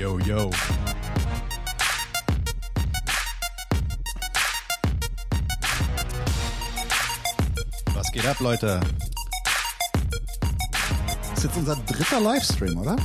[0.00, 0.50] Yo, yo.
[7.92, 8.80] Was geht ab, Leute?
[11.28, 12.96] Das ist jetzt unser dritter Livestream, oder?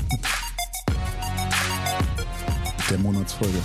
[2.90, 3.60] Der Monatsfolge.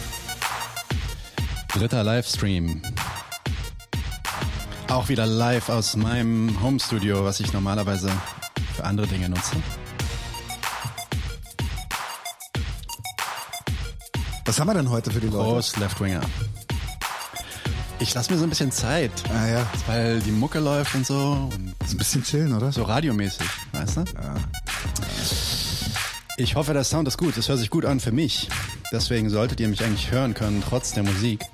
[1.68, 2.82] Dritter Livestream.
[4.88, 8.10] Auch wieder live aus meinem Homestudio, was ich normalerweise
[8.74, 9.54] für andere Dinge nutze.
[14.50, 15.78] Was haben wir denn heute für die Leute?
[15.78, 16.22] Left Winger.
[18.00, 21.48] Ich lasse mir so ein bisschen Zeit, Ah ja, weil die Mucke läuft und so
[21.52, 22.72] und ist ein bisschen chillen, oder?
[22.72, 24.00] so radiomäßig, weißt du?
[24.00, 24.34] Ja.
[26.36, 27.36] Ich hoffe, der Sound ist gut.
[27.36, 28.48] Das hört sich gut an für mich.
[28.90, 31.44] Deswegen solltet ihr mich eigentlich hören können, trotz der Musik.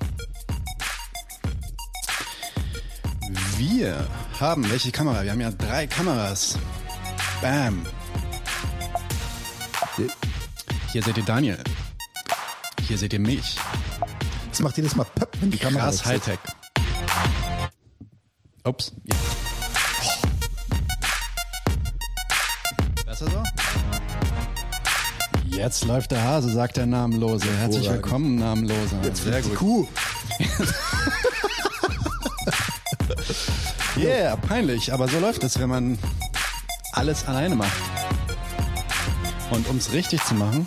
[3.59, 4.07] Wir
[4.39, 5.21] haben, welche Kamera?
[5.23, 6.57] Wir haben ja drei Kameras.
[7.43, 7.85] Bam.
[10.91, 11.59] Hier seht ihr Daniel.
[12.87, 13.55] Hier seht ihr mich.
[14.49, 16.05] Das macht jedes Mal Pöpp, wenn die Kamera Krass.
[16.05, 16.39] Hightech.
[18.63, 18.93] Ups.
[19.03, 19.15] Ja.
[23.05, 23.43] Besser so?
[25.49, 27.45] Jetzt läuft der Hase, sagt der Namenlose.
[27.57, 29.03] Herzlich willkommen, Namenloser.
[29.03, 29.57] Jetzt Sehr fliegt die gut.
[29.57, 29.87] Kuh.
[33.97, 35.97] Yeah, peinlich, aber so läuft es, wenn man
[36.93, 37.71] alles alleine macht.
[39.49, 40.63] Und um es richtig zu machen,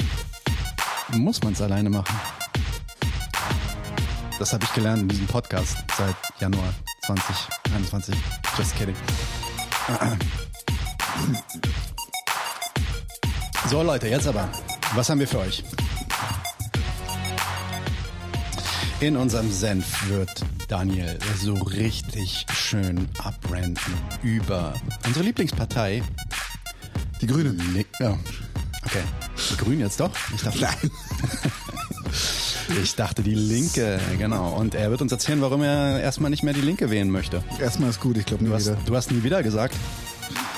[1.12, 2.14] muss man es alleine machen.
[4.39, 6.72] Das habe ich gelernt in diesem Podcast seit Januar
[7.05, 8.14] 2021.
[8.56, 8.97] Just kidding.
[13.69, 14.48] So Leute, jetzt aber.
[14.94, 15.62] Was haben wir für euch?
[19.00, 24.74] In unserem Senf wird Daniel so richtig schön abrenten über
[25.06, 26.02] unsere Lieblingspartei.
[27.20, 27.84] Die Grünen.
[27.98, 28.19] Ja.
[28.84, 29.02] Okay.
[29.58, 30.10] Grünen jetzt doch?
[30.34, 30.91] Ich dachte, Nein.
[32.83, 34.55] ich dachte die Linke, genau.
[34.55, 37.42] Und er wird uns erzählen, warum er erstmal nicht mehr die Linke wählen möchte.
[37.58, 38.78] Erstmal ist gut, ich glaube nie Du hast, wieder.
[38.84, 39.74] du hast nie wieder gesagt.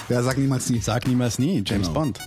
[0.09, 0.81] Ja, sag niemals nie.
[0.81, 1.93] Sag niemals nie, James Genau.
[2.00, 2.19] Bond.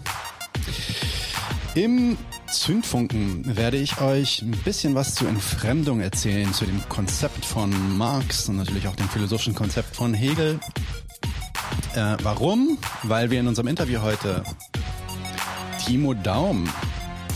[1.75, 2.17] Im
[2.49, 8.47] Zündfunken werde ich euch ein bisschen was zur Entfremdung erzählen, zu dem Konzept von Marx
[8.47, 10.59] und natürlich auch dem philosophischen Konzept von Hegel.
[11.95, 12.77] Äh, warum?
[13.03, 14.43] Weil wir in unserem Interview heute
[15.85, 16.67] Timo Daum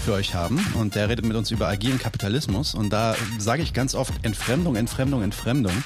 [0.04, 3.74] für euch haben und der redet mit uns über agilen Kapitalismus und da sage ich
[3.74, 5.84] ganz oft Entfremdung, Entfremdung, Entfremdung.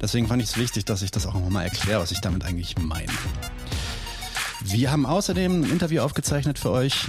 [0.00, 2.76] Deswegen fand ich es wichtig, dass ich das auch nochmal erkläre, was ich damit eigentlich
[2.78, 3.10] meine.
[4.62, 7.08] Wir haben außerdem ein Interview aufgezeichnet für euch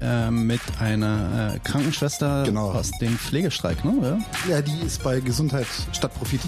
[0.00, 2.70] äh, mit einer äh, Krankenschwester Genau.
[2.70, 4.24] aus dem Pflegestreik, ne?
[4.48, 6.42] Ja, die ist bei Gesundheit statt Profit.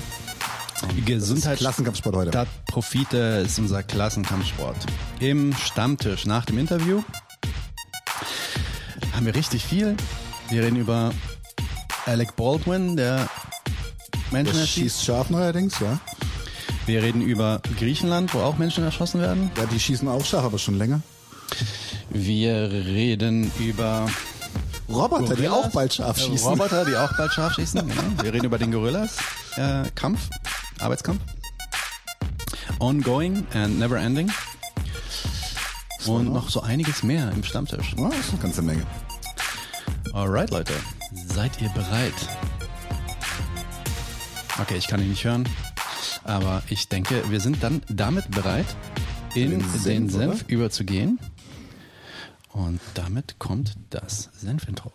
[0.82, 0.88] Ja?
[1.06, 2.30] Gesundheit Klassenkampfsport heute.
[2.30, 4.76] statt Profite ist unser Klassenkampfsport.
[5.18, 7.02] Im Stammtisch nach dem Interview
[9.14, 9.96] haben wir richtig viel.
[10.48, 11.12] Wir reden über
[12.06, 13.28] Alec Baldwin, der
[14.30, 14.96] Menschen erschießt.
[14.96, 15.98] schießt scharf neuerdings, ja.
[16.86, 19.50] Wir reden über Griechenland, wo auch Menschen erschossen werden.
[19.56, 21.00] Ja, die schießen auch scharf, aber schon länger.
[22.08, 24.08] Wir reden über
[24.88, 25.52] Roboter, die Gorillas.
[25.66, 26.48] auch bald scharf Äh, schießen.
[26.48, 27.86] Roboter, die auch bald scharf schießen.
[27.86, 28.02] Genau.
[28.22, 29.16] Wir reden über den Gorillas.
[29.56, 30.28] Äh, Kampf,
[30.80, 31.20] Arbeitskampf.
[32.80, 34.30] Ongoing and never ending.
[36.06, 37.94] Und noch so einiges mehr im Stammtisch.
[37.96, 38.86] Ja, das ist eine ganze Menge.
[40.12, 40.72] Alright, Leute.
[41.26, 42.14] Seid ihr bereit?
[44.60, 45.48] Okay, ich kann ihn nicht hören.
[46.24, 48.66] Aber ich denke, wir sind dann damit bereit,
[49.34, 50.48] in Den den Senf, Senf, oder?
[50.50, 51.18] überzugehen.
[52.52, 54.92] Und damit kommt das Senfintro.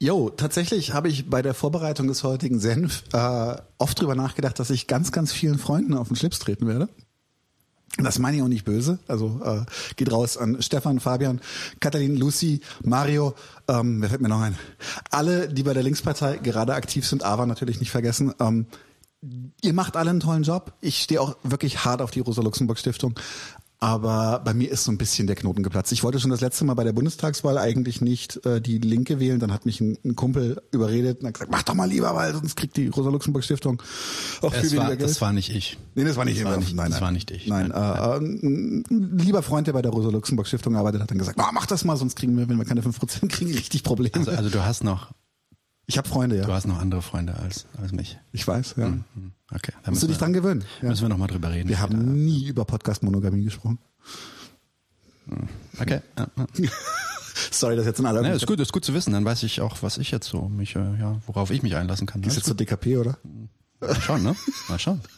[0.00, 4.70] Jo, tatsächlich habe ich bei der Vorbereitung des heutigen Senf äh, oft drüber nachgedacht, dass
[4.70, 6.88] ich ganz, ganz vielen Freunden auf den Schlips treten werde.
[7.96, 9.00] Das meine ich auch nicht böse.
[9.08, 9.64] Also äh,
[9.96, 11.40] geht raus an Stefan, Fabian,
[11.80, 13.34] Katalin, Lucy, Mario,
[13.66, 14.56] ähm, wer fällt mir noch ein?
[15.10, 18.32] Alle, die bei der Linkspartei gerade aktiv sind, aber natürlich nicht vergessen.
[18.38, 18.66] Ähm,
[19.62, 20.74] ihr macht alle einen tollen Job.
[20.80, 23.18] Ich stehe auch wirklich hart auf die Rosa-Luxemburg-Stiftung.
[23.80, 25.92] Aber bei mir ist so ein bisschen der Knoten geplatzt.
[25.92, 29.38] Ich wollte schon das letzte Mal bei der Bundestagswahl eigentlich nicht äh, die Linke wählen.
[29.38, 32.32] Dann hat mich ein, ein Kumpel überredet und hat gesagt, mach doch mal lieber, weil
[32.32, 33.80] sonst kriegt die Rosa-Luxemburg-Stiftung
[34.42, 35.08] auch viel Es weniger war, Geld.
[35.08, 35.78] das war nicht ich.
[35.94, 36.60] Nee, das war nicht Das war immer.
[36.64, 37.02] nicht- nein, das nein.
[37.04, 37.46] war nicht ich.
[37.46, 41.38] Nein, Nein, äh, äh, ein lieber Freund, der bei der Rosa-Luxemburg-Stiftung arbeitet, hat dann gesagt,
[41.38, 44.16] "Ah, mach das mal, sonst kriegen wir, wenn wir keine 5% kriegen, richtig Probleme.
[44.16, 45.12] Also, also du hast noch,
[45.88, 46.54] ich habe Freunde, du ja.
[46.54, 48.18] hast noch andere Freunde als, als mich.
[48.32, 48.86] Ich weiß, ja.
[48.86, 49.04] Hm,
[49.50, 49.72] Okay.
[49.82, 50.62] Da Musst du dich wir- dran gewöhnen.
[50.82, 50.90] Ja.
[50.90, 51.68] Müssen wir noch mal drüber reden.
[51.70, 53.78] Wir haben nie über Podcast-Monogamie gesprochen.
[55.80, 56.00] Okay.
[56.18, 56.68] Ja, ja.
[57.50, 59.12] Sorry, das ist jetzt in aller Ja, ist gut, ist gut zu wissen.
[59.14, 62.06] Dann weiß ich auch, was ich jetzt so mich, äh, ja, worauf ich mich einlassen
[62.06, 62.20] kann.
[62.22, 63.16] Ist Alles jetzt zur DKP, oder?
[63.80, 64.36] Mal schauen, ne?
[64.68, 65.00] Mal schauen.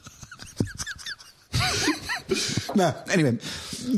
[2.75, 3.39] Na, anyway,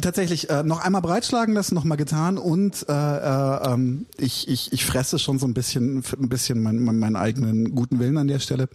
[0.00, 4.72] tatsächlich äh, noch einmal breitschlagen lassen, noch mal getan und äh, äh, ähm, ich, ich,
[4.72, 8.28] ich fresse schon so ein bisschen ein bisschen meinen mein, meinen eigenen guten Willen an
[8.28, 8.68] der Stelle.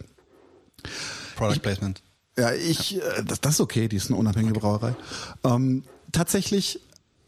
[1.36, 2.02] Product Placement.
[2.38, 4.94] Ja, ich, äh, das, das ist okay, die ist eine unabhängige Brauerei.
[5.44, 5.82] Ähm,
[6.12, 6.80] tatsächlich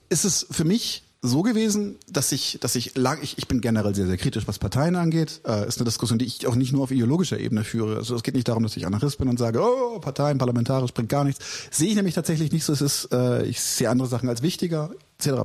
[0.08, 3.94] ist es für mich so gewesen, dass ich, dass ich lang, ich, ich bin generell
[3.94, 5.42] sehr, sehr kritisch, was Parteien angeht.
[5.46, 7.96] Äh, ist eine Diskussion, die ich auch nicht nur auf ideologischer Ebene führe.
[7.96, 11.10] Also es geht nicht darum, dass ich Anarchist bin und sage, oh, Parteien, parlamentarisch bringt
[11.10, 11.44] gar nichts.
[11.70, 12.72] Sehe ich nämlich tatsächlich nicht so.
[12.72, 15.42] Es ist, äh, ich sehe andere Sachen als wichtiger, etc.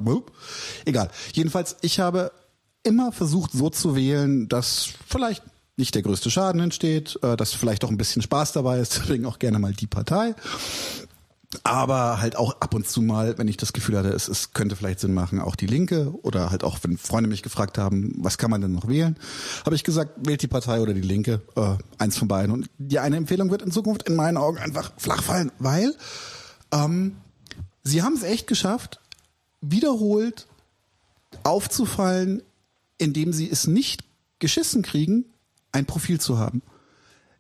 [0.86, 1.10] Egal.
[1.33, 2.31] Jedenfalls, ich habe
[2.83, 5.44] immer versucht, so zu wählen, dass vielleicht
[5.75, 9.25] nicht der größte Schaden entsteht, äh, dass vielleicht auch ein bisschen Spaß dabei ist, deswegen
[9.25, 10.36] auch gerne mal die Partei
[11.63, 14.75] aber halt auch ab und zu mal, wenn ich das Gefühl hatte, es, es könnte
[14.75, 18.38] vielleicht Sinn machen, auch die Linke oder halt auch, wenn Freunde mich gefragt haben, was
[18.38, 19.18] kann man denn noch wählen,
[19.65, 22.51] habe ich gesagt, wählt die Partei oder die Linke, äh, eins von beiden.
[22.51, 25.95] Und die eine Empfehlung wird in Zukunft in meinen Augen einfach flach fallen, weil
[26.71, 27.18] ähm,
[27.83, 29.00] sie haben es echt geschafft,
[29.62, 30.48] wiederholt
[31.44, 32.41] aufzufallen,
[32.98, 34.03] indem sie es nicht
[34.39, 35.25] geschissen kriegen,
[35.71, 36.62] ein Profil zu haben.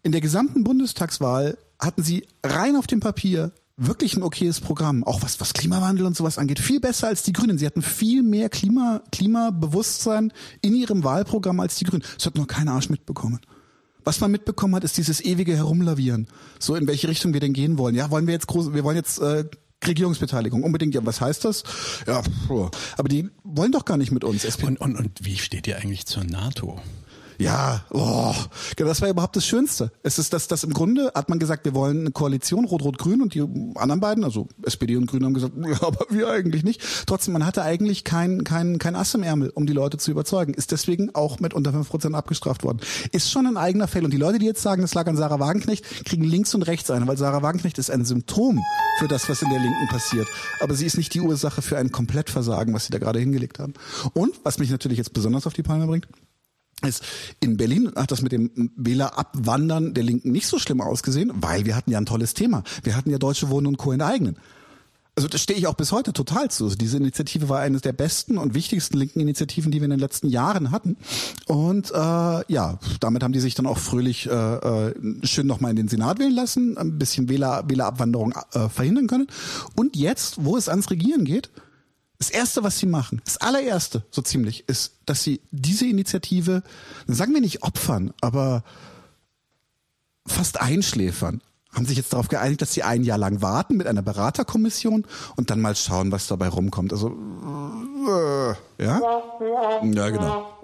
[0.03, 5.21] In der gesamten Bundestagswahl hatten sie rein auf dem Papier wirklich ein okayes Programm, auch
[5.21, 7.57] was, was Klimawandel und sowas angeht, viel besser als die Grünen.
[7.57, 10.31] Sie hatten viel mehr Klima, Klimabewusstsein
[10.61, 12.03] in ihrem Wahlprogramm als die Grünen.
[12.15, 13.39] Das hat nur kein Arsch mitbekommen.
[14.05, 16.27] Was man mitbekommen hat, ist dieses ewige Herumlavieren.
[16.59, 17.95] So in welche Richtung wir denn gehen wollen.
[17.95, 19.45] Ja, wollen wir jetzt groß, wir wollen jetzt äh,
[19.85, 20.93] Regierungsbeteiligung unbedingt.
[20.93, 21.63] Ja, was heißt das?
[22.07, 22.21] Ja,
[22.97, 24.45] aber die wollen doch gar nicht mit uns.
[24.63, 26.79] Und, und, und wie steht ihr eigentlich zur NATO?
[27.37, 28.33] Ja, oh,
[28.77, 29.91] das war überhaupt das Schönste.
[30.03, 33.33] Es ist das, das im Grunde hat man gesagt, wir wollen eine Koalition Rot-Rot-Grün und
[33.33, 33.41] die
[33.75, 36.81] anderen beiden, also SPD und Grün haben gesagt, ja, aber wir eigentlich nicht.
[37.05, 40.53] Trotzdem, man hatte eigentlich kein, kein, kein Ass im Ärmel, um die Leute zu überzeugen.
[40.53, 42.79] Ist deswegen auch mit unter fünf Prozent abgestraft worden.
[43.11, 44.05] Ist schon ein eigener Feld.
[44.05, 46.89] Und die Leute, die jetzt sagen, das lag an Sarah Wagenknecht, kriegen links und rechts
[46.89, 48.61] eine, weil Sarah Wagenknecht ist ein Symptom
[48.99, 50.27] für das, was in der Linken passiert.
[50.61, 53.73] Aber sie ist nicht die Ursache für ein Komplettversagen, was sie da gerade hingelegt haben.
[54.13, 56.07] Und, was mich natürlich jetzt besonders auf die Palme bringt,
[56.83, 57.03] ist
[57.39, 61.75] in Berlin hat das mit dem Wählerabwandern der Linken nicht so schlimm ausgesehen, weil wir
[61.75, 62.63] hatten ja ein tolles Thema.
[62.83, 63.91] Wir hatten ja Deutsche Wohnen und Co.
[63.91, 64.37] enteignen.
[65.17, 66.65] Also das stehe ich auch bis heute total zu.
[66.65, 69.99] Also diese Initiative war eines der besten und wichtigsten linken Initiativen, die wir in den
[69.99, 70.97] letzten Jahren hatten.
[71.45, 74.33] Und äh, ja, damit haben die sich dann auch fröhlich äh,
[74.89, 74.93] äh,
[75.23, 79.27] schön nochmal in den Senat wählen lassen, ein bisschen Wähler, Wählerabwanderung äh, verhindern können.
[79.75, 81.49] Und jetzt, wo es ans Regieren geht,
[82.17, 86.63] das erste, was sie machen, das allererste, so ziemlich, ist, dass sie diese Initiative,
[87.07, 88.63] sagen wir nicht opfern, aber
[90.25, 91.41] fast einschläfern.
[91.73, 95.49] Haben sich jetzt darauf geeinigt, dass sie ein Jahr lang warten mit einer Beraterkommission und
[95.49, 96.93] dann mal schauen, was dabei rumkommt.
[96.93, 99.01] Also, äh, ja?
[99.83, 100.55] Ja, genau.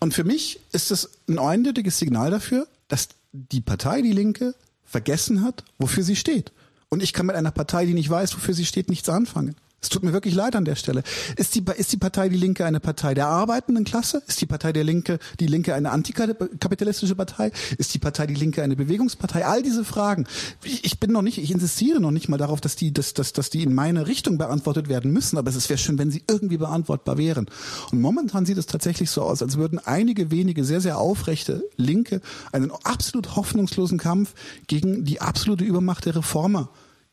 [0.00, 5.44] Und für mich ist es ein eindeutiges Signal dafür, dass die Partei, die Linke, vergessen
[5.44, 6.52] hat, wofür sie steht.
[6.92, 9.56] Und ich kann mit einer Partei, die nicht weiß, wofür sie steht, nichts anfangen.
[9.82, 11.02] Es tut mir wirklich leid an der Stelle.
[11.36, 14.22] Ist die, ist die Partei Die Linke eine Partei der arbeitenden Klasse?
[14.28, 17.50] Ist die Partei der Linke, die Linke eine antikapitalistische Partei?
[17.78, 19.44] Ist die Partei Die Linke eine Bewegungspartei?
[19.44, 20.26] All diese Fragen.
[20.64, 23.50] Ich bin noch nicht, ich insistiere noch nicht mal darauf, dass die, dass, dass, dass
[23.50, 27.18] die in meine Richtung beantwortet werden müssen, aber es wäre schön, wenn sie irgendwie beantwortbar
[27.18, 27.46] wären.
[27.90, 32.20] Und momentan sieht es tatsächlich so aus, als würden einige wenige sehr, sehr aufrechte Linke
[32.52, 34.34] einen absolut hoffnungslosen Kampf
[34.68, 36.68] gegen die absolute Übermacht der Reformer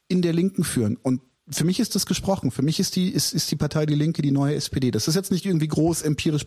[0.10, 0.98] in der Linken führen.
[0.98, 2.52] Und für mich ist das gesprochen.
[2.52, 4.92] Für mich ist die, ist, ist die Partei Die Linke die neue SPD.
[4.92, 6.46] Das ist jetzt nicht irgendwie groß empirisch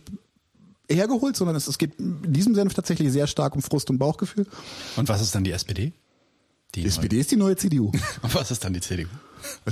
[0.89, 4.45] hergeholt, sondern es, es geht in diesem Sinne tatsächlich sehr stark um Frust und Bauchgefühl.
[4.95, 5.93] Und was ist dann die SPD?
[6.75, 7.91] Die, die SPD ist die neue CDU.
[8.21, 9.07] Und was ist dann die CDU?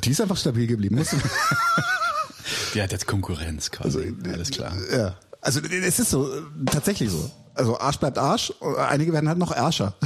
[0.03, 1.03] Die ist einfach stabil geblieben.
[2.75, 4.13] die hat jetzt Konkurrenz quasi.
[4.19, 4.75] Also, Alles klar.
[4.93, 5.17] Ja.
[5.41, 6.29] Also es ist so,
[6.67, 7.31] tatsächlich so.
[7.55, 9.95] Also Arsch bleibt Arsch, einige werden halt noch Ärscher.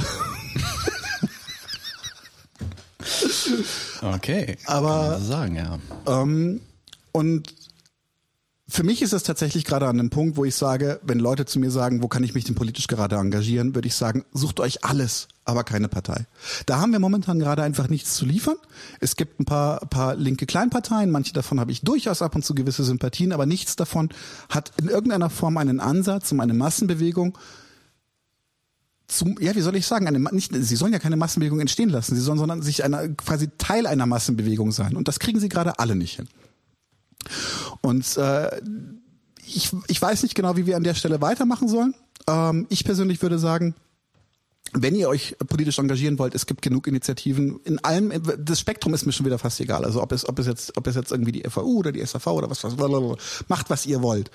[4.02, 4.56] Okay.
[4.66, 5.78] Aber sagen, ja.
[6.06, 6.60] Ähm,
[7.12, 7.54] und
[8.68, 11.60] für mich ist es tatsächlich gerade an einem Punkt, wo ich sage, wenn Leute zu
[11.60, 14.84] mir sagen, wo kann ich mich denn politisch gerade engagieren, würde ich sagen, sucht euch
[14.84, 16.26] alles, aber keine Partei.
[16.66, 18.56] Da haben wir momentan gerade einfach nichts zu liefern.
[18.98, 22.54] Es gibt ein paar, paar linke Kleinparteien, manche davon habe ich durchaus ab und zu
[22.56, 24.10] gewisse Sympathien, aber nichts davon
[24.48, 27.38] hat in irgendeiner Form einen Ansatz um eine Massenbewegung
[29.08, 32.14] zum, ja, wie soll ich sagen, eine, nicht, sie sollen ja keine Massenbewegung entstehen lassen,
[32.16, 34.96] sie sollen sondern sich einer, quasi Teil einer Massenbewegung sein.
[34.96, 36.28] Und das kriegen sie gerade alle nicht hin.
[37.82, 38.60] Und äh,
[39.46, 41.94] ich, ich weiß nicht genau, wie wir an der Stelle weitermachen sollen.
[42.26, 43.74] Ähm, ich persönlich würde sagen,
[44.72, 48.12] wenn ihr euch politisch engagieren wollt, es gibt genug Initiativen in allem.
[48.38, 49.84] Das Spektrum ist mir schon wieder fast egal.
[49.84, 52.26] Also ob es, ob es jetzt, ob es jetzt irgendwie die FAU oder die SAV
[52.28, 52.76] oder was, was,
[53.48, 54.30] macht was ihr wollt.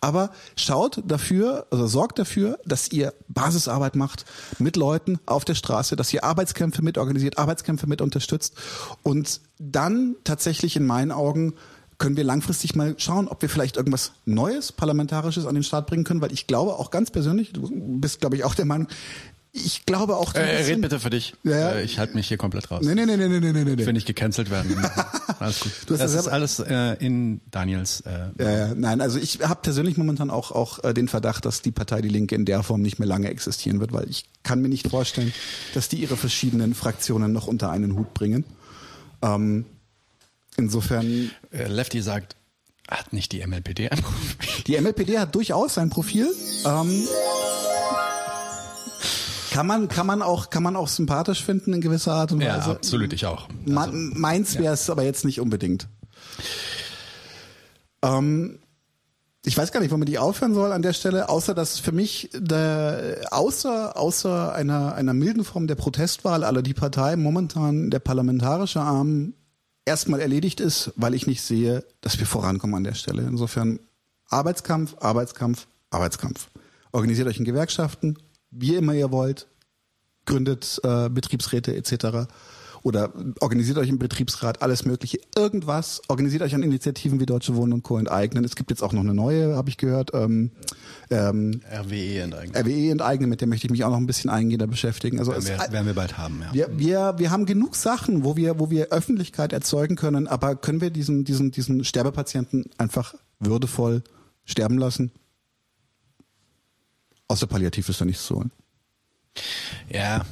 [0.00, 4.24] Aber schaut dafür, also sorgt dafür, dass ihr Basisarbeit macht
[4.58, 8.54] mit Leuten auf der Straße, dass ihr Arbeitskämpfe mit organisiert, Arbeitskämpfe mit unterstützt
[9.02, 11.54] und dann tatsächlich in meinen Augen
[11.98, 16.04] können wir langfristig mal schauen, ob wir vielleicht irgendwas Neues, Parlamentarisches an den Start bringen
[16.04, 18.88] können, weil ich glaube auch ganz persönlich, du bist, glaube ich, auch der Meinung,
[19.64, 20.34] ich glaube auch.
[20.34, 21.34] Äh, red bitte für dich.
[21.42, 21.72] Ja.
[21.72, 22.84] Äh, ich halte mich hier komplett raus.
[22.84, 23.72] Nee, nee, nee, nee, nee, nee, nee.
[23.72, 24.76] Ich will nicht gecancelt werden.
[25.38, 25.72] alles gut.
[25.86, 28.02] Du hast das, das ist alles äh, in Daniels.
[28.02, 31.62] Äh, ja, ja, nein, also ich habe persönlich momentan auch auch äh, den Verdacht, dass
[31.62, 34.60] die Partei Die Linke in der Form nicht mehr lange existieren wird, weil ich kann
[34.60, 35.32] mir nicht vorstellen,
[35.74, 38.44] dass die ihre verschiedenen Fraktionen noch unter einen Hut bringen.
[39.22, 39.64] Ähm,
[40.56, 41.30] insofern.
[41.50, 42.36] Äh, Lefty sagt,
[42.88, 44.62] hat nicht die MLPD ein Profil?
[44.66, 46.28] Die MLPD hat durchaus ein Profil.
[46.64, 47.04] Ähm,
[49.56, 52.68] kann man, kann man auch, kann man auch sympathisch finden in gewisser Art und Weise.
[52.68, 53.48] Ja, absolut, ich auch.
[53.74, 54.92] Also, meins wäre es ja.
[54.92, 55.88] aber jetzt nicht unbedingt.
[58.02, 58.58] Ähm,
[59.46, 61.92] ich weiß gar nicht, wo man die aufhören soll an der Stelle, außer dass für
[61.92, 68.00] mich der, außer außer einer einer milden Form der Protestwahl aller die Partei momentan der
[68.00, 69.32] parlamentarische Arm
[69.86, 73.22] erstmal erledigt ist, weil ich nicht sehe, dass wir vorankommen an der Stelle.
[73.22, 73.80] Insofern
[74.28, 76.48] Arbeitskampf, Arbeitskampf, Arbeitskampf.
[76.92, 78.18] Organisiert euch in Gewerkschaften,
[78.50, 79.48] wie immer ihr wollt,
[80.24, 82.28] gründet äh, Betriebsräte etc.
[82.86, 86.02] Oder organisiert euch im Betriebsrat alles Mögliche, irgendwas.
[86.06, 87.98] Organisiert euch an Initiativen wie Deutsche Wohnen und Co.
[87.98, 88.44] enteignen.
[88.44, 90.12] Es gibt jetzt auch noch eine neue, habe ich gehört.
[90.14, 90.52] Ähm,
[91.10, 92.56] ähm, RWE enteignen.
[92.56, 95.18] RWE enteignen, mit der möchte ich mich auch noch ein bisschen eingehender beschäftigen.
[95.18, 96.42] Also werden, wir, werden wir bald haben.
[96.42, 96.52] Ja.
[96.52, 100.80] Wir, wir, wir haben genug Sachen, wo wir, wo wir Öffentlichkeit erzeugen können, aber können
[100.80, 104.04] wir diesen, diesen, diesen Sterbepatienten einfach würdevoll
[104.44, 105.10] sterben lassen?
[107.28, 108.52] Außer Palliativ ist da nichts zu holen.
[109.88, 110.24] Ja.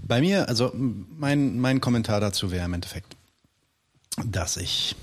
[0.00, 3.16] Bei mir, also mein, mein Kommentar dazu wäre im Endeffekt,
[4.24, 4.96] dass ich,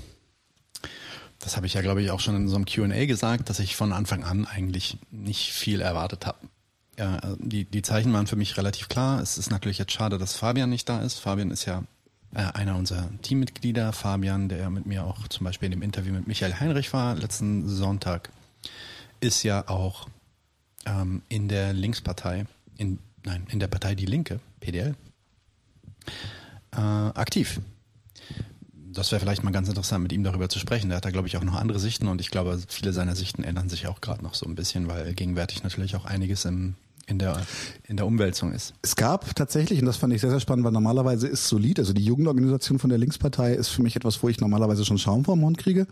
[1.40, 3.74] das habe ich ja glaube ich auch schon in so einem QA gesagt, dass ich
[3.74, 6.38] von Anfang an eigentlich nicht viel erwartet habe.
[6.98, 9.20] Ja, die, die Zeichen waren für mich relativ klar.
[9.20, 11.18] Es ist natürlich jetzt schade, dass Fabian nicht da ist.
[11.18, 11.82] Fabian ist ja
[12.34, 13.92] äh, einer unserer Teammitglieder.
[13.92, 17.66] Fabian, der mit mir auch zum Beispiel in dem Interview mit Michael Heinrich war letzten
[17.68, 18.30] Sonntag,
[19.20, 20.06] ist ja auch
[20.86, 22.46] ähm, in der Linkspartei,
[22.76, 24.94] in, nein, in der Partei Die Linke, PDL,
[26.72, 27.60] äh, aktiv.
[28.92, 30.88] Das wäre vielleicht mal ganz interessant, mit ihm darüber zu sprechen.
[30.88, 33.42] Der hat da, glaube ich, auch noch andere Sichten und ich glaube, viele seiner Sichten
[33.42, 36.74] ändern sich auch gerade noch so ein bisschen, weil gegenwärtig natürlich auch einiges im,
[37.06, 37.40] in der,
[37.88, 38.74] in der Umwälzung ist.
[38.82, 41.94] Es gab tatsächlich, und das fand ich sehr, sehr spannend, weil normalerweise ist Solid, also
[41.94, 45.36] die Jugendorganisation von der Linkspartei ist für mich etwas, wo ich normalerweise schon Schaum vor
[45.36, 45.86] Mund kriege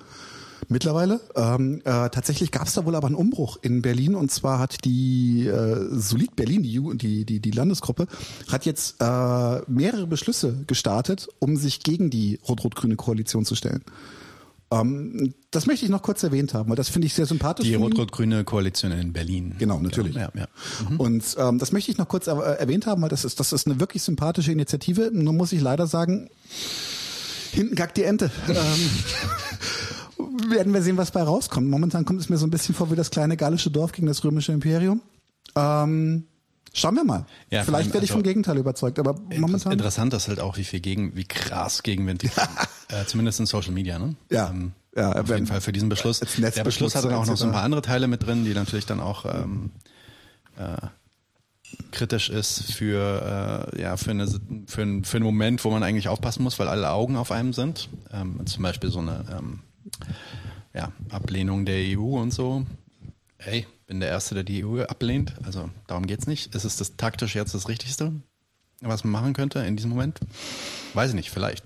[0.68, 1.20] mittlerweile.
[1.34, 4.84] Ähm, äh, tatsächlich gab es da wohl aber einen Umbruch in Berlin und zwar hat
[4.84, 8.06] die äh, Solid Berlin, die, die, die, die Landesgruppe,
[8.50, 13.82] hat jetzt äh, mehrere Beschlüsse gestartet, um sich gegen die rot-rot-grüne Koalition zu stellen.
[14.72, 17.66] Ähm, das möchte ich noch kurz erwähnt haben, weil das finde ich sehr sympathisch.
[17.66, 19.56] Die rot-rot-grüne Koalition in Berlin.
[19.58, 20.14] Genau, natürlich.
[20.14, 20.46] Genau, ja, ja.
[20.88, 21.00] Mhm.
[21.00, 23.80] Und ähm, das möchte ich noch kurz erwähnt haben, weil das ist, das ist eine
[23.80, 25.10] wirklich sympathische Initiative.
[25.12, 26.30] Nur muss ich leider sagen,
[27.50, 28.30] hinten gackt die Ente.
[28.48, 28.54] ähm,
[30.48, 31.68] werden wir sehen, was bei rauskommt.
[31.68, 34.24] Momentan kommt es mir so ein bisschen vor wie das kleine gallische Dorf gegen das
[34.24, 35.00] römische Imperium.
[35.56, 36.24] Ähm,
[36.72, 37.26] schauen wir mal.
[37.50, 39.72] Ja, Vielleicht werde ich also vom Gegenteil überzeugt, aber momentan.
[39.72, 42.30] Interessant ist halt auch, wie viel gegen, wie krass Gegenwind, ja.
[42.88, 44.16] äh, zumindest in Social Media, ne?
[44.30, 44.50] Ja.
[44.50, 46.20] Ähm, ja, auf jeden Fall für diesen Beschluss.
[46.20, 48.86] Der Beschluss hat dann auch noch so ein paar andere Teile mit drin, die natürlich
[48.86, 49.70] dann auch ähm,
[50.58, 50.76] äh,
[51.92, 54.26] kritisch ist für äh, ja für eine
[54.66, 57.52] für, ein, für einen Moment, wo man eigentlich aufpassen muss, weil alle Augen auf einem
[57.52, 57.88] sind.
[58.12, 59.60] Ähm, zum Beispiel so eine ähm,
[60.74, 62.64] ja, Ablehnung der EU und so.
[63.38, 65.34] Ey, bin der Erste, der die EU ablehnt.
[65.44, 66.54] Also darum geht's nicht.
[66.54, 68.12] Ist es das taktisch jetzt das Richtigste,
[68.80, 70.20] was man machen könnte in diesem Moment?
[70.94, 71.64] Weiß ich nicht, vielleicht.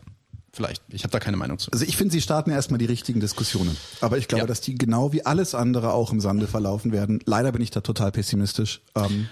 [0.52, 0.82] Vielleicht.
[0.88, 1.72] Ich habe da keine Meinung zu.
[1.72, 3.76] Also ich finde, sie starten erstmal die richtigen Diskussionen.
[4.00, 4.46] Aber ich glaube, ja.
[4.46, 7.18] dass die genau wie alles andere auch im Sande verlaufen werden.
[7.24, 8.80] Leider bin ich da total pessimistisch.
[8.94, 9.28] Ähm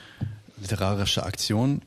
[0.60, 1.82] Literarische Aktion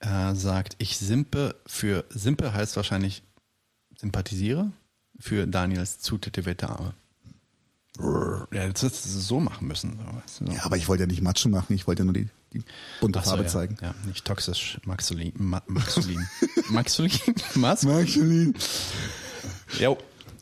[0.00, 3.22] äh, sagt, ich simpe für simpe heißt wahrscheinlich
[3.96, 4.72] sympathisiere
[5.22, 6.94] für Daniels zutätowierte Arme.
[7.98, 9.98] Ja, jetzt hättest du es so machen müssen.
[10.26, 10.44] So.
[10.46, 12.62] Ja, aber ich wollte ja nicht Matschen machen, ich wollte ja nur die, die
[13.00, 13.48] bunte so, Farbe ja.
[13.48, 13.76] zeigen.
[13.80, 15.32] Ja, nicht toxisch, Maxolin.
[15.36, 16.26] Ma Maxolin.
[16.70, 17.34] Maxolin?
[17.54, 18.54] Maxolin.
[19.78, 19.96] Jo.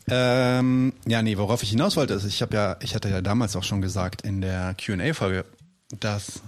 [0.07, 3.55] Ähm, ja, nee, worauf ich hinaus wollte, ist, ich habe ja, ich hatte ja damals
[3.55, 5.45] auch schon gesagt in der Q&A-Folge,
[5.99, 6.41] dass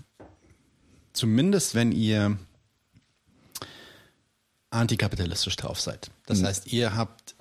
[1.11, 2.37] zumindest wenn ihr
[4.71, 6.45] antikapitalistisch drauf seid, das mhm.
[6.47, 7.35] heißt, ihr habt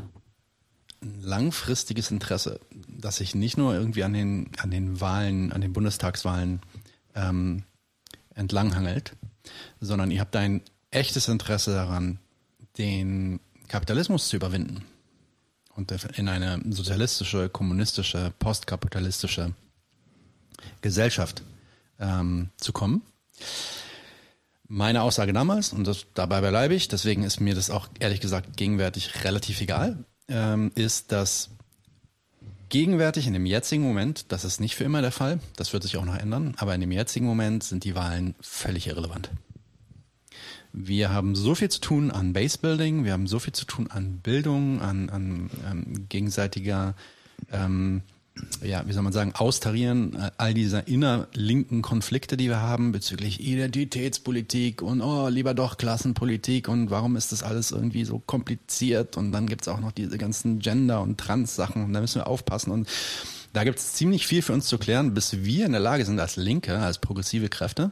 [1.03, 5.73] ein langfristiges Interesse, dass sich nicht nur irgendwie an den, an den Wahlen, an den
[5.73, 6.61] Bundestagswahlen
[7.15, 7.65] ähm,
[8.35, 9.15] entlanghangelt,
[9.81, 12.19] sondern ihr habt ein echtes Interesse daran,
[12.79, 14.85] den Kapitalismus zu überwinden
[15.75, 19.55] und in eine sozialistische, kommunistische, postkapitalistische
[20.81, 21.43] Gesellschaft
[21.99, 23.03] ähm, zu kommen.
[24.69, 28.57] Meine Aussage damals, und das, dabei bleibe ich, deswegen ist mir das auch ehrlich gesagt
[28.57, 31.51] gegenwärtig relativ egal, ähm, ist, dass
[32.69, 35.97] gegenwärtig in dem jetzigen Moment, das ist nicht für immer der Fall, das wird sich
[35.99, 39.31] auch noch ändern, aber in dem jetzigen Moment sind die Wahlen völlig irrelevant.
[40.73, 44.21] Wir haben so viel zu tun an Basebuilding, wir haben so viel zu tun an
[44.21, 46.95] Bildung, an, an ähm, gegenseitiger
[47.53, 48.01] ähm,
[48.63, 53.41] ja, wie soll man sagen, austarieren äh, all diese innerlinken Konflikte, die wir haben bezüglich
[53.41, 59.17] Identitätspolitik und oh, lieber doch Klassenpolitik und warum ist das alles irgendwie so kompliziert?
[59.17, 62.71] Und dann gibt's auch noch diese ganzen Gender- und Trans-Sachen und da müssen wir aufpassen.
[62.71, 62.89] Und
[63.53, 66.37] da gibt's ziemlich viel für uns zu klären, bis wir in der Lage sind als
[66.37, 67.91] Linke, als progressive Kräfte,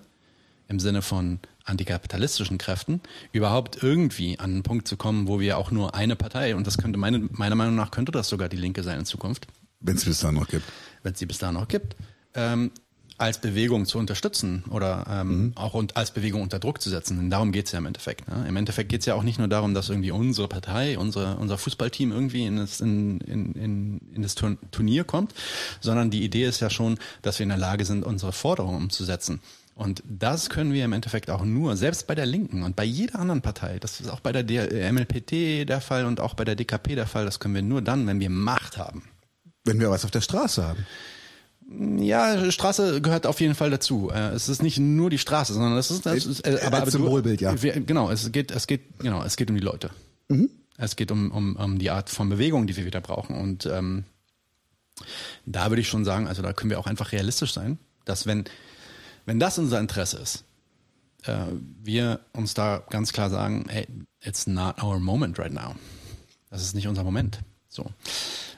[0.69, 3.01] im Sinne von antikapitalistischen Kräften,
[3.33, 6.79] überhaupt irgendwie an einen Punkt zu kommen, wo wir auch nur eine Partei, und das
[6.79, 9.47] könnte meine, meiner Meinung nach könnte das sogar die Linke sein in Zukunft,
[9.81, 10.65] wenn es bis dahin noch gibt.
[11.03, 11.97] Wenn es sie bis dahin noch gibt.
[12.35, 12.71] Ähm,
[13.21, 15.53] als Bewegung zu unterstützen oder ähm, mhm.
[15.55, 17.19] auch und als Bewegung unter Druck zu setzen.
[17.19, 18.27] Denn darum geht's ja im Endeffekt.
[18.29, 18.47] Ne?
[18.49, 22.13] Im Endeffekt geht's ja auch nicht nur darum, dass irgendwie unsere Partei, unsere, unser Fußballteam
[22.13, 25.35] irgendwie in das, in, in, in, in das Turnier kommt,
[25.81, 29.41] sondern die Idee ist ja schon, dass wir in der Lage sind, unsere Forderungen umzusetzen.
[29.75, 33.19] Und das können wir im Endeffekt auch nur, selbst bei der Linken und bei jeder
[33.19, 36.95] anderen Partei, das ist auch bei der MLPT der Fall und auch bei der DKP
[36.95, 39.05] der Fall, das können wir nur dann, wenn wir Macht haben.
[39.65, 40.87] Wenn wir was auf der Straße haben.
[42.03, 44.11] Ja, Straße gehört auf jeden Fall dazu.
[44.13, 46.91] Äh, es ist nicht nur die Straße, sondern es ist, es ist äh, aber, aber
[46.91, 47.63] Symbolbild, ja.
[47.63, 49.91] Wir, genau, es geht, es geht, genau, es geht um die Leute.
[50.29, 50.51] Mhm.
[50.79, 53.37] Es geht um, um, um die Art von Bewegung, die wir wieder brauchen.
[53.37, 54.05] Und ähm,
[55.47, 58.45] da würde ich schon sagen, also da können wir auch einfach realistisch sein, dass wenn,
[59.27, 60.45] wenn das unser Interesse ist,
[61.25, 61.37] äh,
[61.83, 63.87] wir uns da ganz klar sagen, hey,
[64.23, 65.77] it's not our moment right now.
[66.51, 67.41] Das ist nicht unser Moment.
[67.69, 67.91] So.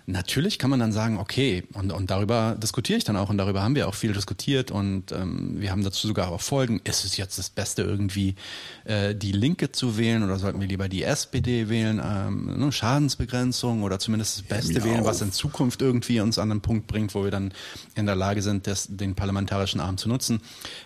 [0.07, 3.63] Natürlich kann man dann sagen, okay, und, und darüber diskutiere ich dann auch und darüber
[3.63, 6.81] haben wir auch viel diskutiert und ähm, wir haben dazu sogar auch Folgen.
[6.83, 8.35] Ist es jetzt das Beste irgendwie
[8.85, 12.01] äh, die Linke zu wählen oder sollten wir lieber die SPD wählen?
[12.05, 16.51] Ähm, ne, Schadensbegrenzung oder zumindest das Beste ja, wählen, was in Zukunft irgendwie uns an
[16.51, 17.53] einen Punkt bringt, wo wir dann
[17.95, 20.41] in der Lage sind, das, den parlamentarischen Arm zu nutzen.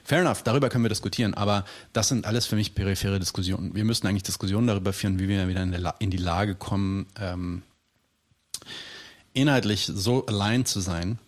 [0.05, 1.65] Fair enough, darüber können wir diskutieren, aber
[1.95, 3.75] das sind alles für mich periphere Diskussionen.
[3.75, 7.07] Wir müssen eigentlich Diskussionen darüber führen, wie wir wieder in, der, in die Lage kommen,
[7.19, 7.63] ähm,
[9.37, 11.19] inhaltlich so allein zu sein,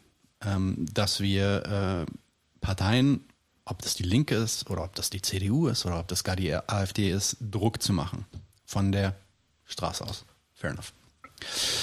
[0.40, 2.12] ähm, dass wir äh,
[2.60, 3.20] Parteien,
[3.64, 6.36] ob das die Linke ist oder ob das die CDU ist oder ob das gar
[6.36, 8.24] die AfD ist, Druck zu machen
[8.64, 9.14] von der
[9.66, 10.24] Straße aus.
[10.54, 10.92] Fair enough.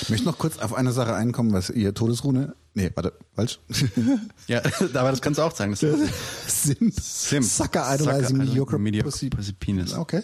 [0.02, 2.56] Ich möchte noch kurz auf eine Sache einkommen, was ihr Todesrune.
[2.74, 3.60] Nee, warte, falsch.
[4.48, 4.62] ja,
[4.96, 5.72] aber das kannst du auch sagen.
[5.72, 5.80] Das
[6.48, 6.92] Sim.
[6.92, 7.44] Sim.
[7.44, 9.30] Sucker idolizing mediocre, mediocre pussy.
[9.30, 9.94] pussy penis.
[9.94, 10.24] Okay.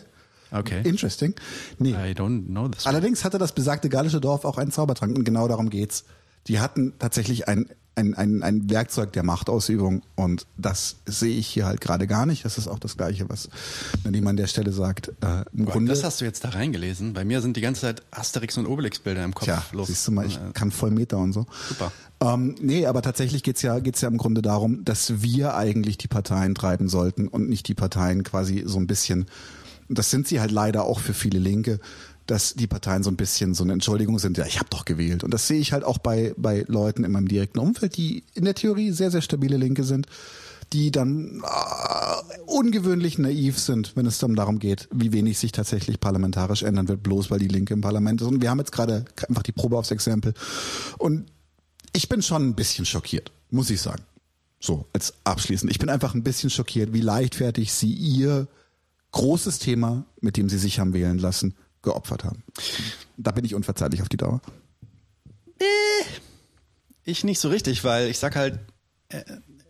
[0.52, 0.82] Okay.
[0.84, 1.34] Interesting.
[1.80, 1.92] Nee.
[1.92, 2.86] I don't know this.
[2.86, 6.04] Allerdings hatte das besagte gallische Dorf auch einen Zaubertrank und genau darum geht's.
[6.48, 11.66] Die hatten tatsächlich ein, ein, ein, ein Werkzeug der Machtausübung und das sehe ich hier
[11.66, 12.44] halt gerade gar nicht.
[12.46, 13.50] Das ist auch das Gleiche, was
[14.04, 15.10] wenn an der Stelle sagt.
[15.22, 17.14] Äh, im Grunde, das hast du jetzt da reingelesen.
[17.14, 19.88] Bei mir sind die ganze Zeit Asterix und Obelix-Bilder im Kopf los.
[19.88, 21.46] Siehst du mal, ich kann voll Meter und so.
[21.70, 21.92] Super.
[22.22, 26.08] Ähm, nee, aber tatsächlich geht's ja, geht's ja im Grunde darum, dass wir eigentlich die
[26.08, 29.26] Parteien treiben sollten und nicht die Parteien quasi so ein bisschen
[29.98, 31.80] das sind sie halt leider auch für viele Linke,
[32.28, 35.24] dass die Parteien so ein bisschen so eine Entschuldigung sind, ja, ich habe doch gewählt.
[35.24, 38.46] Und das sehe ich halt auch bei, bei Leuten in meinem direkten Umfeld, die in
[38.46, 40.08] der Theorie sehr, sehr stabile Linke sind,
[40.72, 46.00] die dann äh, ungewöhnlich naiv sind, wenn es dann darum geht, wie wenig sich tatsächlich
[46.00, 48.28] parlamentarisch ändern wird, bloß weil die Linke im Parlament ist.
[48.28, 50.34] Und wir haben jetzt gerade einfach die Probe aufs Exempel.
[50.98, 51.26] Und
[51.94, 54.04] ich bin schon ein bisschen schockiert, muss ich sagen.
[54.62, 55.72] So, als abschließend.
[55.72, 58.48] Ich bin einfach ein bisschen schockiert, wie leichtfertig sie ihr
[59.12, 62.44] großes Thema, mit dem sie sich haben wählen lassen, geopfert haben.
[63.18, 64.42] Da bin ich unverzeihlich auf die Dauer.
[65.60, 65.64] Äh,
[67.04, 68.60] ich nicht so richtig, weil ich sag halt,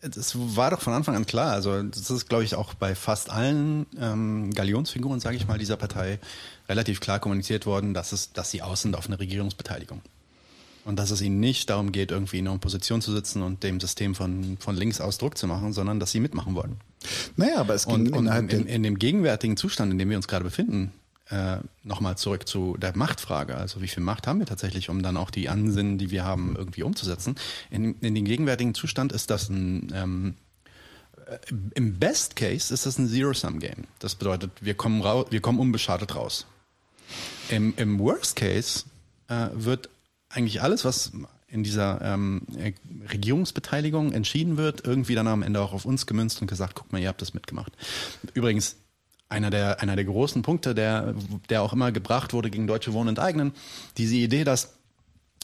[0.01, 1.51] es äh, war doch von Anfang an klar.
[1.51, 5.77] Also das ist, glaube ich, auch bei fast allen ähm, Galionsfiguren, sage ich mal, dieser
[5.77, 6.19] Partei
[6.67, 10.01] relativ klar kommuniziert worden, dass es, dass sie aus sind auf eine Regierungsbeteiligung.
[10.84, 13.80] Und dass es ihnen nicht darum geht, irgendwie in einer Position zu sitzen und dem
[13.80, 16.77] System von, von links aus Druck zu machen, sondern dass sie mitmachen wollen.
[17.35, 20.27] Naja, aber es ging und, und in, in, dem gegenwärtigen Zustand, in dem wir uns
[20.27, 20.93] gerade befinden,
[21.29, 23.55] äh, nochmal zurück zu der Machtfrage.
[23.55, 26.55] Also wie viel Macht haben wir tatsächlich, um dann auch die Ansinnen, die wir haben,
[26.55, 27.35] irgendwie umzusetzen?
[27.69, 30.35] In, in dem gegenwärtigen Zustand ist das ein ähm,
[31.31, 31.37] äh,
[31.75, 33.85] im Best Case ist das ein Zero-Sum-Game.
[33.99, 36.45] Das bedeutet, wir kommen, raus, wir kommen unbeschadet raus.
[37.49, 38.85] Im, im Worst Case
[39.27, 39.89] äh, wird
[40.29, 41.11] eigentlich alles, was
[41.51, 42.41] in dieser ähm,
[43.11, 47.01] Regierungsbeteiligung entschieden wird, irgendwie dann am Ende auch auf uns gemünzt und gesagt, guck mal,
[47.01, 47.73] ihr habt das mitgemacht.
[48.33, 48.77] Übrigens,
[49.27, 51.13] einer der, einer der großen Punkte, der,
[51.49, 53.53] der auch immer gebracht wurde gegen Deutsche Wohnen enteignen,
[53.97, 54.73] diese Idee, dass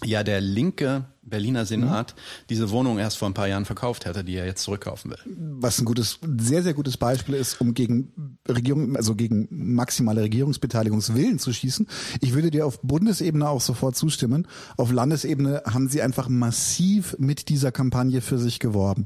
[0.04, 2.22] ja der linke Berliner Senat mhm.
[2.50, 5.20] diese Wohnung erst vor ein paar Jahren verkauft hätte, die er jetzt zurückkaufen will.
[5.60, 8.12] Was ein gutes, sehr, sehr gutes Beispiel ist, um gegen
[8.50, 11.88] Regierung, also gegen maximale Regierungsbeteiligungswillen zu schießen.
[12.22, 14.48] Ich würde dir auf Bundesebene auch sofort zustimmen.
[14.78, 19.06] Auf Landesebene haben sie einfach massiv mit dieser Kampagne für sich geworben.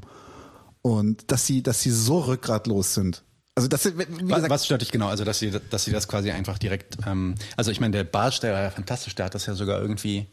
[0.82, 3.24] Und dass sie, dass sie so rückgratlos sind.
[3.54, 5.08] Also das, wie gesagt, was stört dich genau?
[5.08, 6.96] Also dass sie, dass sie das quasi einfach direkt.
[7.06, 10.26] Ähm, also ich meine, der ja fantastisch, der hat das ja sogar irgendwie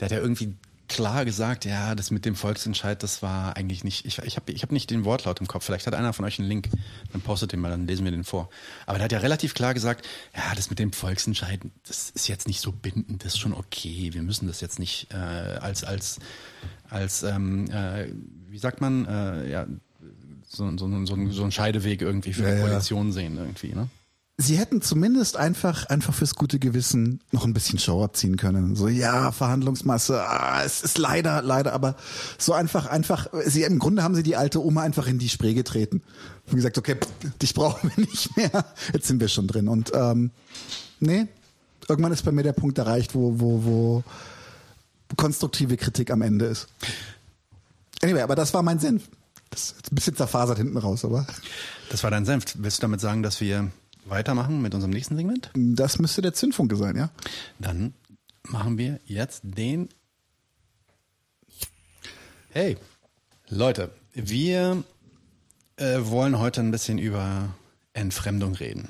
[0.00, 0.54] der hat ja irgendwie
[0.88, 4.62] klar gesagt, ja, das mit dem Volksentscheid, das war eigentlich nicht, ich, ich habe ich
[4.62, 6.68] hab nicht den Wortlaut im Kopf, vielleicht hat einer von euch einen Link,
[7.12, 8.48] dann postet den mal, dann lesen wir den vor.
[8.86, 12.48] Aber der hat ja relativ klar gesagt, ja, das mit dem Volksentscheid, das ist jetzt
[12.48, 16.18] nicht so bindend, das ist schon okay, wir müssen das jetzt nicht äh, als, als,
[16.88, 18.08] als ähm, äh,
[18.48, 19.66] wie sagt man, äh, ja,
[20.48, 23.12] so, so, so, so ein Scheideweg irgendwie für ja, die Koalition ja.
[23.12, 23.88] sehen irgendwie, ne?
[24.40, 28.76] Sie hätten zumindest einfach, einfach fürs gute Gewissen noch ein bisschen Show abziehen können.
[28.76, 31.96] So, ja, Verhandlungsmasse, ah, es ist leider, leider, aber
[32.38, 35.54] so einfach, einfach, sie, im Grunde haben sie die alte Oma einfach in die Spree
[35.54, 36.02] getreten.
[36.46, 36.96] Und gesagt, okay,
[37.42, 38.64] dich brauchen wir nicht mehr.
[38.92, 39.68] Jetzt sind wir schon drin.
[39.68, 40.30] Und, ähm,
[41.00, 41.26] nee,
[41.88, 44.04] irgendwann ist bei mir der Punkt erreicht, wo, wo, wo
[45.16, 46.68] konstruktive Kritik am Ende ist.
[48.02, 49.02] Anyway, aber das war mein Senf.
[49.50, 51.26] Das ist ein bisschen zerfasert hinten raus, aber.
[51.90, 52.44] Das war dein Senf.
[52.58, 53.70] Willst du damit sagen, dass wir
[54.10, 55.50] weitermachen mit unserem nächsten Segment?
[55.54, 57.10] Das müsste der Zündfunke sein, ja.
[57.58, 57.94] Dann
[58.42, 59.88] machen wir jetzt den.
[62.50, 62.76] Hey,
[63.48, 64.82] Leute, wir
[65.76, 67.54] äh, wollen heute ein bisschen über
[67.92, 68.88] Entfremdung reden.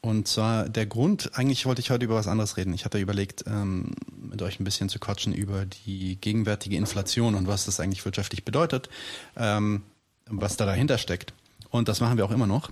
[0.00, 2.72] Und zwar der Grund, eigentlich wollte ich heute über was anderes reden.
[2.72, 7.46] Ich hatte überlegt, ähm, mit euch ein bisschen zu quatschen über die gegenwärtige Inflation und
[7.46, 8.88] was das eigentlich wirtschaftlich bedeutet,
[9.36, 9.82] ähm,
[10.26, 11.32] was da dahinter steckt.
[11.70, 12.70] Und das machen wir auch immer noch.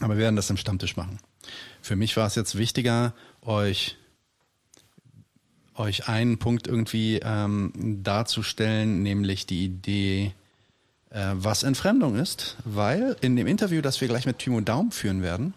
[0.00, 1.18] Aber wir werden das im Stammtisch machen.
[1.80, 3.96] Für mich war es jetzt wichtiger, euch
[5.76, 10.32] euch einen Punkt irgendwie ähm, darzustellen, nämlich die Idee,
[11.10, 15.22] äh, was Entfremdung ist, weil in dem Interview, das wir gleich mit Timo Daum führen
[15.22, 15.54] werden,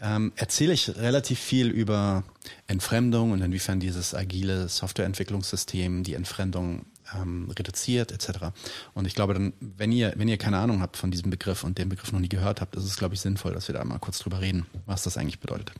[0.00, 2.24] ähm, erzähle ich relativ viel über
[2.66, 8.46] Entfremdung und inwiefern dieses agile Softwareentwicklungssystem die Entfremdung ähm, reduziert etc.
[8.94, 11.78] Und ich glaube dann, wenn ihr, wenn ihr keine Ahnung habt von diesem Begriff und
[11.78, 13.98] den Begriff noch nie gehört habt, ist es, glaube ich, sinnvoll, dass wir da mal
[13.98, 15.72] kurz drüber reden, was das eigentlich bedeutet.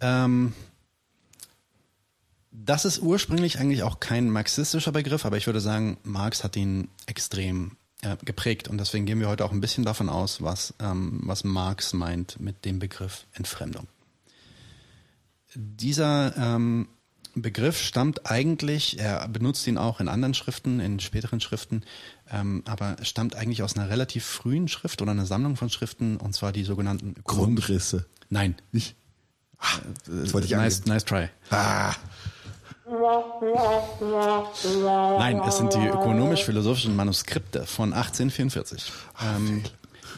[0.00, 0.52] Ähm,
[2.50, 6.88] das ist ursprünglich eigentlich auch kein marxistischer Begriff, aber ich würde sagen, Marx hat ihn
[7.06, 11.20] extrem äh, geprägt und deswegen gehen wir heute auch ein bisschen davon aus, was, ähm,
[11.24, 13.86] was Marx meint mit dem Begriff Entfremdung.
[15.54, 16.88] Dieser ähm,
[17.34, 21.82] Begriff stammt eigentlich, er benutzt ihn auch in anderen Schriften, in späteren Schriften,
[22.30, 26.34] ähm, aber stammt eigentlich aus einer relativ frühen Schrift oder einer Sammlung von Schriften, und
[26.34, 28.06] zwar die sogenannten Grundrisse.
[28.28, 28.54] Nein.
[28.70, 28.96] Nicht?
[29.58, 31.28] Ah, das wollte ich nice, nice try.
[31.50, 31.94] Ah.
[35.18, 38.92] Nein, es sind die ökonomisch-philosophischen Manuskripte von 1844.
[39.22, 39.62] Ähm,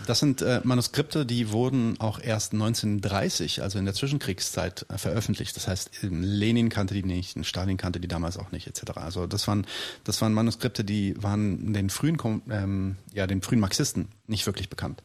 [0.06, 5.56] das sind äh, Manuskripte, die wurden auch erst 1930, also in der Zwischenkriegszeit, äh, veröffentlicht.
[5.56, 8.96] Das heißt, Lenin kannte die nicht, Stalin kannte die damals auch nicht, etc.
[8.96, 9.66] Also das waren,
[10.04, 12.18] das waren Manuskripte, die waren den frühen,
[12.50, 15.02] ähm, ja, den frühen Marxisten nicht wirklich bekannt.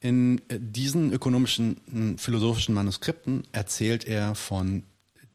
[0.00, 4.84] In äh, diesen ökonomischen, philosophischen Manuskripten erzählt er von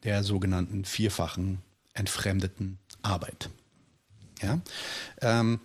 [0.04, 1.58] der sogenannten vierfachen
[1.94, 3.50] entfremdeten Arbeit.
[4.42, 4.60] Ja.
[5.20, 5.60] Ähm,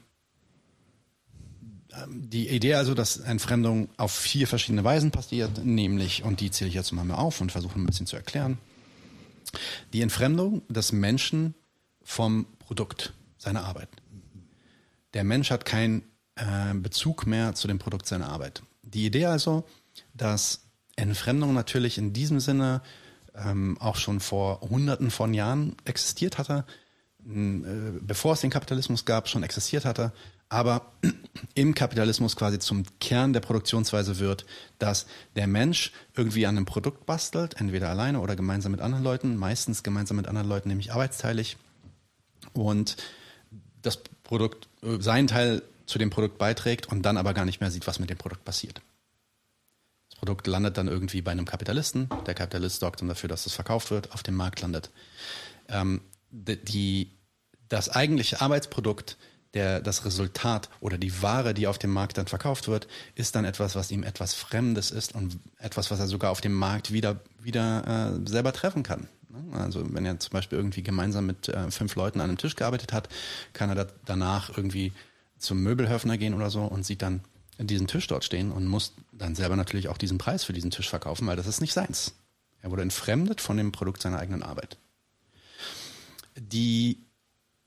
[2.07, 6.75] die Idee also, dass Entfremdung auf vier verschiedene Weisen passiert, nämlich, und die zähle ich
[6.75, 8.57] jetzt mal auf und versuche ein bisschen zu erklären,
[9.93, 11.53] die Entfremdung des Menschen
[12.01, 13.89] vom Produkt seiner Arbeit.
[15.13, 16.03] Der Mensch hat keinen
[16.35, 18.63] äh, Bezug mehr zu dem Produkt seiner Arbeit.
[18.81, 19.65] Die Idee also,
[20.13, 20.61] dass
[20.95, 22.81] Entfremdung natürlich in diesem Sinne
[23.35, 26.65] ähm, auch schon vor Hunderten von Jahren existiert hatte,
[27.25, 30.11] äh, bevor es den Kapitalismus gab, schon existiert hatte,
[30.53, 30.93] aber
[31.55, 34.45] im Kapitalismus quasi zum Kern der Produktionsweise wird,
[34.79, 39.35] dass der Mensch irgendwie an einem Produkt bastelt, entweder alleine oder gemeinsam mit anderen Leuten,
[39.35, 41.57] meistens gemeinsam mit anderen Leuten, nämlich arbeitsteilig,
[42.53, 42.97] und
[43.81, 47.71] das Produkt, äh, seinen Teil zu dem Produkt beiträgt und dann aber gar nicht mehr
[47.71, 48.81] sieht, was mit dem Produkt passiert.
[50.09, 52.09] Das Produkt landet dann irgendwie bei einem Kapitalisten.
[52.25, 54.91] Der Kapitalist sorgt dann dafür, dass es verkauft wird, auf dem Markt landet.
[55.67, 57.09] Ähm, die,
[57.67, 59.17] das eigentliche Arbeitsprodukt
[59.53, 63.45] der, das Resultat oder die Ware, die auf dem Markt dann verkauft wird, ist dann
[63.45, 67.19] etwas, was ihm etwas Fremdes ist und etwas, was er sogar auf dem Markt wieder,
[67.39, 69.07] wieder äh, selber treffen kann.
[69.51, 72.93] Also wenn er zum Beispiel irgendwie gemeinsam mit äh, fünf Leuten an einem Tisch gearbeitet
[72.93, 73.09] hat,
[73.53, 74.91] kann er da danach irgendwie
[75.37, 77.21] zum Möbelhöfner gehen oder so und sieht dann
[77.59, 80.89] diesen Tisch dort stehen und muss dann selber natürlich auch diesen Preis für diesen Tisch
[80.89, 82.15] verkaufen, weil das ist nicht seins.
[82.61, 84.77] Er wurde entfremdet von dem Produkt seiner eigenen Arbeit.
[86.35, 87.05] Die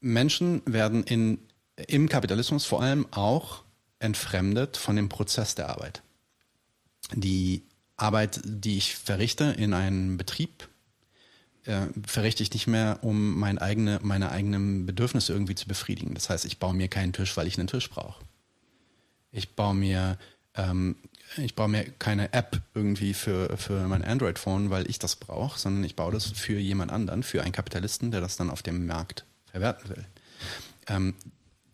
[0.01, 1.39] Menschen werden in,
[1.77, 3.63] im Kapitalismus vor allem auch
[3.99, 6.03] entfremdet von dem Prozess der Arbeit.
[7.15, 7.63] Die
[7.97, 10.69] Arbeit, die ich verrichte in einem Betrieb,
[11.65, 16.15] äh, verrichte ich nicht mehr, um mein eigene, meine eigenen Bedürfnisse irgendwie zu befriedigen.
[16.15, 18.25] Das heißt, ich baue mir keinen Tisch, weil ich einen Tisch brauche.
[19.33, 20.19] Ich baue mir,
[20.55, 20.97] ähm,
[21.37, 25.85] ich baue mir keine App irgendwie für, für mein Android-Phone, weil ich das brauche, sondern
[25.85, 29.25] ich baue das für jemand anderen, für einen Kapitalisten, der das dann auf dem Markt
[29.51, 30.05] verwerten will.
[30.89, 31.15] Ähm,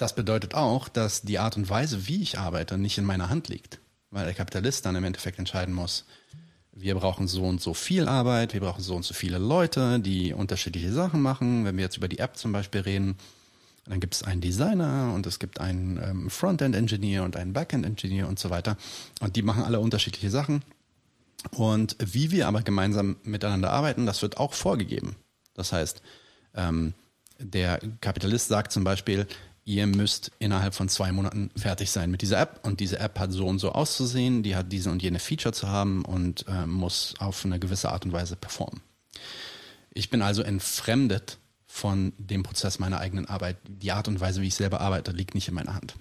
[0.03, 3.49] das bedeutet auch, dass die Art und Weise, wie ich arbeite, nicht in meiner Hand
[3.49, 3.79] liegt,
[4.11, 6.05] weil der Kapitalist dann im Endeffekt entscheiden muss,
[6.73, 10.33] wir brauchen so und so viel Arbeit, wir brauchen so und so viele Leute, die
[10.33, 11.65] unterschiedliche Sachen machen.
[11.65, 13.17] Wenn wir jetzt über die App zum Beispiel reden,
[13.85, 18.41] dann gibt es einen Designer und es gibt einen ähm, Frontend-Engineer und einen Backend-Engineer und
[18.41, 18.77] so weiter.
[19.21, 20.63] Und die machen alle unterschiedliche Sachen.
[21.53, 25.15] Und wie wir aber gemeinsam miteinander arbeiten, das wird auch vorgegeben.
[25.55, 26.03] Das heißt,
[26.55, 26.95] ähm,
[27.39, 29.27] der Kapitalist sagt zum Beispiel,
[29.65, 33.33] ihr müsst innerhalb von zwei Monaten fertig sein mit dieser App und diese App hat
[33.33, 37.15] so und so auszusehen, die hat diese und jene Feature zu haben und äh, muss
[37.19, 38.81] auf eine gewisse Art und Weise performen.
[39.95, 43.57] Ich bin also entfremdet von dem Prozess meiner eigenen Arbeit.
[43.67, 45.95] Die Art und Weise, wie ich selber arbeite, liegt nicht in meiner Hand.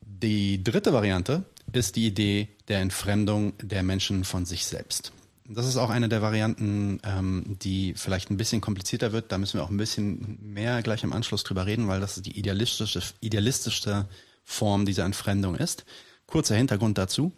[0.00, 5.12] Die dritte Variante ist die Idee der Entfremdung der Menschen von sich selbst.
[5.54, 9.32] Das ist auch eine der Varianten, ähm, die vielleicht ein bisschen komplizierter wird.
[9.32, 12.38] Da müssen wir auch ein bisschen mehr gleich im Anschluss drüber reden, weil das die
[12.38, 14.08] idealistische, idealistischste
[14.44, 15.84] Form dieser Entfremdung ist.
[16.26, 17.32] Kurzer Hintergrund dazu.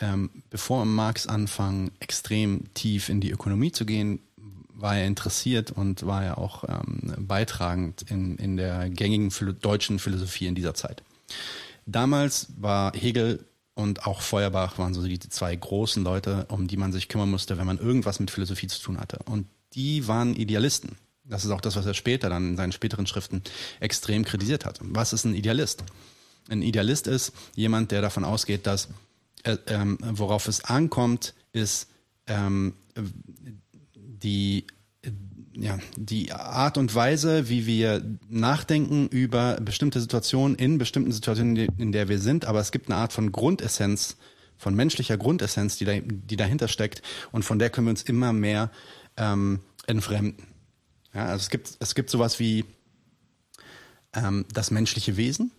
[0.00, 4.20] Ähm, bevor Marx anfing, extrem tief in die Ökonomie zu gehen,
[4.72, 10.46] war er interessiert und war er auch ähm, beitragend in, in der gängigen deutschen Philosophie
[10.46, 11.02] in dieser Zeit.
[11.84, 13.44] Damals war Hegel
[13.80, 17.58] und auch Feuerbach waren so die zwei großen Leute, um die man sich kümmern musste,
[17.58, 19.18] wenn man irgendwas mit Philosophie zu tun hatte.
[19.24, 20.96] Und die waren Idealisten.
[21.24, 23.42] Das ist auch das, was er später dann in seinen späteren Schriften
[23.78, 24.80] extrem kritisiert hat.
[24.82, 25.84] Was ist ein Idealist?
[26.48, 28.88] Ein Idealist ist jemand, der davon ausgeht, dass
[29.44, 31.88] äh, ähm, worauf es ankommt, ist
[32.26, 32.74] ähm,
[33.94, 34.66] die,
[35.60, 41.92] ja, die Art und Weise, wie wir nachdenken über bestimmte Situationen in bestimmten Situationen, in
[41.92, 44.16] der wir sind, aber es gibt eine Art von Grundessenz,
[44.56, 48.32] von menschlicher Grundessenz, die, da, die dahinter steckt und von der können wir uns immer
[48.32, 48.70] mehr
[49.18, 50.46] ähm, entfremden.
[51.12, 52.64] Ja, also es gibt, es gibt sowas wie
[54.14, 55.50] ähm, das menschliche Wesen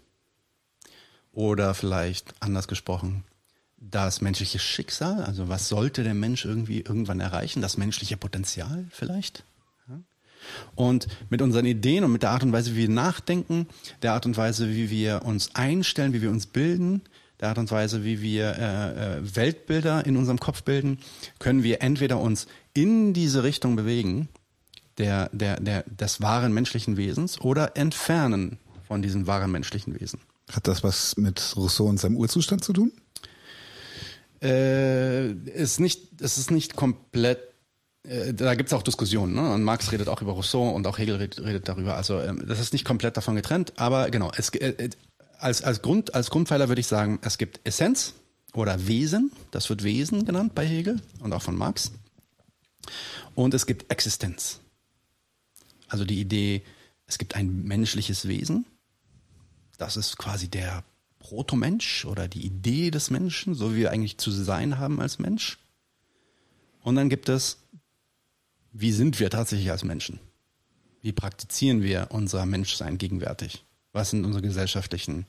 [1.32, 3.24] oder vielleicht anders gesprochen
[3.82, 9.44] das menschliche Schicksal, also was sollte der Mensch irgendwie irgendwann erreichen, das menschliche Potenzial vielleicht.
[10.76, 13.68] Und mit unseren Ideen und mit der Art und Weise, wie wir nachdenken,
[14.02, 17.02] der Art und Weise, wie wir uns einstellen, wie wir uns bilden,
[17.40, 21.00] der Art und Weise, wie wir äh, äh, Weltbilder in unserem Kopf bilden,
[21.40, 24.30] können wir entweder uns in diese Richtung bewegen,
[24.98, 30.20] der, der, der, des wahren menschlichen Wesens, oder entfernen von diesem wahren menschlichen Wesen.
[30.52, 32.92] Hat das was mit Rousseau und seinem Urzustand zu tun?
[34.42, 37.40] äh, ist nicht, es ist nicht komplett
[38.04, 39.36] da gibt es auch Diskussionen.
[39.36, 39.54] Ne?
[39.54, 41.96] Und Marx redet auch über Rousseau und auch Hegel redet, redet darüber.
[41.98, 44.90] Also ähm, das ist nicht komplett davon getrennt, aber genau, es, äh, äh,
[45.38, 48.16] als, als, Grund, als Grundpfeiler würde ich sagen, es gibt Essenz
[48.54, 51.92] oder Wesen, das wird Wesen genannt bei Hegel und auch von Marx.
[53.36, 54.60] Und es gibt Existenz.
[55.88, 56.64] Also die Idee,
[57.06, 58.66] es gibt ein menschliches Wesen,
[59.78, 60.84] das ist quasi der
[61.20, 65.60] Protomensch oder die Idee des Menschen, so wie wir eigentlich zu sein haben als Mensch.
[66.82, 67.58] Und dann gibt es,
[68.72, 70.20] wie sind wir tatsächlich als Menschen?
[71.02, 73.66] Wie praktizieren wir unser Menschsein gegenwärtig?
[73.92, 75.26] Was sind unsere gesellschaftlichen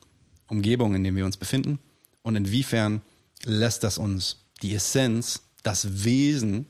[0.47, 1.79] Umgebungen, in denen wir uns befinden?
[2.23, 3.03] Und inwiefern
[3.45, 6.67] lässt das uns die Essenz, das Wesen,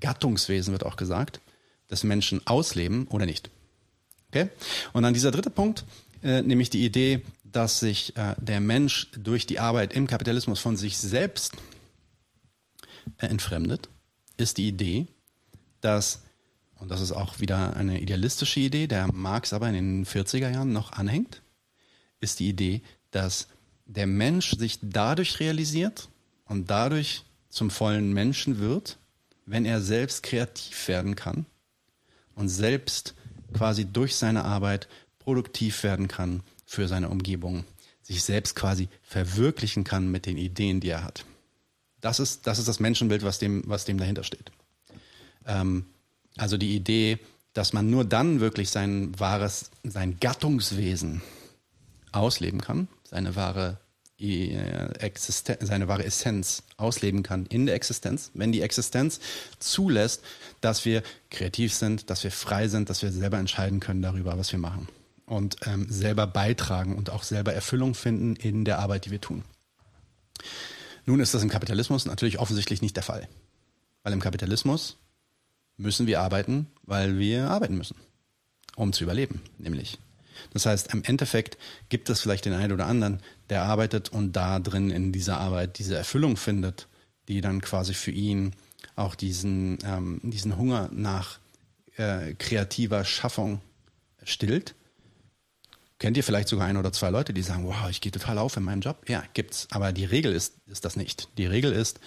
[0.00, 1.40] Gattungswesen wird auch gesagt,
[1.90, 3.50] des Menschen ausleben oder nicht?
[4.28, 4.48] Okay?
[4.92, 5.84] Und dann dieser dritte Punkt,
[6.22, 10.76] äh, nämlich die Idee, dass sich äh, der Mensch durch die Arbeit im Kapitalismus von
[10.76, 11.52] sich selbst
[13.18, 13.88] äh, entfremdet,
[14.36, 15.06] ist die Idee,
[15.84, 16.22] dass,
[16.76, 20.72] und das ist auch wieder eine idealistische Idee, der Marx aber in den 40er Jahren
[20.72, 21.42] noch anhängt,
[22.20, 23.48] ist die Idee, dass
[23.86, 26.08] der Mensch sich dadurch realisiert
[26.46, 28.98] und dadurch zum vollen Menschen wird,
[29.46, 31.46] wenn er selbst kreativ werden kann
[32.34, 33.14] und selbst
[33.52, 37.64] quasi durch seine Arbeit produktiv werden kann für seine Umgebung,
[38.02, 41.24] sich selbst quasi verwirklichen kann mit den Ideen, die er hat.
[42.00, 44.50] Das ist das, ist das Menschenbild, was dem, was dem dahinter steht.
[45.46, 45.86] Ähm,
[46.36, 47.18] also die Idee,
[47.52, 51.22] dass man nur dann wirklich sein wahres, sein Gattungswesen
[52.12, 53.78] ausleben kann, seine wahre
[54.18, 55.10] äh,
[55.60, 59.18] seine wahre Essenz ausleben kann in der Existenz, wenn die Existenz
[59.58, 60.22] zulässt,
[60.60, 64.52] dass wir kreativ sind, dass wir frei sind, dass wir selber entscheiden können darüber, was
[64.52, 64.88] wir machen
[65.26, 69.42] und ähm, selber beitragen und auch selber Erfüllung finden in der Arbeit, die wir tun.
[71.06, 73.28] Nun ist das im Kapitalismus natürlich offensichtlich nicht der Fall,
[74.04, 74.96] weil im Kapitalismus
[75.76, 77.96] müssen wir arbeiten, weil wir arbeiten müssen,
[78.76, 79.98] um zu überleben, nämlich.
[80.52, 81.58] Das heißt, im Endeffekt
[81.88, 85.78] gibt es vielleicht den einen oder anderen, der arbeitet und da drin in dieser Arbeit
[85.78, 86.88] diese Erfüllung findet,
[87.28, 88.54] die dann quasi für ihn
[88.96, 91.38] auch diesen, ähm, diesen Hunger nach
[91.96, 93.60] äh, kreativer Schaffung
[94.22, 94.74] stillt.
[95.98, 98.56] Kennt ihr vielleicht sogar ein oder zwei Leute, die sagen, wow, ich gehe total auf
[98.56, 99.08] in meinem Job?
[99.08, 99.68] Ja, gibt's.
[99.70, 101.28] Aber die Regel ist, ist das nicht.
[101.38, 102.00] Die Regel ist,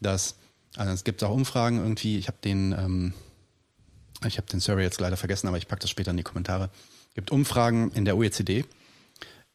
[0.00, 0.36] dass,
[0.76, 3.14] also es gibt auch Umfragen irgendwie, ich habe den, ähm,
[4.26, 6.70] ich habe den Survey jetzt leider vergessen, aber ich packe das später in die Kommentare.
[7.08, 8.64] Es gibt Umfragen in der OECD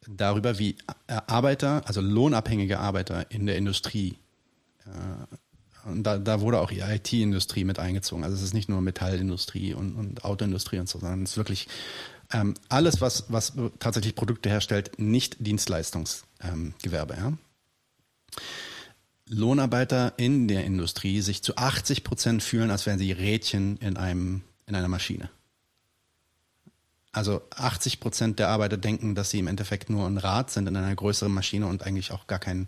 [0.08, 0.78] darüber, wie
[1.08, 4.18] Arbeiter, also lohnabhängige Arbeiter in der Industrie,
[4.86, 5.36] äh,
[5.88, 8.24] und da, da wurde auch die IT-Industrie mit eingezogen.
[8.24, 11.68] Also es ist nicht nur Metallindustrie und, und Autoindustrie und so, sondern es ist wirklich
[12.34, 17.14] ähm, alles, was, was tatsächlich Produkte herstellt, nicht Dienstleistungsgewerbe.
[17.14, 17.34] Ähm, ja?
[19.28, 24.44] Lohnarbeiter in der Industrie sich zu 80 Prozent fühlen, als wären sie Rädchen in einem
[24.68, 25.30] in einer Maschine.
[27.12, 30.76] Also 80 Prozent der Arbeiter denken, dass sie im Endeffekt nur ein Rad sind in
[30.76, 32.68] einer größeren Maschine und eigentlich auch gar keinen,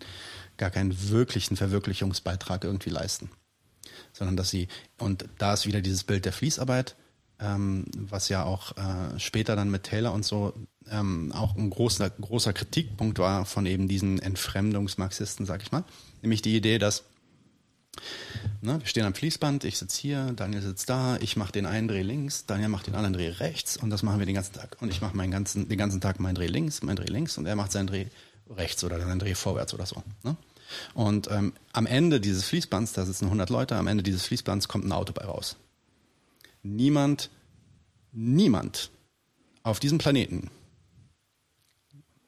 [0.57, 3.29] gar keinen wirklichen Verwirklichungsbeitrag irgendwie leisten.
[4.11, 4.67] Sondern dass sie,
[4.97, 6.95] und da ist wieder dieses Bild der Fließarbeit,
[7.39, 10.53] ähm, was ja auch äh, später dann mit Taylor und so
[10.89, 15.83] ähm, auch ein großer, großer Kritikpunkt war von eben diesen Entfremdungsmarxisten, sag ich mal.
[16.21, 17.03] Nämlich die Idee, dass
[18.61, 21.87] Ne, wir stehen am Fließband, ich sitze hier, Daniel sitzt da, ich mache den einen
[21.87, 24.77] Dreh links, Daniel macht den anderen Dreh rechts und das machen wir den ganzen Tag.
[24.81, 27.55] Und ich mache ganzen, den ganzen Tag meinen Dreh links, meinen Dreh links und er
[27.55, 28.07] macht seinen Dreh
[28.49, 30.03] rechts oder seinen Dreh vorwärts oder so.
[30.23, 30.35] Ne?
[30.93, 34.85] Und ähm, am Ende dieses Fließbands, da sitzen 100 Leute, am Ende dieses Fließbands kommt
[34.85, 35.55] ein Auto bei raus.
[36.61, 37.29] Niemand,
[38.11, 38.91] niemand
[39.63, 40.51] auf diesem Planeten,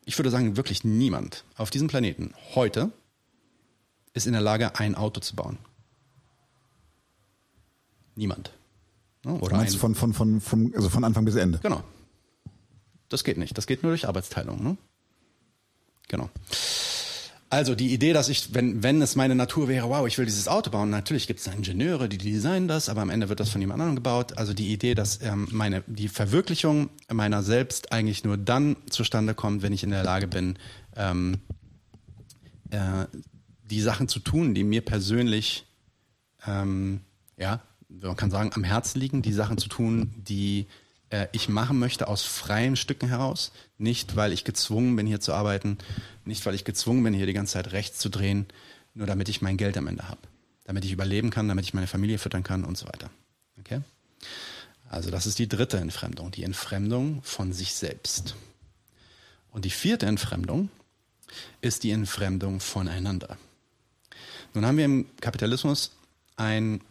[0.05, 2.91] ich würde sagen wirklich niemand auf diesem Planeten heute
[4.13, 5.57] ist in der Lage, ein Auto zu bauen.
[8.15, 8.51] Niemand.
[9.23, 9.33] Ne?
[9.33, 11.59] Oder du von, von, von, von, also von Anfang bis Ende.
[11.61, 11.83] Genau.
[13.09, 13.57] Das geht nicht.
[13.57, 14.63] Das geht nur durch Arbeitsteilung.
[14.63, 14.77] Ne?
[16.07, 16.29] Genau.
[17.49, 20.47] Also die Idee, dass ich, wenn, wenn es meine Natur wäre, wow, ich will dieses
[20.47, 23.59] Auto bauen, natürlich gibt es Ingenieure, die designen das, aber am Ende wird das von
[23.59, 24.37] jemand anderem gebaut.
[24.37, 29.63] Also die Idee, dass ähm, meine, die Verwirklichung meiner selbst eigentlich nur dann zustande kommt,
[29.63, 30.57] wenn ich in der Lage bin,
[30.95, 31.39] ähm,
[32.69, 33.05] äh,
[33.71, 35.65] die Sachen zu tun, die mir persönlich,
[36.45, 37.01] ähm,
[37.37, 40.67] ja, man kann sagen, am Herzen liegen, die Sachen zu tun, die
[41.09, 45.33] äh, ich machen möchte aus freien Stücken heraus, nicht weil ich gezwungen bin, hier zu
[45.33, 45.77] arbeiten,
[46.25, 48.45] nicht weil ich gezwungen bin, hier die ganze Zeit rechts zu drehen,
[48.93, 50.21] nur damit ich mein Geld am Ende habe,
[50.65, 53.09] damit ich überleben kann, damit ich meine Familie füttern kann und so weiter.
[53.59, 53.81] Okay?
[54.89, 58.35] Also das ist die dritte Entfremdung, die Entfremdung von sich selbst.
[59.51, 60.69] Und die vierte Entfremdung
[61.61, 63.37] ist die Entfremdung voneinander.
[64.53, 65.91] Nun haben wir im Kapitalismus
[66.35, 66.81] ein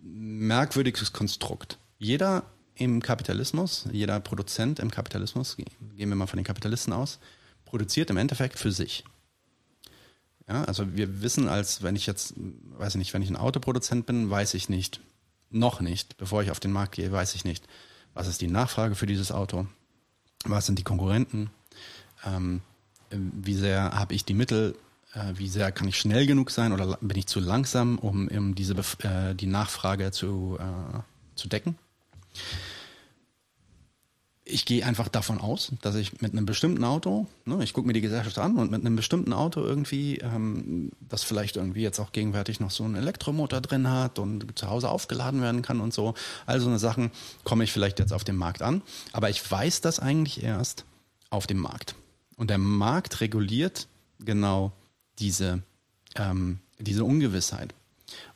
[0.00, 1.78] merkwürdiges Konstrukt.
[1.98, 7.18] Jeder im Kapitalismus, jeder Produzent im Kapitalismus, gehen wir mal von den Kapitalisten aus,
[7.64, 9.04] produziert im Endeffekt für sich.
[10.48, 14.06] Ja, also wir wissen, als wenn ich jetzt, weiß ich nicht, wenn ich ein Autoproduzent
[14.06, 15.00] bin, weiß ich nicht,
[15.50, 17.66] noch nicht, bevor ich auf den Markt gehe, weiß ich nicht,
[18.14, 19.66] was ist die Nachfrage für dieses Auto,
[20.44, 21.50] was sind die Konkurrenten,
[22.24, 22.62] ähm,
[23.10, 24.74] wie sehr habe ich die Mittel,
[25.34, 28.74] wie sehr kann ich schnell genug sein oder bin ich zu langsam, um, um diese
[29.02, 31.00] äh, die Nachfrage zu, äh,
[31.34, 31.76] zu decken.
[34.44, 37.92] Ich gehe einfach davon aus, dass ich mit einem bestimmten Auto, ne, ich gucke mir
[37.92, 42.12] die Gesellschaft an und mit einem bestimmten Auto irgendwie, ähm, das vielleicht irgendwie jetzt auch
[42.12, 46.14] gegenwärtig noch so einen Elektromotor drin hat und zu Hause aufgeladen werden kann und so,
[46.44, 47.12] all so eine Sachen,
[47.44, 48.82] komme ich vielleicht jetzt auf dem Markt an.
[49.12, 50.84] Aber ich weiß das eigentlich erst
[51.30, 51.94] auf dem Markt.
[52.36, 53.86] Und der Markt reguliert
[54.18, 54.72] genau
[55.18, 55.62] diese,
[56.16, 57.74] ähm, diese Ungewissheit.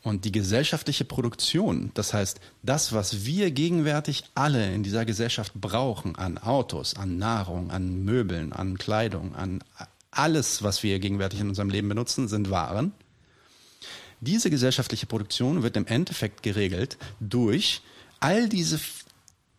[0.02, 6.16] Und die gesellschaftliche Produktion, das heißt, das, was wir gegenwärtig alle in dieser Gesellschaft brauchen,
[6.16, 9.62] an Autos, an Nahrung, an Möbeln, an Kleidung, an
[10.10, 12.92] alles, was wir gegenwärtig in unserem Leben benutzen, sind Waren.
[14.20, 17.82] Diese gesellschaftliche Produktion wird im Endeffekt geregelt durch
[18.20, 18.80] all diese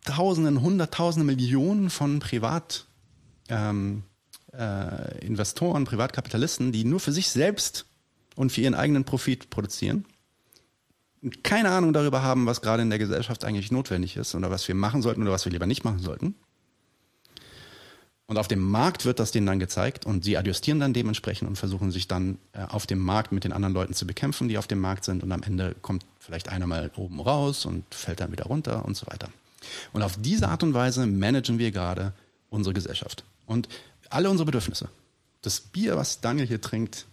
[0.03, 2.85] Tausenden, Hunderttausende, Millionen von Privat
[3.49, 4.03] ähm,
[4.57, 7.85] äh, Investoren, Privatkapitalisten, die nur für sich selbst
[8.35, 10.05] und für ihren eigenen Profit produzieren,
[11.43, 14.75] keine Ahnung darüber haben, was gerade in der Gesellschaft eigentlich notwendig ist oder was wir
[14.75, 16.35] machen sollten oder was wir lieber nicht machen sollten.
[18.27, 21.55] Und auf dem Markt wird das denen dann gezeigt und sie adjustieren dann dementsprechend und
[21.55, 24.67] versuchen sich dann äh, auf dem Markt mit den anderen Leuten zu bekämpfen, die auf
[24.67, 28.33] dem Markt sind und am Ende kommt vielleicht einer mal oben raus und fällt dann
[28.33, 29.29] wieder runter und so weiter.
[29.93, 32.11] Und auf diese Art und Weise managen wir gerade
[32.49, 33.69] unsere Gesellschaft und
[34.09, 34.89] alle unsere Bedürfnisse.
[35.41, 37.05] Das Bier, was Daniel hier trinkt,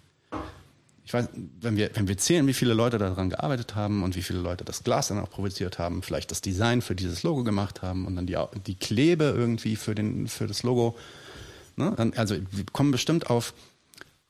[1.05, 1.28] ich weiß,
[1.61, 4.64] wenn wir, wenn wir zählen, wie viele Leute daran gearbeitet haben und wie viele Leute
[4.64, 8.16] das Glas dann auch produziert haben, vielleicht das Design für dieses Logo gemacht haben und
[8.16, 10.97] dann die, die Klebe irgendwie für, den, für das Logo.
[11.76, 11.92] Ne?
[11.97, 13.53] Dann, also wir kommen bestimmt auf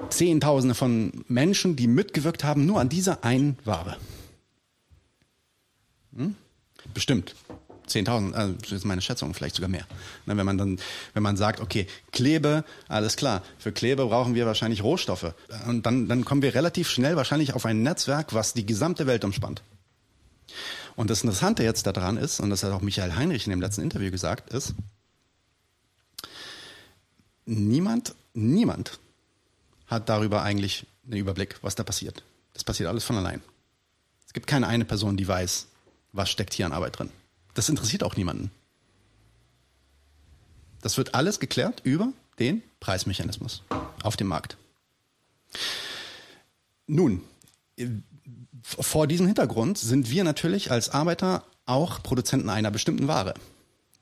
[0.09, 3.97] Zehntausende von Menschen, die mitgewirkt haben, nur an dieser einen Ware.
[6.17, 6.35] Hm?
[6.93, 7.37] Bestimmt.
[7.89, 9.87] 10.000, also das ist meine Schätzung, vielleicht sogar mehr.
[10.27, 10.79] Ne, wenn man dann,
[11.13, 15.35] wenn man sagt, okay, Klebe, alles klar, für Klebe brauchen wir wahrscheinlich Rohstoffe.
[15.67, 19.25] Und dann, dann kommen wir relativ schnell wahrscheinlich auf ein Netzwerk, was die gesamte Welt
[19.25, 19.63] umspannt.
[20.97, 23.83] Und das Interessante jetzt daran ist, und das hat auch Michael Heinrich in dem letzten
[23.83, 24.75] Interview gesagt, ist,
[27.47, 28.99] niemand, niemand
[29.87, 32.23] hat darüber eigentlich einen Überblick, was da passiert.
[32.55, 33.43] Das passiert alles von allein.
[34.27, 35.67] Es gibt keine eine Person, die weiß,
[36.13, 37.11] was steckt hier an Arbeit drin.
[37.55, 38.51] Das interessiert auch niemanden.
[40.83, 43.63] Das wird alles geklärt über den Preismechanismus
[44.03, 44.59] auf dem Markt.
[46.87, 47.23] Nun,
[48.63, 53.35] vor diesem Hintergrund sind wir natürlich als Arbeiter auch Produzenten einer bestimmten Ware,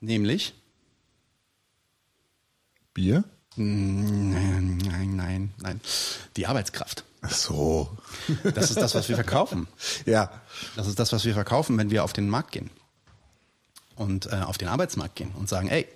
[0.01, 0.53] nämlich
[2.93, 3.23] Bier?
[3.55, 5.81] Nein, nein, nein, nein.
[6.35, 7.05] Die Arbeitskraft.
[7.21, 7.97] Ach so.
[8.55, 9.67] Das ist das, was wir verkaufen.
[10.05, 10.41] ja.
[10.75, 12.69] Das ist das, was wir verkaufen, wenn wir auf den Markt gehen
[13.95, 15.87] und äh, auf den Arbeitsmarkt gehen und sagen, ey,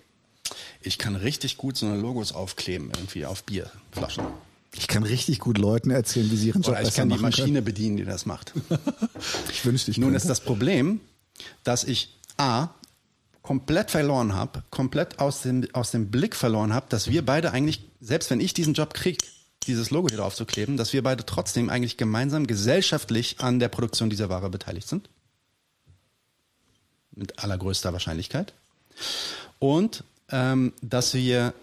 [0.82, 4.26] ich kann richtig gut so eine Logos aufkleben, irgendwie auf Bierflaschen.
[4.74, 7.48] Ich kann richtig gut Leuten erzählen, wie sie ihren Job Oder ich kann die Maschine
[7.48, 7.66] können.
[7.66, 8.54] bedienen, die das macht.
[9.52, 10.18] Ich wünschte, ich Nun könnte.
[10.18, 11.00] ist das Problem,
[11.64, 12.70] dass ich A,
[13.42, 17.82] komplett verloren habe, komplett aus dem, aus dem Blick verloren habe, dass wir beide eigentlich,
[18.02, 19.18] selbst wenn ich diesen Job kriege,
[19.66, 23.70] dieses Logo hier drauf zu kleben, dass wir beide trotzdem eigentlich gemeinsam gesellschaftlich an der
[23.70, 25.10] Produktion dieser Ware beteiligt sind.
[27.18, 28.54] Mit allergrößter Wahrscheinlichkeit.
[29.60, 31.54] Und ähm, dass wir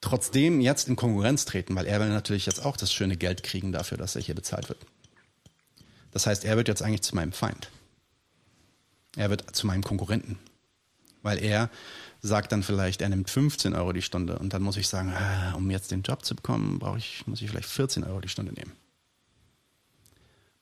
[0.00, 3.72] trotzdem jetzt in Konkurrenz treten, weil er will natürlich jetzt auch das schöne Geld kriegen
[3.72, 4.78] dafür, dass er hier bezahlt wird.
[6.12, 7.70] Das heißt, er wird jetzt eigentlich zu meinem Feind.
[9.16, 10.38] Er wird zu meinem Konkurrenten.
[11.22, 11.70] Weil er
[12.20, 15.54] sagt dann vielleicht, er nimmt 15 Euro die Stunde und dann muss ich sagen, ah,
[15.54, 18.52] um jetzt den Job zu bekommen, brauche ich, muss ich vielleicht 14 Euro die Stunde
[18.52, 18.72] nehmen.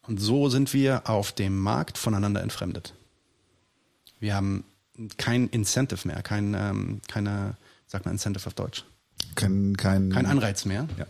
[0.02, 2.94] Und so sind wir auf dem Markt voneinander entfremdet.
[4.20, 4.64] Wir haben
[5.16, 7.56] kein Incentive mehr, kein, ähm, keine,
[7.86, 8.84] sagt man Incentive auf Deutsch,
[9.34, 11.06] kein, kein, kein Anreiz mehr, Ja.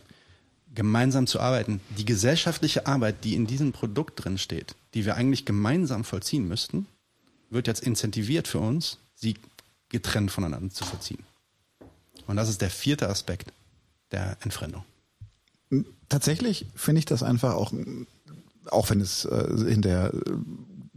[0.75, 1.81] gemeinsam zu arbeiten.
[1.97, 6.87] Die gesellschaftliche Arbeit, die in diesem Produkt drin steht, die wir eigentlich gemeinsam vollziehen müssten,
[7.51, 9.37] wird jetzt incentiviert für uns, sie
[9.89, 11.25] getrennt voneinander zu vollziehen.
[12.27, 13.53] Und das ist der vierte Aspekt
[14.13, 14.85] der Entfremdung.
[16.09, 17.73] Tatsächlich finde ich das einfach auch,
[18.67, 19.37] auch wenn es äh,
[19.71, 20.21] in der äh,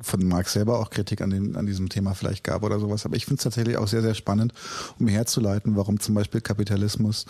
[0.01, 3.15] von Marx selber auch Kritik an, dem, an diesem Thema vielleicht gab oder sowas, aber
[3.15, 4.53] ich finde es tatsächlich auch sehr, sehr spannend,
[4.99, 7.25] um herzuleiten, warum zum Beispiel Kapitalismus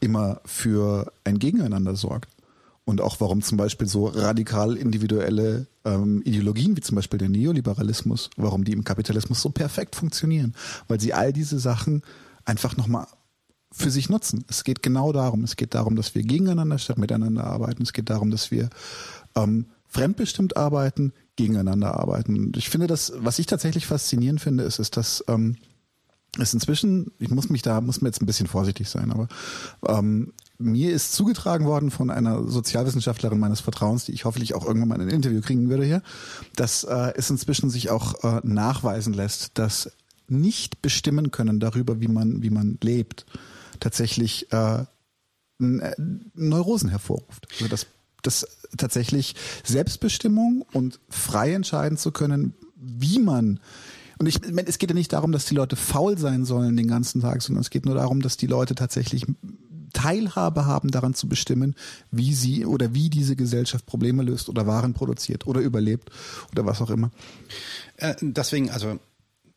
[0.00, 2.30] immer für ein Gegeneinander sorgt.
[2.86, 8.28] Und auch warum zum Beispiel so radikal individuelle ähm, Ideologien wie zum Beispiel der Neoliberalismus,
[8.36, 10.54] warum die im Kapitalismus so perfekt funktionieren,
[10.86, 12.02] weil sie all diese Sachen
[12.44, 13.06] einfach nochmal
[13.72, 14.44] für sich nutzen.
[14.48, 15.44] Es geht genau darum.
[15.44, 17.82] Es geht darum, dass wir gegeneinander statt miteinander arbeiten.
[17.82, 18.68] Es geht darum, dass wir
[19.34, 22.52] ähm, fremdbestimmt arbeiten, gegeneinander arbeiten.
[22.56, 25.56] Ich finde das, was ich tatsächlich faszinierend finde, ist, ist, dass ähm,
[26.38, 29.28] es inzwischen, ich muss mich da, muss mir jetzt ein bisschen vorsichtig sein, aber
[29.86, 34.88] ähm, mir ist zugetragen worden von einer Sozialwissenschaftlerin meines Vertrauens, die ich hoffentlich auch irgendwann
[34.88, 36.02] mal in ein Interview kriegen würde hier,
[36.54, 39.90] dass äh, es inzwischen sich auch äh, nachweisen lässt, dass
[40.28, 43.26] nicht bestimmen können darüber, wie man, wie man lebt,
[43.80, 44.84] tatsächlich äh,
[45.60, 45.94] äh,
[46.34, 47.46] Neurosen hervorruft.
[47.54, 47.86] Also dass,
[48.26, 48.46] dass
[48.76, 53.60] tatsächlich Selbstbestimmung und frei entscheiden zu können, wie man
[54.18, 57.20] und ich, es geht ja nicht darum, dass die Leute faul sein sollen den ganzen
[57.20, 59.26] Tag, sondern es geht nur darum, dass die Leute tatsächlich
[59.92, 61.74] Teilhabe haben, daran zu bestimmen,
[62.10, 66.10] wie sie oder wie diese Gesellschaft Probleme löst oder Waren produziert oder überlebt
[66.52, 67.10] oder was auch immer.
[67.96, 68.98] Äh, deswegen, also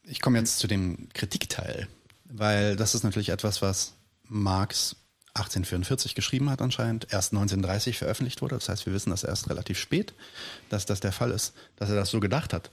[0.04, 1.88] ich komme jetzt zu dem Kritikteil,
[2.26, 3.94] weil das ist natürlich etwas, was
[4.24, 4.96] Marx
[5.38, 8.56] 1844 geschrieben hat anscheinend, erst 1930 veröffentlicht wurde.
[8.56, 10.14] Das heißt, wir wissen das erst relativ spät,
[10.70, 12.70] dass das der Fall ist, dass er das so gedacht hat.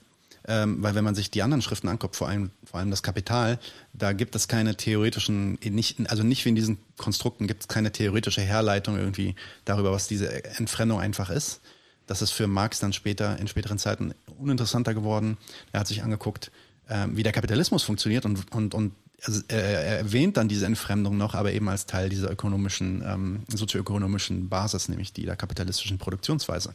[0.47, 3.59] ähm, weil wenn man sich die anderen Schriften anguckt, vor allem, vor allem das Kapital,
[3.93, 7.93] da gibt es keine theoretischen, nicht, also nicht wie in diesen Konstrukten gibt es keine
[7.93, 9.35] theoretische Herleitung irgendwie
[9.65, 11.61] darüber, was diese Entfremdung einfach ist.
[12.07, 15.39] Das ist für Marx dann später, in späteren Zeiten uninteressanter geworden.
[15.73, 16.51] Er hat sich angeguckt,
[16.91, 18.93] ähm, wie der Kapitalismus funktioniert und, und, und
[19.23, 24.49] also er erwähnt dann diese Entfremdung noch, aber eben als Teil dieser ökonomischen, ähm, sozioökonomischen
[24.49, 26.75] Basis, nämlich die der kapitalistischen Produktionsweise.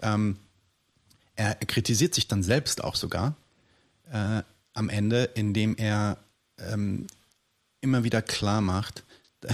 [0.00, 0.36] Ähm,
[1.34, 3.34] er kritisiert sich dann selbst auch sogar
[4.12, 4.42] äh,
[4.74, 6.18] am Ende, indem er
[6.58, 7.06] ähm,
[7.80, 9.02] immer wieder klar macht,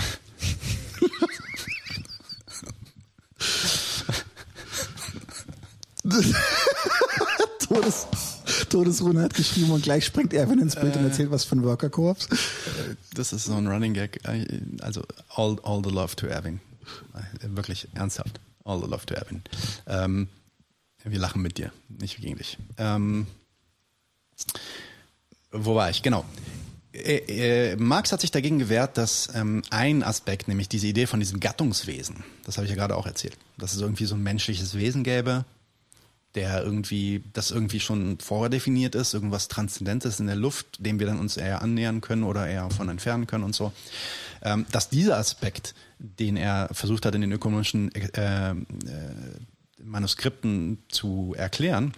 [7.69, 8.07] Todes,
[8.69, 11.91] Todesrune hat geschrieben und gleich springt Erwin ins Bild äh, und erzählt was von Worker
[11.91, 12.27] Co-ops.
[12.27, 14.21] Äh, das ist so ein Running Gag.
[14.27, 14.47] Äh,
[14.81, 15.03] also
[15.35, 16.61] all, all the love to Erwin.
[17.15, 18.41] Äh, wirklich ernsthaft.
[18.65, 19.43] All the love to Erwin.
[19.87, 20.29] Ähm,
[21.05, 22.59] wir lachen mit dir, nicht gegen dich.
[22.77, 23.27] Ähm,
[25.51, 26.03] wo war ich?
[26.03, 26.25] Genau.
[26.93, 31.21] Äh, äh, Marx hat sich dagegen gewehrt, dass ähm, ein Aspekt, nämlich diese Idee von
[31.21, 34.75] diesem Gattungswesen, das habe ich ja gerade auch erzählt, dass es irgendwie so ein menschliches
[34.75, 35.45] Wesen gäbe,
[36.39, 41.19] der irgendwie, das irgendwie schon vordefiniert ist, irgendwas Transzendentes in der Luft, dem wir dann
[41.19, 43.73] uns eher annähern können oder eher von entfernen können und so.
[44.43, 48.55] Ähm, dass dieser Aspekt, den er versucht hat in den ökonomischen äh, äh,
[49.83, 51.93] Manuskripten zu erklären,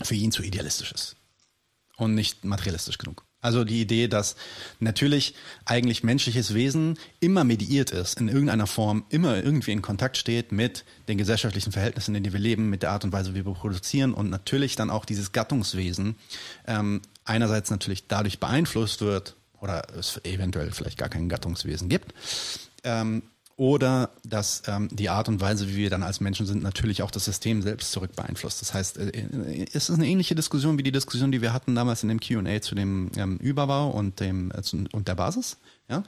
[0.00, 1.16] für ihn zu idealistisch ist
[1.98, 3.27] und nicht materialistisch genug.
[3.40, 4.34] Also die Idee, dass
[4.80, 5.34] natürlich
[5.64, 10.84] eigentlich menschliches Wesen immer mediiert ist, in irgendeiner Form immer irgendwie in Kontakt steht mit
[11.06, 14.12] den gesellschaftlichen Verhältnissen, in denen wir leben, mit der Art und Weise, wie wir produzieren
[14.12, 16.16] und natürlich dann auch dieses Gattungswesen
[16.66, 22.14] ähm, einerseits natürlich dadurch beeinflusst wird oder es eventuell vielleicht gar kein Gattungswesen gibt,
[22.82, 23.22] ähm,
[23.58, 27.10] oder dass ähm, die Art und Weise, wie wir dann als Menschen sind, natürlich auch
[27.10, 28.62] das System selbst zurück beeinflusst.
[28.62, 31.74] Das heißt, äh, äh es ist eine ähnliche Diskussion wie die Diskussion, die wir hatten
[31.74, 35.56] damals in dem Q&A zu dem ähm, Überbau und dem äh, und der Basis.
[35.90, 36.02] Ja,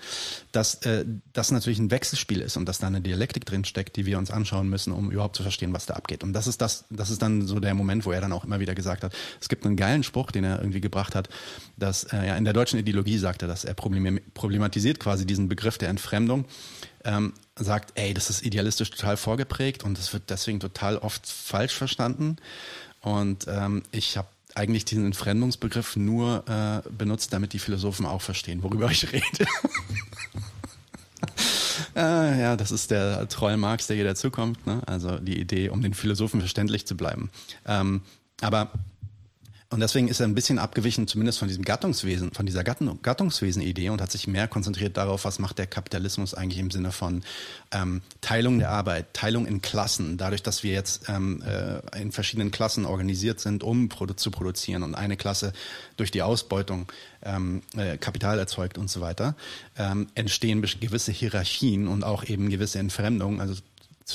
[0.53, 4.05] dass äh, das natürlich ein Wechselspiel ist und dass da eine Dialektik drin steckt, die
[4.05, 6.23] wir uns anschauen müssen, um überhaupt zu verstehen, was da abgeht.
[6.23, 8.61] Und das ist das, das ist dann so der Moment, wo er dann auch immer
[8.61, 11.31] wieder gesagt hat, es gibt einen geilen Spruch, den er irgendwie gebracht hat,
[11.79, 15.89] dass äh, ja in der deutschen Ideologie sagte, dass er problematisiert quasi diesen Begriff der
[15.89, 16.45] Entfremdung
[17.05, 21.75] ähm, sagt, ey, das ist idealistisch total vorgeprägt und das wird deswegen total oft falsch
[21.75, 22.37] verstanden.
[23.01, 28.63] Und ähm, ich habe eigentlich diesen Entfremdungsbegriff nur äh, benutzt, damit die Philosophen auch verstehen,
[28.63, 29.47] worüber ich rede.
[31.97, 34.67] äh, ja, das ist der Troll Marx, der hier dazukommt.
[34.67, 34.83] Ne?
[34.87, 37.31] Also die Idee, um den Philosophen verständlich zu bleiben.
[37.67, 38.03] Ähm,
[38.41, 38.71] aber
[39.73, 44.03] und deswegen ist er ein bisschen abgewichen, zumindest von diesem Gattungswesen, von dieser Gattungswesen-Idee und
[44.03, 47.23] hat sich mehr konzentriert darauf, was macht der Kapitalismus eigentlich im Sinne von
[47.71, 52.51] ähm, Teilung der Arbeit, Teilung in Klassen, dadurch, dass wir jetzt ähm, äh, in verschiedenen
[52.51, 55.53] Klassen organisiert sind, um produ zu produzieren und eine Klasse
[55.97, 56.91] durch die Ausbeutung
[57.23, 59.37] ähm, äh, Kapital erzeugt und so weiter,
[59.79, 63.55] ähm, entstehen gewisse Hierarchien und auch eben gewisse Entfremdungen, also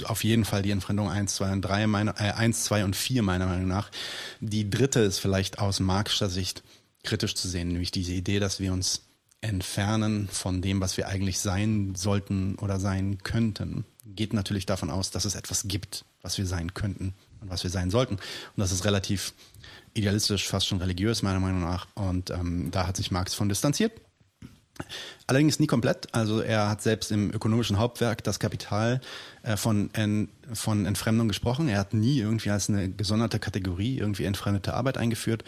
[0.03, 3.23] auf jeden Fall die Entfremdung 1, 2 und 3, meine, äh, 1, 2 und 4
[3.23, 3.91] meiner Meinung nach.
[4.39, 6.63] Die dritte ist vielleicht aus Marxischer Sicht
[7.03, 9.01] kritisch zu sehen, nämlich diese Idee, dass wir uns
[9.41, 13.85] entfernen von dem, was wir eigentlich sein sollten oder sein könnten.
[14.05, 17.69] Geht natürlich davon aus, dass es etwas gibt, was wir sein könnten und was wir
[17.69, 18.15] sein sollten.
[18.15, 18.21] Und
[18.57, 19.33] das ist relativ
[19.93, 21.87] idealistisch, fast schon religiös meiner Meinung nach.
[21.93, 23.93] Und ähm, da hat sich Marx von distanziert.
[25.27, 26.13] Allerdings nie komplett.
[26.13, 29.01] Also er hat selbst im ökonomischen Hauptwerk das Kapital
[29.43, 31.67] äh, von, en, von Entfremdung gesprochen.
[31.67, 35.43] Er hat nie irgendwie als eine gesonderte Kategorie irgendwie entfremdete Arbeit eingeführt,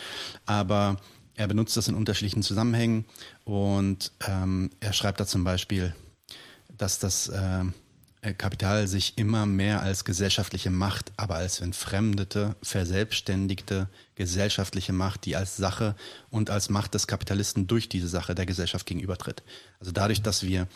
[0.45, 0.97] aber
[1.36, 3.05] er benutzt das in unterschiedlichen Zusammenhängen
[3.45, 5.93] und ähm, er schreibt da zum Beispiel,
[6.75, 7.63] dass das äh,
[8.22, 15.55] Kapital sich immer mehr als gesellschaftliche Macht, aber als entfremdete, verselbstständigte gesellschaftliche Macht, die als
[15.55, 15.95] Sache
[16.32, 19.43] und als Macht des Kapitalisten durch diese Sache der Gesellschaft gegenübertritt.
[19.80, 20.68] Also dadurch, dass wir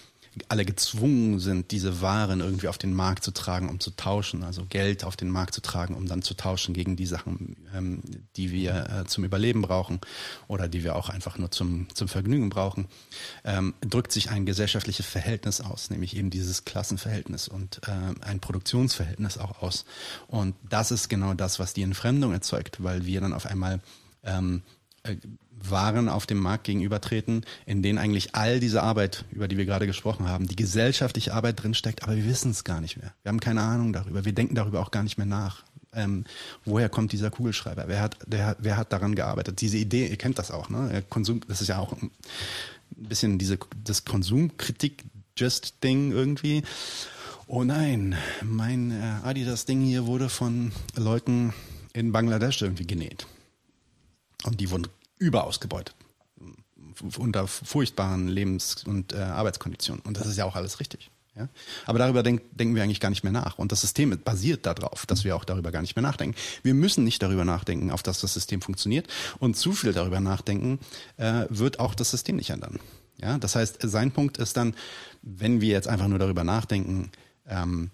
[0.48, 4.66] alle gezwungen sind, diese Waren irgendwie auf den Markt zu tragen, um zu tauschen, also
[4.66, 8.02] Geld auf den Markt zu tragen, um dann zu tauschen gegen die Sachen, ähm,
[8.38, 10.00] die wir äh, zum Überleben brauchen
[10.48, 12.88] oder die wir auch einfach nur zum, zum Vergnügen brauchen,
[13.44, 19.38] ähm, drückt sich ein gesellschaftliches Verhältnis aus, nämlich eben dieses Klassenverhältnis und äh, ein Produktionsverhältnis
[19.38, 19.84] auch aus.
[20.28, 23.82] Und das ist genau das, was die Entfremdung erzeugt, weil wir dann auf einmal
[24.24, 24.62] ähm,
[25.04, 25.18] äh,
[25.70, 29.88] waren auf dem Markt gegenübertreten, in denen eigentlich all diese Arbeit, über die wir gerade
[29.88, 33.14] gesprochen haben, die gesellschaftliche Arbeit drinsteckt, aber wir wissen es gar nicht mehr.
[33.24, 34.26] Wir haben keine Ahnung darüber.
[34.26, 35.64] Wir denken darüber auch gar nicht mehr nach.
[35.93, 36.26] Ähm,
[36.64, 37.86] woher kommt dieser Kugelschreiber?
[37.88, 39.59] Wer hat, der, wer hat daran gearbeitet?
[39.62, 41.03] Diese Idee, ihr kennt das auch, ne?
[41.09, 42.12] Konsum, das ist ja auch ein
[42.89, 46.64] bisschen diese, das Konsumkritik-Just-Ding irgendwie.
[47.47, 51.53] Oh nein, mein äh, Adidas-Ding hier wurde von Leuten
[51.91, 53.28] in Bangladesch irgendwie genäht.
[54.45, 54.88] Und die wurden
[55.22, 55.95] überausgebeutet.
[57.17, 60.03] Unter furchtbaren Lebens- und äh, Arbeitskonditionen.
[60.03, 61.09] Und das ist ja auch alles richtig.
[61.36, 61.47] Ja?
[61.86, 63.57] Aber darüber denk, denken wir eigentlich gar nicht mehr nach.
[63.57, 66.36] Und das System basiert darauf, dass wir auch darüber gar nicht mehr nachdenken.
[66.63, 69.07] Wir müssen nicht darüber nachdenken, auf dass das System funktioniert.
[69.39, 70.80] Und zu viel darüber nachdenken,
[71.17, 72.80] äh, wird auch das System nicht ändern.
[73.17, 73.38] Ja?
[73.38, 74.76] Das heißt, sein Punkt ist dann,
[75.22, 77.11] wenn wir jetzt einfach nur darüber nachdenken,
[77.47, 77.91] ähm,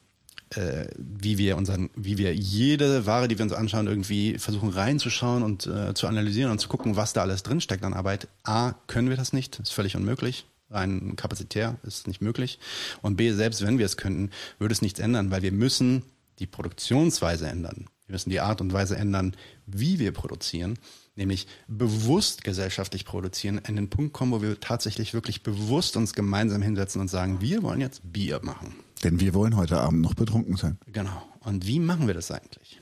[0.55, 5.43] äh, wie wir unseren, wie wir jede Ware, die wir uns anschauen, irgendwie versuchen reinzuschauen
[5.43, 8.27] und äh, zu analysieren und zu gucken, was da alles drinsteckt an Arbeit.
[8.43, 10.45] A, können wir das nicht, ist völlig unmöglich.
[10.69, 12.59] Rein kapazitär ist nicht möglich.
[13.01, 16.03] Und B, selbst wenn wir es könnten, würde es nichts ändern, weil wir müssen
[16.39, 17.85] die Produktionsweise ändern.
[18.05, 19.35] Wir müssen die Art und Weise ändern,
[19.65, 20.79] wie wir produzieren,
[21.15, 26.61] nämlich bewusst gesellschaftlich produzieren, an den Punkt kommen, wo wir tatsächlich wirklich bewusst uns gemeinsam
[26.61, 28.75] hinsetzen und sagen, wir wollen jetzt Bier machen.
[29.03, 30.77] Denn wir wollen heute Abend noch betrunken sein.
[30.87, 31.21] Genau.
[31.41, 32.81] Und wie machen wir das eigentlich?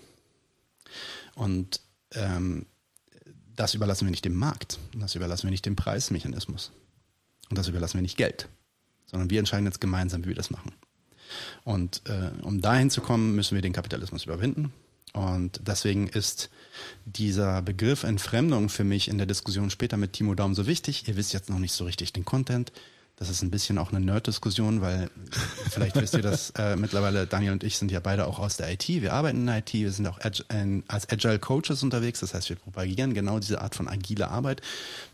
[1.36, 1.82] Und
[2.14, 2.66] ähm,
[3.56, 4.80] das überlassen wir nicht dem Markt.
[4.96, 6.72] Das überlassen wir nicht dem Preismechanismus.
[7.50, 8.48] Und das überlassen wir nicht Geld.
[9.06, 10.72] Sondern wir entscheiden jetzt gemeinsam, wie wir das machen.
[11.64, 14.72] Und äh, um dahin zu kommen, müssen wir den Kapitalismus überwinden.
[15.14, 16.50] Und deswegen ist
[17.06, 21.08] dieser Begriff Entfremdung für mich in der Diskussion später mit Timo Daum so wichtig.
[21.08, 22.74] Ihr wisst jetzt noch nicht so richtig den Content.
[23.18, 25.10] Das ist ein bisschen auch eine Nerd-Diskussion, weil
[25.70, 28.70] vielleicht wisst ihr das äh, mittlerweile, Daniel und ich sind ja beide auch aus der
[28.72, 28.88] IT.
[28.90, 32.20] Wir arbeiten in der IT, wir sind auch Ag in, als Agile Coaches unterwegs.
[32.20, 34.62] Das heißt, wir propagieren genau diese Art von agile Arbeit,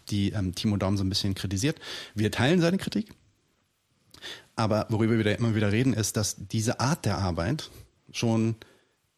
[0.10, 1.80] die ähm, Timo Daum so ein bisschen kritisiert.
[2.16, 3.14] Wir teilen seine Kritik.
[4.56, 7.70] Aber worüber wir immer wieder reden, ist, dass diese Art der Arbeit
[8.12, 8.56] schon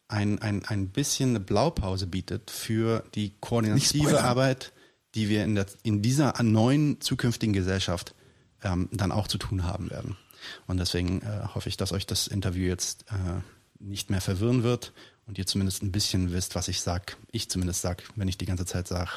[0.08, 4.72] ein, ein, ein bisschen eine Blaupause bietet für die koordinative Arbeit,
[5.14, 8.14] die wir in, der, in dieser neuen zukünftigen Gesellschaft
[8.64, 10.16] ähm, dann auch zu tun haben werden.
[10.66, 13.40] Und deswegen äh, hoffe ich, dass euch das Interview jetzt äh,
[13.78, 14.92] nicht mehr verwirren wird
[15.26, 17.16] und ihr zumindest ein bisschen wisst, was ich sag.
[17.30, 19.10] Ich zumindest sag, wenn ich die ganze Zeit sage,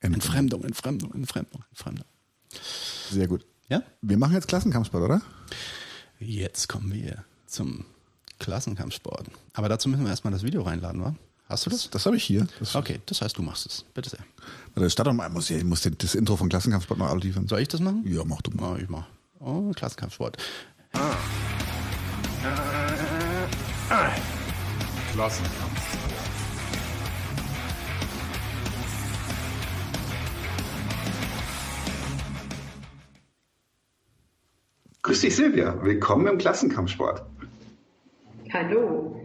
[0.00, 2.06] Entfremdung, Entfremdung, Entfremdung, Entfremdung.
[3.10, 3.46] Sehr gut.
[3.68, 3.82] Ja?
[4.02, 5.22] Wir machen jetzt Klassenkampfsport, oder?
[6.18, 7.84] Jetzt kommen wir zum
[8.38, 9.28] Klassenkampfsport.
[9.54, 11.14] Aber dazu müssen wir erstmal das Video reinladen, wa?
[11.52, 11.82] Hast du das?
[11.82, 12.46] Das, das habe ich hier.
[12.60, 13.84] Das okay, das heißt, du machst es.
[13.92, 14.20] Bitte sehr.
[14.74, 15.28] Warte, Start doch mal.
[15.28, 17.46] Muss, ich muss das Intro von Klassenkampfsport noch liefern.
[17.46, 18.02] Soll ich das machen?
[18.06, 18.72] Ja, mach du mal.
[18.72, 19.06] Oh, ich mach.
[19.38, 20.38] Oh, Klassenkampfsport.
[25.12, 25.98] Klassenkampf.
[35.02, 35.76] Grüß dich, Silvia.
[35.84, 37.22] Willkommen im Klassenkampfsport.
[38.54, 39.20] Hallo.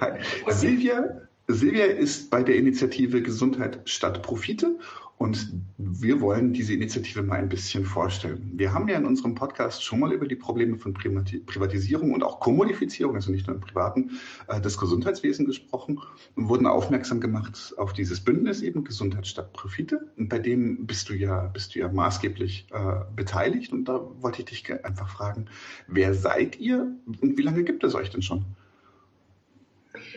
[0.00, 0.18] Hi.
[0.48, 4.78] Silvia, Silvia ist bei der Initiative Gesundheit statt Profite
[5.16, 8.52] und wir wollen diese Initiative mal ein bisschen vorstellen.
[8.54, 12.38] Wir haben ja in unserem Podcast schon mal über die Probleme von Privatisierung und auch
[12.40, 14.10] Kommodifizierung, also nicht nur im privaten,
[14.48, 15.98] äh, des Gesundheitswesens gesprochen
[16.36, 20.12] und wurden aufmerksam gemacht auf dieses Bündnis eben Gesundheit statt Profite.
[20.18, 23.72] Und bei dem bist du ja, bist du ja maßgeblich äh, beteiligt.
[23.72, 25.46] Und da wollte ich dich einfach fragen,
[25.86, 28.44] wer seid ihr und wie lange gibt es euch denn schon?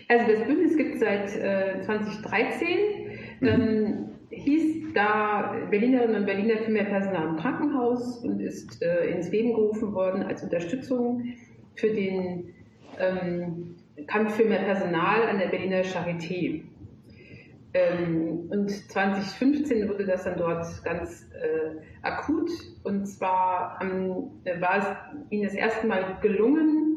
[0.07, 2.67] Also das Bündnis gibt es seit äh, 2013.
[3.39, 3.47] Mhm.
[3.47, 9.29] Ähm, hieß da Berlinerinnen und Berliner für mehr Personal im Krankenhaus und ist äh, ins
[9.29, 11.33] Leben gerufen worden als Unterstützung
[11.75, 12.53] für den
[12.99, 13.75] ähm,
[14.07, 16.63] Kampf für mehr Personal an der Berliner Charité.
[17.73, 22.49] Ähm, und 2015 wurde das dann dort ganz äh, akut
[22.83, 26.90] und zwar ähm, war es ihnen das erste Mal gelungen,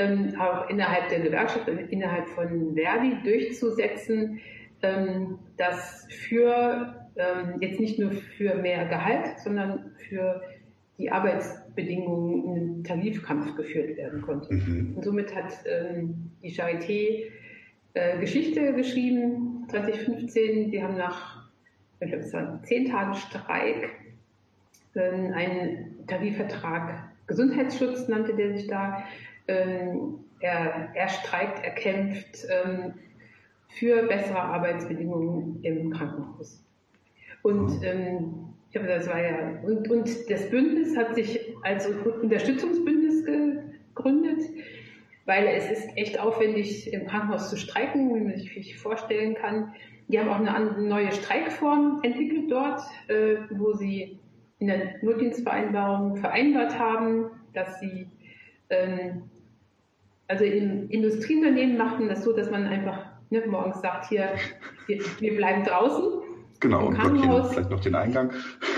[0.00, 4.40] ähm, auch innerhalb der Gewerkschaft, innerhalb von Verdi durchzusetzen,
[4.82, 10.42] ähm, dass für ähm, jetzt nicht nur für mehr Gehalt, sondern für
[10.98, 14.54] die Arbeitsbedingungen ein Tarifkampf geführt werden konnte.
[14.54, 14.94] Mhm.
[14.96, 17.24] Und somit hat ähm, die Charité
[17.94, 20.70] äh, Geschichte geschrieben, 2015.
[20.70, 21.48] Die haben nach,
[22.00, 23.90] ich glaube, es waren zehn Tagen Streik,
[24.94, 29.04] äh, einen Tarifvertrag Gesundheitsschutz nannte der sich da.
[29.48, 32.94] Ähm, er, er streikt, er kämpft ähm,
[33.68, 36.64] für bessere Arbeitsbedingungen im Krankenhaus.
[37.42, 43.24] Und ähm, ich glaube, das war ja, und, und das Bündnis hat sich als Unterstützungsbündnis
[43.24, 44.42] gegründet,
[45.26, 49.72] weil es ist echt aufwendig, im Krankenhaus zu streiken, wie man sich vorstellen kann.
[50.08, 54.18] Die haben auch eine neue Streikform entwickelt dort, äh, wo sie
[54.58, 58.06] in der Notdienstvereinbarung vereinbart haben, dass sie,
[58.70, 59.22] ähm,
[60.28, 64.30] also im Industrieunternehmen machten das so, dass man einfach ne, morgens sagt, hier,
[64.86, 66.04] wir, wir bleiben draußen.
[66.60, 68.30] Genau, Im Krankenhaus, vielleicht noch den Eingang.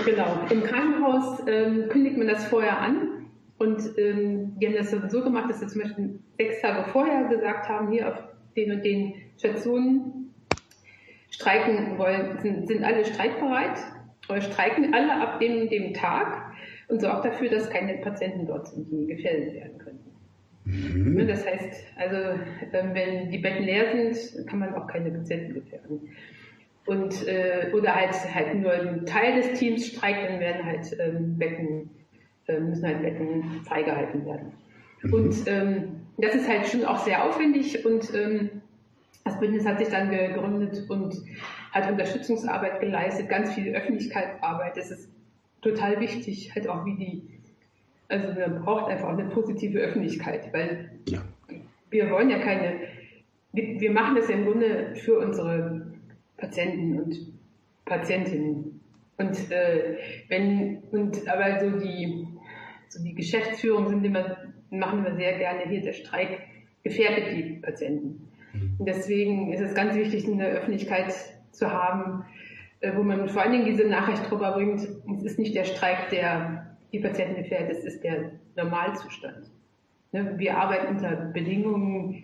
[0.05, 3.27] Genau, im Krankenhaus ähm, kündigt man das vorher an.
[3.57, 7.69] Und ähm, die haben das so gemacht, dass sie zum Beispiel sechs Tage vorher gesagt
[7.69, 8.23] haben, hier auf
[8.55, 10.33] den und den Stationen
[11.29, 13.77] streiken wollen, sind, sind alle streikbereit
[14.29, 16.53] oder streiken alle ab dem, dem Tag
[16.87, 19.72] und sorgt dafür, dass keine Patienten dort sind, die gefährdet werden.
[20.65, 21.27] Mhm.
[21.27, 22.39] Das heißt, also
[22.71, 26.09] ähm, wenn die Betten leer sind, kann man auch keine Patienten gefährden.
[26.85, 31.37] Und, äh, oder halt, halt nur ein Teil des Teams streikt, dann werden halt ähm,
[31.37, 31.89] Betten,
[32.47, 34.51] äh, müssen halt Betten freigehalten werden.
[35.01, 35.13] Mhm.
[35.13, 35.83] Und ähm,
[36.17, 38.49] das ist halt schon auch sehr aufwendig und ähm,
[39.23, 41.15] das Bündnis hat sich dann gegründet und
[41.71, 44.75] hat Unterstützungsarbeit geleistet, ganz viel Öffentlichkeitsarbeit.
[44.75, 45.09] Das ist
[45.61, 47.32] total wichtig, halt auch wie die,
[48.07, 51.21] also man braucht einfach auch eine positive Öffentlichkeit, weil ja.
[51.89, 52.79] wir wollen ja keine,
[53.53, 55.93] wir, wir machen das ja im Grunde für unsere
[56.37, 57.33] Patienten und
[57.85, 58.81] Patientinnen.
[59.17, 59.97] Und äh,
[60.27, 62.27] wenn, und aber so die,
[62.89, 64.37] so die Geschäftsführung sind immer,
[64.69, 66.39] machen wir sehr gerne hier der Streik
[66.83, 68.29] gefährdet die Patienten.
[68.53, 68.75] Mhm.
[68.79, 71.13] Und deswegen ist es ganz wichtig, eine Öffentlichkeit
[71.51, 72.25] zu haben,
[72.79, 76.09] äh, wo man vor allen Dingen diese Nachricht drüber bringt, es ist nicht der Streik,
[76.09, 76.62] der
[76.93, 79.51] die Patienten gefährdet, es ist der Normalzustand.
[80.11, 82.23] Ne, wir arbeiten unter Bedingungen,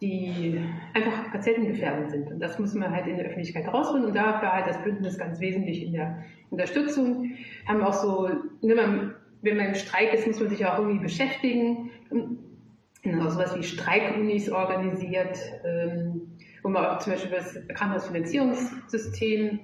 [0.00, 0.58] die
[0.94, 2.30] einfach patientengefährdend sind.
[2.30, 4.06] Und das muss man halt in der Öffentlichkeit rausholen.
[4.06, 7.36] Und da war halt das Bündnis ganz wesentlich in der Unterstützung.
[7.66, 8.28] Haben auch so,
[8.62, 11.90] ne, wenn man im Streik ist, muss man sich auch irgendwie beschäftigen.
[12.10, 19.60] Auch sowas wie Streikunis organisiert, ähm, wo man zum Beispiel über das Krankenhausfinanzierungssystem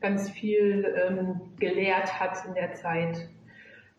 [0.00, 3.28] ganz viel ähm, gelehrt hat in der Zeit.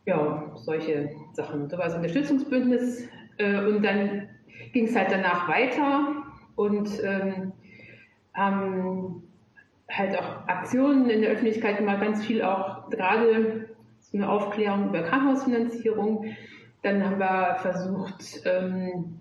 [0.10, 1.70] Ja, solche Sachen.
[1.70, 3.08] Da war das Unterstützungsbündnis
[3.38, 4.28] äh, und dann
[4.74, 6.24] ging es halt danach weiter
[6.56, 7.52] und ähm,
[8.34, 9.22] haben
[9.88, 13.68] halt auch Aktionen in der Öffentlichkeit gemacht, ganz viel auch gerade
[14.00, 16.26] so eine Aufklärung über Krankenhausfinanzierung.
[16.82, 19.20] Dann haben wir versucht, ähm,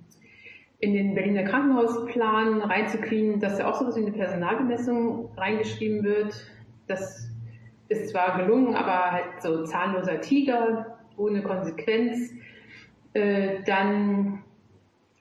[0.78, 6.50] in den Berliner Krankenhausplan reinzukriegen, dass da auch sowas wie eine Personalbemessung reingeschrieben wird.
[6.86, 7.27] Das
[7.88, 12.32] ist zwar gelungen, aber halt so zahnloser Tiger, ohne Konsequenz.
[13.14, 14.44] Äh, dann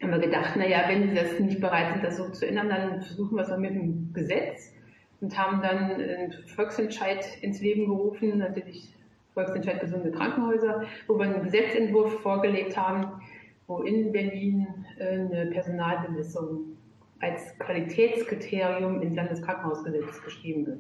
[0.02, 3.02] haben wir gedacht, naja, wenn sie das nicht bereit sind, das so zu ändern, dann
[3.02, 4.74] versuchen wir es auch mit dem Gesetz
[5.22, 8.94] und haben dann einen Volksentscheid ins Leben gerufen, natürlich
[9.34, 13.22] Volksentscheid gesunde Krankenhäuser, wo wir einen Gesetzentwurf vorgelegt haben,
[13.66, 14.68] wo in Berlin
[15.00, 16.78] äh, eine Personalbemessung
[17.20, 20.80] als Qualitätskriterium ins Landeskrankenhausgesetz geschrieben wird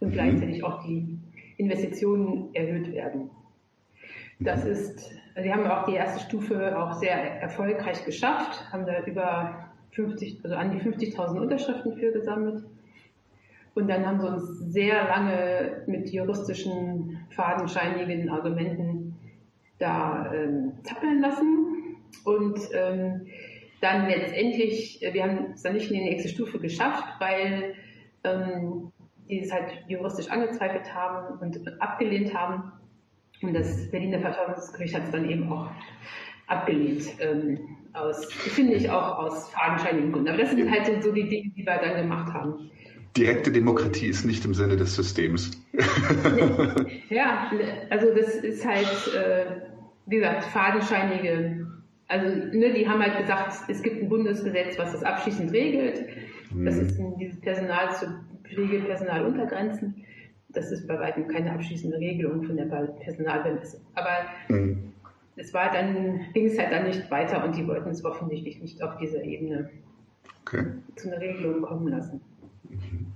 [0.00, 0.12] und mhm.
[0.12, 1.18] gleichzeitig auch die
[1.56, 3.30] Investitionen erhöht werden.
[4.38, 9.70] Das ist wir haben auch die erste Stufe auch sehr erfolgreich geschafft, haben da über
[9.92, 12.64] 50, also an die 50.000 Unterschriften für gesammelt.
[13.74, 19.16] Und dann haben sie uns sehr lange mit juristischen, fadenscheinigen Argumenten
[19.78, 21.96] da ähm, zappeln lassen.
[22.24, 23.26] Und ähm,
[23.80, 27.74] dann letztendlich, wir haben es dann nicht in die nächste Stufe geschafft, weil
[28.24, 28.92] ähm,
[29.30, 32.72] die es halt juristisch angezweifelt haben und abgelehnt haben.
[33.42, 35.70] Und das Berliner Verfassungsgericht hat es dann eben auch
[36.46, 37.04] abgelehnt.
[37.20, 37.58] Ähm,
[37.92, 40.28] aus, finde ich auch aus fadenscheinigen Gründen.
[40.28, 42.70] Aber das sind halt so, so die Dinge, die wir dann gemacht haben.
[43.16, 45.50] Direkte Demokratie ist nicht im Sinne des Systems.
[47.08, 47.50] ja,
[47.90, 49.46] also das ist halt, äh,
[50.06, 51.66] wie gesagt, fadenscheinige.
[52.06, 56.06] Also ne, die haben halt gesagt, es gibt ein Bundesgesetz, was das abschließend regelt.
[56.64, 56.80] Das mhm.
[56.82, 58.06] ist dieses Personal zu
[58.50, 60.04] Pflegepersonaluntergrenzen
[60.52, 63.80] das ist bei weitem keine abschließende Regelung von der Personalbemessung.
[63.94, 64.10] Aber
[64.48, 64.92] mhm.
[65.36, 68.82] es war dann, ging es halt dann nicht weiter und die wollten es offensichtlich nicht
[68.82, 69.70] auf dieser Ebene
[70.42, 70.64] okay.
[70.96, 72.20] zu einer Regelung kommen lassen.
[72.68, 73.06] Mhm.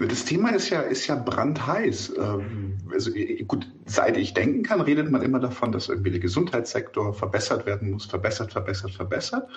[0.00, 2.14] Das Thema ist ja, ist ja brandheiß.
[2.18, 3.10] Ähm, also
[3.46, 7.90] gut, seit ich denken kann, redet man immer davon, dass irgendwie der Gesundheitssektor verbessert werden
[7.90, 9.48] muss, verbessert, verbessert, verbessert.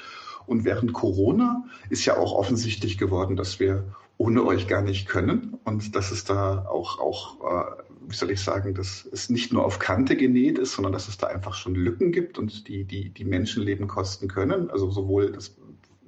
[0.45, 3.85] Und während Corona ist ja auch offensichtlich geworden, dass wir
[4.17, 8.41] ohne euch gar nicht können und dass es da auch, auch äh, wie soll ich
[8.41, 11.75] sagen, dass es nicht nur auf Kante genäht ist, sondern dass es da einfach schon
[11.75, 14.69] Lücken gibt und die, die, die Menschenleben kosten können.
[14.69, 15.55] Also sowohl das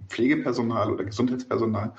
[0.07, 1.93] Pflegepersonal oder Gesundheitspersonal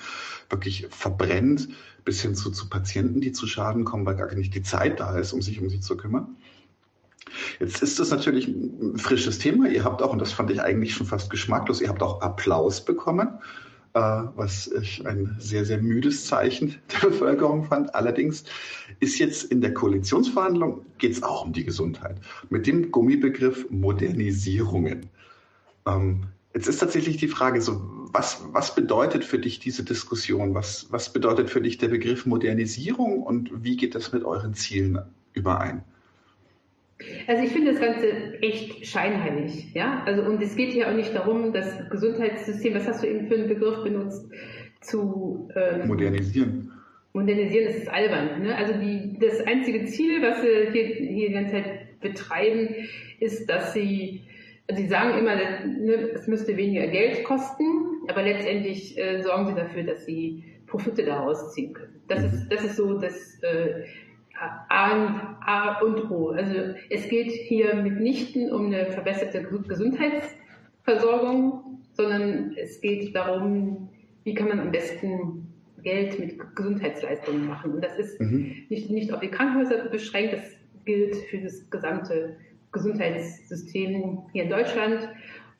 [0.48, 1.68] wirklich verbrennt,
[2.04, 5.18] bis hin zu, zu Patienten, die zu Schaden kommen, weil gar nicht die Zeit da
[5.18, 6.36] ist, um sich um sie zu kümmern.
[7.58, 9.68] Jetzt ist das natürlich ein frisches Thema.
[9.68, 12.84] Ihr habt auch, und das fand ich eigentlich schon fast geschmacklos, ihr habt auch Applaus
[12.84, 13.40] bekommen
[14.00, 17.94] was ich ein sehr, sehr müdes Zeichen der Bevölkerung fand.
[17.94, 18.44] Allerdings
[19.00, 22.20] ist jetzt in der Koalitionsverhandlung geht es auch um die Gesundheit
[22.50, 25.08] mit dem Gummibegriff Modernisierungen.
[25.86, 26.24] Ähm,
[26.54, 27.80] jetzt ist tatsächlich die Frage so,
[28.12, 30.54] was, was bedeutet für dich diese Diskussion?
[30.54, 34.98] Was, was bedeutet für dich der Begriff Modernisierung und wie geht das mit euren Zielen
[35.32, 35.82] überein?
[37.26, 40.02] Also ich finde das Ganze echt scheinheilig, ja.
[40.06, 43.34] Also und es geht hier auch nicht darum, das Gesundheitssystem, was hast du eben für
[43.34, 44.26] einen Begriff benutzt,
[44.80, 46.72] zu ähm, modernisieren.
[47.12, 48.42] modernisieren, das ist albern.
[48.42, 48.56] Ne?
[48.56, 52.74] Also die, das einzige Ziel, was sie hier, hier die ganze Zeit betreiben,
[53.20, 54.22] ist, dass sie,
[54.68, 57.64] also sie sagen immer, ne, es müsste weniger Geld kosten,
[58.08, 62.00] aber letztendlich äh, sorgen sie dafür, dass sie Profite daraus ziehen können.
[62.08, 63.84] Das ist, das ist so das äh,
[64.38, 66.30] A, und O.
[66.30, 73.88] Also es geht hier mitnichten um eine verbesserte Gesundheitsversorgung, sondern es geht darum,
[74.24, 77.74] wie kann man am besten Geld mit Gesundheitsleistungen machen.
[77.74, 78.64] Und das ist mhm.
[78.68, 80.42] nicht, nicht auf die Krankenhäuser beschränkt, das
[80.84, 82.36] gilt für das gesamte
[82.72, 85.08] Gesundheitssystem hier in Deutschland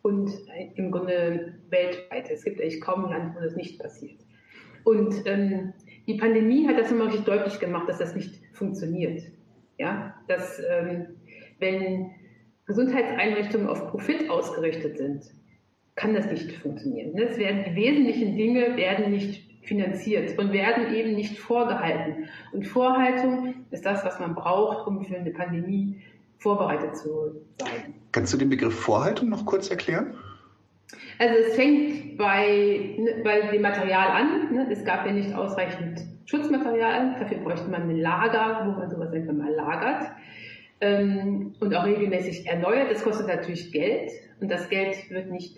[0.03, 0.31] und
[0.75, 2.31] im Grunde weltweit.
[2.31, 4.21] Es gibt eigentlich kaum ein Land, wo das nicht passiert.
[4.85, 5.73] Und ähm,
[6.07, 9.23] die Pandemie hat das nochmal richtig deutlich gemacht, dass das nicht funktioniert.
[9.79, 11.17] Ja, dass ähm,
[11.59, 12.11] wenn
[12.67, 15.25] Gesundheitseinrichtungen auf Profit ausgerichtet sind,
[15.95, 17.17] kann das nicht funktionieren.
[17.19, 22.29] Es werden die wesentlichen Dinge werden nicht finanziert und werden eben nicht vorgehalten.
[22.53, 26.01] Und Vorhaltung ist das, was man braucht, um für eine Pandemie
[26.39, 27.95] vorbereitet zu sein.
[28.13, 30.15] Kannst du den Begriff Vorhaltung noch kurz erklären?
[31.19, 34.55] Also es fängt bei, bei dem Material an.
[34.55, 34.67] Ne?
[34.71, 37.17] Es gab ja nicht ausreichend Schutzmaterial.
[37.19, 40.11] Dafür bräuchte man ein Lager, wo man sowas einfach mal lagert.
[40.81, 42.91] Ähm, und auch regelmäßig erneuert.
[42.91, 44.11] Das kostet natürlich Geld
[44.41, 45.57] und das Geld wird nicht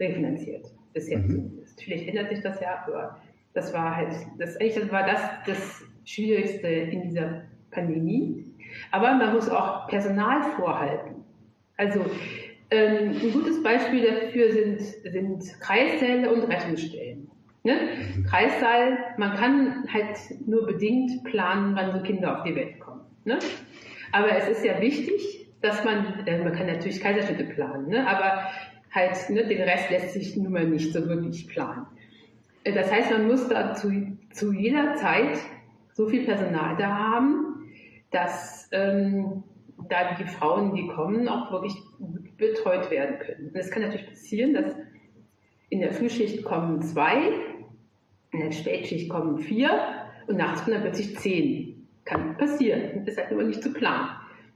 [0.00, 0.66] refinanziert.
[0.92, 1.30] Bisher mhm.
[1.30, 1.82] zumindest.
[1.82, 3.20] Vielleicht ändert sich das ja, aber
[3.52, 8.44] das war halt, das, eigentlich war das, das Schwierigste in dieser Pandemie.
[8.90, 11.24] Aber man muss auch Personal vorhalten.
[11.76, 12.04] Also
[12.70, 17.30] ähm, ein gutes Beispiel dafür sind, sind Kreissäle und Rettungsstellen.
[17.62, 17.74] Ne?
[18.16, 18.24] Mhm.
[18.24, 23.02] Kreissaal, man kann halt nur bedingt planen, wann so Kinder auf die Welt kommen.
[23.24, 23.38] Ne?
[24.12, 28.06] Aber es ist ja wichtig, dass man, äh, man kann natürlich Kaiserschnitte planen, ne?
[28.06, 28.46] aber
[28.92, 31.86] halt ne, den Rest lässt sich nun mal nicht so wirklich planen.
[32.64, 35.38] Äh, das heißt, man muss da zu, zu jeder Zeit
[35.92, 37.68] so viel Personal da haben,
[38.10, 39.42] dass ähm,
[39.88, 41.74] da die Frauen, die kommen, auch wirklich
[42.36, 43.48] betreut werden können.
[43.48, 44.74] Und es kann natürlich passieren, dass
[45.70, 47.32] in der Frühschicht kommen zwei,
[48.32, 49.70] in der Spätschicht kommen vier
[50.26, 51.86] und nachts kommen dann plötzlich zehn.
[52.04, 53.04] Kann passieren.
[53.04, 54.10] Das ist halt immer nicht zu planen.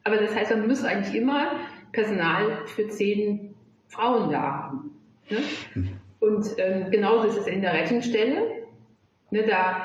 [0.05, 1.53] Aber das heißt, man muss eigentlich immer
[1.93, 3.55] Personal für zehn
[3.89, 4.91] Frauen da haben.
[5.29, 5.39] Ne?
[6.21, 8.43] Und ähm, genauso ist es in der Rettungsstelle.
[9.31, 9.85] Ne, da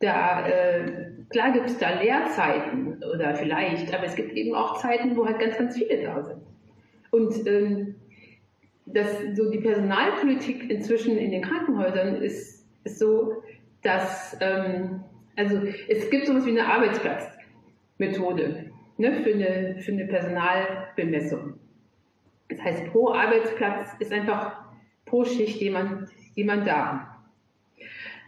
[0.00, 5.16] da äh, klar gibt es da Lehrzeiten oder vielleicht, aber es gibt eben auch Zeiten,
[5.16, 6.42] wo halt ganz, ganz viele da sind.
[7.10, 7.94] Und ähm,
[8.86, 13.42] das, so die Personalpolitik inzwischen in den Krankenhäusern ist, ist so,
[13.82, 15.00] dass ähm,
[15.36, 21.54] also es gibt sowas wie eine Arbeitsplatzmethode ne, für, eine, für eine Personalbemessung.
[22.48, 24.64] Das heißt, pro Arbeitsplatz ist einfach
[25.04, 27.12] pro Schicht jemand, jemand da.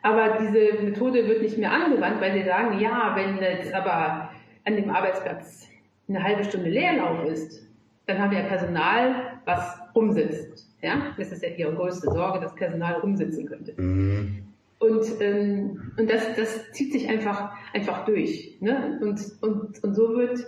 [0.02, 4.30] Aber diese Methode wird nicht mehr angewandt, weil sie sagen, ja, wenn jetzt aber
[4.64, 5.68] an dem Arbeitsplatz
[6.08, 7.67] eine halbe Stunde Leerlauf ist,
[8.08, 10.66] dann haben wir Personal, was rumsitzt.
[10.82, 11.14] Ja?
[11.18, 13.74] Das ist ja ihre größte Sorge, dass Personal rumsitzen könnte.
[13.80, 14.44] Mhm.
[14.78, 18.56] Und, ähm, und das, das zieht sich einfach, einfach durch.
[18.60, 18.98] Ne?
[19.02, 20.38] Und, und, und so wird,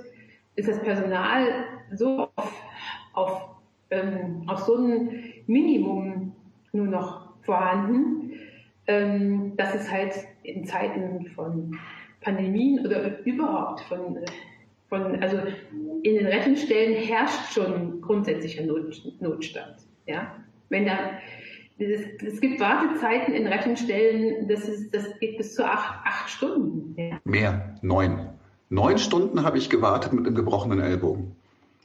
[0.56, 2.62] ist das Personal so auf,
[3.12, 3.50] auf,
[3.90, 6.32] ähm, auf so ein Minimum
[6.72, 8.32] nur noch vorhanden,
[8.86, 11.76] ähm, dass es halt in Zeiten von
[12.22, 14.18] Pandemien oder überhaupt von,
[14.90, 15.38] von also
[16.02, 19.76] in den Rettungsstellen herrscht schon grundsätzlicher Not, Notstand.
[20.06, 20.34] Ja?
[20.68, 21.12] Wenn da,
[21.78, 26.94] es, gibt Wartezeiten in Rettungsstellen, das, ist, das geht bis zu acht, acht Stunden.
[26.96, 27.20] Ja.
[27.24, 28.28] Mehr, neun.
[28.68, 31.36] Neun Stunden habe ich gewartet mit einem gebrochenen Ellbogen.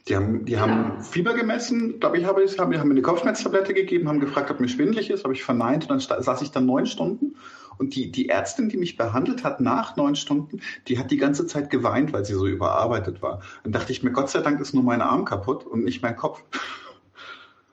[0.08, 1.00] Die haben, die haben ja.
[1.00, 4.60] Fieber gemessen, glaube ich, habe ich, haben, haben mir eine Kopfschmerztablette gegeben, haben gefragt, ob
[4.60, 7.34] mir schwindelig ist, habe ich verneint und dann saß ich dann neun Stunden.
[7.78, 11.46] Und die, die Ärztin, die mich behandelt hat nach neun Stunden, die hat die ganze
[11.46, 13.42] Zeit geweint, weil sie so überarbeitet war.
[13.62, 16.16] Dann dachte ich mir, Gott sei Dank ist nur mein Arm kaputt und nicht mein
[16.16, 16.42] Kopf.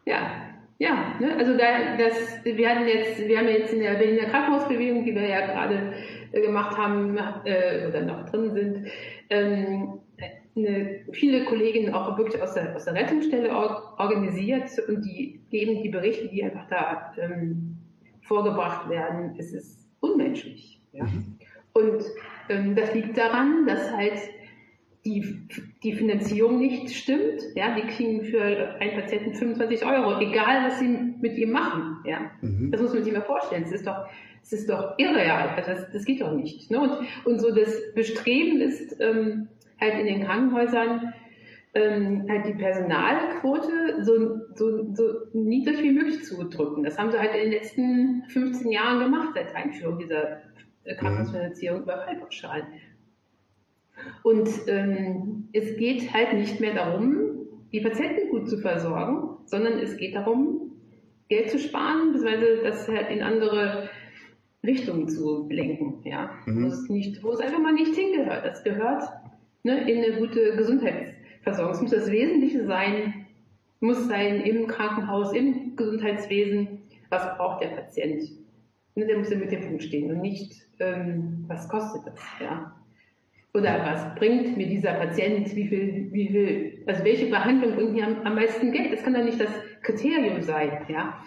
[0.06, 0.32] Ja,
[0.80, 1.36] ja, ne?
[1.38, 5.28] also da, das, wir hatten jetzt, wir haben jetzt in der Berliner Krankenhausbewegung, die wir
[5.28, 5.94] ja gerade
[6.32, 8.88] äh, gemacht haben äh, oder noch drin sind,
[9.30, 10.00] ähm,
[10.56, 15.82] eine, viele Kolleginnen auch wirklich aus der, aus der Rettungsstelle or, organisiert und die geben
[15.82, 17.78] die Berichte, die einfach da ähm,
[18.22, 20.80] vorgebracht werden, es ist unmenschlich.
[20.92, 21.06] Ja?
[21.06, 21.38] Mhm.
[21.74, 22.04] Und
[22.50, 24.20] ähm, das liegt daran, dass halt
[25.06, 25.48] die,
[25.84, 27.42] die Finanzierung nicht stimmt.
[27.56, 28.42] Ja, die kriegen für
[28.80, 31.98] einen Patienten 25 Euro, egal was sie mit ihm machen.
[32.06, 32.72] Ja, mhm.
[32.72, 33.64] das muss man sich mal vorstellen.
[33.64, 34.06] Es ist doch,
[34.42, 35.50] es ist doch irreal.
[35.56, 36.70] Also das, das geht doch nicht.
[36.70, 36.80] Ne?
[36.80, 39.48] Und, und so das Bestreben ist, ähm,
[39.80, 41.14] halt in den Krankenhäusern
[41.76, 45.04] ähm, halt die Personalquote so, so, so
[45.34, 46.84] niedrig wie möglich zu drücken.
[46.84, 50.42] Das haben sie halt in den letzten 15 Jahren gemacht, seit Einführung dieser
[50.84, 52.68] äh, Krankenhausfinanzierung über Fallpauschalen.
[54.24, 59.98] Und ähm, es geht halt nicht mehr darum, die Patienten gut zu versorgen, sondern es
[59.98, 60.72] geht darum,
[61.30, 63.90] Geld zu sparen, beziehungsweise das halt in andere
[64.64, 66.32] Richtungen zu lenken, ja.
[66.46, 66.64] Mhm.
[66.64, 68.46] Wo, es nicht, wo es einfach mal nicht hingehört.
[68.46, 69.04] Das gehört
[69.64, 70.56] ne, in eine gute
[71.44, 71.74] Gesundheitsversorgung.
[71.74, 73.26] Es muss das Wesentliche sein,
[73.80, 76.80] muss sein im Krankenhaus, im Gesundheitswesen,
[77.10, 78.24] was braucht der Patient.
[78.96, 82.76] Ne, der muss im Mittelpunkt stehen und nicht, ähm, was kostet das, ja.
[83.56, 88.06] Oder was bringt mir dieser Patient, wie viel, wie viel, also welche Behandlung bringt mir
[88.06, 88.94] am, am meisten Geld?
[88.94, 89.50] Das kann doch nicht das
[89.82, 91.18] Kriterium sein, ja,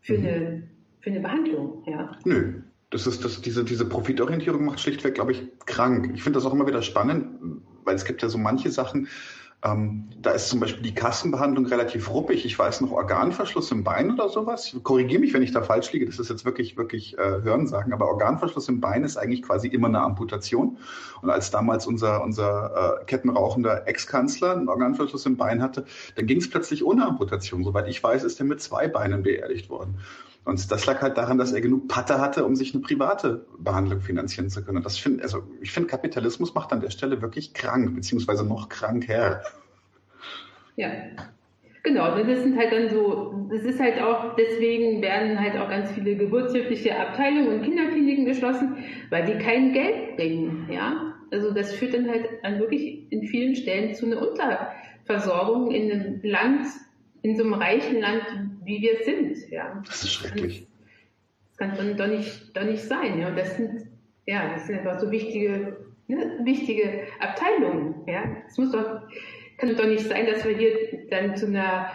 [0.00, 0.26] für mhm.
[0.26, 0.62] eine,
[1.00, 2.10] für eine Behandlung, ja.
[2.24, 2.62] Nö.
[2.90, 6.10] Das ist, das, diese, diese Profitorientierung macht schlichtweg, glaube ich, krank.
[6.14, 9.08] Ich finde das auch immer wieder spannend, weil es gibt ja so manche Sachen,
[9.64, 12.44] ähm, da ist zum Beispiel die Kassenbehandlung relativ ruppig.
[12.44, 14.76] Ich weiß noch Organverschluss im Bein oder sowas.
[14.82, 16.06] Korrigiere mich, wenn ich da falsch liege.
[16.06, 17.92] Das ist jetzt wirklich, wirklich äh, Hörensagen.
[17.92, 20.78] Aber Organverschluss im Bein ist eigentlich quasi immer eine Amputation.
[21.20, 25.84] Und als damals unser, unser äh, kettenrauchender Ex-Kanzler einen Organverschluss im Bein hatte,
[26.16, 27.62] dann ging es plötzlich ohne Amputation.
[27.62, 29.98] Soweit ich weiß, ist er mit zwei Beinen beerdigt worden.
[30.44, 34.00] Und das lag halt daran, dass er genug Patte hatte, um sich eine private Behandlung
[34.00, 34.78] finanzieren zu können.
[34.78, 38.68] Und das finde, also ich finde, Kapitalismus macht an der Stelle wirklich krank, beziehungsweise noch
[38.68, 39.42] kranker.
[40.74, 40.90] Ja,
[41.84, 42.16] genau.
[42.16, 46.16] Das sind halt dann so, das ist halt auch, deswegen werden halt auch ganz viele
[46.16, 48.78] geburtshilfliche Abteilungen und Kinderkliniken geschlossen,
[49.10, 51.14] weil die kein Geld bringen, ja.
[51.30, 56.20] Also das führt dann halt an wirklich in vielen Stellen zu einer Unterversorgung in einem
[56.22, 56.66] Land,
[57.22, 58.22] in so einem reichen Land,
[58.64, 59.50] wie wir sind.
[59.50, 59.82] Ja.
[59.86, 60.66] Das ist schrecklich.
[61.48, 63.18] Das kann dann doch nicht, doch nicht sein.
[63.18, 63.28] Ja.
[63.28, 63.88] Und das sind,
[64.26, 65.76] ja, das sind einfach so wichtige,
[66.08, 67.94] ne, wichtige Abteilungen.
[68.06, 68.24] Ja.
[68.46, 69.02] Es muss doch,
[69.58, 71.90] kann doch nicht sein, dass wir hier dann zu einer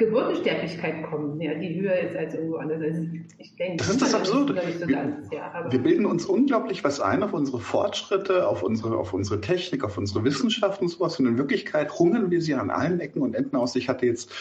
[0.00, 2.80] Geburtensterblichkeit kommen, ja, die höher ist als irgendwo anders.
[2.82, 4.54] Also ich denke, das ist das Absurde.
[4.80, 4.96] So wir,
[5.30, 9.84] ja, wir, bilden uns unglaublich was ein auf unsere Fortschritte, auf unsere, auf unsere Technik,
[9.84, 11.20] auf unsere Wissenschaft und sowas.
[11.20, 13.76] Und in Wirklichkeit hungern wir sie an allen Ecken und Enden aus.
[13.76, 14.32] Ich hatte jetzt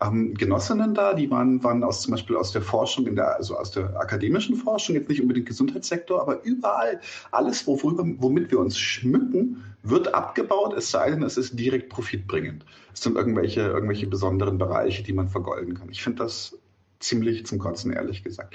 [0.00, 3.56] ähm, Genossinnen da, die waren, waren aus, zum Beispiel aus der Forschung, in der, also
[3.56, 7.00] aus der akademischen Forschung, jetzt nicht unbedingt Gesundheitssektor, aber überall,
[7.32, 12.64] alles, worüber, womit wir uns schmücken, wird abgebaut, es sei denn, es ist direkt profitbringend.
[12.92, 15.90] Es sind irgendwelche, irgendwelche besonderen Bereiche, die man vergolden kann.
[15.90, 16.58] Ich finde das
[16.98, 18.54] ziemlich zum Kotzen, ehrlich gesagt.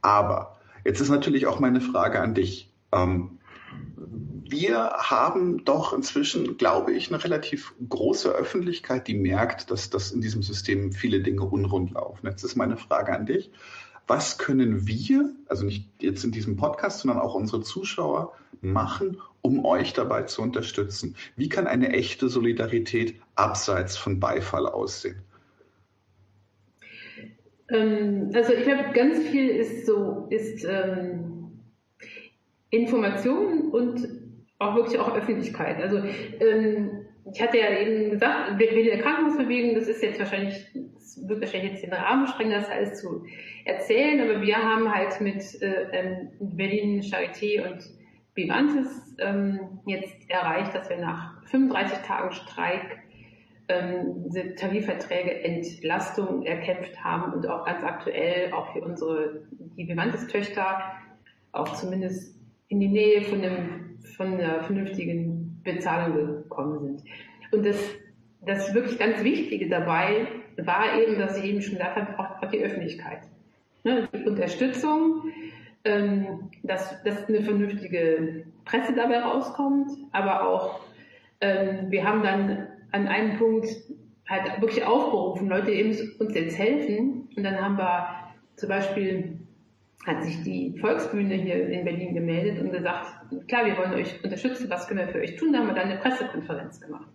[0.00, 2.72] Aber jetzt ist natürlich auch meine Frage an dich.
[2.90, 3.38] Ähm,
[4.48, 10.20] wir haben doch inzwischen, glaube ich, eine relativ große Öffentlichkeit, die merkt, dass, dass in
[10.20, 12.26] diesem System viele Dinge unrund laufen.
[12.26, 13.50] Jetzt ist meine Frage an dich.
[14.06, 19.64] Was können wir, also nicht jetzt in diesem Podcast, sondern auch unsere Zuschauer machen, um
[19.64, 21.16] euch dabei zu unterstützen?
[21.36, 25.22] Wie kann eine echte Solidarität abseits von Beifall aussehen?
[27.70, 31.60] Ähm, also ich glaube, ganz viel ist so, ist ähm,
[32.70, 34.08] Information und
[34.58, 35.80] auch wirklich auch Öffentlichkeit.
[35.80, 36.02] Also
[36.40, 41.40] ähm, ich hatte ja eben gesagt, in der Krankenhausbewegung, das ist jetzt wahrscheinlich, das wird
[41.40, 43.24] wahrscheinlich jetzt den Rahmen sprengen, das alles zu
[43.64, 47.82] erzählen, aber wir haben halt mit äh, ähm, Berlin Charité und
[48.34, 52.98] Vivantes ähm, jetzt erreicht, dass wir nach 35 Tagen Streik
[53.68, 59.42] ähm, diese Tarifverträge Entlastung erkämpft haben und auch ganz aktuell auch für unsere,
[59.76, 60.82] die Vivantes-Töchter
[61.52, 62.34] auch zumindest
[62.68, 67.02] in die Nähe von, einem, von einer vernünftigen Bezahlung gekommen sind.
[67.52, 67.78] Und das,
[68.40, 72.50] das wirklich ganz Wichtige dabei war eben, dass ich eben schon gesagt habe, auch, auch
[72.50, 73.20] die Öffentlichkeit.
[73.84, 75.24] Ne, die Unterstützung,
[75.84, 80.80] ähm, dass, dass eine vernünftige Presse dabei rauskommt, aber auch
[81.40, 83.66] ähm, wir haben dann an einem Punkt
[84.28, 88.08] halt wirklich aufgerufen, Leute eben uns jetzt helfen und dann haben wir
[88.54, 89.38] zum Beispiel
[90.06, 93.06] hat sich die Volksbühne hier in Berlin gemeldet und gesagt,
[93.46, 95.52] klar, wir wollen euch unterstützen, was können wir für euch tun?
[95.52, 97.06] Da haben wir dann eine Pressekonferenz gemacht,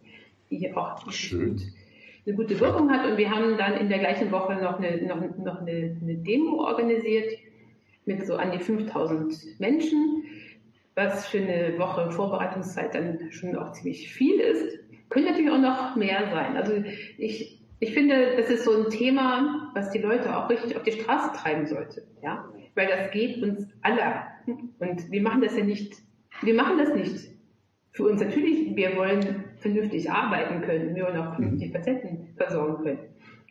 [0.50, 1.62] die hier auch Schön.
[2.28, 3.10] Eine gute Wirkung hat.
[3.10, 6.66] Und wir haben dann in der gleichen Woche noch eine, noch, noch eine, eine Demo
[6.66, 7.32] organisiert
[8.06, 10.24] mit so an die 5000 Menschen,
[10.96, 14.80] was für eine Woche Vorbereitungszeit dann schon auch ziemlich viel ist.
[15.10, 16.58] Könnte natürlich auch noch mehr sein.
[16.58, 16.74] Also
[17.18, 20.92] ich, ich finde, das ist so ein Thema, was die Leute auch richtig auf die
[20.92, 22.06] Straße treiben sollte.
[22.22, 22.46] Ja?
[22.76, 24.24] Weil das geht uns alle.
[24.80, 25.96] Und wir machen das ja nicht,
[26.42, 27.30] wir machen das nicht
[27.92, 28.22] für uns.
[28.22, 30.96] Natürlich, wir wollen vernünftig arbeiten können.
[30.96, 33.00] Wir wollen auch vernünftig Patienten versorgen können.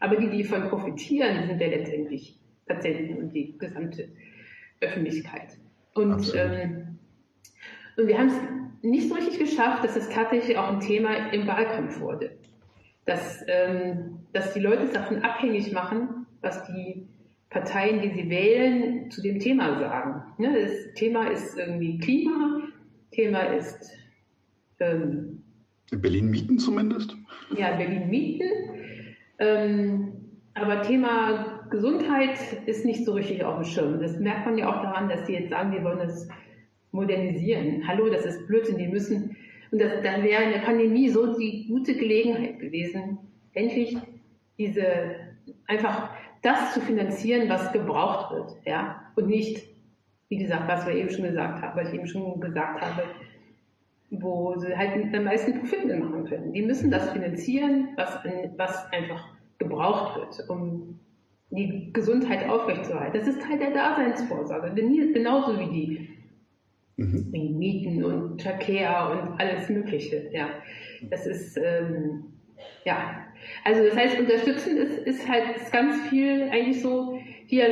[0.00, 4.08] Aber die, die davon profitieren, sind ja letztendlich Patienten und die gesamte
[4.80, 5.56] Öffentlichkeit.
[5.94, 6.98] Und, ähm,
[7.96, 8.38] und wir haben es
[8.82, 12.32] nicht so richtig geschafft, dass es tatsächlich auch ein Thema im Wahlkampf wurde.
[13.06, 17.06] Dass, ähm, dass die Leute davon abhängig machen, was die
[17.50, 20.22] Parteien, die sie wählen, zu dem Thema sagen.
[20.38, 20.60] Ne?
[20.60, 22.60] Das Thema ist irgendwie Klima,
[23.12, 23.92] Thema ist
[24.80, 25.35] ähm,
[25.90, 27.16] in Berlin Mieten zumindest?
[27.56, 28.48] Ja, in Berlin Mieten.
[29.38, 30.12] Ähm,
[30.54, 34.00] aber Thema Gesundheit ist nicht so richtig auf dem Schirm.
[34.00, 36.28] Das merkt man ja auch daran, dass sie jetzt sagen, wir wollen das
[36.92, 37.86] modernisieren.
[37.86, 38.78] Hallo, das ist Blödsinn.
[38.78, 39.36] Die müssen,
[39.70, 43.18] und das, dann wäre eine Pandemie so die gute Gelegenheit gewesen,
[43.52, 43.96] endlich
[44.58, 45.16] diese,
[45.66, 46.10] einfach
[46.42, 49.66] das zu finanzieren, was gebraucht wird, ja, und nicht,
[50.28, 53.02] wie gesagt, was wir eben schon gesagt haben, was ich eben schon gesagt habe,
[54.10, 56.52] wo sie halt am meisten Profit machen können.
[56.52, 58.18] Die müssen das finanzieren, was,
[58.56, 61.00] was einfach gebraucht wird, um
[61.50, 63.18] die Gesundheit aufrechtzuerhalten.
[63.18, 66.08] Das ist Teil der Daseinsvorsorge, genauso wie die,
[66.96, 67.28] mhm.
[67.32, 70.28] wie Mieten und Verkehr und alles Mögliche.
[70.32, 70.48] Ja,
[71.10, 72.24] das ist ähm,
[72.84, 73.26] ja.
[73.64, 77.68] Also das heißt, unterstützen ist, ist halt ist ganz viel eigentlich so hier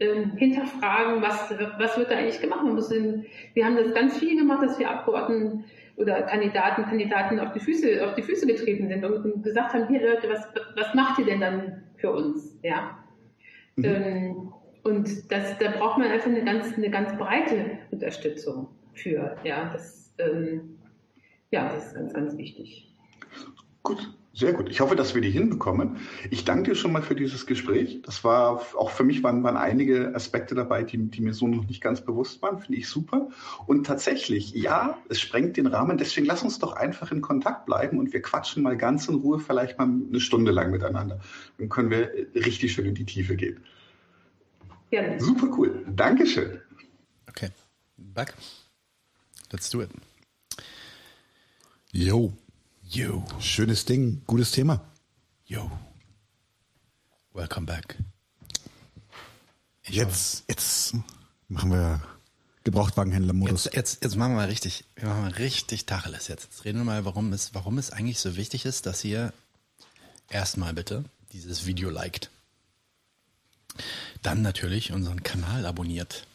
[0.00, 2.64] ähm, hinterfragen, was, was wird da eigentlich gemacht.
[2.64, 5.64] Man muss in, wir haben das ganz viel gemacht, dass wir Abgeordneten
[5.96, 9.88] oder Kandidaten, Kandidaten auf die Füße, auf die Füße getreten sind und, und gesagt haben,
[9.88, 12.58] hier Leute, was, was macht ihr denn dann für uns?
[12.62, 12.98] Ja.
[13.76, 13.84] Mhm.
[13.84, 19.36] Ähm, und das, da braucht man einfach eine ganz, eine ganz breite Unterstützung für.
[19.44, 20.78] Ja, das, ähm,
[21.50, 22.92] ja, das ist ganz, ganz wichtig.
[23.82, 24.14] Gut.
[24.36, 24.68] Sehr gut.
[24.68, 25.98] Ich hoffe, dass wir die hinbekommen.
[26.28, 28.02] Ich danke dir schon mal für dieses Gespräch.
[28.02, 31.68] Das war auch für mich waren, waren einige Aspekte dabei, die, die mir so noch
[31.68, 32.58] nicht ganz bewusst waren.
[32.58, 33.28] Finde ich super.
[33.66, 35.98] Und tatsächlich, ja, es sprengt den Rahmen.
[35.98, 39.38] Deswegen lass uns doch einfach in Kontakt bleiben und wir quatschen mal ganz in Ruhe,
[39.38, 41.20] vielleicht mal eine Stunde lang miteinander.
[41.58, 43.60] Dann können wir richtig schön in die Tiefe gehen.
[44.90, 45.20] Gerne.
[45.20, 45.84] Super cool.
[45.88, 46.60] Dankeschön.
[47.28, 47.50] Okay.
[47.96, 48.34] Back.
[49.52, 49.90] Let's do it.
[51.92, 52.32] Yo.
[52.94, 53.24] Yo.
[53.40, 54.80] Schönes Ding, gutes Thema.
[55.46, 55.68] Yo.
[57.32, 57.98] Welcome back.
[59.82, 60.94] Ich jetzt, jetzt
[61.48, 62.00] machen wir
[62.62, 63.64] Gebrauchtwagenhändler-Modus.
[63.64, 66.44] Jetzt, jetzt, jetzt machen wir mal richtig, wir machen mal richtig Tacheles jetzt.
[66.44, 69.32] Jetzt reden wir mal, warum es, warum es eigentlich so wichtig ist, dass ihr
[70.30, 72.30] erstmal bitte dieses Video liked.
[74.22, 76.28] Dann natürlich unseren Kanal abonniert.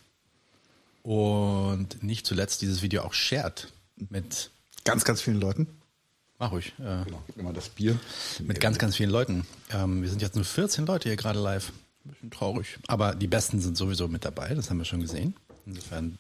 [1.04, 3.72] Und nicht zuletzt dieses Video auch shared
[4.10, 4.52] mit
[4.84, 5.79] ganz, ganz vielen Leuten.
[6.40, 6.74] Mach ruhig.
[6.80, 8.00] Äh, genau, gib mir mal das Bier.
[8.40, 9.46] Mit ganz, ganz vielen Leuten.
[9.72, 11.74] Ähm, wir sind jetzt nur 14 Leute hier gerade live.
[12.06, 12.80] Ein bisschen traurig.
[12.88, 15.36] Aber die Besten sind sowieso mit dabei, das haben wir schon gesehen.
[15.66, 16.18] Insofern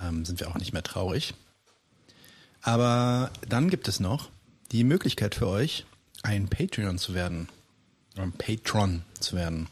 [0.00, 1.34] ähm, sind wir auch nicht mehr traurig.
[2.62, 4.30] Aber dann gibt es noch
[4.70, 5.84] die Möglichkeit für euch,
[6.22, 7.48] ein Patreon zu werden.
[8.16, 9.66] Ein Patron zu werden.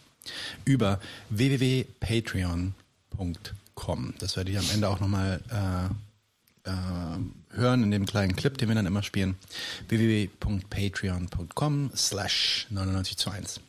[0.64, 0.98] Über
[1.30, 4.14] www.patreon.com.
[4.18, 5.88] Das werde ich am Ende auch nochmal äh,
[6.66, 9.36] äh, hören in dem kleinen Clip, den wir dann immer spielen.
[9.88, 13.60] www.patreon.com slash 99 zu 1.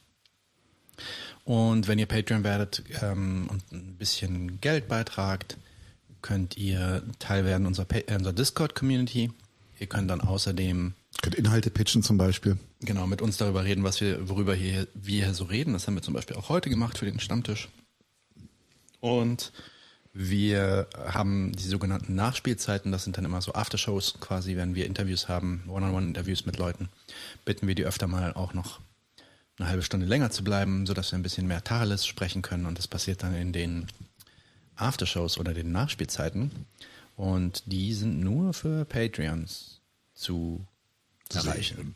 [1.45, 5.57] Und wenn ihr Patreon werdet ähm, und ein bisschen Geld beitragt,
[6.21, 9.31] könnt ihr Teil werden unserer, unserer Discord-Community.
[9.79, 12.57] Ihr könnt dann außerdem könnt Inhalte pitchen zum Beispiel.
[12.81, 15.73] Genau, mit uns darüber reden, was wir, worüber hier, wir hier so reden.
[15.73, 17.69] Das haben wir zum Beispiel auch heute gemacht für den Stammtisch.
[18.99, 19.51] Und
[20.19, 25.29] wir haben die sogenannten Nachspielzeiten, das sind dann immer so Aftershows quasi, wenn wir Interviews
[25.29, 26.89] haben, One-on-One-Interviews mit Leuten,
[27.45, 28.79] bitten wir die öfter mal auch noch
[29.59, 32.79] eine halbe Stunde länger zu bleiben, sodass wir ein bisschen mehr Tacheles sprechen können und
[32.79, 33.85] das passiert dann in den
[34.75, 36.51] Aftershows oder den Nachspielzeiten
[37.15, 39.81] und die sind nur für Patreons
[40.15, 40.65] zu
[41.31, 41.93] erreichen.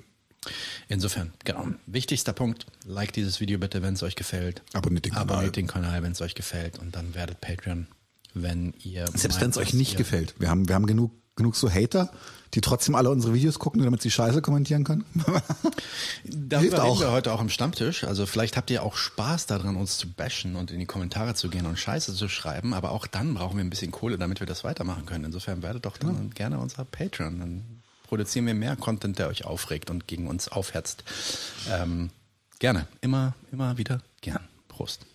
[0.89, 1.69] Insofern, genau.
[1.88, 4.61] Wichtigster Punkt, like dieses Video bitte, wenn es euch gefällt.
[4.74, 5.30] Abonniert den Kanal.
[5.30, 7.88] Abonniert den Kanal, wenn es euch gefällt und dann werdet Patreon
[8.34, 9.05] wenn ihr.
[9.13, 10.36] Selbst wenn es euch nicht gefällt.
[10.39, 12.11] Wir haben, wir haben genug, genug so Hater,
[12.53, 15.05] die trotzdem alle unsere Videos gucken, damit sie Scheiße kommentieren können.
[16.25, 18.03] Darüber reden wir heute auch am Stammtisch.
[18.03, 21.49] Also vielleicht habt ihr auch Spaß daran, uns zu bashen und in die Kommentare zu
[21.49, 22.74] gehen und Scheiße zu schreiben.
[22.74, 25.25] Aber auch dann brauchen wir ein bisschen Kohle, damit wir das weitermachen können.
[25.25, 26.33] Insofern werdet doch dann ja.
[26.33, 27.39] gerne unser Patreon.
[27.39, 27.63] Dann
[28.08, 31.03] produzieren wir mehr Content, der euch aufregt und gegen uns aufherzt.
[31.70, 32.09] Ähm,
[32.59, 32.87] gerne.
[32.99, 34.41] Immer, immer wieder gern.
[34.67, 35.05] Prost.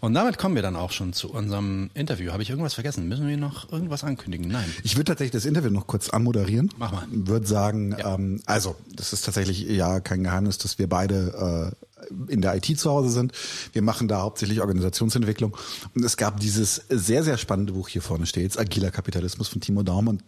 [0.00, 2.30] Und damit kommen wir dann auch schon zu unserem Interview.
[2.30, 3.08] Habe ich irgendwas vergessen?
[3.08, 4.48] Müssen wir noch irgendwas ankündigen?
[4.48, 4.72] Nein.
[4.84, 6.70] Ich würde tatsächlich das Interview noch kurz anmoderieren.
[6.78, 7.06] Mach mal.
[7.10, 8.14] Würde sagen, ja.
[8.14, 11.74] ähm, also das ist tatsächlich ja kein Geheimnis, dass wir beide
[12.08, 13.32] äh, in der IT zu Hause sind.
[13.72, 15.56] Wir machen da hauptsächlich Organisationsentwicklung.
[15.94, 19.82] Und es gab dieses sehr, sehr spannende Buch hier vorne steht, Agiler Kapitalismus von Timo
[19.82, 20.08] Daum.
[20.08, 20.22] Und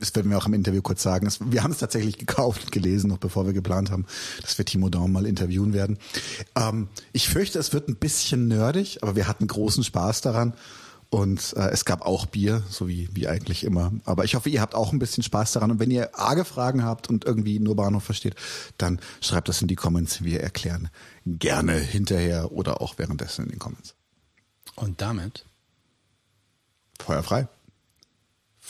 [0.00, 1.28] das werden wir auch im Interview kurz sagen.
[1.40, 4.06] Wir haben es tatsächlich gekauft und gelesen, noch bevor wir geplant haben,
[4.42, 5.98] dass wir Timo Daum mal interviewen werden.
[6.56, 10.54] Ähm, ich fürchte, es wird ein bisschen nerdig, aber wir hatten großen Spaß daran.
[11.10, 13.92] Und äh, es gab auch Bier, so wie, wie eigentlich immer.
[14.04, 15.72] Aber ich hoffe, ihr habt auch ein bisschen Spaß daran.
[15.72, 18.36] Und wenn ihr arge Fragen habt und irgendwie nur Bahnhof versteht,
[18.78, 20.22] dann schreibt das in die Comments.
[20.22, 20.88] Wir erklären
[21.26, 23.96] gerne hinterher oder auch währenddessen in den Comments.
[24.76, 25.46] Und damit
[27.00, 27.48] Feuer frei.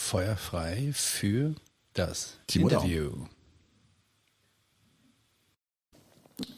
[0.00, 1.54] Feuerfrei für
[1.92, 2.82] das Timo Daum.
[2.82, 3.10] Interview.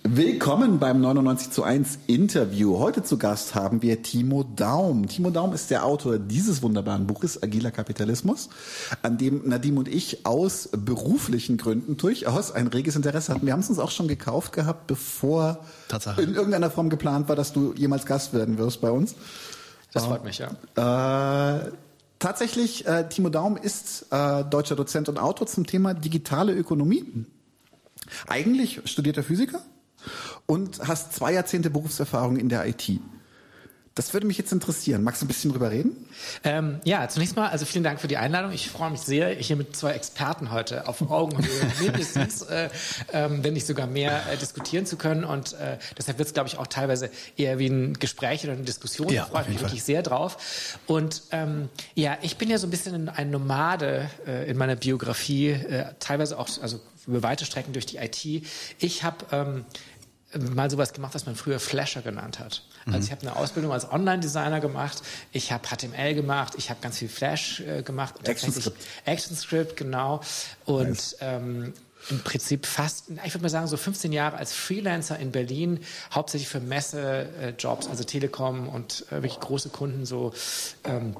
[0.04, 2.78] Willkommen beim 99 zu 1 Interview.
[2.78, 5.08] Heute zu Gast haben wir Timo Daum.
[5.08, 8.48] Timo Daum ist der Autor dieses wunderbaren Buches Agiler Kapitalismus,
[9.02, 13.44] an dem Nadim und ich aus beruflichen Gründen durchaus ein reges Interesse hatten.
[13.44, 15.58] Wir haben es uns auch schon gekauft gehabt, bevor
[15.88, 16.22] Tatsache.
[16.22, 19.14] in irgendeiner Form geplant war, dass du jemals Gast werden wirst bei uns.
[19.92, 21.58] Das freut mich, ja.
[21.58, 21.70] Äh,
[22.22, 27.26] tatsächlich, äh, Timo Daum ist äh, deutscher Dozent und Autor zum Thema digitale Ökonomie.
[28.28, 29.60] Eigentlich studierter Physiker
[30.46, 33.00] und hast zwei Jahrzehnte Berufserfahrung in der IT.
[33.94, 35.02] Das würde mich jetzt interessieren.
[35.02, 36.06] Magst du ein bisschen drüber reden?
[36.44, 38.52] Ähm, ja, zunächst mal, also vielen Dank für die Einladung.
[38.52, 42.70] Ich freue mich sehr, hier mit zwei Experten heute auf Augenhöhe mindestens, äh,
[43.12, 45.24] ähm, wenn nicht sogar mehr, äh, diskutieren zu können.
[45.24, 48.62] Und äh, deshalb wird es, glaube ich, auch teilweise eher wie ein Gespräch oder eine
[48.62, 49.10] Diskussion.
[49.10, 50.78] Ja, ich freue mich wirklich sehr drauf.
[50.86, 55.50] Und ähm, ja, ich bin ja so ein bisschen ein Nomade äh, in meiner Biografie,
[55.50, 58.46] äh, teilweise auch also über weite Strecken durch die IT.
[58.78, 59.64] Ich habe ähm,
[60.54, 62.62] mal sowas gemacht, was man früher Flasher genannt hat.
[62.86, 65.02] Also ich habe eine Ausbildung als Online-Designer gemacht,
[65.32, 68.28] ich habe HTML gemacht, ich habe ganz viel Flash äh, gemacht.
[68.28, 68.76] ActionScript.
[69.06, 70.20] ActionScript, genau.
[70.64, 71.74] Und ähm,
[72.10, 75.80] im Prinzip fast, ich würde mal sagen, so 15 Jahre als Freelancer in Berlin,
[76.12, 80.32] hauptsächlich für Messejobs, also Telekom und äh, wirklich große Kunden, so
[80.84, 81.16] ähm,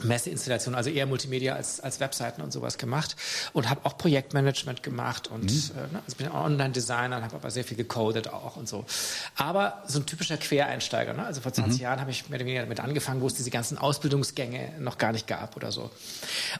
[0.00, 3.16] Messeinstallationen, also eher Multimedia als, als Webseiten und sowas gemacht
[3.52, 7.64] und habe auch Projektmanagement gemacht und äh, ne, also bin Online-Designer und habe aber sehr
[7.64, 8.84] viel gecodet auch und so.
[9.36, 11.24] Aber so ein typischer Quereinsteiger, ne?
[11.24, 13.78] also vor 20 Jahren habe ich mehr oder weniger damit angefangen, wo es diese ganzen
[13.78, 15.90] Ausbildungsgänge noch gar nicht gab oder so.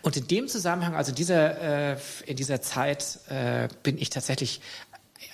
[0.03, 1.97] Und in dem Zusammenhang, also dieser, äh,
[2.27, 4.61] in dieser Zeit äh, bin ich tatsächlich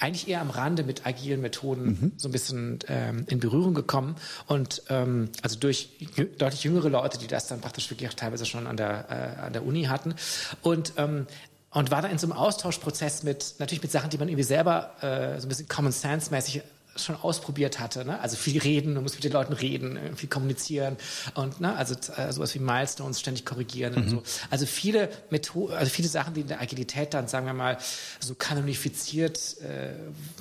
[0.00, 4.16] eigentlich eher am Rande mit agilen Methoden so ein bisschen ähm, in Berührung gekommen.
[4.46, 5.90] Und ähm, also durch
[6.38, 9.52] deutlich jüngere Leute, die das dann praktisch wirklich auch teilweise schon an der, äh, an
[9.52, 10.14] der Uni hatten.
[10.62, 11.26] Und ähm,
[11.70, 14.94] und war da in so einem Austauschprozess mit natürlich mit Sachen, die man irgendwie selber
[15.02, 16.62] äh, so ein bisschen Common Sense mäßig
[17.00, 18.04] schon ausprobiert hatte.
[18.04, 18.20] Ne?
[18.20, 20.96] Also viel reden, man muss mit den Leuten reden, äh, viel kommunizieren
[21.34, 21.74] und ne?
[21.76, 24.22] also äh, sowas wie Milestones ständig korrigieren und so.
[24.50, 27.78] Also viele Methoden, also viele Sachen, die in der Agilität dann, sagen wir mal,
[28.20, 29.90] so kanonifiziert äh,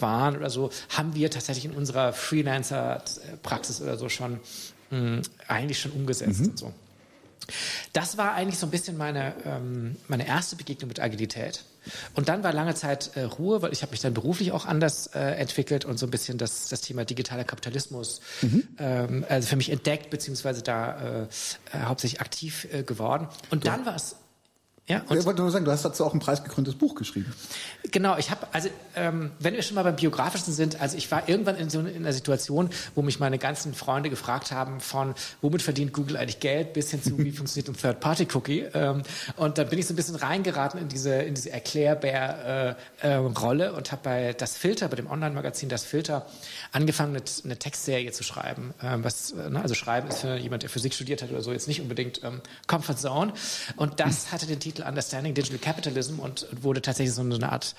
[0.02, 4.40] waren oder so, haben wir tatsächlich in unserer Freelancer-Praxis oder so schon
[4.92, 6.74] mh, eigentlich schon umgesetzt und so.
[7.94, 11.64] Das war eigentlich so ein bisschen meine, ähm, meine erste Begegnung mit Agilität.
[12.16, 15.08] Und dann war lange Zeit äh, Ruhe, weil ich habe mich dann beruflich auch anders
[15.08, 18.22] äh, entwickelt und so ein bisschen das, das Thema digitaler Kapitalismus
[18.80, 21.28] ähm, also für mich entdeckt, beziehungsweise da äh, äh,
[21.84, 23.28] hauptsächlich aktiv äh, geworden.
[23.50, 24.16] Und dann war es...
[24.90, 27.36] Ja, und ich wollte nur sagen, du hast dazu auch ein preisgekröntes Buch geschrieben.
[27.92, 31.28] Genau, ich habe, also ähm, wenn wir schon mal beim Biografischen sind, also ich war
[31.28, 35.62] irgendwann in so in einer Situation, wo mich meine ganzen Freunde gefragt haben von, womit
[35.62, 38.68] verdient Google eigentlich Geld, bis hin zu, wie funktioniert ein Third-Party-Cookie.
[38.74, 39.04] Ähm,
[39.36, 43.72] und dann bin ich so ein bisschen reingeraten in diese, in diese Erklärbär-Rolle äh, äh,
[43.72, 46.26] und habe bei Das Filter, bei dem Online-Magazin Das Filter,
[46.72, 48.74] angefangen, eine, eine Textserie zu schreiben.
[48.82, 51.68] Ähm, was, ne, also Schreiben ist für jemand, der Physik studiert hat oder so, jetzt
[51.68, 53.34] nicht unbedingt ähm, Comfort Zone.
[53.76, 57.76] Und das hatte den Titel Understanding Digital Capitalism und wurde tatsächlich so eine Art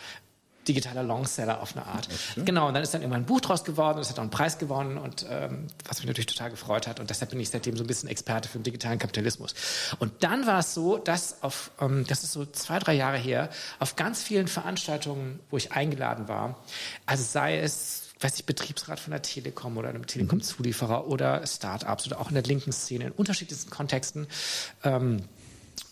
[0.68, 2.08] digitaler Longseller auf eine Art.
[2.36, 4.58] Genau, und dann ist dann irgendwann ein Buch draus geworden, es hat auch einen Preis
[4.58, 7.84] gewonnen und ähm, was mich natürlich total gefreut hat und deshalb bin ich seitdem so
[7.84, 9.54] ein bisschen Experte für den digitalen Kapitalismus.
[9.98, 13.48] Und dann war es so, dass auf, ähm, das ist so zwei, drei Jahre her,
[13.78, 16.58] auf ganz vielen Veranstaltungen, wo ich eingeladen war,
[17.06, 22.20] also sei es weiß ich, Betriebsrat von der Telekom oder einem Telekom-Zulieferer oder Startups oder
[22.20, 24.26] auch in der linken Szene in unterschiedlichsten Kontexten,
[24.82, 25.22] ähm,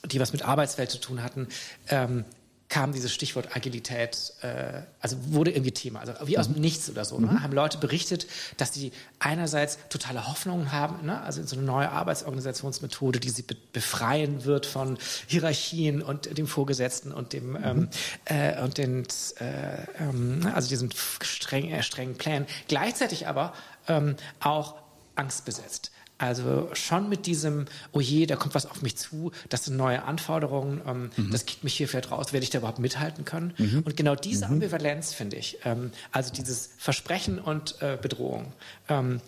[0.04, 1.48] die was mit Arbeitswelt zu tun hatten,
[1.88, 2.24] ähm,
[2.68, 7.04] kam dieses Stichwort Agilität, äh, also wurde irgendwie Thema, also wie aus dem Nichts oder
[7.04, 7.18] so.
[7.18, 7.42] Ne?
[7.42, 8.26] Haben Leute berichtet,
[8.56, 11.20] dass sie einerseits totale Hoffnungen haben, ne?
[11.22, 16.46] also in so eine neue Arbeitsorganisationsmethode, die sie be befreien wird von Hierarchien und dem
[16.46, 17.88] Vorgesetzten und dem ähm,
[18.24, 19.06] äh, und den
[19.38, 20.90] äh, ähm, also diesen
[21.22, 22.46] streng, äh, strengen Plänen.
[22.68, 23.52] Gleichzeitig aber
[23.86, 24.76] ähm, auch
[25.14, 25.92] angstbesetzt.
[26.18, 30.02] Also schon mit diesem, oh je, da kommt was auf mich zu, das sind neue
[30.04, 33.52] Anforderungen, ähm, das kickt mich hier vielleicht raus, werde ich da überhaupt mithalten können?
[33.84, 38.52] Und genau diese Ambivalenz finde ich, ähm, also dieses Versprechen und äh, Bedrohung,
[38.88, 39.20] ähm,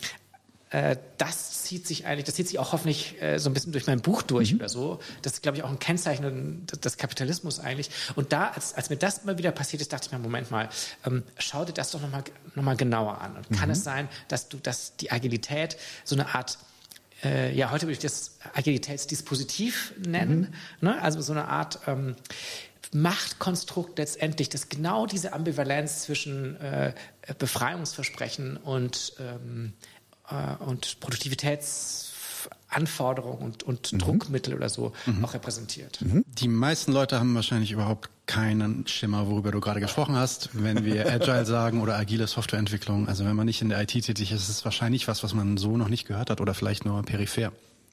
[0.71, 3.87] äh, das zieht sich eigentlich, das zieht sich auch hoffentlich äh, so ein bisschen durch
[3.87, 5.01] mein Buch durch oder so.
[5.23, 7.91] Das ist, glaube ich, auch ein Kennzeichen des, Kapitalismus eigentlich.
[8.17, 10.69] Und da, als, als mir das immer wieder passiert ist, dachte ich mir, Moment mal,
[11.07, 12.25] ähm, schau dir das doch nochmal
[12.55, 13.37] noch mal genauer an.
[13.37, 16.59] Und kann es sein, dass du, dass die Agilität so eine Art
[17.25, 20.55] äh, ja, heute würde ich das Agilitätsdispositiv nennen.
[20.81, 20.89] Mhm.
[20.89, 21.03] Ne?
[21.03, 22.17] Also so eine Art ähm,
[22.93, 26.93] Machtkonstrukt letztendlich, das genau diese Ambivalenz zwischen äh,
[27.39, 29.75] Befreiungsversprechen und, ähm,
[30.31, 31.01] äh, und
[32.69, 33.99] Produktivitätsanforderungen und, und mhm.
[33.99, 35.25] Druckmittel oder so mhm.
[35.25, 36.01] auch repräsentiert.
[36.01, 36.25] Mhm.
[36.27, 40.51] Die meisten Leute haben wahrscheinlich überhaupt keinen Schimmer, worüber du gerade gesprochen hast.
[40.53, 44.33] Wenn wir Agile sagen oder agile Softwareentwicklung, also wenn man nicht in der IT tätig
[44.33, 47.03] ist, ist es wahrscheinlich was, was man so noch nicht gehört hat oder vielleicht nur
[47.03, 47.53] peripher.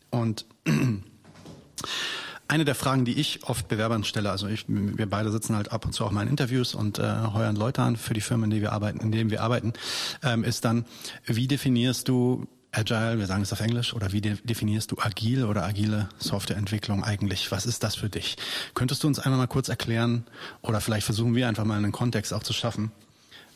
[0.10, 0.46] Und
[2.48, 5.86] eine der Fragen, die ich oft Bewerbern stelle, also ich, wir beide sitzen halt ab
[5.86, 7.04] und zu auch mal in Interviews und äh,
[7.34, 9.74] heuern Leute an für die Firmen, in denen wir arbeiten, in denen wir arbeiten,
[10.22, 10.86] ähm, ist dann,
[11.26, 12.46] wie definierst du
[12.78, 17.06] Agile, wir sagen es auf Englisch, oder wie de definierst du agil oder agile Softwareentwicklung
[17.06, 17.50] eigentlich?
[17.52, 18.36] Was ist das für dich?
[18.74, 20.26] Könntest du uns einmal mal kurz erklären
[20.62, 22.92] oder vielleicht versuchen wir einfach mal einen Kontext auch zu schaffen,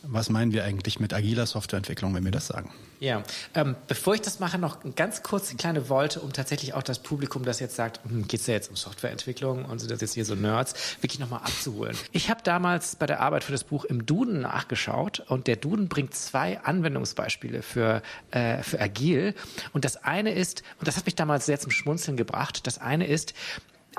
[0.02, 2.70] was meinen wir eigentlich mit agiler Softwareentwicklung, wenn wir das sagen?
[3.00, 3.22] Ja,
[3.54, 6.98] ähm, bevor ich das mache, noch eine ganz kurze kleine Wolte, um tatsächlich auch das
[6.98, 10.14] Publikum, das jetzt sagt, hm, geht es ja jetzt um Softwareentwicklung und sind das jetzt
[10.14, 11.96] hier so Nerds, wirklich nochmal abzuholen.
[12.12, 15.88] Ich habe damals bei der Arbeit für das Buch im Duden nachgeschaut und der Duden
[15.88, 19.34] bringt zwei Anwendungsbeispiele für, äh, für agil.
[19.72, 23.06] Und das eine ist, und das hat mich damals sehr zum Schmunzeln gebracht, das eine
[23.06, 23.34] ist,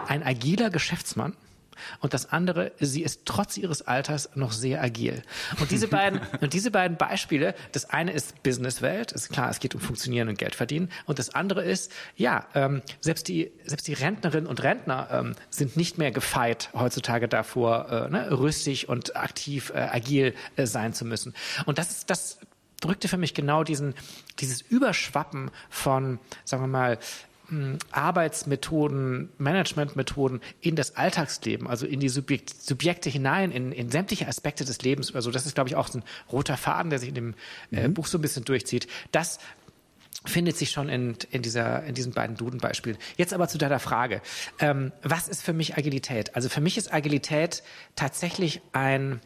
[0.08, 1.36] ein agiler Geschäftsmann,
[2.00, 5.22] und das andere, sie ist trotz ihres Alters noch sehr agil.
[5.60, 9.76] Und diese beiden, und diese beiden Beispiele, das eine ist Businesswelt, ist klar, es geht
[9.76, 10.90] um Funktionieren und Geld verdienen.
[11.06, 15.78] Und das andere ist, ja, ähm, selbst die, selbst die Rentnerinnen und Rentner ähm, sind
[15.78, 21.06] nicht mehr gefeit heutzutage davor, äh, ne, rüstig und aktiv, äh, agil äh, sein zu
[21.06, 21.34] müssen.
[21.66, 22.40] Und das ist, das
[22.82, 23.94] drückte für mich genau diesen,
[24.40, 27.00] dieses Überschwappen von, sagen wir mal,
[27.92, 34.66] Arbeitsmethoden, Managementmethoden in das Alltagsleben, also in die Subjekt, Subjekte hinein, in, in sämtliche Aspekte
[34.66, 35.32] des Lebens oder so.
[35.32, 37.34] Das ist, glaube ich, auch ein roter Faden, der sich in dem
[37.72, 37.94] äh, mhm.
[37.94, 38.88] Buch so ein bisschen durchzieht.
[39.12, 39.40] Das
[40.26, 42.98] findet sich schon in, in, dieser, in diesen beiden Duden-Beispielen.
[43.18, 44.22] Jetzt aber zu deiner Frage.
[44.60, 46.36] Ähm, was ist für mich Agilität?
[46.36, 47.64] Also für mich ist Agilität
[47.96, 49.20] tatsächlich ein,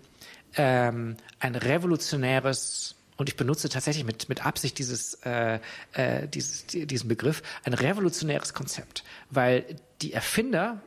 [0.55, 5.59] ähm, ein revolutionäres und ich benutze tatsächlich mit, mit Absicht dieses, äh,
[5.93, 9.65] äh, dieses, diesen Begriff, ein revolutionäres Konzept, weil
[10.01, 10.81] die Erfinder,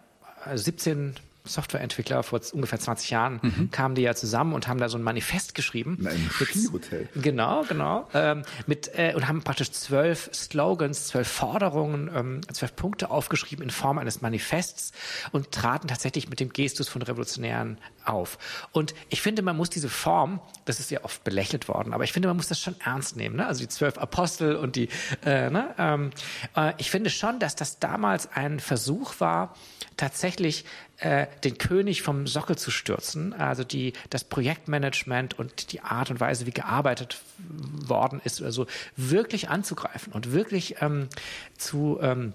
[0.53, 1.13] 17 äh,
[1.49, 3.71] Softwareentwickler vor ungefähr 20 Jahren mhm.
[3.71, 5.99] kamen die ja zusammen und haben da so ein Manifest geschrieben.
[6.01, 7.09] In einem Skihotel.
[7.15, 8.09] Genau, genau.
[8.15, 13.71] Ähm, mit, äh, und haben praktisch zwölf Slogans, zwölf Forderungen, ähm, zwölf Punkte aufgeschrieben in
[13.71, 14.93] Form eines Manifests
[15.33, 18.39] und traten tatsächlich mit dem Gestus von Revolutionären auf.
[18.73, 22.13] Und ich finde, man muss diese Form, das ist ja oft belächelt worden, aber ich
[22.13, 23.37] finde, man muss das schon ernst nehmen.
[23.37, 23.47] Ne?
[23.47, 24.89] Also die zwölf Apostel und die,
[25.25, 25.75] äh, ne?
[25.79, 26.11] ähm,
[26.57, 29.55] äh, ich finde schon, dass das damals ein Versuch war,
[29.97, 30.65] tatsächlich
[30.99, 36.21] äh, den König vom Sockel zu stürzen, also die, das Projektmanagement und die Art und
[36.21, 38.67] Weise, wie gearbeitet worden ist, also
[38.97, 41.09] wirklich anzugreifen und wirklich ähm,
[41.57, 42.33] zu ähm,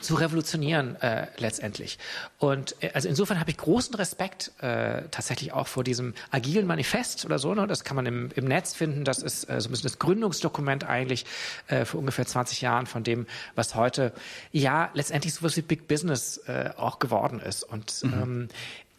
[0.00, 1.98] zu revolutionieren äh, letztendlich.
[2.38, 7.24] Und äh, also insofern habe ich großen Respekt äh, tatsächlich auch vor diesem agilen Manifest
[7.24, 7.54] oder so.
[7.54, 7.66] Ne?
[7.66, 9.04] Das kann man im, im Netz finden.
[9.04, 11.26] Das ist äh, so ein bisschen das Gründungsdokument eigentlich
[11.68, 14.12] äh, vor ungefähr 20 Jahren von dem, was heute
[14.52, 17.64] ja letztendlich sowas wie Big Business äh, auch geworden ist.
[17.64, 18.12] Und mhm.
[18.12, 18.48] ähm,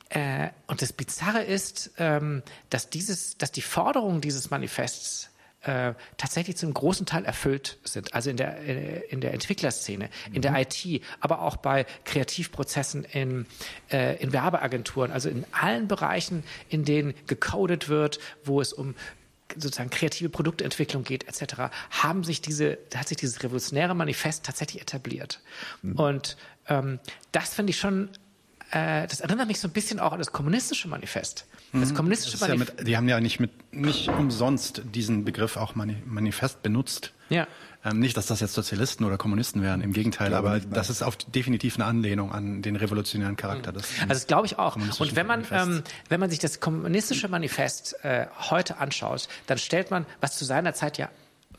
[0.09, 5.29] äh, und das Bizarre ist, ähm, dass dieses, dass die Forderungen dieses Manifests
[5.61, 8.13] äh, tatsächlich zum großen Teil erfüllt sind.
[8.13, 10.41] Also in der, äh, in der Entwicklerszene, in mhm.
[10.41, 13.45] der IT, aber auch bei Kreativprozessen in,
[13.91, 18.95] äh, in Werbeagenturen, also in allen Bereichen, in denen gecodet wird, wo es um
[19.57, 25.41] sozusagen kreative Produktentwicklung geht etc., haben sich diese, hat sich dieses revolutionäre Manifest tatsächlich etabliert.
[25.81, 25.95] Mhm.
[25.95, 26.37] Und
[26.67, 26.99] ähm,
[27.31, 28.09] das finde ich schon,
[28.71, 31.47] äh, das erinnert mich so ein bisschen auch an das kommunistische Manifest.
[31.73, 31.95] Das mhm.
[31.95, 36.63] kommunistische das ja mit, Die haben ja nicht mit nicht umsonst diesen Begriff auch Manifest
[36.63, 37.13] benutzt.
[37.29, 37.47] Ja.
[37.85, 41.01] Ähm, nicht, dass das jetzt Sozialisten oder Kommunisten wären, im Gegenteil, aber nicht, das ist
[41.01, 43.85] auf definitiv eine Anlehnung an den revolutionären Charakter des.
[44.01, 44.75] Also das glaube ich auch.
[44.75, 49.91] Und wenn man ähm, wenn man sich das kommunistische Manifest äh, heute anschaut, dann stellt
[49.91, 51.09] man, was zu seiner Zeit ja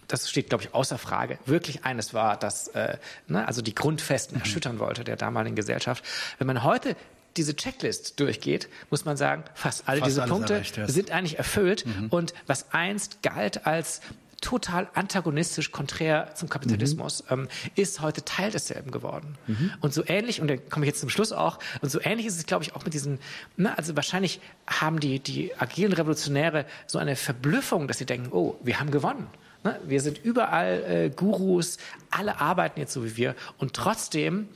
[0.09, 4.37] das steht, glaube ich, außer Frage, wirklich eines war, das äh, ne, also die Grundfesten
[4.37, 4.43] mhm.
[4.43, 6.05] erschüttern wollte der damaligen Gesellschaft.
[6.39, 6.97] Wenn man heute
[7.37, 10.89] diese Checklist durchgeht, muss man sagen, fast alle fast diese Punkte erreicht, ja.
[10.89, 11.87] sind eigentlich erfüllt.
[11.87, 12.09] Mhm.
[12.09, 14.01] Und was einst galt als
[14.41, 17.43] total antagonistisch, konträr zum Kapitalismus, mhm.
[17.43, 19.37] ähm, ist heute Teil desselben geworden.
[19.47, 19.73] Mhm.
[19.81, 22.39] Und so ähnlich, und da komme ich jetzt zum Schluss auch, und so ähnlich ist
[22.39, 23.19] es, glaube ich, auch mit diesen,
[23.57, 28.57] ne, also wahrscheinlich haben die, die agilen Revolutionäre so eine Verblüffung, dass sie denken, oh,
[28.63, 29.27] wir haben gewonnen.
[29.63, 29.79] Ne?
[29.85, 31.77] Wir sind überall äh, Gurus,
[32.11, 33.35] alle arbeiten jetzt so wie wir.
[33.59, 34.49] Und trotzdem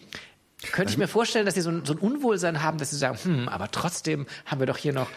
[0.73, 3.19] könnte ich mir vorstellen, dass sie so ein, so ein Unwohlsein haben, dass sie sagen,
[3.23, 5.09] hm, aber trotzdem haben wir doch hier noch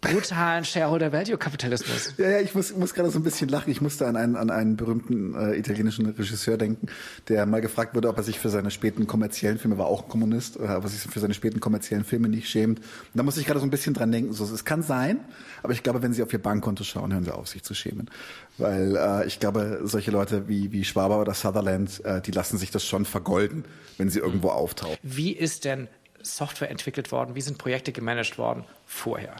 [0.00, 2.14] brutalen Shareholder-Value-Kapitalismus.
[2.18, 3.70] Ja, ja, ich muss, muss gerade so ein bisschen lachen.
[3.70, 6.86] Ich musste an einen, an einen berühmten äh, italienischen Regisseur denken,
[7.28, 10.56] der mal gefragt wurde, ob er sich für seine späten kommerziellen Filme, war auch Kommunist,
[10.56, 12.78] äh, ob er sich für seine späten kommerziellen Filme nicht schämt.
[12.78, 14.32] Und da muss ich gerade so ein bisschen dran denken.
[14.32, 15.20] So, es kann sein,
[15.62, 18.08] aber ich glaube, wenn Sie auf Ihr Bankkonto schauen, hören Sie auf, sich zu schämen.
[18.56, 22.70] Weil äh, ich glaube, solche Leute wie, wie Schwaber oder Sutherland, äh, die lassen sich
[22.70, 23.64] das schon vergolden,
[23.98, 24.96] wenn sie irgendwo auftauchen.
[25.02, 25.88] Wie ist denn
[26.36, 29.36] Software entwickelt worden, wie sind Projekte gemanagt worden vorher.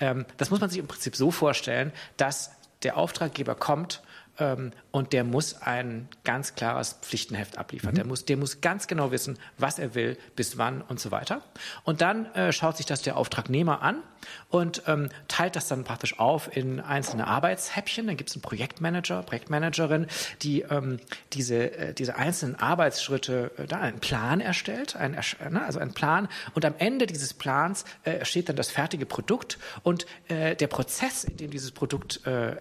[0.00, 2.50] Ähm, das muss man sich im Prinzip so vorstellen, dass
[2.82, 4.02] der Auftraggeber kommt
[4.38, 7.92] ähm, und der muss ein ganz klares Pflichtenheft abliefern.
[7.92, 7.96] Mhm.
[7.96, 11.42] Der, muss, der muss ganz genau wissen, was er will, bis wann und so weiter.
[11.84, 14.02] Und dann äh, schaut sich das der Auftragnehmer an
[14.50, 18.06] und ähm, teilt das dann praktisch auf in einzelne Arbeitshäppchen.
[18.06, 20.06] Dann gibt es einen Projektmanager, Projektmanagerin,
[20.42, 21.00] die ähm,
[21.32, 26.28] diese, äh, diese einzelnen Arbeitsschritte, äh, da einen Plan erstellt, ein, ne, also einen Plan.
[26.54, 31.24] Und am Ende dieses Plans äh, steht dann das fertige Produkt und äh, der Prozess,
[31.24, 32.58] in dem dieses Produkt äh, äh,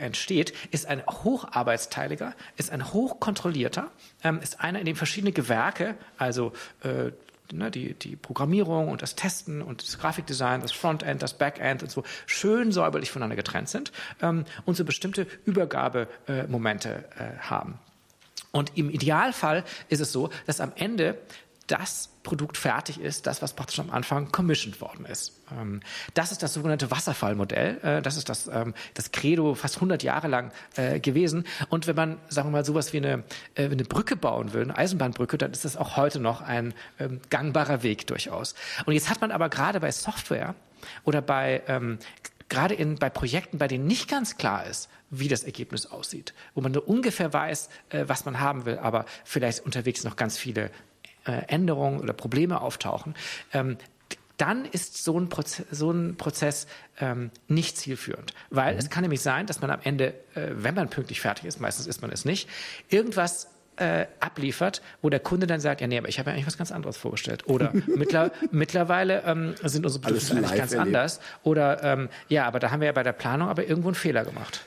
[0.00, 1.02] entsteht, ist ein
[1.64, 3.90] hocharbeitsteiliger, ist ein hochkontrollierter,
[4.22, 7.10] ähm, ist einer, in dem verschiedene Gewerke, also äh,
[7.52, 11.90] ne, die, die Programmierung und das Testen und das Grafikdesign, das Frontend, das Backend und
[11.90, 13.92] so schön säuberlich voneinander getrennt sind
[14.22, 17.78] ähm, und so bestimmte Übergabemomente äh, haben.
[18.52, 21.18] Und im Idealfall ist es so, dass am Ende
[21.66, 25.40] das Produkt fertig ist, das, was praktisch am Anfang commissioned worden ist.
[25.52, 25.80] Ähm,
[26.14, 27.78] das ist das sogenannte Wasserfallmodell.
[27.82, 31.44] Äh, das ist das, ähm, das Credo fast 100 Jahre lang äh, gewesen.
[31.68, 33.24] Und wenn man, sagen wir mal, sowas wie eine,
[33.54, 37.20] äh, eine Brücke bauen will, eine Eisenbahnbrücke, dann ist das auch heute noch ein ähm,
[37.30, 38.54] gangbarer Weg durchaus.
[38.86, 40.54] Und jetzt hat man aber gerade bei Software
[41.04, 41.62] oder bei
[42.48, 46.60] gerade in, bei Projekten, bei denen nicht ganz klar ist, wie das Ergebnis aussieht, wo
[46.60, 50.70] man nur ungefähr weiß, was man haben will, aber vielleicht unterwegs noch ganz viele
[51.32, 53.14] Änderungen oder Probleme auftauchen,
[53.52, 53.76] ähm,
[54.36, 56.66] dann ist so ein Prozess, so ein Prozess
[56.98, 58.34] ähm, nicht zielführend.
[58.50, 58.78] Weil mhm.
[58.80, 61.86] es kann nämlich sein, dass man am Ende, äh, wenn man pünktlich fertig ist, meistens
[61.86, 62.48] ist man es nicht,
[62.88, 66.46] irgendwas äh, abliefert, wo der Kunde dann sagt, ja nee, aber ich habe ja eigentlich
[66.46, 67.48] was ganz anderes vorgestellt.
[67.48, 70.96] Oder mittler, mittlerweile ähm, sind unsere Bedürfnisse eigentlich ganz erlebt.
[70.96, 71.20] anders.
[71.42, 74.24] Oder ähm, ja, aber da haben wir ja bei der Planung aber irgendwo einen Fehler
[74.24, 74.64] gemacht.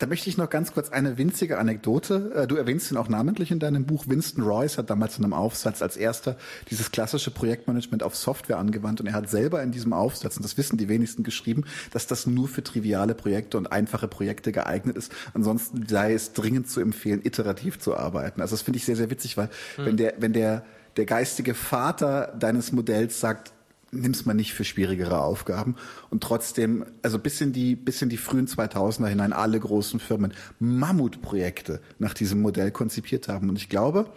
[0.00, 2.32] Da möchte ich noch ganz kurz eine winzige Anekdote.
[2.34, 4.06] Äh, du erwähnst ihn auch namentlich in deinem Buch.
[4.08, 6.36] Winston Royce hat damals in einem Aufsatz als erster
[6.70, 10.56] dieses klassische Projektmanagement auf Software angewandt und er hat selber in diesem Aufsatz, und das
[10.56, 15.12] wissen die wenigsten geschrieben, dass das nur für triviale Projekte und einfache Projekte geeignet ist.
[15.34, 18.40] Ansonsten sei es dringend zu empfehlen, iterativ zu arbeiten.
[18.40, 19.84] Also das finde ich sehr, sehr witzig, weil hm.
[19.84, 20.64] wenn der, wenn der,
[20.96, 23.52] der geistige Vater deines Modells sagt,
[23.92, 25.76] nimm's mal nicht für schwierigere Aufgaben.
[26.10, 30.32] Und trotzdem, also bis in die, bis in die frühen 2000er hinein alle großen Firmen
[30.58, 33.48] Mammutprojekte nach diesem Modell konzipiert haben.
[33.48, 34.12] Und ich glaube,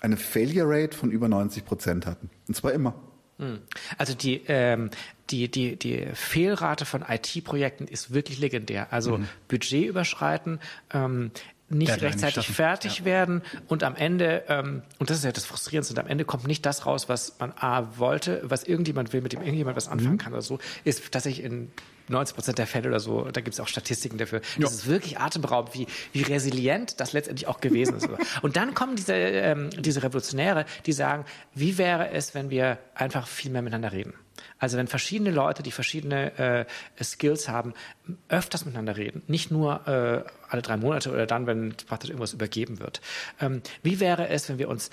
[0.00, 2.30] eine Failure Rate von über 90 Prozent hatten.
[2.48, 2.94] Und zwar immer.
[3.38, 3.58] Hm.
[3.98, 4.90] Also die, ähm,
[5.30, 8.92] die, die, die Fehlrate von IT-Projekten ist wirklich legendär.
[8.92, 9.28] Also mhm.
[9.48, 10.60] Budget überschreiten,
[10.92, 11.30] ähm,
[11.68, 13.04] nicht rechtzeitig nicht fertig ja.
[13.04, 16.64] werden und am Ende, ähm, und das ist ja das Frustrierendste, am Ende kommt nicht
[16.66, 20.18] das raus, was man A wollte, was irgendjemand will, mit dem irgendjemand was anfangen mhm.
[20.18, 21.70] kann oder so, ist tatsächlich in
[22.08, 24.40] 90 Prozent der Fälle oder so, da gibt es auch Statistiken dafür.
[24.40, 24.66] Das ja.
[24.66, 28.08] ist wirklich atemberaubend, wie, wie resilient das letztendlich auch gewesen ist.
[28.42, 31.24] und dann kommen diese, ähm, diese Revolutionäre, die sagen,
[31.54, 34.12] wie wäre es, wenn wir einfach viel mehr miteinander reden?
[34.64, 36.66] Also wenn verschiedene Leute, die verschiedene
[36.98, 37.74] äh, Skills haben,
[38.30, 42.80] öfters miteinander reden, nicht nur äh, alle drei Monate oder dann, wenn praktisch irgendwas übergeben
[42.80, 43.02] wird.
[43.42, 44.88] Ähm, wie wäre es, wenn wir uns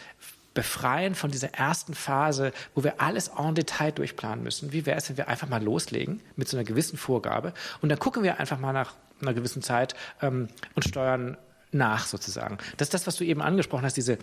[0.53, 4.73] befreien von dieser ersten Phase, wo wir alles en Detail durchplanen müssen?
[4.73, 7.97] Wie wäre es, wenn wir einfach mal loslegen mit so einer gewissen Vorgabe und dann
[7.97, 11.37] gucken wir einfach mal nach einer gewissen Zeit ähm, und steuern
[11.71, 12.57] nach sozusagen.
[12.75, 14.17] Das ist das, was du eben angesprochen hast, diese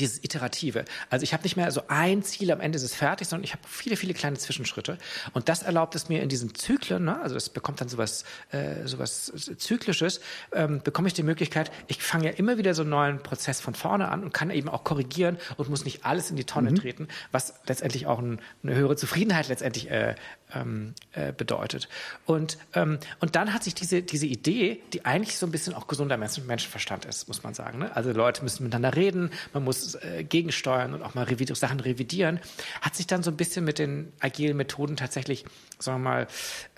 [0.00, 0.84] dieses Iterative.
[1.10, 3.52] Also ich habe nicht mehr so ein Ziel am Ende ist es fertig, sondern ich
[3.52, 4.98] habe viele, viele kleine Zwischenschritte.
[5.32, 8.86] Und das erlaubt es mir in diesen Zyklen, ne, also es bekommt dann sowas, äh,
[8.86, 10.20] sowas Zyklisches,
[10.52, 13.74] ähm, bekomme ich die Möglichkeit, ich fange ja immer wieder so einen neuen Prozess von
[13.74, 16.76] vorne an und kann eben auch korrigieren und muss nicht alles in die Tonne mhm.
[16.76, 20.14] treten, was letztendlich auch ein, eine höhere Zufriedenheit letztendlich äh,
[20.54, 21.88] ähm, äh, bedeutet.
[22.26, 25.86] Und, ähm, und dann hat sich diese, diese Idee, die eigentlich so ein bisschen auch
[25.86, 27.78] gesunder Menschenverstand ist, muss man sagen.
[27.78, 27.94] Ne?
[27.94, 32.40] Also Leute müssen miteinander reden, man muss äh, gegensteuern und auch mal revid Sachen revidieren,
[32.80, 35.44] hat sich dann so ein bisschen mit den agilen Methoden tatsächlich,
[35.78, 36.26] sagen wir mal,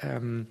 [0.01, 0.49] ähm,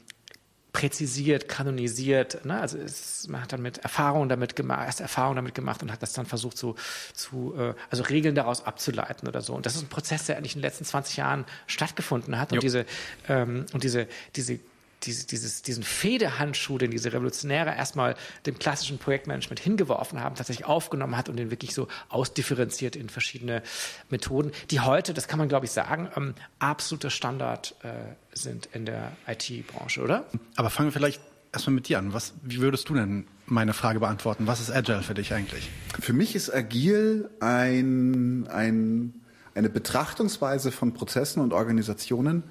[0.76, 2.44] präzisiert, kanonisiert.
[2.44, 2.60] Ne?
[2.60, 6.02] Also es, man hat dann mit Erfahrungen damit gemacht, erst Erfahrungen damit gemacht und hat
[6.02, 6.76] das dann versucht zu,
[7.14, 9.54] zu äh, also Regeln daraus abzuleiten oder so.
[9.54, 12.52] Und das ist ein Prozess, der eigentlich in den letzten 20 Jahren stattgefunden hat.
[12.52, 12.62] Und jo.
[12.62, 12.86] diese
[13.30, 14.60] ähm, und diese diese
[15.06, 18.16] dieses, dieses, diesen Federhandschuh, den diese Revolutionäre erstmal
[18.46, 23.64] dem klassischen Projektmanagement hingeworfen haben, tatsächlich aufgenommen hat und den wirklich so ausdifferenziert in verschiedene
[24.10, 27.90] Methoden, die heute, das kann man glaube ich sagen, ähm, absoluter Standard äh,
[28.34, 30.26] sind in der IT-Branche, oder?
[30.56, 31.22] Aber fangen wir vielleicht
[31.56, 32.14] erstmal mit dir an.
[32.14, 34.48] Was, wie würdest du denn meine Frage beantworten?
[34.48, 35.70] Was ist Agile für dich eigentlich?
[36.00, 39.14] Für mich ist Agil ein, ein,
[39.56, 42.44] eine Betrachtungsweise von Prozessen und Organisationen,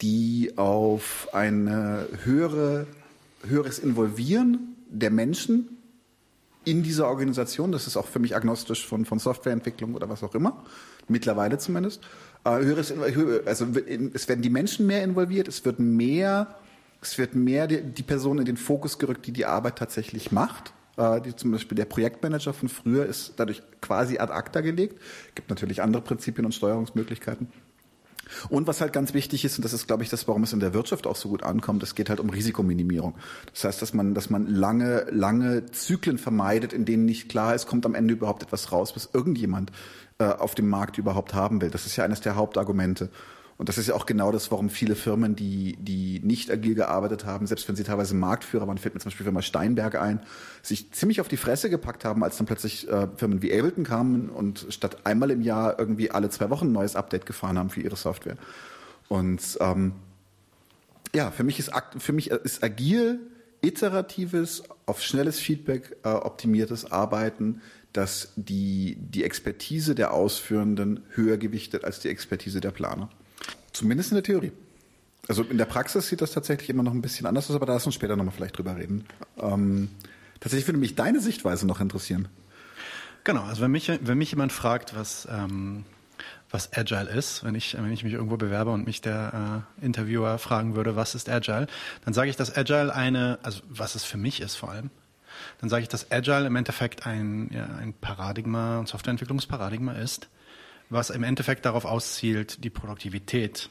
[0.00, 1.68] die auf ein
[2.24, 2.86] höhere,
[3.46, 5.78] höheres Involvieren der Menschen
[6.64, 10.34] in dieser Organisation, das ist auch für mich agnostisch von, von Softwareentwicklung oder was auch
[10.34, 10.62] immer,
[11.08, 12.02] mittlerweile zumindest,
[12.44, 12.92] äh, höheres,
[13.46, 13.66] also
[14.12, 16.54] es werden die Menschen mehr involviert, es wird mehr,
[17.00, 20.72] es wird mehr die, die Person in den Fokus gerückt, die die Arbeit tatsächlich macht.
[20.96, 25.00] Äh, die, zum Beispiel der Projektmanager von früher ist dadurch quasi ad acta gelegt.
[25.34, 27.48] Gibt natürlich andere Prinzipien und Steuerungsmöglichkeiten.
[28.48, 30.60] Und was halt ganz wichtig ist, und das ist, glaube ich, das, warum es in
[30.60, 33.14] der Wirtschaft auch so gut ankommt, es geht halt um Risikominimierung.
[33.52, 37.66] Das heißt, dass man, dass man lange, lange Zyklen vermeidet, in denen nicht klar ist,
[37.66, 39.72] kommt am Ende überhaupt etwas raus, was irgendjemand
[40.18, 41.70] äh, auf dem Markt überhaupt haben will.
[41.70, 43.10] Das ist ja eines der Hauptargumente.
[43.58, 47.26] Und das ist ja auch genau das, warum viele Firmen, die, die nicht agil gearbeitet
[47.26, 50.20] haben, selbst wenn sie teilweise Marktführer waren, fällt mir zum Beispiel Firma Steinberg ein,
[50.62, 54.30] sich ziemlich auf die Fresse gepackt haben, als dann plötzlich äh, Firmen wie Ableton kamen
[54.30, 57.80] und statt einmal im Jahr irgendwie alle zwei Wochen ein neues Update gefahren haben für
[57.80, 58.36] ihre Software.
[59.08, 59.94] Und ähm,
[61.12, 63.18] ja, für mich ist, für mich ist agil
[63.60, 67.60] iteratives, auf schnelles Feedback äh, optimiertes Arbeiten,
[67.92, 73.08] das die, die Expertise der Ausführenden höher gewichtet als die Expertise der Planer.
[73.72, 74.52] Zumindest in der Theorie.
[75.28, 77.74] Also in der Praxis sieht das tatsächlich immer noch ein bisschen anders aus, aber da
[77.74, 79.04] lass uns später nochmal vielleicht drüber reden.
[79.38, 79.90] Ähm,
[80.40, 82.28] tatsächlich würde mich deine Sichtweise noch interessieren.
[83.24, 85.84] Genau, also wenn mich, wenn mich jemand fragt, was, ähm,
[86.50, 90.38] was Agile ist, wenn ich, wenn ich mich irgendwo bewerbe und mich der äh, Interviewer
[90.38, 91.66] fragen würde, was ist Agile,
[92.06, 94.90] dann sage ich, dass Agile eine, also was es für mich ist vor allem,
[95.60, 100.28] dann sage ich, dass Agile im Endeffekt ein, ja, ein Paradigma, ein Softwareentwicklungsparadigma ist,
[100.90, 103.70] was im Endeffekt darauf auszielt, die Produktivität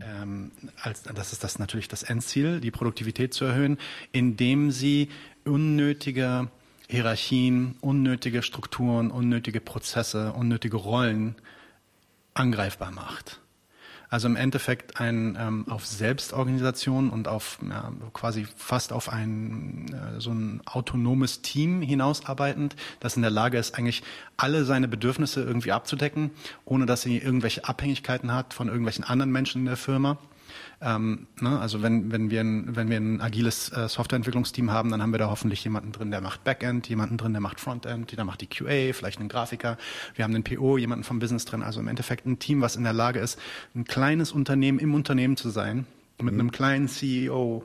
[0.00, 0.52] ähm,
[0.82, 3.78] als, das ist das natürlich das Endziel, die Produktivität zu erhöhen,
[4.12, 5.08] indem sie
[5.44, 6.48] unnötige
[6.88, 11.36] Hierarchien, unnötige Strukturen, unnötige Prozesse, unnötige Rollen
[12.34, 13.40] angreifbar macht.
[14.10, 20.20] Also im Endeffekt ein ähm, auf Selbstorganisation und auf ja, quasi fast auf ein äh,
[20.20, 24.02] so ein autonomes Team hinausarbeitend, das in der Lage ist, eigentlich
[24.36, 26.32] alle seine Bedürfnisse irgendwie abzudecken,
[26.64, 30.18] ohne dass sie irgendwelche Abhängigkeiten hat von irgendwelchen anderen Menschen in der Firma.
[30.82, 35.02] Ähm, ne, also wenn, wenn, wir ein, wenn wir ein agiles äh, Softwareentwicklungsteam haben, dann
[35.02, 38.24] haben wir da hoffentlich jemanden drin, der macht Backend, jemanden drin, der macht Frontend, der
[38.24, 39.76] macht die QA, vielleicht einen Grafiker.
[40.14, 41.62] Wir haben einen PO, jemanden vom Business drin.
[41.62, 43.38] Also im Endeffekt ein Team, was in der Lage ist,
[43.74, 45.86] ein kleines Unternehmen im Unternehmen zu sein,
[46.18, 46.40] mit mhm.
[46.40, 47.64] einem kleinen CEO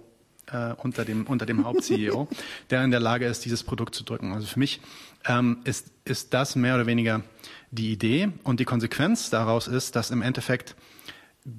[0.51, 2.27] äh, unter dem, unter dem Haupt-CEO,
[2.69, 4.33] der in der Lage ist, dieses Produkt zu drücken.
[4.33, 4.81] Also für mich
[5.25, 7.21] ähm, ist, ist das mehr oder weniger
[7.71, 10.75] die Idee und die Konsequenz daraus ist, dass im Endeffekt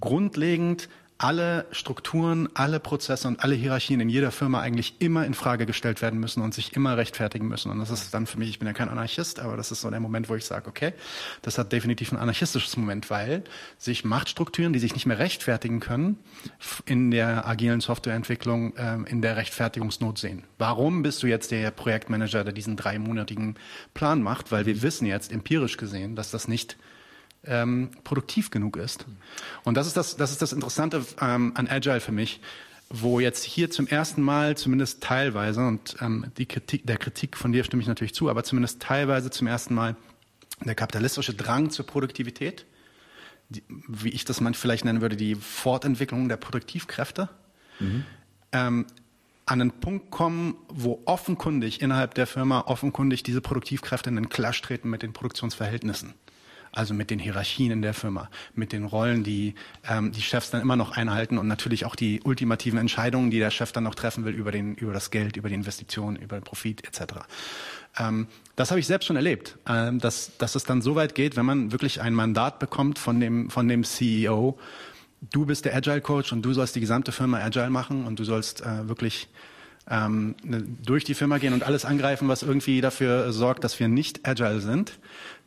[0.00, 0.88] grundlegend
[1.18, 6.02] alle Strukturen, alle Prozesse und alle Hierarchien in jeder Firma eigentlich immer in Frage gestellt
[6.02, 7.70] werden müssen und sich immer rechtfertigen müssen.
[7.70, 9.90] Und das ist dann für mich, ich bin ja kein Anarchist, aber das ist so
[9.90, 10.92] der Moment, wo ich sage, okay,
[11.40, 13.44] das hat definitiv ein anarchistisches Moment, weil
[13.78, 16.18] sich Machtstrukturen, die sich nicht mehr rechtfertigen können,
[16.84, 20.44] in der agilen Softwareentwicklung äh, in der Rechtfertigungsnot sehen.
[20.58, 23.56] Warum bist du jetzt der Projektmanager, der diesen dreimonatigen
[23.94, 24.52] Plan macht?
[24.52, 26.76] Weil wir wissen jetzt empirisch gesehen, dass das nicht
[27.46, 29.06] ähm, produktiv genug ist.
[29.64, 32.40] Und das ist das, das ist das Interessante ähm, an Agile für mich,
[32.88, 37.52] wo jetzt hier zum ersten Mal, zumindest teilweise, und ähm, die Kritik, der Kritik von
[37.52, 39.96] dir stimme ich natürlich zu, aber zumindest teilweise zum ersten Mal
[40.64, 42.64] der kapitalistische Drang zur Produktivität,
[43.48, 47.28] die, wie ich das man vielleicht nennen würde, die Fortentwicklung der Produktivkräfte,
[47.80, 48.04] mhm.
[48.52, 48.86] ähm,
[49.46, 54.60] an einen Punkt kommen, wo offenkundig innerhalb der Firma offenkundig diese Produktivkräfte in den Clash
[54.62, 56.14] treten mit den Produktionsverhältnissen
[56.76, 59.54] also mit den Hierarchien in der Firma, mit den Rollen, die
[59.88, 63.50] ähm, die Chefs dann immer noch einhalten und natürlich auch die ultimativen Entscheidungen, die der
[63.50, 66.44] Chef dann noch treffen will über, den, über das Geld, über die Investitionen, über den
[66.44, 67.14] Profit etc.
[67.98, 68.26] Ähm,
[68.56, 71.46] das habe ich selbst schon erlebt, ähm, dass, dass es dann so weit geht, wenn
[71.46, 74.58] man wirklich ein Mandat bekommt von dem, von dem CEO,
[75.32, 78.24] du bist der Agile Coach und du sollst die gesamte Firma Agile machen und du
[78.24, 79.28] sollst äh, wirklich
[79.88, 83.88] ähm, ne, durch die Firma gehen und alles angreifen, was irgendwie dafür sorgt, dass wir
[83.88, 84.98] nicht agile sind,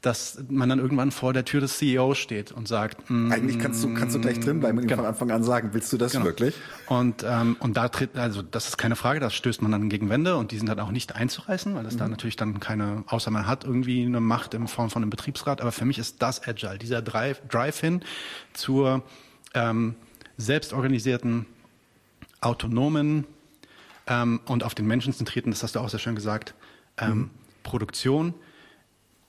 [0.02, 3.84] dass man dann irgendwann vor der Tür des CEOs steht und sagt, mm, eigentlich kannst
[3.84, 5.02] du kannst du gleich drin bleiben und genau.
[5.02, 6.26] von Anfang an sagen, willst du das genau.
[6.26, 6.56] wirklich?
[6.88, 10.10] Und ähm, und da tritt also das ist keine Frage, das stößt man dann gegen
[10.10, 12.00] Wände und die sind dann auch nicht einzureißen, weil das mhm.
[12.00, 15.60] da natürlich dann keine, außer man hat irgendwie eine Macht in Form von einem Betriebsrat.
[15.60, 18.02] Aber für mich ist das agile, dieser Drive, Drive hin
[18.54, 19.04] zur
[19.54, 19.96] ähm,
[20.38, 21.46] selbstorganisierten
[22.40, 23.26] autonomen
[24.08, 26.54] ähm, und auf den Menschen zentrierten, das hast du auch sehr schön gesagt,
[26.98, 27.30] ähm, mhm.
[27.64, 28.34] Produktion,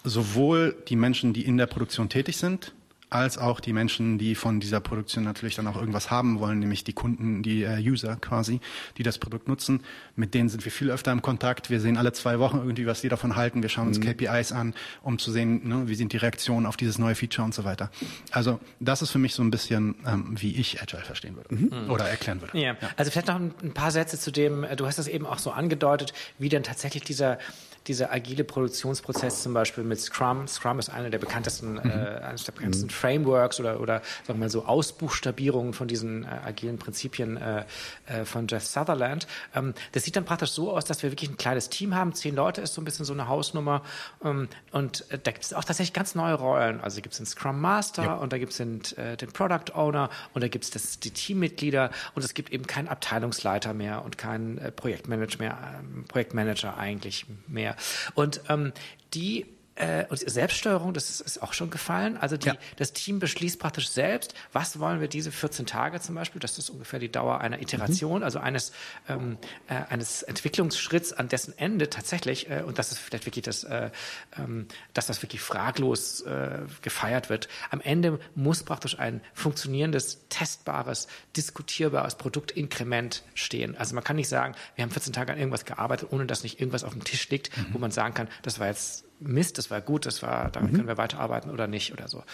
[0.04, 2.72] sowohl die Menschen, die in der Produktion tätig sind,
[3.10, 6.84] als auch die Menschen, die von dieser Produktion natürlich dann auch irgendwas haben wollen, nämlich
[6.84, 8.60] die Kunden, die äh, User quasi,
[8.96, 9.82] die das Produkt nutzen.
[10.14, 11.70] Mit denen sind wir viel öfter im Kontakt.
[11.70, 13.62] Wir sehen alle zwei Wochen irgendwie, was die davon halten.
[13.62, 14.04] Wir schauen uns mhm.
[14.04, 17.52] KPIs an, um zu sehen, ne, wie sind die Reaktionen auf dieses neue Feature und
[17.52, 17.90] so weiter.
[18.30, 21.90] Also das ist für mich so ein bisschen, ähm, wie ich Agile verstehen würde mhm.
[21.90, 22.56] oder erklären würde.
[22.56, 22.76] Ja.
[22.80, 22.90] ja.
[22.96, 26.12] also vielleicht noch ein paar Sätze zu dem, du hast das eben auch so angedeutet,
[26.38, 27.38] wie denn tatsächlich dieser
[27.86, 30.46] dieser agile Produktionsprozess zum Beispiel mit Scrum.
[30.46, 31.90] Scrum ist einer der bekanntesten, mhm.
[31.90, 32.90] äh, eines der bekanntesten mhm.
[32.90, 37.64] Frameworks oder, oder sagen wir mal so Ausbuchstabierungen von diesen äh, agilen Prinzipien äh,
[38.06, 39.26] äh, von Jeff Sutherland.
[39.54, 42.12] Ähm, das sieht dann praktisch so aus, dass wir wirklich ein kleines Team haben.
[42.14, 43.82] Zehn Leute ist so ein bisschen so eine Hausnummer.
[44.22, 46.80] Ähm, und äh, da gibt es auch tatsächlich ganz neue Rollen.
[46.80, 48.14] Also gibt es den Scrum Master ja.
[48.14, 51.90] und da gibt es den, äh, den Product Owner und da gibt es die Teammitglieder
[52.14, 57.26] und es gibt eben keinen Abteilungsleiter mehr und keinen äh, Projektmanager mehr, äh, Projektmanager eigentlich
[57.46, 57.76] mehr mehr.
[58.14, 58.72] Und ähm,
[59.14, 59.46] die
[59.80, 62.16] äh, und Selbststeuerung, das ist, auch schon gefallen.
[62.18, 62.54] Also die, ja.
[62.76, 66.68] das Team beschließt praktisch selbst, was wollen wir diese 14 Tage zum Beispiel, das ist
[66.68, 68.24] ungefähr die Dauer einer Iteration, mhm.
[68.24, 68.72] also eines,
[69.08, 69.38] ähm,
[69.68, 73.90] äh, eines Entwicklungsschritts, an dessen Ende tatsächlich, äh, und das ist vielleicht wirklich das, äh,
[74.38, 81.08] ähm, dass das wirklich fraglos äh, gefeiert wird, am Ende muss praktisch ein funktionierendes, testbares,
[81.36, 83.76] diskutierbares Produktinkrement stehen.
[83.78, 86.60] Also man kann nicht sagen, wir haben 14 Tage an irgendwas gearbeitet, ohne dass nicht
[86.60, 87.66] irgendwas auf dem Tisch liegt, mhm.
[87.72, 90.76] wo man sagen kann, das war jetzt Mist, das war gut, das war, damit mhm.
[90.76, 92.24] können wir weiterarbeiten oder nicht oder so.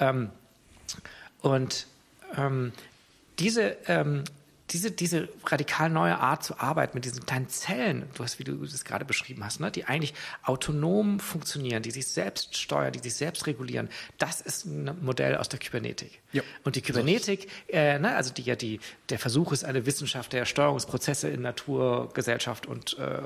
[0.00, 0.30] Ähm,
[1.40, 1.86] und
[2.36, 2.72] ähm,
[3.38, 4.24] diese, ähm,
[4.70, 8.54] diese, diese radikal neue Art zu arbeiten mit diesen kleinen Zellen, du hast, wie du
[8.56, 13.14] das gerade beschrieben hast, ne, die eigentlich autonom funktionieren, die sich selbst steuern, die sich
[13.14, 13.88] selbst regulieren,
[14.18, 16.20] das ist ein Modell aus der Kybernetik.
[16.32, 16.42] Ja.
[16.64, 20.44] Und die Kybernetik, äh, ne, also die ja die, der Versuch ist, eine Wissenschaft der
[20.44, 23.20] Steuerungsprozesse in Natur, Gesellschaft und, äh,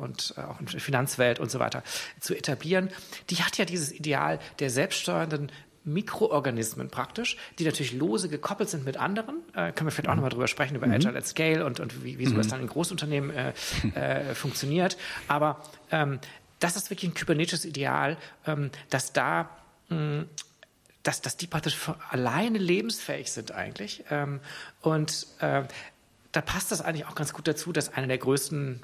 [0.00, 1.82] und äh, auch in Finanzwelt und so weiter
[2.20, 2.90] zu etablieren,
[3.30, 5.52] die hat ja dieses Ideal der selbststeuernden
[5.92, 9.36] Mikroorganismen praktisch, die natürlich lose gekoppelt sind mit anderen.
[9.54, 10.94] Äh, können wir vielleicht auch nochmal drüber sprechen, über mhm.
[10.94, 12.50] Agile at Scale und, und wie, wie sowas mhm.
[12.50, 13.52] dann in Großunternehmen äh,
[13.94, 14.96] äh, funktioniert.
[15.26, 16.20] Aber ähm,
[16.60, 18.16] das ist wirklich ein kybernetisches Ideal,
[18.46, 19.50] ähm, dass da
[19.88, 20.24] mh,
[21.02, 21.76] dass, dass die praktisch
[22.10, 24.04] alleine lebensfähig sind eigentlich.
[24.10, 24.40] Ähm,
[24.82, 25.62] und äh,
[26.32, 28.82] da passt das eigentlich auch ganz gut dazu, dass einer der größten,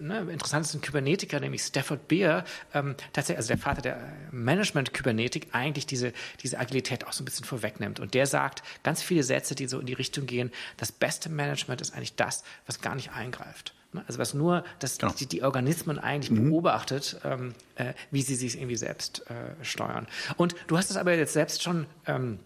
[0.00, 6.12] ne, interessantesten Kybernetiker, nämlich Stafford Beer, ähm, tatsächlich, also der Vater der Management-Kybernetik, eigentlich diese,
[6.42, 8.00] diese Agilität auch so ein bisschen vorwegnimmt.
[8.00, 11.82] Und der sagt ganz viele Sätze, die so in die Richtung gehen, das beste Management
[11.82, 13.74] ist eigentlich das, was gar nicht eingreift.
[13.92, 15.12] Ne, also was nur das, genau.
[15.12, 16.48] die, die, Organismen eigentlich mhm.
[16.50, 20.06] beobachtet, ähm, äh, wie sie sich irgendwie selbst äh, steuern.
[20.36, 22.38] Und du hast es aber jetzt selbst schon ähm,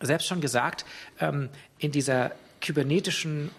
[0.00, 0.84] selbst schon gesagt,
[1.20, 2.32] ähm, in dieser
[2.62, 3.50] kybernetischen,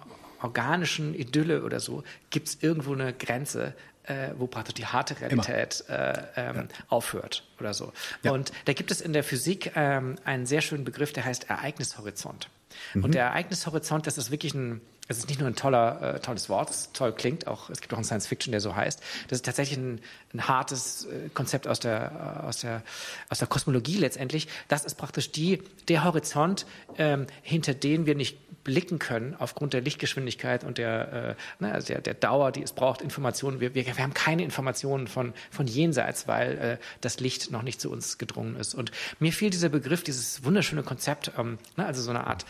[0.42, 5.86] organischen Idylle oder so, gibt es irgendwo eine Grenze, äh, wo praktisch die harte Realität
[5.88, 6.64] äh, ähm, ja.
[6.90, 7.94] aufhört oder so.
[8.24, 8.32] Ja.
[8.32, 12.50] Und da gibt es in der Physik ähm, einen sehr schönen Begriff, der heißt Ereignishorizont.
[12.94, 13.04] Mhm.
[13.04, 16.48] Und der Ereignishorizont, das ist wirklich ein, es ist nicht nur ein toller, äh, tolles
[16.48, 19.02] Wort, das toll klingt, auch es gibt auch einen Science Fiction, der so heißt.
[19.28, 20.00] Das ist tatsächlich ein,
[20.34, 22.84] ein hartes äh, Konzept aus der, äh, aus, der,
[23.30, 24.48] aus der Kosmologie letztendlich.
[24.70, 26.66] Das ist praktisch die, der Horizont,
[26.98, 31.88] ähm, hinter den wir nicht blicken können aufgrund der Lichtgeschwindigkeit und der, äh, ne, also
[31.88, 33.60] der, der Dauer, die es braucht, Informationen.
[33.60, 37.82] Wir, wir, wir haben keine Informationen von, von jenseits, weil äh, das Licht noch nicht
[37.82, 38.74] zu uns gedrungen ist.
[38.74, 42.46] Und mir fiel dieser Begriff, dieses wunderschöne Konzept, ähm, ne, also so eine Art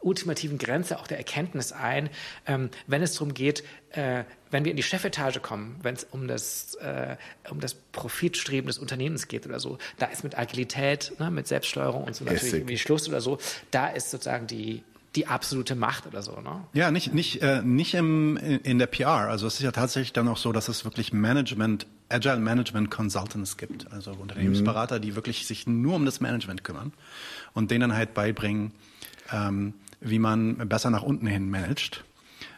[0.00, 2.10] ultimativen Grenze auch der Erkenntnis ein,
[2.46, 6.28] ähm, wenn es darum geht, äh, wenn wir in die Chefetage kommen, wenn es um
[6.28, 7.16] das, äh,
[7.50, 12.04] um das Profitstreben des Unternehmens geht oder so, da ist mit Agilität, ne, mit Selbststeuerung
[12.04, 13.38] und so natürlich irgendwie Schluss oder so,
[13.70, 14.82] da ist sozusagen die,
[15.16, 16.64] die absolute Macht oder so, ne?
[16.74, 19.28] Ja, nicht, nicht, äh, nicht im, in der PR.
[19.28, 23.56] Also es ist ja tatsächlich dann auch so, dass es wirklich Management, Agile Management Consultants
[23.56, 23.90] gibt.
[23.90, 25.02] Also Unternehmensberater, mhm.
[25.02, 26.92] die wirklich sich nur um das Management kümmern
[27.54, 28.72] und denen halt beibringen,
[29.32, 32.04] ähm, wie man besser nach unten hin managt.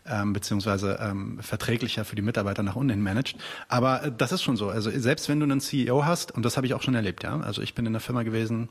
[0.07, 3.37] Ähm, beziehungsweise ähm, verträglicher für die Mitarbeiter nach unten hin managt.
[3.69, 4.69] Aber äh, das ist schon so.
[4.69, 7.39] Also selbst wenn du einen CEO hast, und das habe ich auch schon erlebt, ja.
[7.41, 8.69] Also ich bin in einer Firma gewesen,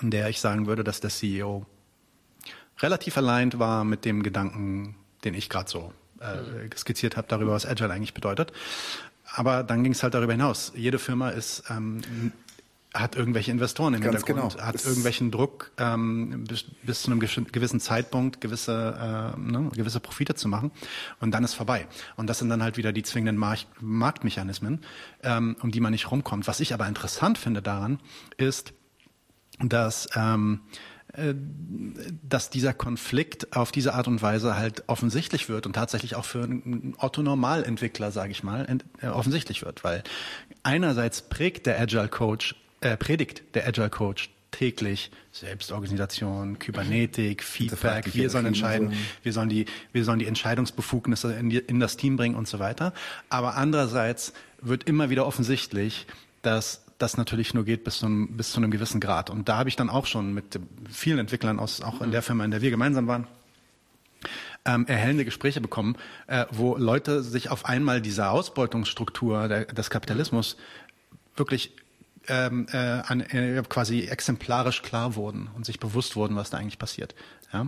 [0.00, 1.66] in der ich sagen würde, dass der CEO
[2.80, 4.94] relativ allein war mit dem Gedanken,
[5.24, 8.52] den ich gerade so äh, skizziert habe, darüber, was Agile eigentlich bedeutet.
[9.34, 10.72] Aber dann ging es halt darüber hinaus.
[10.74, 12.00] Jede Firma ist ähm,
[12.94, 14.64] hat irgendwelche Investoren im Ganz Hintergrund, genau.
[14.64, 20.00] hat das irgendwelchen Druck, ähm, bis, bis zu einem gewissen Zeitpunkt gewisse, äh, ne, gewisse
[20.00, 20.70] Profite zu machen
[21.20, 21.86] und dann ist vorbei.
[22.16, 24.80] Und das sind dann halt wieder die zwingenden Mark Marktmechanismen,
[25.22, 26.46] ähm, um die man nicht rumkommt.
[26.46, 28.00] Was ich aber interessant finde daran,
[28.38, 28.72] ist,
[29.58, 30.60] dass ähm,
[31.14, 31.34] äh,
[32.22, 36.44] dass dieser Konflikt auf diese Art und Weise halt offensichtlich wird und tatsächlich auch für
[36.44, 38.66] einen Otto-Normalentwickler, sage ich mal,
[39.00, 40.02] äh, offensichtlich wird, weil
[40.62, 48.30] einerseits prägt der Agile Coach, äh, predigt der Agile Coach täglich Selbstorganisation, Kybernetik, Feedback, wir
[48.30, 48.92] sollen entscheiden,
[49.22, 52.58] wir sollen die, wir sollen die Entscheidungsbefugnisse in, die, in das Team bringen und so
[52.58, 52.92] weiter.
[53.28, 56.06] Aber andererseits wird immer wieder offensichtlich,
[56.42, 59.30] dass das natürlich nur geht bis zu, einem, bis zu einem gewissen Grad.
[59.30, 60.58] Und da habe ich dann auch schon mit
[60.90, 63.26] vielen Entwicklern aus, auch in der Firma, in der wir gemeinsam waren,
[64.64, 65.96] ähm, erhellende Gespräche bekommen,
[66.26, 70.56] äh, wo Leute sich auf einmal dieser Ausbeutungsstruktur der, des Kapitalismus
[71.36, 71.72] wirklich
[72.28, 76.78] ähm, äh, an, äh, quasi exemplarisch klar wurden und sich bewusst wurden, was da eigentlich
[76.78, 77.14] passiert.
[77.52, 77.66] Ja?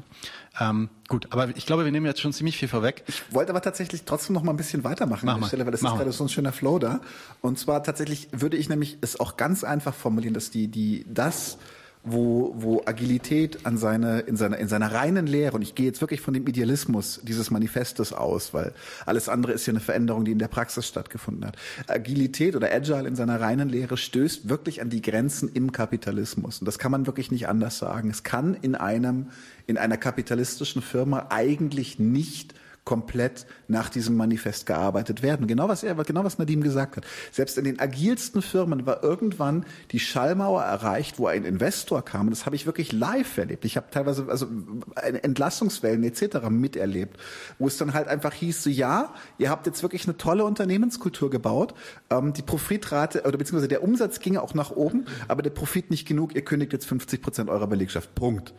[0.60, 3.02] Ähm, gut, aber ich glaube, wir nehmen jetzt schon ziemlich viel vorweg.
[3.06, 5.46] Ich wollte aber tatsächlich trotzdem noch mal ein bisschen weitermachen Mach an der mal.
[5.48, 6.04] Stelle, weil das Mach ist mal.
[6.04, 7.00] gerade so ein schöner Flow da.
[7.40, 11.58] Und zwar tatsächlich würde ich nämlich es auch ganz einfach formulieren, dass die, die, das,
[12.02, 16.00] wo, wo Agilität an seine, in seiner, in seiner reinen Lehre, und ich gehe jetzt
[16.00, 18.72] wirklich von dem Idealismus dieses Manifestes aus, weil
[19.04, 21.56] alles andere ist ja eine Veränderung, die in der Praxis stattgefunden hat.
[21.88, 26.60] Agilität oder Agile in seiner reinen Lehre stößt wirklich an die Grenzen im Kapitalismus.
[26.60, 28.08] Und das kann man wirklich nicht anders sagen.
[28.08, 29.26] Es kann in einem,
[29.66, 32.54] in einer kapitalistischen Firma eigentlich nicht
[32.90, 35.46] komplett nach diesem Manifest gearbeitet werden.
[35.46, 37.06] Genau was er, genau was Nadim gesagt hat.
[37.30, 42.26] Selbst in den agilsten Firmen war irgendwann die Schallmauer erreicht, wo ein Investor kam.
[42.26, 43.64] Und das habe ich wirklich live erlebt.
[43.64, 44.48] Ich habe teilweise also
[44.96, 46.50] Entlassungswellen etc.
[46.50, 47.16] miterlebt,
[47.60, 51.30] wo es dann halt einfach hieß, so ja, ihr habt jetzt wirklich eine tolle Unternehmenskultur
[51.30, 51.74] gebaut.
[52.10, 56.08] Ähm, die Profitrate oder beziehungsweise der Umsatz ging auch nach oben, aber der Profit nicht
[56.08, 56.34] genug.
[56.34, 58.16] Ihr kündigt jetzt 50 Prozent eurer Belegschaft.
[58.16, 58.52] Punkt.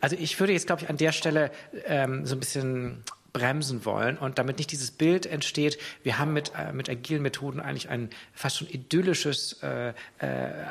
[0.00, 1.50] Also ich würde jetzt, glaube ich, an der Stelle
[1.86, 6.52] ähm, so ein bisschen bremsen wollen und damit nicht dieses Bild entsteht, wir haben mit,
[6.58, 9.92] äh, mit agilen Methoden eigentlich ein fast schon idyllisches äh, äh,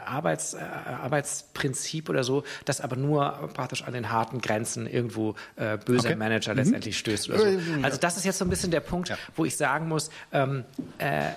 [0.05, 5.77] Arbeits, äh, Arbeitsprinzip oder so, das aber nur praktisch an den harten Grenzen irgendwo äh,
[5.77, 6.15] böser Okay.
[6.17, 7.59] Manager letztendlich stößt oder so.
[7.81, 10.65] Also das ist jetzt so ein bisschen der Punkt, wo ich sagen muss, ähm,
[10.97, 11.29] äh,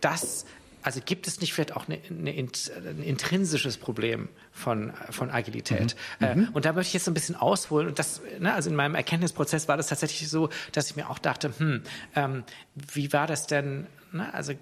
[0.00, 0.44] das
[0.82, 5.96] also gibt es nicht vielleicht auch eine, eine, ein intrinsisches Problem von, von Agilität?
[6.20, 7.88] Äh, und da möchte ich jetzt so ein bisschen ausholen.
[7.88, 11.18] Und das, ne, also in meinem Erkenntnisprozess war das tatsächlich so, dass ich mir auch
[11.18, 11.82] dachte, hm,
[12.14, 12.44] ähm,
[12.74, 14.56] wie war das denn, ne, also äh,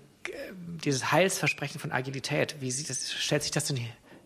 [0.85, 3.77] dieses Heilsversprechen von Agilität, wie sieht das, stellt sich das denn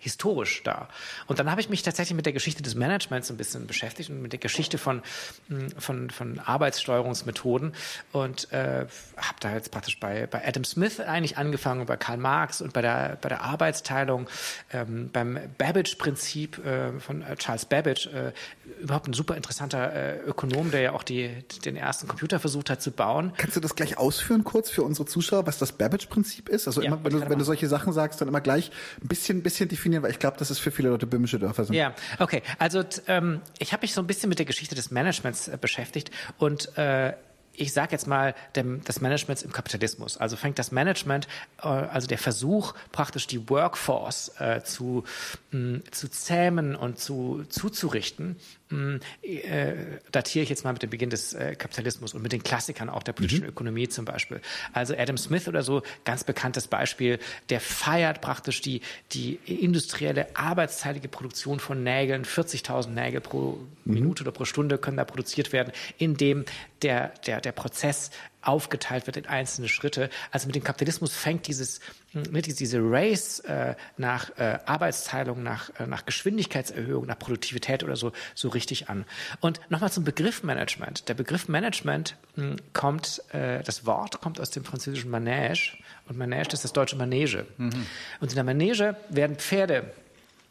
[0.01, 0.89] historisch dar.
[1.27, 4.23] Und dann habe ich mich tatsächlich mit der Geschichte des Managements ein bisschen beschäftigt und
[4.23, 5.03] mit der Geschichte von,
[5.49, 7.73] mh, von, von Arbeitssteuerungsmethoden
[8.13, 8.87] und äh,
[9.17, 12.83] habe da jetzt praktisch bei, bei Adam Smith eigentlich angefangen, bei Karl Marx und bei
[12.83, 14.29] der, bei der Arbeitsteilung,
[14.73, 18.33] ähm, beim Babbage-Prinzip äh, von äh, Charles Babbage, äh,
[18.81, 21.31] überhaupt ein super interessanter äh, Ökonom, der ja auch die,
[21.65, 23.33] den ersten Computer versucht hat zu bauen.
[23.37, 26.67] Kannst du das gleich ausführen kurz für unsere Zuschauer, was das Babbage-Prinzip ist?
[26.67, 28.71] Also Ja, immer, wenn du, wenn du solche Sachen sagst, dann immer gleich
[29.03, 31.65] ein bisschen, ein bisschen definieren, weil ich glaube, das ist für viele Leute böhmische Dörfer
[31.65, 31.75] sind.
[31.75, 32.43] Ja, okay.
[32.59, 36.11] Also ähm, ich habe mich so ein bisschen mit der Geschichte des Managements äh, beschäftigt
[36.39, 37.15] und äh,
[37.53, 40.17] ich sage jetzt mal dem, des Managements im Kapitalismus.
[40.17, 41.29] Also fängt das Management,
[41.63, 45.05] äh, also der Versuch praktisch die Workforce äh, zu,
[45.51, 48.37] mh, zu zähmen und zu zuzurichten,
[48.71, 49.75] mh, äh,
[50.11, 53.03] datiere ich jetzt mal mit dem Beginn des äh, Kapitalismus und mit den Klassikern auch
[53.03, 54.41] der politischen Ökonomie zum Beispiel.
[54.73, 57.19] Also Adam Smith oder so, ganz bekanntes Beispiel,
[57.49, 58.81] der feiert praktisch die,
[59.13, 65.05] die industrielle arbeitsteilige Produktion von Nägeln, 40.000 Nägel pro Minute oder pro Stunde können da
[65.05, 66.45] produziert werden, indem
[66.83, 68.11] der, der, der Prozess
[68.43, 70.11] aufgeteilt wird in einzelne Schritte.
[70.31, 71.81] Also mit dem Kapitalismus fängt dieses,
[72.13, 78.13] mit diese Race äh, nach äh, Arbeitsteilung, nach, äh, nach Geschwindigkeitserhöhung, nach Produktivität oder so,
[78.35, 79.05] so richtig an.
[79.41, 81.09] Und nochmal zum Begriff Management.
[81.09, 85.77] Der Begriff Management mh, kommt, äh, das Wort kommt aus dem französischen Manège
[86.09, 87.47] und Manège ist das deutsche Manege.
[87.57, 89.93] Und in der Manege werden Pferde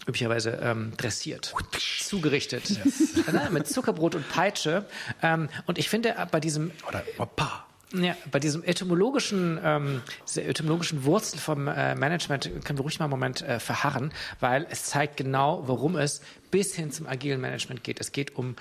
[0.07, 1.53] üblicherweise ähm, dressiert,
[1.99, 2.69] zugerichtet,
[3.31, 4.85] Ne, mit Zuckerbrot und Peitsche.
[5.21, 7.65] Ähm, und ich finde äh, bei diesem Oder Opa.
[7.93, 13.05] Ja, bei diesem etymologischen, ähm, dieser etymologischen Wurzel vom äh, Management können wir ruhig mal
[13.05, 16.21] einen Moment äh, verharren, weil es zeigt genau, worum es
[16.51, 17.99] bis hin zum agilen Management geht.
[17.99, 18.55] Es geht um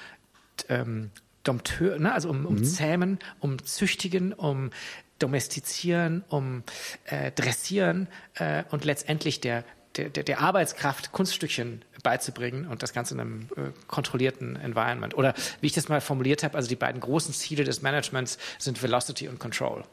[0.68, 1.10] ähm,
[1.44, 2.12] Dompteur, ne?
[2.12, 4.70] also um, um Zähmen, um Züchtigen, um
[5.18, 6.62] Domestizieren, um
[7.04, 9.64] äh, Dressieren äh, und letztendlich der,
[9.96, 15.16] der, der, der Arbeitskraft Kunststückchen beizubringen und das Ganze in einem äh, kontrollierten Environment.
[15.16, 18.82] Oder wie ich das mal formuliert habe, also die beiden großen Ziele des Managements sind
[18.82, 19.84] Velocity und Control.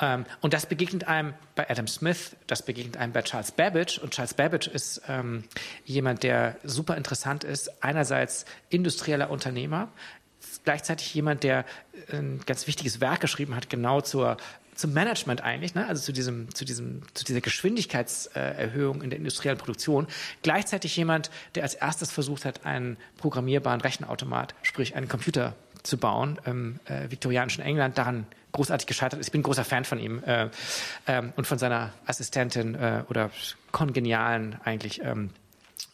[0.00, 3.98] Ähm, und das begegnet einem bei Adam Smith, das begegnet einem bei Charles Babbage.
[3.98, 5.44] Und Charles Babbage ist ähm,
[5.84, 7.82] jemand, der super interessant ist.
[7.82, 9.88] Einerseits industrieller Unternehmer,
[10.64, 11.64] gleichzeitig jemand, der
[12.10, 14.36] ein ganz wichtiges Werk geschrieben hat, genau zur
[14.74, 15.86] zum Management eigentlich, ne?
[15.86, 20.06] also zu diesem, zu diesem, zu dieser Geschwindigkeitserhöhung in der industriellen Produktion,
[20.42, 26.38] gleichzeitig jemand, der als erstes versucht hat, einen programmierbaren Rechenautomat, sprich einen Computer zu bauen,
[26.46, 29.26] im äh, viktorianischen England, daran großartig gescheitert ist.
[29.26, 30.48] Ich bin großer Fan von ihm äh,
[31.06, 33.30] ähm, und von seiner Assistentin äh, oder
[33.72, 35.30] kongenialen eigentlich ähm,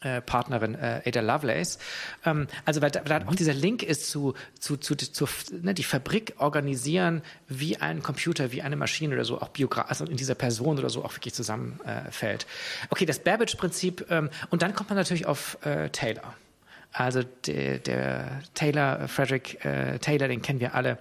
[0.01, 1.79] äh, Partnerin äh, Ada Lovelace.
[2.25, 5.27] Ähm, also weil da, weil auch dieser Link ist zu, zu, zu, zu
[5.61, 10.05] ne, die Fabrik organisieren, wie ein Computer, wie eine Maschine oder so, auch Biogra also
[10.05, 12.43] in dieser Person oder so auch wirklich zusammenfällt.
[12.43, 16.33] Äh, okay, das Babbage-Prinzip ähm, und dann kommt man natürlich auf äh, Taylor.
[16.93, 20.97] Also der, der Taylor, Frederick äh, Taylor, den kennen wir alle.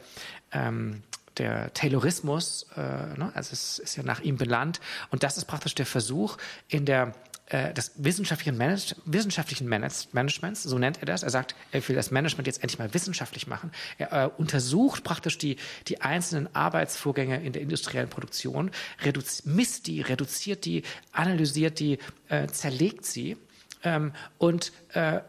[0.53, 1.03] Ähm,
[1.39, 4.81] der Taylorismus, äh, ne, also es ist ja nach ihm benannt.
[5.11, 6.37] Und das ist praktisch der Versuch
[6.69, 7.15] in der
[7.51, 11.23] äh, des wissenschaftlichen, Manage wissenschaftlichen Manage Managements, so nennt er das.
[11.25, 13.73] Er sagt, er will das Management jetzt endlich mal wissenschaftlich machen.
[13.99, 15.57] Er äh, untersucht praktisch die,
[15.89, 18.71] die einzelnen Arbeitsvorgänge in der industriellen Produktion,
[19.47, 21.99] misst die, reduziert die, analysiert die,
[22.29, 23.37] äh, zerlegt sie
[23.83, 25.21] ähm, und äh,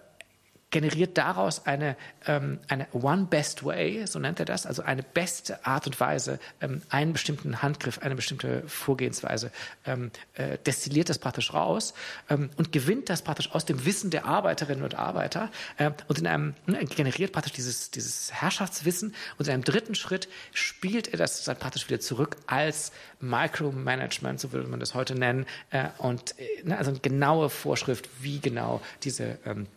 [0.72, 1.96] generiert daraus eine,
[2.26, 6.40] ähm, eine One Best Way, so nennt er das, also eine beste Art und Weise,
[6.62, 9.52] ähm, einen bestimmten Handgriff, eine bestimmte Vorgehensweise,
[9.86, 11.94] ähm, äh, destilliert das praktisch raus
[12.30, 16.28] ähm, und gewinnt das praktisch aus dem Wissen der Arbeiterinnen und Arbeiter äh, und in
[16.28, 21.44] einem ne, generiert praktisch dieses, dieses Herrschaftswissen und in einem dritten Schritt spielt er das
[21.44, 26.64] dann praktisch wieder zurück als Micromanagement, so würde man das heute nennen, äh, und äh,
[26.64, 29.68] ne, also eine genaue Vorschrift, wie genau diese ähm,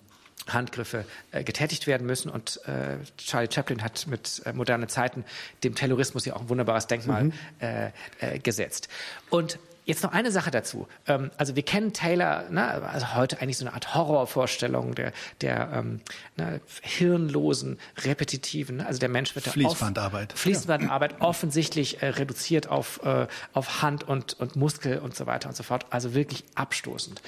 [0.49, 2.31] Handgriffe äh, getätigt werden müssen.
[2.31, 5.25] Und äh, Charlie Chaplin hat mit äh, moderne Zeiten
[5.63, 7.33] dem Terrorismus ja auch ein wunderbares Denkmal mhm.
[7.61, 7.91] äh,
[8.21, 8.89] äh, gesetzt.
[9.31, 10.89] Und Jetzt noch eine Sache dazu.
[11.07, 15.13] Ähm, also wir kennen Taylor, ne, also heute eigentlich so eine Art Horrorvorstellung der,
[15.43, 16.01] der ähm,
[16.37, 20.33] ne, hirnlosen, repetitiven, also der Mensch wird Fließbandarbeit.
[20.33, 21.21] Off, Fließbandarbeit ja.
[21.21, 25.63] offensichtlich äh, reduziert auf, äh, auf Hand und, und Muskel und so weiter und so
[25.63, 25.87] fort.
[25.91, 27.21] Also wirklich abstoßend.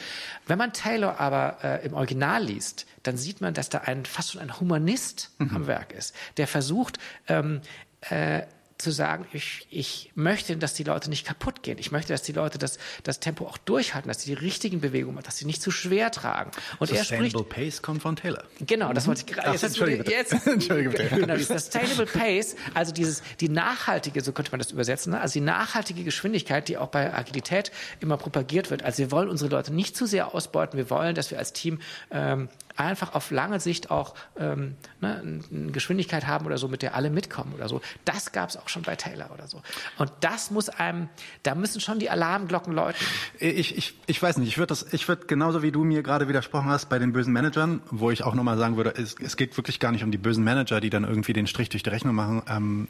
[0.47, 4.33] Wenn man Taylor aber äh, im Original liest, dann sieht man, dass da ein fast
[4.33, 5.55] schon ein Humanist mhm.
[5.55, 7.61] am Werk ist, der versucht, ähm,
[8.01, 8.43] äh,
[8.79, 11.79] zu sagen, ich, ich möchte, dass die Leute nicht kaputt gehen.
[11.79, 15.15] Ich möchte, dass die Leute das, das Tempo auch durchhalten, dass sie die richtigen Bewegungen
[15.15, 16.51] machen, dass sie nicht zu schwer tragen.
[16.79, 18.45] Und Sustainable er spricht, Pace kommt von Taylor.
[18.61, 19.53] Genau, das wollte ich gerade.
[19.53, 21.09] Jetzt, Entschuldige jetzt, Entschuldige bitte.
[21.09, 25.21] Genau, die Sustainable Pace, also dieses, die nachhaltige, so könnte man das übersetzen, ne?
[25.21, 28.83] also die nachhaltige Geschwindigkeit, die auch bei Agilität immer propagiert wird.
[28.83, 30.77] Also wir wollen unsere Leute nicht zu sehr ausbeuten.
[30.77, 31.81] Wir wollen, dass wir als Team
[32.11, 36.95] ähm, einfach auf lange Sicht auch ähm, ne, eine Geschwindigkeit haben oder so, mit der
[36.95, 37.81] alle mitkommen oder so.
[38.05, 39.63] Das gab es auch schon bei Taylor oder so.
[39.99, 41.09] Und das muss einem,
[41.43, 43.01] da müssen schon die Alarmglocken läuten.
[43.39, 44.87] Ich, ich, ich weiß nicht, ich würde das,
[45.27, 48.59] genauso wie du mir gerade widersprochen hast bei den bösen Managern, wo ich auch nochmal
[48.59, 51.33] sagen würde, es, es geht wirklich gar nicht um die bösen Manager, die dann irgendwie
[51.33, 52.43] den Strich durch die Rechnung machen.
[52.49, 52.89] Ähm,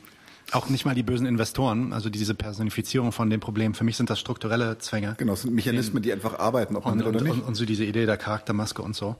[0.52, 3.74] auch nicht mal die bösen Investoren, also diese Personifizierung von dem Problem.
[3.74, 5.14] Für mich sind das strukturelle Zwänge.
[5.18, 7.32] Genau, es sind Mechanismen, die einfach arbeiten, ob man und, will oder nicht.
[7.32, 9.16] Und, und, so diese Idee der Charaktermaske und so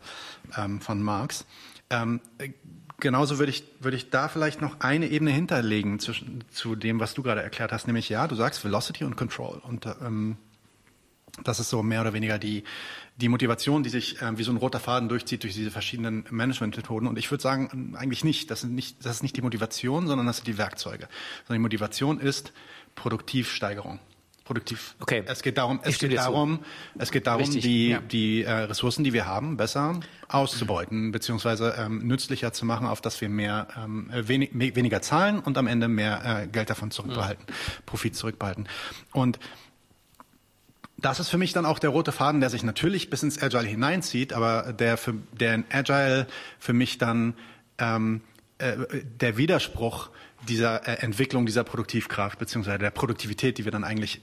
[0.57, 1.45] ähm, von Marx.
[1.91, 2.21] Ähm,
[3.01, 7.15] genauso würde ich, würde ich da vielleicht noch eine Ebene hinterlegen zwischen, zu dem, was
[7.15, 9.61] du gerade erklärt hast, nämlich ja, du sagst Velocity und Control.
[9.63, 10.37] Und ähm,
[11.45, 12.65] das ist so mehr oder weniger die,
[13.17, 17.09] die Motivation, die sich äh, wie so ein roter Faden durchzieht durch diese verschiedenen Managementmethoden.
[17.09, 18.51] Und ich würde sagen, eigentlich nicht.
[18.51, 19.05] Das, sind nicht.
[19.05, 21.09] das ist nicht die Motivation, sondern das sind die Werkzeuge.
[21.47, 22.53] Sondern die Motivation ist
[22.95, 24.01] Produktivsteigerung.
[24.45, 24.95] Produktiv.
[25.01, 25.25] Okay.
[25.27, 26.61] Es geht darum, es geht darum,
[26.97, 28.01] es geht darum, Richtig, die, ja.
[28.01, 29.99] die äh, Ressourcen, die wir haben, besser
[30.29, 35.59] auszubeuten, beziehungsweise ähm, nützlicher zu machen, auf dass wir mehr ähm, wenig, weniger zahlen und
[35.59, 37.83] am Ende mehr äh, Geld davon zurückbehalten, mhm.
[37.87, 38.69] Profit zurückbehalten.
[39.13, 39.41] Und
[41.07, 43.63] das ist für mich dann auch der rote Faden, der sich natürlich bis ins Agile
[43.63, 46.27] hineinzieht, aber der für der in Agile
[46.59, 47.35] für mich dann
[47.79, 48.23] ähm,
[48.59, 48.75] äh,
[49.21, 50.11] der Widerspruch
[50.49, 54.21] dieser äh, Entwicklung dieser Produktivkraft beziehungsweise der Produktivität, die wir dann eigentlich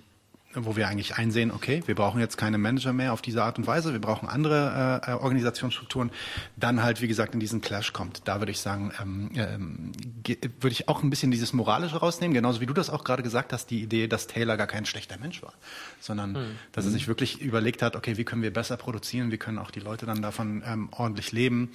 [0.56, 3.68] wo wir eigentlich einsehen, okay, wir brauchen jetzt keine Manager mehr auf diese Art und
[3.68, 6.12] Weise, wir brauchen andere äh, Organisationsstrukturen,
[6.56, 8.22] dann halt, wie gesagt, in diesen Clash kommt.
[8.26, 9.92] Da würde ich sagen, ähm, ähm,
[10.26, 13.54] würde ich auch ein bisschen dieses Moralische rausnehmen, genauso wie du das auch gerade gesagt
[13.54, 15.54] hast, die Idee, dass Taylor gar kein schlechter Mensch war,
[16.00, 16.56] sondern mhm.
[16.72, 19.72] dass er sich wirklich überlegt hat, okay, wie können wir besser produzieren, wie können auch
[19.72, 21.72] die Leute dann davon ähm, ordentlich leben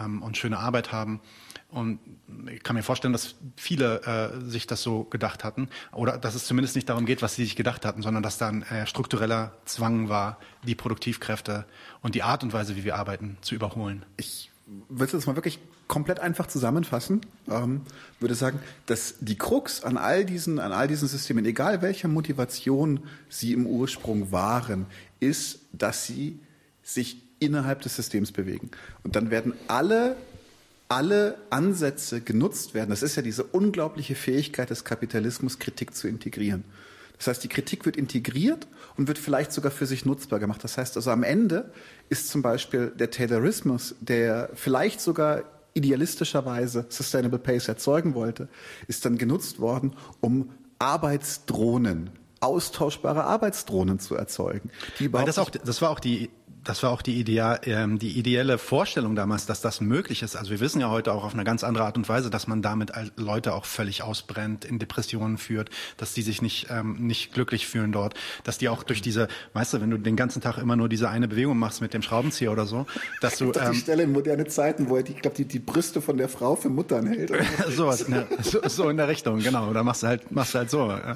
[0.00, 1.20] ähm, und schöne Arbeit haben.
[1.70, 1.98] Und
[2.52, 5.68] ich kann mir vorstellen, dass viele äh, sich das so gedacht hatten.
[5.92, 8.48] Oder dass es zumindest nicht darum geht, was sie sich gedacht hatten, sondern dass da
[8.48, 11.66] ein äh, struktureller Zwang war, die Produktivkräfte
[12.02, 14.04] und die Art und Weise, wie wir arbeiten, zu überholen.
[14.16, 14.50] Ich
[14.88, 17.20] würde das mal wirklich komplett einfach zusammenfassen.
[17.48, 17.82] Ähm,
[18.20, 23.00] würde sagen, dass die Krux an all diesen, an all diesen Systemen, egal welcher Motivation
[23.28, 24.86] sie im Ursprung waren,
[25.20, 26.40] ist, dass sie
[26.82, 28.70] sich innerhalb des Systems bewegen.
[29.02, 30.16] Und dann werden alle
[30.88, 32.90] alle Ansätze genutzt werden.
[32.90, 36.64] Das ist ja diese unglaubliche Fähigkeit des Kapitalismus, Kritik zu integrieren.
[37.18, 40.62] Das heißt, die Kritik wird integriert und wird vielleicht sogar für sich nutzbar gemacht.
[40.62, 41.70] Das heißt also, am Ende
[42.08, 45.44] ist zum Beispiel der Taylorismus, der vielleicht sogar
[45.74, 48.48] idealistischerweise Sustainable Pace erzeugen wollte,
[48.86, 52.10] ist dann genutzt worden, um Arbeitsdrohnen
[52.40, 54.70] austauschbare Arbeitsdrohnen zu erzeugen.
[55.10, 56.30] Weil das, auch, das war auch die
[56.66, 60.36] das war auch die, Idea, ähm, die ideelle Vorstellung damals, dass das möglich ist.
[60.36, 62.60] Also wir wissen ja heute auch auf eine ganz andere Art und Weise, dass man
[62.60, 67.66] damit Leute auch völlig ausbrennt, in Depressionen führt, dass die sich nicht, ähm, nicht glücklich
[67.66, 70.76] fühlen dort, dass die auch durch diese, weißt du, wenn du den ganzen Tag immer
[70.76, 72.86] nur diese eine Bewegung machst mit dem Schraubenzieher oder so,
[73.20, 73.52] dass du...
[73.56, 76.18] Ähm, die Stelle in moderne Zeiten, wo er, die, ich glaube, die, die Brüste von
[76.18, 77.32] der Frau für Muttern hält.
[77.70, 79.70] Sowas, ne, so, so in der Richtung, genau.
[79.70, 80.90] Oder machst du halt, machst du halt so.
[80.90, 81.14] Ja.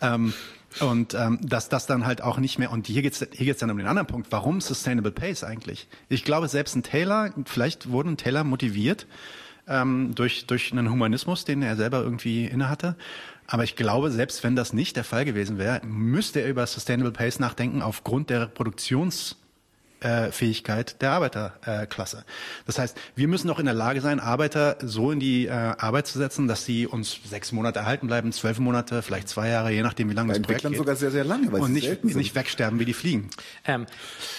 [0.00, 0.32] Ähm,
[0.80, 3.70] und ähm, dass das dann halt auch nicht mehr, und hier geht's hier geht's dann
[3.70, 5.88] um den anderen Punkt, warum Sustainable Pace eigentlich?
[6.08, 9.06] Ich glaube, selbst ein Taylor, vielleicht wurde ein Taylor motiviert
[9.68, 12.96] ähm, durch, durch einen Humanismus, den er selber irgendwie innehatte.
[13.46, 17.12] Aber ich glaube, selbst wenn das nicht der Fall gewesen wäre, müsste er über Sustainable
[17.12, 19.36] Pace nachdenken aufgrund der Produktions-
[20.30, 22.24] Fähigkeit der Arbeiterklasse.
[22.66, 26.06] Das heißt, wir müssen auch in der Lage sein, Arbeiter so in die äh, Arbeit
[26.06, 29.82] zu setzen, dass sie uns sechs Monate erhalten bleiben, zwölf Monate, vielleicht zwei Jahre, je
[29.82, 30.76] nachdem, wie lange Bei das Projekt geht.
[30.76, 33.30] sogar sehr, sehr lange, weil und nicht, nicht wegsterben wie die Fliegen.
[33.64, 33.86] Ähm,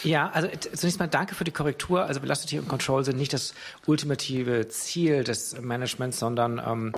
[0.03, 2.05] ja, also zunächst mal danke für die Korrektur.
[2.05, 3.53] Also Velocity und Control sind nicht das
[3.85, 6.93] ultimative Ziel des Managements, sondern ähm,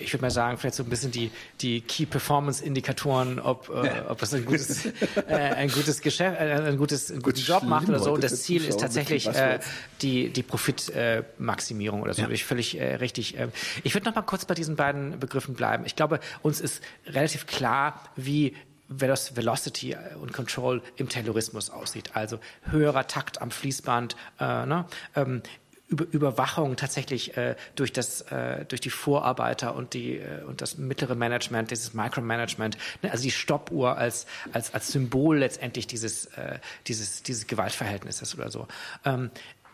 [0.00, 4.02] ich würde mal sagen, vielleicht so ein bisschen die, die Key Performance Indikatoren, ob, äh,
[4.08, 4.92] ob das ein gutes, äh,
[5.28, 8.12] ein gutes Geschäft, äh, ein gutes, einen guten Job macht oder so.
[8.12, 9.60] Und das Ziel ist tatsächlich äh,
[10.02, 12.22] die, die Profitmaximierung äh, oder so.
[12.22, 12.30] Ja.
[12.30, 13.38] Ich völlig äh, richtig.
[13.38, 13.48] Äh,
[13.84, 15.84] ich würde noch mal kurz bei diesen beiden Begriffen bleiben.
[15.86, 18.54] Ich glaube, uns ist relativ klar, wie
[18.90, 22.10] Velocity und Control im Terrorismus aussieht.
[22.14, 24.84] Also höherer Takt am Fließband, äh, ne?
[25.14, 25.42] ähm,
[25.90, 30.78] über Überwachung tatsächlich äh, durch das äh, durch die Vorarbeiter und die äh, und das
[30.78, 36.58] mittlere Management, dieses Micromanagement, ne, also die Stoppuhr als als als Symbol letztendlich dieses äh,
[36.86, 38.68] dieses dieses Gewaltverhältnisses oder so.
[39.04, 39.30] Ähm,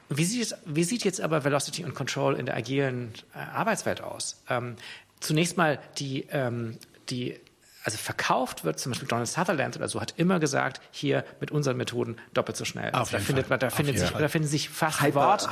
[0.08, 4.00] wie sieht, es, wie sieht jetzt aber Velocity und Control in der agilen äh, Arbeitswelt
[4.00, 4.42] aus?
[4.48, 4.76] Ähm,
[5.20, 6.78] zunächst mal die ähm,
[7.10, 7.38] die
[7.86, 11.76] also verkauft wird, zum Beispiel Donald Sutherland oder so, hat immer gesagt, hier mit unseren
[11.76, 12.90] Methoden doppelt so schnell.
[12.90, 15.48] Auf da findet man, da findet sich, da finden sich fast Hyper, Wort,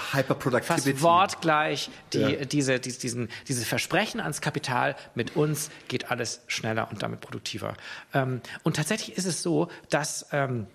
[0.65, 2.44] fast wortgleich die, ja.
[2.44, 4.97] diese, die, diesen, diese Versprechen ans Kapital.
[5.15, 7.74] Mit uns geht alles schneller und damit produktiver.
[8.12, 10.66] Ähm, und tatsächlich ist es so, dass ähm,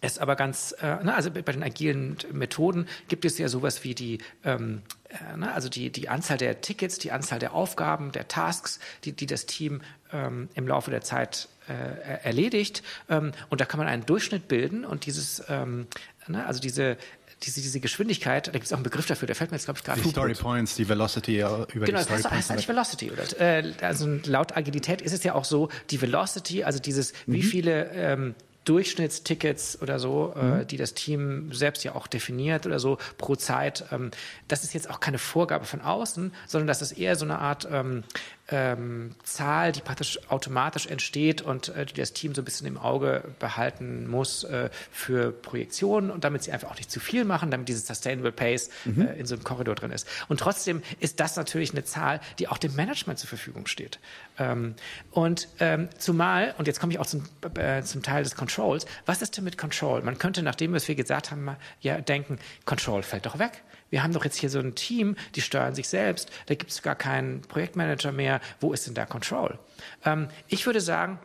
[0.00, 3.94] es aber ganz, äh, na, also bei den agilen Methoden gibt es ja sowas wie
[3.94, 8.28] die ähm, äh, ne, also die, die Anzahl der Tickets, die Anzahl der Aufgaben, der
[8.28, 9.80] Tasks, die, die das Team
[10.12, 12.82] ähm, im Laufe der Zeit äh, erledigt.
[13.08, 15.86] Ähm, und da kann man einen Durchschnitt bilden und dieses, ähm,
[16.26, 16.96] ne, also diese,
[17.42, 19.78] diese, diese Geschwindigkeit, da gibt es auch einen Begriff dafür, der fällt mir jetzt, glaube
[19.78, 22.68] ich, gerade Die Story Points, die Velocity über genau, die Story Story das heißt eigentlich
[22.68, 23.10] Velocity.
[23.10, 23.40] Oder?
[23.40, 27.32] Äh, also laut Agilität ist es ja auch so, die Velocity, also dieses, mhm.
[27.34, 28.34] wie viele ähm,
[28.66, 30.60] Durchschnittstickets oder so, äh, mhm.
[30.60, 33.84] äh, die das Team selbst ja auch definiert oder so pro Zeit.
[33.92, 34.10] Ähm,
[34.48, 37.66] das ist jetzt auch keine Vorgabe von außen, sondern das ist eher so eine Art
[37.70, 38.04] ähm,
[38.48, 42.78] ähm, Zahl, die praktisch automatisch entsteht und äh, die das Team so ein bisschen im
[42.78, 47.50] Auge behalten muss äh, für Projektionen und damit sie einfach auch nicht zu viel machen,
[47.50, 49.08] damit dieses Sustainable Pace mhm.
[49.08, 50.06] äh, in so einem Korridor drin ist.
[50.28, 53.98] Und trotzdem ist das natürlich eine Zahl, die auch dem Management zur Verfügung steht.
[54.38, 54.74] Ähm,
[55.10, 57.24] und ähm, zumal, und jetzt komme ich auch zum,
[57.56, 60.02] äh, zum Teil des Controls, was ist denn mit Control?
[60.02, 64.12] Man könnte, nachdem was wir gesagt haben, ja denken, Control fällt doch weg wir haben
[64.12, 67.42] doch jetzt hier so ein Team, die steuern sich selbst, da gibt es gar keinen
[67.42, 69.58] Projektmanager mehr, wo ist denn da Control?
[70.04, 71.18] Ähm, ich würde sagen,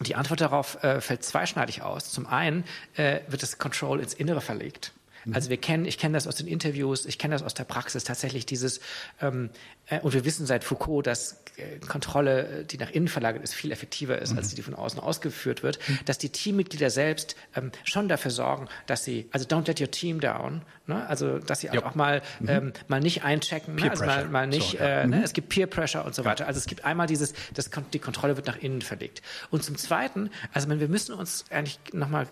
[0.00, 2.10] die Antwort darauf äh, fällt zweischneidig aus.
[2.10, 2.64] Zum einen
[2.96, 4.92] äh, wird das Control ins Innere verlegt.
[5.24, 5.34] Mhm.
[5.34, 8.04] Also wir kennen, ich kenne das aus den Interviews, ich kenne das aus der Praxis
[8.04, 8.80] tatsächlich dieses,
[9.20, 9.50] ähm,
[9.86, 11.42] äh, und wir wissen seit Foucault, dass
[11.88, 14.38] Kontrolle, äh, die nach innen verlagert ist, viel effektiver ist, mhm.
[14.38, 15.98] als die, die von außen ausgeführt wird, mhm.
[16.04, 20.20] dass die Teammitglieder selbst ähm, schon dafür sorgen, dass sie, also don't let your team
[20.20, 21.06] down, ne?
[21.08, 22.48] also dass sie auch mal, mhm.
[22.48, 23.90] ähm, mal nicht einchecken, ne?
[23.90, 25.16] also mal, mal nicht, so, äh, ne?
[25.18, 25.22] Mhm.
[25.22, 26.46] es gibt Peer Pressure und so weiter.
[26.46, 29.22] Also es gibt einmal dieses, das, die Kontrolle wird nach innen verlegt.
[29.50, 32.28] Und zum Zweiten, also wir müssen uns eigentlich nochmal,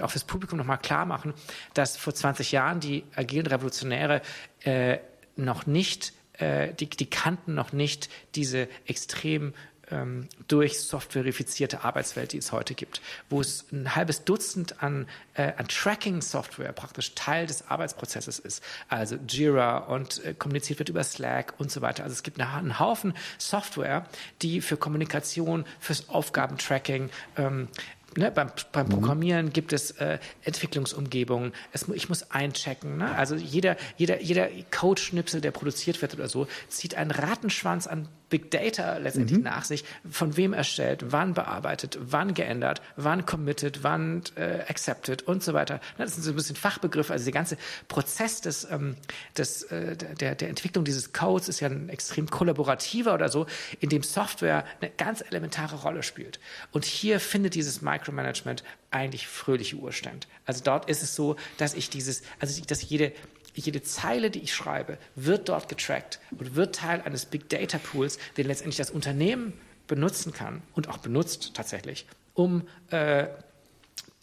[0.00, 1.34] auch fürs Publikum nochmal klar machen,
[1.74, 4.22] dass vor 20 Jahren die agilen Revolutionäre
[4.62, 4.98] äh,
[5.36, 9.52] noch nicht äh, die, die kannten noch nicht diese extrem
[9.90, 13.00] ähm, durch Software verifizierte Arbeitswelt, die es heute gibt,
[13.30, 18.62] wo es ein halbes Dutzend an, äh, an Tracking-Software praktisch Teil des Arbeitsprozesses ist.
[18.88, 22.04] Also Jira und äh, kommuniziert wird über Slack und so weiter.
[22.04, 24.06] Also es gibt einen Haufen Software,
[24.42, 27.68] die für Kommunikation, fürs Aufgabentracking ähm,
[28.16, 28.90] Ne, beim, beim mhm.
[28.90, 31.52] Programmieren gibt es äh, Entwicklungsumgebungen.
[31.72, 32.96] Es, ich muss einchecken.
[32.98, 33.14] Ne?
[33.14, 38.50] Also jeder, jeder, jeder Code-Schnipsel, der produziert wird oder so, zieht einen Rattenschwanz an Big
[38.50, 39.44] Data letztendlich mhm.
[39.44, 39.84] nach sich.
[40.10, 45.80] Von wem erstellt, wann bearbeitet, wann geändert, wann committed, wann äh, accepted und so weiter.
[45.96, 47.12] Das sind so ein bisschen Fachbegriffe.
[47.12, 47.56] Also der ganze
[47.88, 48.96] Prozess des, ähm,
[49.36, 53.46] des, äh, der, der Entwicklung dieses Codes ist ja ein extrem kollaborativer oder so,
[53.80, 56.38] in dem Software eine ganz elementare Rolle spielt.
[56.72, 60.28] Und hier findet dieses Micromanagement eigentlich fröhliche Urstand.
[60.46, 63.12] Also dort ist es so, dass ich dieses, also dass jede
[63.60, 68.18] jede Zeile, die ich schreibe, wird dort getrackt und wird Teil eines Big Data Pools,
[68.36, 69.52] den letztendlich das Unternehmen
[69.86, 73.26] benutzen kann und auch benutzt tatsächlich, um äh,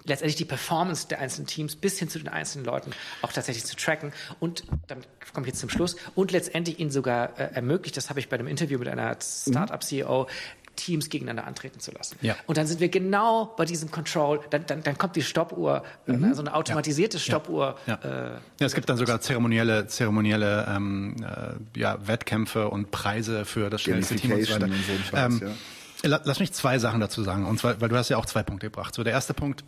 [0.06, 2.92] letztendlich die Performance der einzelnen Teams bis hin zu den einzelnen Leuten
[3.22, 4.14] auch tatsächlich zu tracken.
[4.40, 5.96] Und damit komme ich jetzt zum Schluss.
[6.14, 10.28] Und letztendlich ihnen sogar äh, ermöglicht, das habe ich bei einem Interview mit einer Startup-CEO
[10.76, 12.18] Teams gegeneinander antreten zu lassen.
[12.22, 12.36] Ja.
[12.46, 16.24] Und dann sind wir genau bei diesem Control, dann, dann, dann kommt die Stoppuhr, mhm.
[16.24, 17.24] also eine automatisierte ja.
[17.24, 17.78] Stoppuhr.
[17.88, 18.00] Ja.
[18.04, 18.10] Ja.
[18.10, 18.30] Äh,
[18.60, 18.66] ja.
[18.66, 24.16] es gibt dann sogar zeremonielle, zeremonielle ähm, äh, ja, Wettkämpfe und Preise für das schnellste
[24.16, 24.66] Team und so weiter.
[24.66, 26.20] Und so Scheiß, ähm, ja.
[26.24, 28.68] Lass mich zwei Sachen dazu sagen, und zwar, weil du hast ja auch zwei Punkte
[28.68, 28.94] gebracht.
[28.94, 29.64] So, der erste Punkt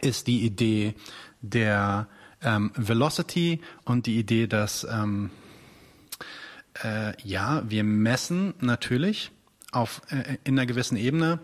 [0.00, 0.94] ist die Idee
[1.42, 2.08] der
[2.42, 5.30] ähm, Velocity und die Idee, dass ähm,
[6.82, 9.30] äh, ja, wir messen natürlich
[9.74, 11.38] auf, äh, in einer gewissen Ebene,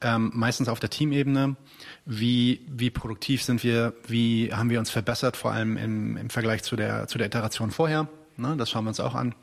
[0.00, 1.56] ähm, meistens auf der Teamebene,
[2.04, 6.62] wie, wie produktiv sind wir, wie haben wir uns verbessert, vor allem im, im Vergleich
[6.62, 8.08] zu der, zu der Iteration vorher.
[8.36, 9.34] Ne, das schauen wir uns auch an.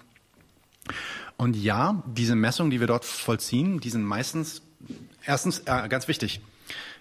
[1.37, 4.61] Und ja, diese Messungen, die wir dort vollziehen, die sind meistens,
[5.25, 6.41] erstens, äh, ganz wichtig,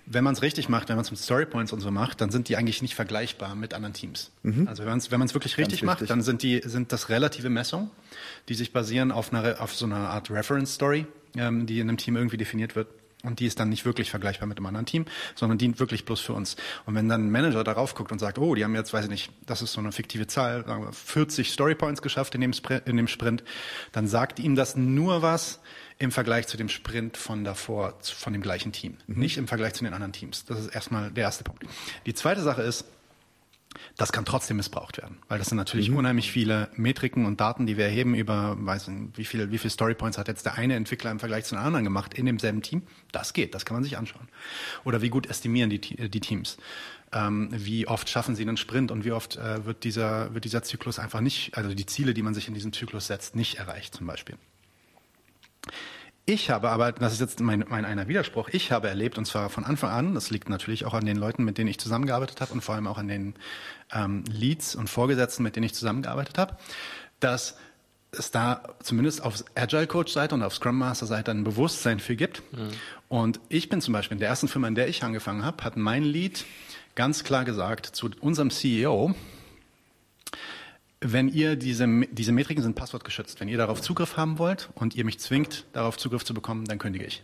[0.07, 2.49] wenn man es richtig macht, wenn man es mit Storypoints und so macht, dann sind
[2.49, 4.31] die eigentlich nicht vergleichbar mit anderen Teams.
[4.43, 4.67] Mhm.
[4.67, 7.49] Also wenn man es wenn man's wirklich richtig macht, dann sind die sind das relative
[7.49, 7.91] Messungen,
[8.49, 11.99] die sich basieren auf einer auf so einer Art Reference Story, ähm, die in einem
[11.99, 12.89] Team irgendwie definiert wird.
[13.23, 15.05] Und die ist dann nicht wirklich vergleichbar mit einem anderen Team,
[15.35, 16.57] sondern dient wirklich bloß für uns.
[16.87, 19.11] Und wenn dann ein Manager darauf guckt und sagt, oh, die haben jetzt, weiß ich
[19.11, 23.09] nicht, das ist so eine fiktive Zahl, 40 Storypoints geschafft in dem, Sprint, in dem
[23.09, 23.45] Sprint,
[23.93, 25.61] dann sagt ihm das nur was
[25.99, 28.97] im Vergleich zu dem Sprint von davor, von dem gleichen Team.
[29.07, 29.19] Mhm.
[29.19, 30.47] Nicht im Vergleich zu den anderen Teams.
[30.47, 31.65] Das ist erstmal der erste Punkt.
[32.07, 32.87] Die zweite Sache ist,
[33.97, 35.97] das kann trotzdem missbraucht werden, weil das sind natürlich mhm.
[35.97, 39.71] unheimlich viele Metriken und Daten, die wir erheben über, weiß nicht, wie viel, wie viel
[39.71, 42.83] Storypoints hat jetzt der eine Entwickler im Vergleich zu den anderen gemacht in demselben Team.
[43.13, 44.29] Das geht, das kann man sich anschauen.
[44.85, 46.57] Oder wie gut estimieren die, die Teams?
[47.13, 50.63] Ähm, wie oft schaffen sie einen Sprint und wie oft äh, wird dieser, wird dieser
[50.63, 53.95] Zyklus einfach nicht, also die Ziele, die man sich in diesem Zyklus setzt, nicht erreicht
[53.95, 54.37] zum Beispiel.
[56.33, 59.51] Ich habe aber, das ist jetzt mein, mein einer Widerspruch, ich habe erlebt, und zwar
[59.51, 62.53] von Anfang an, das liegt natürlich auch an den Leuten, mit denen ich zusammengearbeitet habe
[62.53, 63.35] und vor allem auch an den
[63.93, 66.57] ähm, Leads und Vorgesetzten, mit denen ich zusammengearbeitet habe,
[67.19, 67.57] dass
[68.13, 72.15] es da zumindest auf Agile Coach Seite und auf Scrum Master Seite ein Bewusstsein für
[72.15, 72.45] gibt.
[72.53, 72.71] Mhm.
[73.09, 75.77] Und ich bin zum Beispiel in der ersten Firma, in der ich angefangen habe, hat
[75.77, 76.45] mein Lead
[76.95, 79.17] ganz klar gesagt zu unserem CEO,
[81.01, 85.05] wenn ihr diese, diese Metriken sind passwortgeschützt, wenn ihr darauf Zugriff haben wollt und ihr
[85.05, 87.23] mich zwingt, darauf Zugriff zu bekommen, dann kündige ich.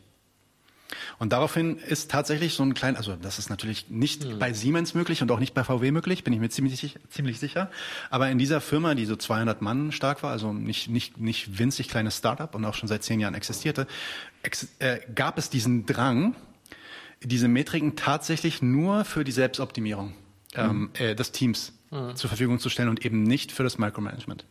[1.18, 4.38] Und daraufhin ist tatsächlich so ein klein, also das ist natürlich nicht mhm.
[4.38, 7.70] bei Siemens möglich und auch nicht bei VW möglich, bin ich mir ziemlich, ziemlich sicher.
[8.10, 11.88] Aber in dieser Firma, die so 200 Mann stark war, also nicht, nicht, nicht winzig
[11.88, 13.86] kleines Startup und auch schon seit zehn Jahren existierte,
[14.42, 16.34] ex, äh, gab es diesen Drang,
[17.22, 20.14] diese Metriken tatsächlich nur für die Selbstoptimierung
[20.54, 20.90] ähm, mhm.
[20.98, 22.16] äh, des Teams mhm.
[22.16, 24.44] zur Verfügung zu stellen und eben nicht für das Micromanagement.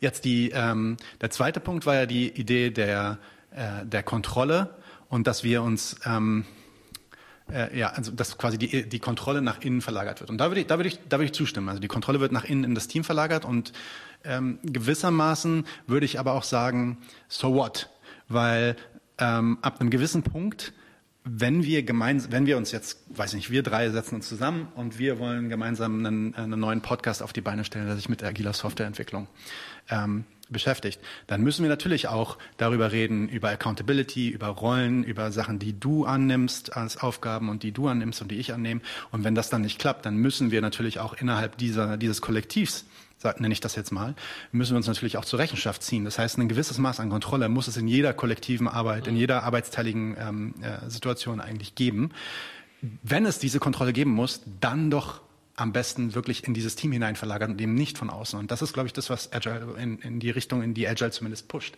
[0.00, 3.18] Jetzt die, ähm, der zweite Punkt war ja die Idee der,
[3.50, 4.76] äh, der Kontrolle
[5.08, 6.44] und dass wir uns ähm,
[7.50, 10.30] äh, ja, also dass quasi die, die Kontrolle nach innen verlagert wird.
[10.30, 11.68] Und da würde ich, da würde ich, da würde ich zustimmen.
[11.68, 13.72] Also die Kontrolle wird nach innen in das Team verlagert und
[14.24, 16.98] ähm, gewissermaßen würde ich aber auch sagen,
[17.28, 17.88] so what?
[18.28, 18.76] Weil
[19.18, 20.72] ähm, ab einem gewissen Punkt
[21.30, 24.98] wenn wir gemeinsam, wenn wir uns jetzt, weiß nicht, wir drei setzen uns zusammen und
[24.98, 28.52] wir wollen gemeinsam einen, einen neuen Podcast auf die Beine stellen, der sich mit agiler
[28.52, 29.28] Softwareentwicklung
[29.90, 35.58] ähm, beschäftigt, dann müssen wir natürlich auch darüber reden, über Accountability, über Rollen, über Sachen,
[35.58, 38.80] die du annimmst als Aufgaben und die du annimmst und die ich annehme.
[39.10, 42.86] Und wenn das dann nicht klappt, dann müssen wir natürlich auch innerhalb dieser, dieses Kollektivs
[43.22, 44.14] nenne ich das jetzt mal,
[44.52, 46.04] müssen wir uns natürlich auch zur Rechenschaft ziehen.
[46.04, 49.42] Das heißt, ein gewisses Maß an Kontrolle muss es in jeder kollektiven Arbeit, in jeder
[49.42, 52.10] arbeitsteiligen ähm, äh, Situation eigentlich geben.
[53.02, 55.20] Wenn es diese Kontrolle geben muss, dann doch
[55.56, 58.38] am besten wirklich in dieses Team hinein verlagern und eben nicht von außen.
[58.38, 61.10] Und das ist, glaube ich, das, was Agile in, in die Richtung, in die Agile
[61.10, 61.76] zumindest pusht.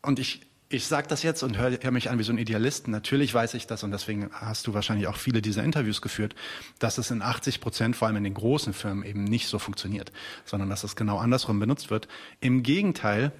[0.00, 2.88] Und ich ich sage das jetzt und höre hör mich an wie so ein Idealist.
[2.88, 6.34] Natürlich weiß ich das und deswegen hast du wahrscheinlich auch viele dieser Interviews geführt,
[6.78, 10.12] dass es in 80 Prozent, vor allem in den großen Firmen, eben nicht so funktioniert,
[10.44, 12.06] sondern dass es genau andersrum benutzt wird.
[12.40, 13.32] Im Gegenteil,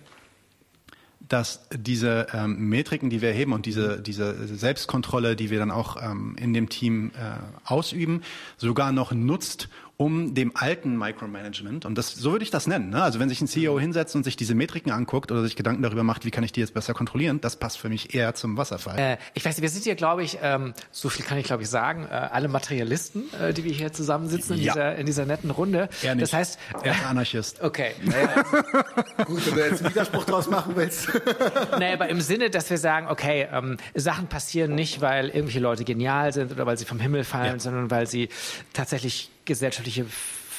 [1.20, 6.02] dass diese ähm, Metriken, die wir erheben und diese, diese Selbstkontrolle, die wir dann auch
[6.02, 8.22] ähm, in dem Team äh, ausüben,
[8.56, 9.68] sogar noch nutzt,
[10.00, 13.02] um dem alten Micromanagement, und das, so würde ich das nennen, ne?
[13.02, 16.04] also wenn sich ein CEO hinsetzt und sich diese Metriken anguckt oder sich Gedanken darüber
[16.04, 18.96] macht, wie kann ich die jetzt besser kontrollieren, das passt für mich eher zum Wasserfall.
[18.96, 21.64] Äh, ich weiß nicht, wir sind hier, glaube ich, ähm, so viel kann ich, glaube
[21.64, 24.72] ich, sagen, äh, alle Materialisten, äh, die wir hier zusammensitzen in, Ja.
[24.72, 25.88] dieser, in dieser netten Runde.
[26.02, 26.22] Er nicht.
[26.22, 27.60] Das heißt, er ist Anarchist.
[27.62, 27.90] okay.
[29.26, 31.08] Gut, wenn du jetzt einen Widerspruch draus machen willst.
[31.78, 35.84] Nee, aber im Sinne, dass wir sagen, okay, ähm, Sachen passieren nicht, weil irgendwelche Leute
[35.84, 38.28] genial sind oder weil sie vom Himmel fallen, sondern weil sie
[38.72, 40.06] tatsächlich gesellschaftliche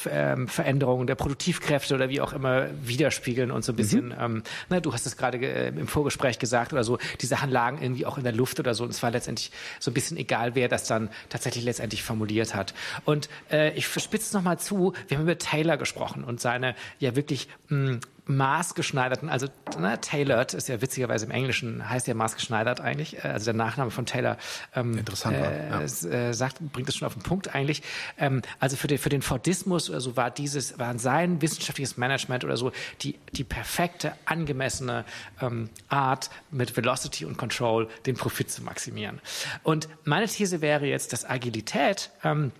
[0.10, 4.80] ähm, Veränderungen der Produktivkräfte oder wie auch immer widerspiegeln und so ein bisschen, ähm, na,
[4.80, 8.18] du hast es gerade äh, im Vorgespräch gesagt oder so, die Sachen lagen irgendwie auch
[8.18, 10.86] in der Luft oder so und es war letztendlich so ein bisschen egal, wer das
[10.86, 12.74] dann tatsächlich letztendlich formuliert hat.
[13.06, 17.16] Und äh, ich verspitze es nochmal zu, wir haben über Taylor gesprochen und seine ja
[17.16, 18.00] wirklich mh,
[18.30, 19.48] maßgeschneiderten, also
[19.80, 23.90] ne, tailored ist ja witzigerweise im Englischen, heißt ja maßgeschneidert eigentlich, äh, also der Nachname
[23.90, 24.38] von Taylor
[24.76, 25.82] ähm, Interessanter, äh, ja.
[25.82, 27.82] äh, sagt, bringt es schon auf den Punkt eigentlich.
[28.20, 32.44] Ähm, also für den, für den Fordismus oder so war dieses, war sein wissenschaftliches Management
[32.46, 35.06] oder so die, die perfekte, angemessene
[35.42, 39.20] ähm, Art, mit Velocity und Control den Profit zu maximieren.
[39.64, 42.52] Und meine These wäre jetzt, dass Agilität, ähm,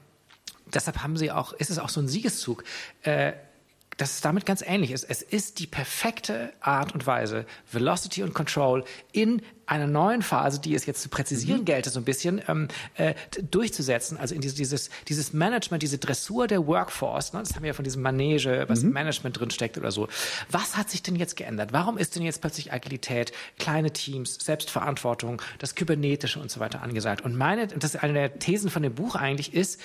[0.74, 2.64] deshalb haben sie auch, ist es auch so ein Siegeszug,
[3.04, 3.34] äh,
[4.00, 5.04] dass es damit ganz ähnlich ist.
[5.04, 10.74] Es ist die perfekte Art und Weise, Velocity und Control in einer neuen Phase, die
[10.74, 13.14] es jetzt zu präzisieren gelte, so ein bisschen ähm, äh,
[13.52, 14.18] durchzusetzen.
[14.18, 17.74] Also in dieses, dieses, dieses Management, diese Dressur der Workforce, ne, das haben wir ja
[17.74, 20.08] von diesem Manege, was im Management drin steckt oder so.
[20.50, 21.74] Was hat sich denn jetzt geändert?
[21.74, 27.22] Warum ist denn jetzt plötzlich Agilität, kleine Teams, Selbstverantwortung, das Kybernetische und so weiter angesagt?
[27.22, 29.80] Und meine, das ist eine der Thesen von dem Buch eigentlich, ist,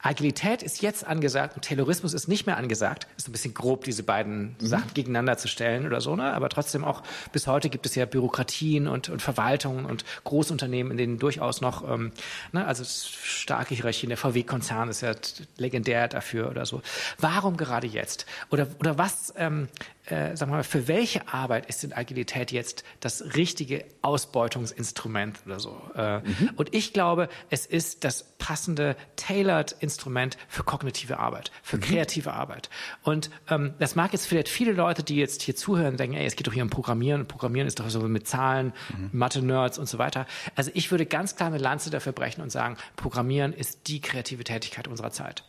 [0.00, 3.06] Agilität ist jetzt angesagt und Taylorismus ist nicht mehr angesagt.
[3.16, 6.32] Ist ein bisschen grob, diese beiden Sachen gegeneinander zu stellen oder so, ne?
[6.32, 7.02] Aber trotzdem auch
[7.32, 11.88] bis heute gibt es ja Bürokratien und, und Verwaltungen und Großunternehmen, in denen durchaus noch,
[11.88, 12.12] ähm,
[12.52, 14.10] ne, also starke Hierarchien.
[14.10, 15.14] Der VW-Konzern ist ja
[15.56, 16.82] legendär dafür oder so.
[17.18, 18.26] Warum gerade jetzt?
[18.50, 19.68] Oder, oder was, ähm,
[20.06, 25.60] äh, sagen wir mal, für welche Arbeit ist denn Agilität jetzt das richtige Ausbeutungsinstrument oder
[25.60, 25.80] so?
[25.94, 26.20] Äh,
[26.56, 32.68] Und ich glaube, es ist das passende Tailored-Instrument für kognitive Arbeit, für kreative Arbeit.
[33.02, 36.36] Und ähm, das mag jetzt vielleicht viele Leute, die jetzt hier zuhören, denken, ey, es
[36.36, 37.22] geht doch hier um Programmieren.
[37.22, 38.72] Und Programmieren ist doch so mit Zahlen,
[39.12, 40.26] Mathe-Nerds und so weiter.
[40.54, 44.44] Also ich würde ganz klar eine Lanze dafür brechen und sagen, Programmieren ist die kreative
[44.44, 45.44] Tätigkeit unserer Zeit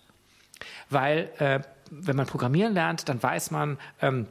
[0.89, 1.59] weil äh,
[1.91, 4.27] wenn man programmieren lernt, dann weiß man, ähm,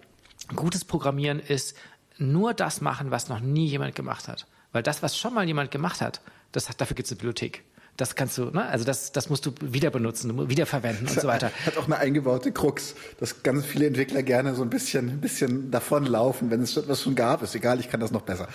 [0.48, 1.76] gutes Programmieren ist
[2.18, 4.46] nur das machen, was noch nie jemand gemacht hat.
[4.72, 6.20] Weil das, was schon mal jemand gemacht hat,
[6.52, 7.64] das hat dafür gibt es eine Bibliothek.
[7.96, 8.66] Das kannst du, ne?
[8.66, 11.52] also das, das musst du wieder benutzen, wiederverwenden und so weiter.
[11.66, 15.70] Hat auch eine eingebaute Krux, dass ganz viele Entwickler gerne so ein bisschen, ein bisschen
[15.70, 17.42] davonlaufen, wenn es etwas schon gab.
[17.42, 18.48] Ist egal, ich kann das noch besser.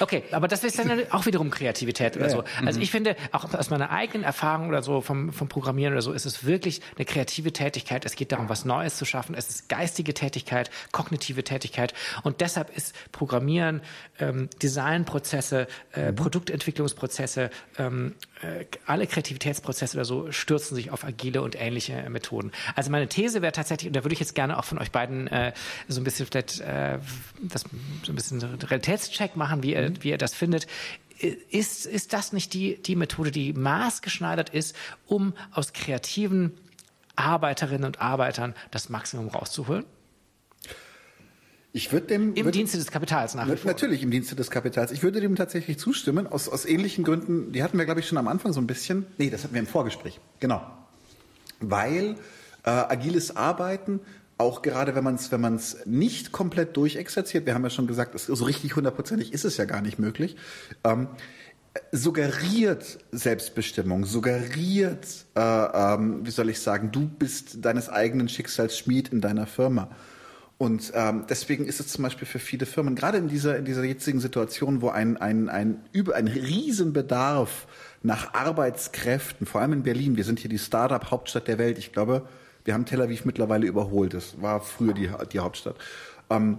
[0.00, 2.44] Okay, aber das ist dann auch wiederum Kreativität oder Ja, so.
[2.64, 6.12] Also ich finde, auch aus meiner eigenen Erfahrung oder so vom, vom Programmieren oder so,
[6.12, 8.04] ist es wirklich eine kreative Tätigkeit.
[8.04, 9.34] Es geht darum, was Neues zu schaffen.
[9.34, 11.94] Es ist geistige Tätigkeit, kognitive Tätigkeit.
[12.22, 13.80] Und deshalb ist Programmieren,
[14.18, 21.60] ähm, Designprozesse, äh, Produktentwicklungsprozesse, ähm, äh, alle Kreativitätsprozesse oder so stürzen sich auf agile und
[21.60, 22.52] ähnliche äh, Methoden.
[22.74, 25.26] Also meine These wäre tatsächlich, und da würde ich jetzt gerne auch von euch beiden
[25.28, 25.52] äh,
[25.88, 26.98] so ein bisschen vielleicht äh,
[27.42, 27.64] das
[28.04, 30.66] so ein bisschen Realitätscheck machen, wie ihr, wie ihr das findet.
[31.50, 34.76] Ist, ist das nicht die, die Methode, die maßgeschneidert ist,
[35.06, 36.52] um aus kreativen
[37.16, 39.84] Arbeiterinnen und Arbeitern das Maximum rauszuholen?
[41.72, 43.46] Ich würde dem Im würd, Dienste des Kapitals nach.
[43.64, 44.90] Natürlich im Dienste des Kapitals.
[44.90, 47.52] Ich würde dem tatsächlich zustimmen, aus, aus ähnlichen Gründen.
[47.52, 49.06] Die hatten wir, glaube ich, schon am Anfang so ein bisschen.
[49.18, 50.18] Nee, das hatten wir im Vorgespräch.
[50.40, 50.62] Genau.
[51.60, 52.16] Weil
[52.64, 54.00] äh, agiles Arbeiten,
[54.38, 58.14] auch gerade wenn man es wenn man's nicht komplett durchexerziert, wir haben ja schon gesagt,
[58.14, 60.36] es, so richtig hundertprozentig ist es ja gar nicht möglich,
[60.84, 61.08] ähm,
[61.92, 69.08] suggeriert Selbstbestimmung, suggeriert, äh, ähm, wie soll ich sagen, du bist deines eigenen Schicksals Schmied
[69.08, 69.90] in deiner Firma.
[70.58, 73.84] Und ähm, deswegen ist es zum Beispiel für viele Firmen, gerade in dieser, in dieser
[73.84, 77.68] jetzigen Situation, wo ein, ein, ein, über, ein Riesenbedarf
[78.02, 82.26] nach Arbeitskräften, vor allem in Berlin, wir sind hier die Startup-Hauptstadt der Welt, ich glaube,
[82.64, 85.76] wir haben Tel Aviv mittlerweile überholt, das war früher die, die Hauptstadt.
[86.28, 86.58] Ähm,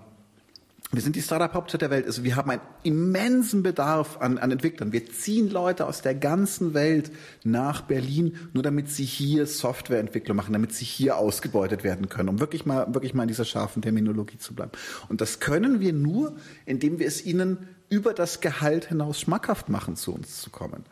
[0.91, 2.07] wir sind die Startup-Hauptstadt der Welt.
[2.07, 4.91] Also wir haben einen immensen Bedarf an, an Entwicklern.
[4.91, 7.11] Wir ziehen Leute aus der ganzen Welt
[7.43, 12.39] nach Berlin, nur damit sie hier Softwareentwicklung machen, damit sie hier ausgebeutet werden können, um
[12.39, 14.71] wirklich mal, wirklich mal in dieser scharfen Terminologie zu bleiben.
[15.09, 16.35] Und das können wir nur,
[16.65, 20.85] indem wir es ihnen über das Gehalt hinaus schmackhaft machen, zu uns zu kommen.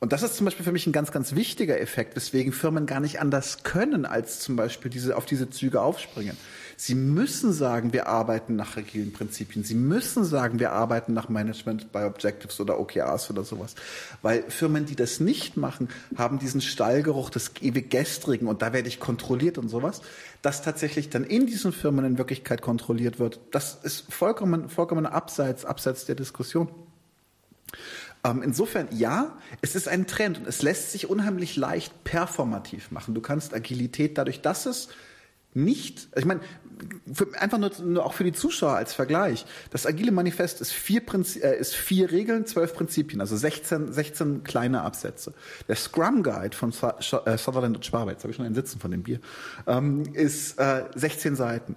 [0.00, 3.00] Und das ist zum Beispiel für mich ein ganz, ganz wichtiger Effekt, weswegen Firmen gar
[3.00, 6.36] nicht anders können, als zum Beispiel diese, auf diese Züge aufspringen.
[6.80, 9.64] Sie müssen sagen, wir arbeiten nach agilen Prinzipien.
[9.64, 13.74] Sie müssen sagen, wir arbeiten nach Management by Objectives oder OKRs oder sowas.
[14.22, 18.86] Weil Firmen, die das nicht machen, haben diesen Stallgeruch des ewig Gestrigen und da werde
[18.86, 20.02] ich kontrolliert und sowas.
[20.40, 25.64] Das tatsächlich dann in diesen Firmen in Wirklichkeit kontrolliert wird, das ist vollkommen, vollkommen abseits,
[25.64, 26.68] abseits der Diskussion.
[28.22, 33.14] Ähm, insofern, ja, es ist ein Trend und es lässt sich unheimlich leicht performativ machen.
[33.14, 34.90] Du kannst Agilität dadurch, dass es
[35.54, 36.40] nicht, ich meine,
[37.12, 39.46] für, einfach nur, nur auch für die Zuschauer als Vergleich.
[39.70, 44.44] Das Agile Manifest ist vier, Prinzip, äh, ist vier Regeln, zwölf Prinzipien, also 16, 16
[44.44, 45.34] kleine Absätze.
[45.68, 48.90] Der Scrum Guide von äh, Sutherland und Schwaber, jetzt habe ich schon einen Sitzen von
[48.90, 49.20] dem Bier,
[49.66, 51.76] ähm, ist äh, 16 Seiten.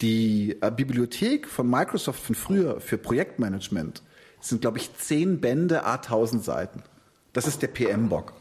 [0.00, 4.02] Die äh, Bibliothek von Microsoft von früher für Projektmanagement
[4.40, 6.82] sind, glaube ich, zehn Bände, a 1000 Seiten.
[7.32, 8.34] Das ist der PM-Bock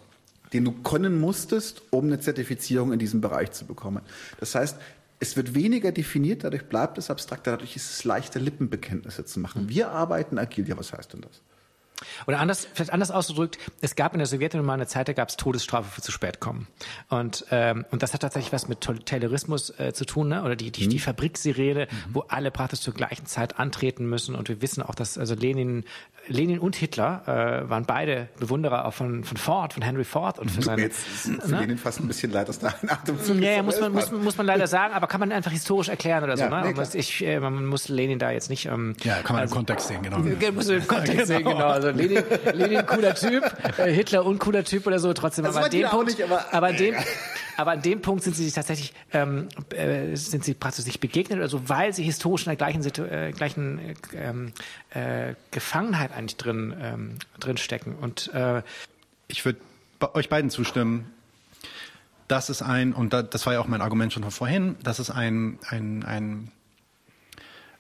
[0.54, 4.02] den du können musstest, um eine Zertifizierung in diesem Bereich zu bekommen.
[4.40, 4.78] Das heißt,
[5.20, 9.70] es wird weniger definiert, dadurch bleibt es abstrakter, dadurch ist es leichter, Lippenbekenntnisse zu machen.
[9.70, 10.68] Wir arbeiten agil.
[10.68, 11.42] Ja, was heißt denn das?
[12.28, 15.30] Oder anders, vielleicht anders ausgedrückt, es gab in der Sowjetunion mal eine Zeit, da gab
[15.30, 16.68] es Todesstrafe für zu spät kommen.
[17.10, 20.44] Und, ähm, und das hat tatsächlich was mit Taylorismus äh, zu tun, ne?
[20.44, 20.90] oder die, die, mhm.
[20.92, 22.14] die Fabriksirene, mhm.
[22.14, 24.36] wo alle praktisch zur gleichen Zeit antreten müssen.
[24.36, 25.86] Und wir wissen auch, dass also Lenin,
[26.28, 30.52] Lenin und Hitler äh, waren beide Bewunderer auch von, von Ford, von Henry Ford und
[30.52, 30.82] für seine.
[30.84, 31.62] Jetzt ist für ne?
[31.62, 34.38] Lenin fast ein bisschen leid, dass da ein Atemzug Ja, ja muss man, muss, muss
[34.38, 36.44] man leider sagen, aber kann man einfach historisch erklären oder so.
[36.44, 36.74] Ja, ne?
[36.74, 38.66] Nee, ich, äh, man muss Lenin da jetzt nicht.
[38.66, 40.20] Ähm, ja, kann man also, im Kontext sehen, genau.
[40.20, 41.68] Muss man im Kontext sehen, genau.
[41.68, 42.24] Also Lenin,
[42.54, 43.44] Lenin cooler Typ,
[43.78, 45.46] äh, Hitler uncooler Typ oder so, trotzdem.
[45.46, 46.96] Das aber an dem Punkt, nicht, aber, aber, an dem,
[47.58, 51.40] aber an dem Punkt sind sie sich tatsächlich, ähm, äh, sind sie praktisch sich begegnet
[51.40, 54.54] oder so, weil sie historisch in der gleichen, Situ äh, gleichen ähm,
[54.92, 57.96] äh, Gefangenheit eigentlich drin, ähm, drin stecken.
[57.96, 58.62] Und äh,
[59.28, 59.60] ich würde
[60.14, 61.12] euch beiden zustimmen.
[62.28, 65.10] Das ist ein, und das war ja auch mein Argument schon von vorhin, das ist
[65.10, 66.52] ein, ein, ein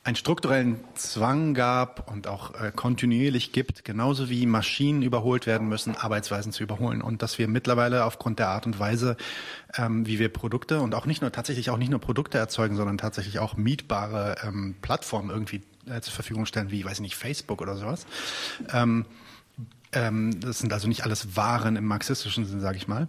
[0.08, 5.98] einen strukturellen Zwang gab und auch äh, kontinuierlich gibt, genauso wie Maschinen überholt werden müssen,
[5.98, 7.02] Arbeitsweisen zu überholen.
[7.02, 9.18] Und dass wir mittlerweile aufgrund der Art und Weise,
[9.76, 12.98] ähm, wie wir Produkte und auch nicht nur tatsächlich auch nicht nur Produkte erzeugen, sondern
[12.98, 17.62] tatsächlich auch mietbare ähm, Plattformen irgendwie äh, zur Verfügung stellen, wie, weiß ich nicht, Facebook
[17.62, 18.06] oder sowas.
[18.72, 19.06] Ähm,
[19.92, 23.08] das sind also nicht alles Waren im marxistischen Sinn, sage ich mal.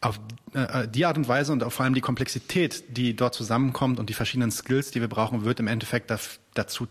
[0.00, 0.18] Auf
[0.52, 4.14] äh, die Art und Weise und vor allem die Komplexität, die dort zusammenkommt und die
[4.14, 6.12] verschiedenen Skills, die wir brauchen, wird im Endeffekt
[6.54, 6.88] dazu,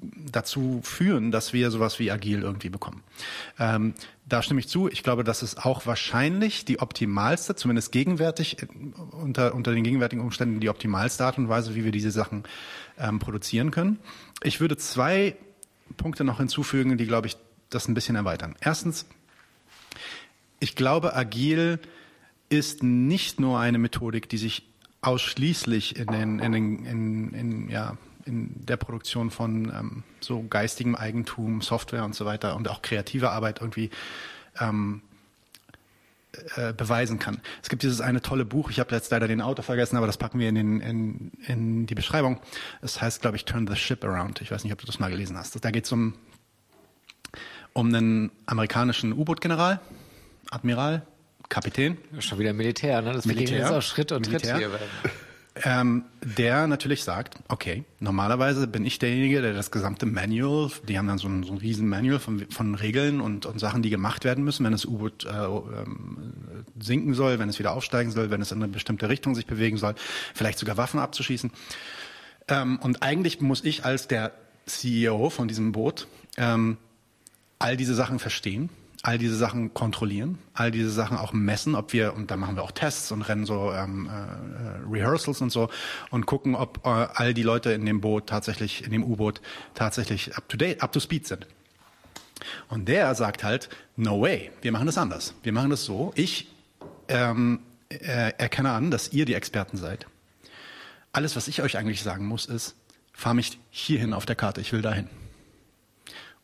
[0.00, 3.02] dazu führen, dass wir sowas wie agil irgendwie bekommen.
[3.58, 3.94] Ähm,
[4.26, 4.88] da stimme ich zu.
[4.88, 8.66] Ich glaube, das ist auch wahrscheinlich die optimalste, zumindest gegenwärtig, äh,
[9.12, 12.44] unter, unter den gegenwärtigen Umständen die optimalste Art und Weise, wie wir diese Sachen
[12.98, 13.98] ähm, produzieren können.
[14.42, 15.36] Ich würde zwei
[15.96, 17.36] Punkte noch hinzufügen, die, glaube ich,
[17.70, 18.54] das ein bisschen erweitern.
[18.60, 19.06] Erstens,
[20.60, 21.78] ich glaube, agil
[22.48, 24.66] ist nicht nur eine Methodik, die sich
[25.00, 30.94] ausschließlich in, den, in, den, in, in, ja, in der Produktion von ähm, so geistigem
[30.94, 33.90] Eigentum, Software und so weiter und auch kreativer Arbeit irgendwie
[34.60, 35.02] ähm,
[36.56, 37.40] äh, beweisen kann.
[37.62, 40.18] Es gibt dieses eine tolle Buch, ich habe jetzt leider den Autor vergessen, aber das
[40.18, 42.40] packen wir in, den, in, in die Beschreibung.
[42.82, 44.40] Es heißt, glaube ich, Turn the Ship Around.
[44.40, 45.64] Ich weiß nicht, ob du das mal gelesen hast.
[45.64, 46.14] Da geht es um
[47.78, 49.80] um einen amerikanischen U-Boot-General,
[50.50, 51.06] Admiral,
[51.48, 51.96] Kapitän.
[52.18, 53.12] Schon wieder Militär, ne?
[53.12, 53.66] Das Militär.
[53.66, 54.56] ist auch Schritt und Militär.
[54.56, 54.70] Tritt hier.
[55.64, 61.06] Ähm, der natürlich sagt, okay, normalerweise bin ich derjenige, der das gesamte Manual, die haben
[61.06, 64.24] dann so ein, so ein riesen Manual von, von Regeln und, und Sachen, die gemacht
[64.24, 66.32] werden müssen, wenn das U-Boot äh, ähm,
[66.80, 69.78] sinken soll, wenn es wieder aufsteigen soll, wenn es in eine bestimmte Richtung sich bewegen
[69.78, 69.94] soll,
[70.34, 71.50] vielleicht sogar Waffen abzuschießen.
[72.48, 74.32] Ähm, und eigentlich muss ich als der
[74.66, 76.06] CEO von diesem Boot
[76.36, 76.76] ähm,
[77.58, 78.70] all diese Sachen verstehen,
[79.02, 82.62] all diese Sachen kontrollieren, all diese Sachen auch messen, ob wir, und da machen wir
[82.62, 85.70] auch Tests und rennen so ähm, äh, Rehearsals und so
[86.10, 89.40] und gucken, ob äh, all die Leute in dem Boot tatsächlich, in dem U-Boot
[89.74, 91.46] tatsächlich up to date, up to speed sind.
[92.68, 95.34] Und der sagt halt, no way, wir machen das anders.
[95.42, 96.12] Wir machen das so.
[96.14, 96.48] Ich
[97.08, 100.06] ähm, äh, erkenne an, dass ihr die Experten seid.
[101.12, 102.74] Alles, was ich euch eigentlich sagen muss, ist,
[103.12, 105.08] fahr mich hierhin auf der Karte, ich will dahin.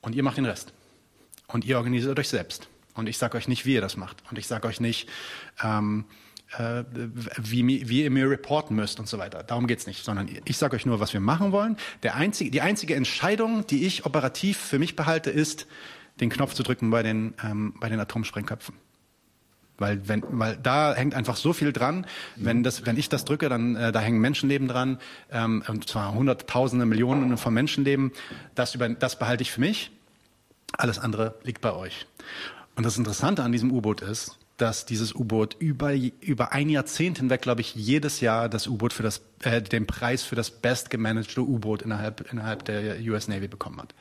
[0.01, 0.73] Und ihr macht den Rest.
[1.47, 2.69] Und ihr organisiert euch selbst.
[2.95, 4.23] Und ich sage euch nicht, wie ihr das macht.
[4.31, 5.09] Und ich sage euch nicht,
[5.63, 6.05] ähm,
[6.59, 6.85] äh,
[7.39, 9.43] wie, wie ihr mir reporten müsst und so weiter.
[9.43, 10.05] Darum geht's nicht.
[10.05, 11.77] Sondern ich sage euch nur, was wir machen wollen.
[12.03, 15.67] Der einzige, die einzige Entscheidung, die ich operativ für mich behalte, ist,
[16.21, 18.77] den Knopf zu drücken bei den, ähm, bei den Atomsprengköpfen.
[19.77, 22.07] Weil, wenn, weil da hängt einfach so viel dran.
[22.37, 24.99] Wenn, das, wenn ich das drücke, dann äh, da hängen Menschenleben dran,
[25.33, 28.13] ähm, und zwar Hunderttausende, Millionen von Menschenleben.
[28.55, 29.91] Das, über, das behalte ich für mich.
[30.77, 32.07] Alles andere liegt bei euch.
[32.77, 37.43] Und das Interessante an diesem U-Boot ist, dass dieses U-Boot über, über ein Jahrzehnt hinweg,
[37.43, 41.41] glaube ich, jedes Jahr das U-Boot für das, äh, den Preis für das best gemanagte
[41.41, 43.95] U-Boot innerhalb, innerhalb der US Navy bekommen hat.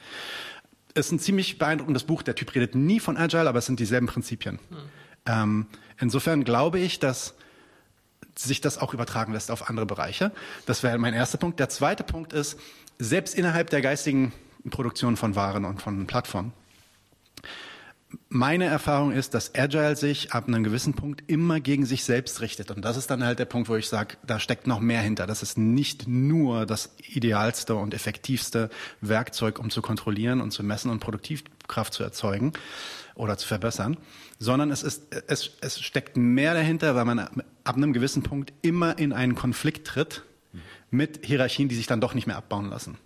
[0.94, 2.22] Es ist ein ziemlich beeindruckendes Buch.
[2.22, 4.60] Der Typ redet nie von Agile, aber es sind dieselben Prinzipien.
[4.70, 4.78] Hm.
[5.26, 5.66] Ähm,
[6.00, 7.34] insofern glaube ich, dass
[8.36, 10.32] sich das auch übertragen lässt auf andere Bereiche.
[10.68, 11.60] Das wäre mein erster Punkt.
[11.60, 12.60] Der zweite Punkt ist,
[13.00, 14.34] selbst innerhalb der geistigen
[14.70, 16.54] Produktion von Waren und von Plattformen
[18.30, 22.72] meine Erfahrung ist, dass Agile sich ab einem gewissen Punkt immer gegen sich selbst richtet.
[22.72, 25.28] Und das ist dann halt der Punkt, wo ich sage, da steckt noch mehr hinter.
[25.28, 28.70] Das ist nicht nur das idealste und effektivste
[29.02, 32.54] Werkzeug, um zu kontrollieren und zu messen und Produktivkraft zu erzeugen
[33.16, 33.98] oder zu verbessern,
[34.40, 38.98] sondern es ist, es, es steckt mehr dahinter, weil man ab einem gewissen Punkt immer
[38.98, 40.24] in einen Konflikt tritt
[40.90, 42.98] mit Hierarchien, die sich dann doch nicht mehr abbauen lassen.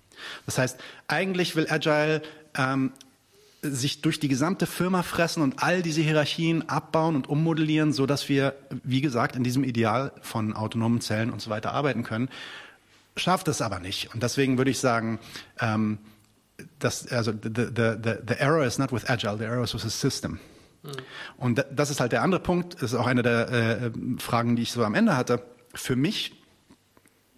[0.46, 2.22] Das heißt, eigentlich will Agile
[2.58, 2.92] ähm,
[3.62, 8.30] sich durch die gesamte Firma fressen und all diese Hierarchien abbauen und ummodellieren, so dass
[8.30, 12.30] wir, wie gesagt, in diesem Ideal von autonomen Zellen und so weiter arbeiten können.
[13.16, 14.14] Schafft es aber nicht.
[14.14, 15.20] Und deswegen würde ich sagen,
[15.60, 15.98] ähm,
[16.80, 19.82] dass, also the, the, the, the error is not with Agile, the error is with
[19.82, 20.40] the system.
[20.84, 20.90] Mhm.
[21.38, 24.62] Und das ist halt der andere Punkt, das ist auch eine der äh, Fragen, die
[24.62, 25.42] ich so am Ende hatte.
[25.74, 26.37] Für mich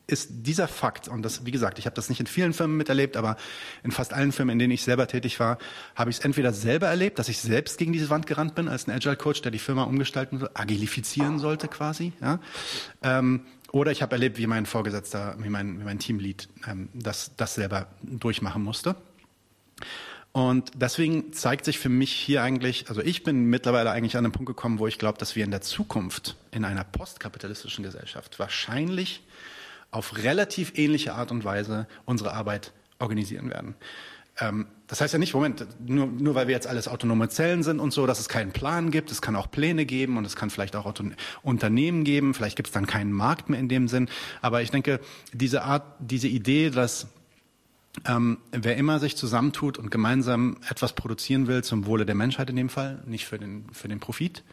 [0.10, 3.18] ist dieser Fakt, und das, wie gesagt, ich habe das nicht in vielen Firmen miterlebt,
[3.18, 3.38] aber
[3.84, 5.58] in fast allen Firmen, in denen ich selber tätig war,
[5.96, 8.88] habe ich es entweder selber erlebt, dass ich selbst gegen diese Wand gerannt bin als
[8.88, 12.40] ein Agile Coach, der die Firma umgestalten, agilifizieren sollte quasi, ja.
[13.04, 13.42] Ähm,
[13.72, 17.54] oder ich habe erlebt, wie mein Vorgesetzter, wie mein, wie mein Teamlead ähm, das, das
[17.54, 18.96] selber durchmachen musste.
[20.32, 24.32] Und deswegen zeigt sich für mich hier eigentlich, also ich bin mittlerweile eigentlich an den
[24.32, 29.22] Punkt gekommen, wo ich glaube, dass wir in der Zukunft in einer postkapitalistischen Gesellschaft wahrscheinlich
[29.92, 33.76] auf relativ ähnliche Art und Weise unsere Arbeit organisieren werden.
[34.40, 37.80] Ähm, das heißt ja nicht, Moment, nur, nur weil wir jetzt alles autonome Zellen sind
[37.80, 39.12] und so, dass es keinen Plan gibt.
[39.12, 41.04] Es kann auch Pläne geben und es kann vielleicht auch Auto
[41.44, 42.34] Unternehmen geben.
[42.34, 44.10] Vielleicht gibt es dann keinen Markt mehr in dem Sinn.
[44.42, 45.00] Aber ich denke,
[45.34, 47.08] diese Art, diese Idee, dass
[48.06, 52.56] ähm, wer immer sich zusammentut und gemeinsam etwas produzieren will zum Wohle der Menschheit in
[52.56, 54.44] dem Fall, nicht für den, für den Profit,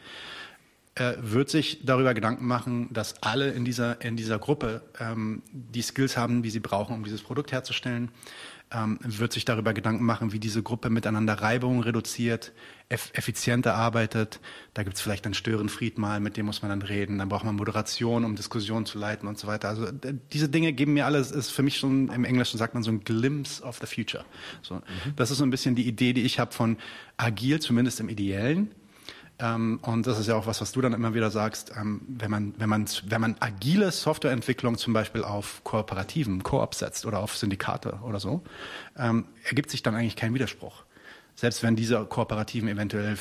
[1.20, 6.16] wird sich darüber Gedanken machen, dass alle in dieser, in dieser Gruppe ähm, die Skills
[6.16, 8.10] haben, die sie brauchen, um dieses Produkt herzustellen.
[8.72, 12.52] Ähm, wird sich darüber Gedanken machen, wie diese Gruppe miteinander Reibungen reduziert,
[12.88, 14.40] eff effizienter arbeitet.
[14.74, 17.18] Da gibt es vielleicht einen Störenfried mal, mit dem muss man dann reden.
[17.18, 19.68] Dann braucht man Moderation, um Diskussionen zu leiten und so weiter.
[19.68, 19.86] Also
[20.32, 23.04] diese Dinge geben mir alles, ist für mich schon, im Englischen sagt man so ein
[23.04, 24.24] Glimpse of the future.
[24.62, 24.82] So, mhm.
[25.14, 26.76] Das ist so ein bisschen die Idee, die ich habe von
[27.18, 28.72] agil, zumindest im Ideellen
[29.38, 32.30] ähm, und das ist ja auch was, was du dann immer wieder sagst, ähm, wenn
[32.30, 37.36] man, wenn man, wenn man agile Softwareentwicklung zum Beispiel auf kooperativen Koop setzt oder auf
[37.36, 38.42] Syndikate oder so,
[38.96, 40.84] ähm, ergibt sich dann eigentlich kein Widerspruch.
[41.34, 43.18] Selbst wenn diese Kooperativen eventuell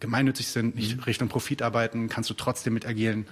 [0.00, 1.02] gemeinnützig sind, nicht mhm.
[1.04, 3.26] Richtung Profit arbeiten, kannst du trotzdem mit agilen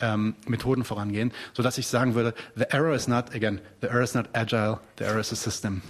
[0.00, 4.02] ähm, Methoden vorangehen, so dass ich sagen würde, the error is not, again, the error
[4.02, 5.82] is not agile, the error is a system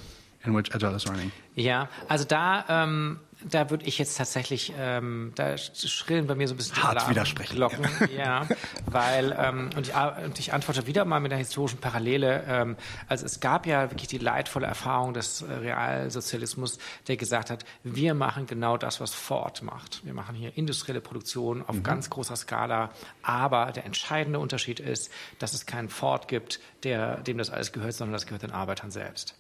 [0.45, 1.33] in which agile is running.
[1.55, 6.55] Ja, also da ähm, da würde ich jetzt tatsächlich, ähm, da schrillen bei mir so
[6.55, 7.57] ein bisschen Hart widersprechen.
[7.57, 7.87] Glocken,
[8.17, 8.47] ja,
[8.87, 12.45] weil ähm, und, ich, und ich antworte wieder mal mit einer historischen Parallele.
[12.49, 17.65] Ähm, also es gab ja wirklich die leidvolle Erfahrung des äh, Realsozialismus, der gesagt hat,
[17.85, 20.05] wir machen genau das, was Ford macht.
[20.05, 21.83] Wir machen hier industrielle Produktion auf mhm.
[21.85, 22.91] ganz großer Skala,
[23.23, 27.95] aber der entscheidende Unterschied ist, dass es keinen Ford gibt, der dem das alles gehört,
[27.95, 29.37] sondern das gehört den Arbeitern selbst.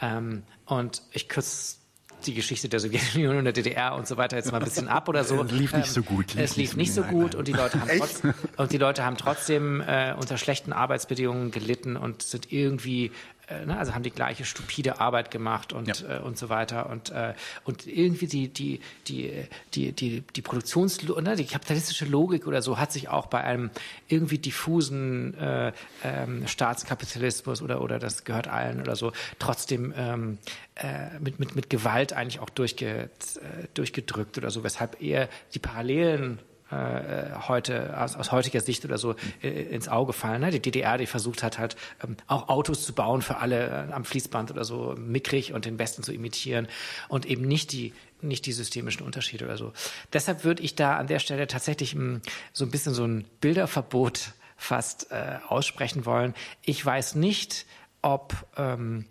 [0.00, 1.78] Ähm, und ich kürze
[2.26, 5.08] die Geschichte der Sowjetunion und der DDR und so weiter jetzt mal ein bisschen ab
[5.08, 5.42] oder so.
[5.42, 6.36] Es lief nicht so gut.
[6.36, 8.22] Es lief nicht so gut und die Leute haben, trotz,
[8.56, 13.12] und die Leute haben trotzdem äh, unter schlechten Arbeitsbedingungen gelitten und sind irgendwie
[13.66, 16.18] ne, also haben die gleiche stupide Arbeit gemacht und, ja.
[16.18, 16.88] äh, und so weiter.
[16.90, 17.34] Und, äh,
[17.64, 19.32] und irgendwie die, die, die,
[19.74, 23.70] die, die, die Produktions-, ne, die kapitalistische Logik oder so hat sich auch bei einem
[24.08, 25.72] irgendwie diffusen äh,
[26.04, 30.38] ähm, Staatskapitalismus oder, oder das gehört allen oder so trotzdem ähm,
[30.74, 33.08] äh, mit, mit, mit Gewalt eigentlich auch durchge, äh,
[33.74, 39.14] durchgedrückt oder so, weshalb eher die Parallelen äh, heute aus, aus heutiger Sicht oder so
[39.42, 40.42] äh, ins Auge fallen.
[40.42, 40.50] Ne?
[40.50, 44.04] Die DDR, die versucht hat, halt ähm, auch Autos zu bauen für alle äh, am
[44.04, 46.68] Fließband oder so mickrig und den Westen zu imitieren
[47.08, 49.72] und eben nicht die nicht die systemischen Unterschiede oder so.
[50.12, 52.22] Deshalb würde ich da an der Stelle tatsächlich mh, hm,
[52.52, 56.34] so ein bisschen so ein Bilderverbot fast äh, aussprechen wollen.
[56.62, 57.64] Ich weiß nicht,
[58.02, 59.06] ob ähm,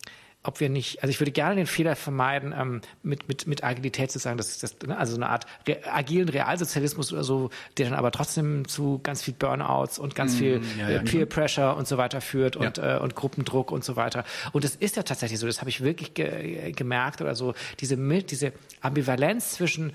[0.47, 4.09] ob wir nicht, also ich würde gerne den Fehler vermeiden, ähm, mit, mit, mit Agilität
[4.11, 7.99] zu sagen, dass das, ne, also eine Art re agilen Realsozialismus oder so, der dann
[7.99, 11.75] aber trotzdem zu ganz viel Burnouts und ganz mm, viel ja, ja, äh, Peer Pressure
[11.75, 12.61] und so weiter führt ja.
[12.61, 14.23] und, äh, und Gruppendruck und so weiter.
[14.53, 17.97] Und es ist ja tatsächlich so, das habe ich wirklich ge gemerkt oder so, diese,
[17.97, 19.91] diese Ambivalenz zwischen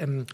[0.00, 0.26] ähm,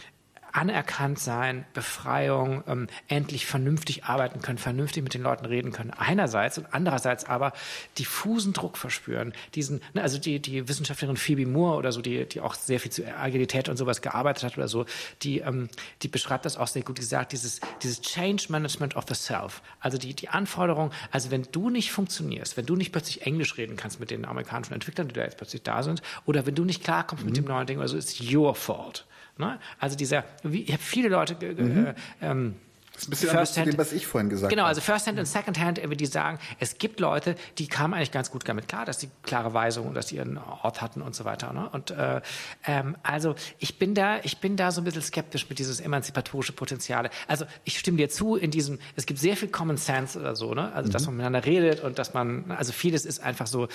[0.53, 5.91] anerkannt sein, Befreiung, ähm, endlich vernünftig arbeiten können, vernünftig mit den Leuten reden können.
[5.91, 7.53] Einerseits und andererseits aber
[7.99, 9.33] diffusen Druck verspüren.
[9.55, 12.93] Diesen, ne, also die, die Wissenschaftlerin Phoebe Moore oder so, die, die auch sehr viel
[12.93, 14.87] zu Agilität und sowas gearbeitet hat oder so,
[15.23, 15.69] die, ähm,
[16.03, 16.99] die beschreibt das auch sehr gut.
[16.99, 19.63] Die sagt, dieses, dieses Change Management of the Self.
[19.81, 23.77] Also die, die Anforderung, also wenn du nicht funktionierst, wenn du nicht plötzlich Englisch reden
[23.77, 26.85] kannst mit den amerikanischen Entwicklern, die da jetzt plötzlich da sind, oder wenn du nicht
[26.85, 27.31] klarkommst mhm.
[27.31, 29.07] mit dem neuen Ding, also ist your fault.
[29.39, 29.59] Ne?
[29.79, 31.87] Also dieser, wie, ich habe viele Leute, mhm.
[31.87, 32.57] äh, ähm,
[32.93, 34.75] das ist ein bisschen anders zu dem, was ich vorhin gesagt genau, habe.
[34.75, 38.13] Genau, also First Hand und Second Hand, die sagen, es gibt Leute, die kamen eigentlich
[38.13, 41.25] ganz gut damit klar, dass sie klare Weisungen, dass sie ihren Ort hatten und so
[41.25, 41.55] weiter.
[41.55, 41.71] Ne?
[41.71, 42.21] Und äh,
[42.67, 46.53] ähm, also ich bin da, ich bin da so ein bisschen skeptisch mit dieses emanzipatorische
[46.53, 47.09] Potenziale.
[47.27, 50.53] Also ich stimme dir zu in diesem, es gibt sehr viel Common Sense oder so,
[50.53, 50.71] ne?
[50.75, 50.93] Also mhm.
[50.93, 53.69] dass man miteinander redet und dass man, also vieles ist einfach so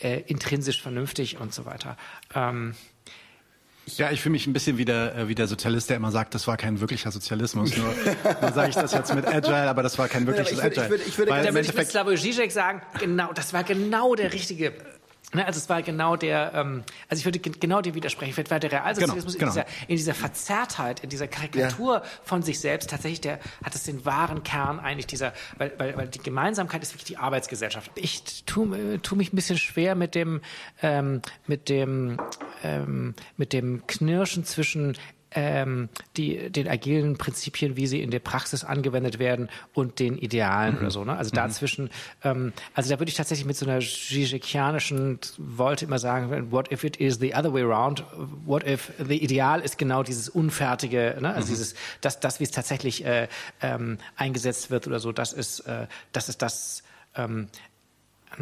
[0.00, 1.98] äh, intrinsisch vernünftig und so weiter.
[2.34, 2.74] Ähm,
[3.86, 6.34] ja, ich fühle mich ein bisschen wie der, äh, wie der Sozialist, der immer sagt,
[6.34, 7.76] das war kein wirklicher Sozialismus.
[7.76, 7.94] Nur
[8.40, 10.80] dann sage ich das jetzt mit Agile, aber das war kein wirkliches ja, ich würde,
[10.82, 10.84] Agile.
[10.84, 14.14] Ich würde, ich würde, da würde ich mit Slavoj Žižek sagen, genau, das war genau
[14.14, 14.72] der richtige
[15.32, 18.72] also es war genau der, ähm, also ich würde genau dir widersprechen, vielleicht war der
[18.72, 19.62] Realsozialismus genau, genau.
[19.62, 22.02] In, dieser, in dieser Verzerrtheit, in dieser Karikatur ja.
[22.22, 26.08] von sich selbst tatsächlich, der hat es den wahren Kern eigentlich dieser, weil, weil, weil
[26.08, 27.90] die Gemeinsamkeit ist wirklich die Arbeitsgesellschaft.
[27.94, 30.40] Ich tue tu mich ein bisschen schwer mit dem,
[30.82, 32.18] ähm, mit dem,
[32.62, 34.96] ähm, mit dem Knirschen zwischen
[35.34, 40.74] ähm, die, den agilen Prinzipien, wie sie in der Praxis angewendet werden und den Idealen
[40.74, 40.80] mhm.
[40.80, 41.04] oder so.
[41.04, 41.16] Ne?
[41.16, 41.36] Also mhm.
[41.36, 41.90] dazwischen,
[42.24, 46.84] ähm, also da würde ich tatsächlich mit so einer Zizekianischen, wollte immer sagen, what if
[46.84, 48.04] it is the other way around?
[48.44, 51.34] What if the Ideal ist genau dieses unfertige, ne?
[51.34, 51.50] also mhm.
[51.50, 53.28] dieses, das, das wie es tatsächlich äh,
[53.60, 56.82] ähm, eingesetzt wird oder so, das ist, äh, das ist das,
[57.16, 57.48] ähm?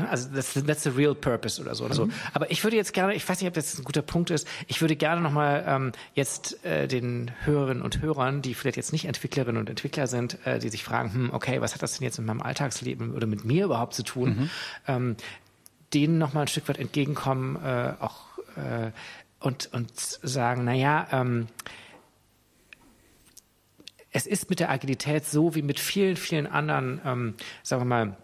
[0.08, 1.84] Also that's, that's the real purpose oder so.
[1.84, 2.06] Oder so.
[2.06, 2.12] Mhm.
[2.32, 4.80] Aber ich würde jetzt gerne, ich weiß nicht, ob das ein guter Punkt ist, ich
[4.80, 9.60] würde gerne nochmal ähm, jetzt äh, den Hörerinnen und Hörern, die vielleicht jetzt nicht Entwicklerinnen
[9.60, 12.26] und Entwickler sind, äh, die sich fragen, hm, okay, was hat das denn jetzt mit
[12.26, 14.50] meinem Alltagsleben oder mit mir überhaupt zu tun, mhm.
[14.86, 15.16] ähm,
[15.94, 18.90] denen nochmal ein Stück weit entgegenkommen, äh, auch äh,
[19.40, 21.48] und, und sagen, naja, ähm,
[24.12, 28.16] es ist mit der Agilität so wie mit vielen, vielen anderen, ähm, sagen wir mal,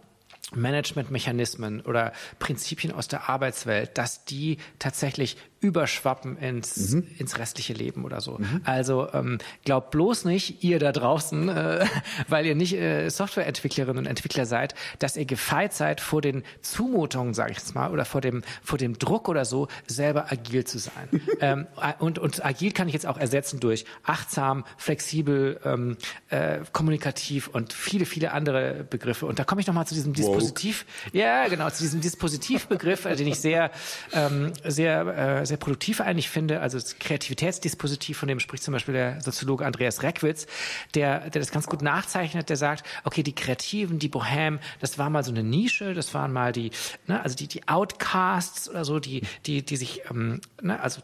[0.54, 7.06] Managementmechanismen oder Prinzipien aus der Arbeitswelt, dass die tatsächlich überschwappen ins, mhm.
[7.18, 8.38] ins restliche Leben oder so.
[8.38, 8.60] Mhm.
[8.64, 11.86] Also ähm, glaubt bloß nicht, ihr da draußen, äh,
[12.28, 17.34] weil ihr nicht äh, Softwareentwicklerinnen und Entwickler seid, dass ihr gefeit seid vor den Zumutungen,
[17.34, 20.78] sage ich jetzt mal, oder vor dem, vor dem Druck oder so, selber agil zu
[20.78, 21.08] sein.
[21.40, 21.66] ähm,
[21.98, 25.96] und, und agil kann ich jetzt auch ersetzen durch achtsam, flexibel, ähm,
[26.28, 29.26] äh, kommunikativ und viele, viele andere Begriffe.
[29.26, 30.86] Und da komme ich nochmal zu diesem Dispositiv.
[31.06, 31.14] Wow.
[31.14, 33.72] Ja, genau, zu diesem Dispositivbegriff, den ich sehr,
[34.12, 38.72] ähm, sehr, äh, sehr sehr produktiv eigentlich finde, also das Kreativitätsdispositiv, von dem spricht zum
[38.72, 40.46] Beispiel der Soziologe Andreas Reckwitz,
[40.94, 45.10] der, der das ganz gut nachzeichnet, der sagt, okay, die Kreativen, die Bohem, das war
[45.10, 46.70] mal so eine Nische, das waren mal die,
[47.06, 51.00] ne, also die, die Outcasts oder so, die, die, die sich, ähm, ne, also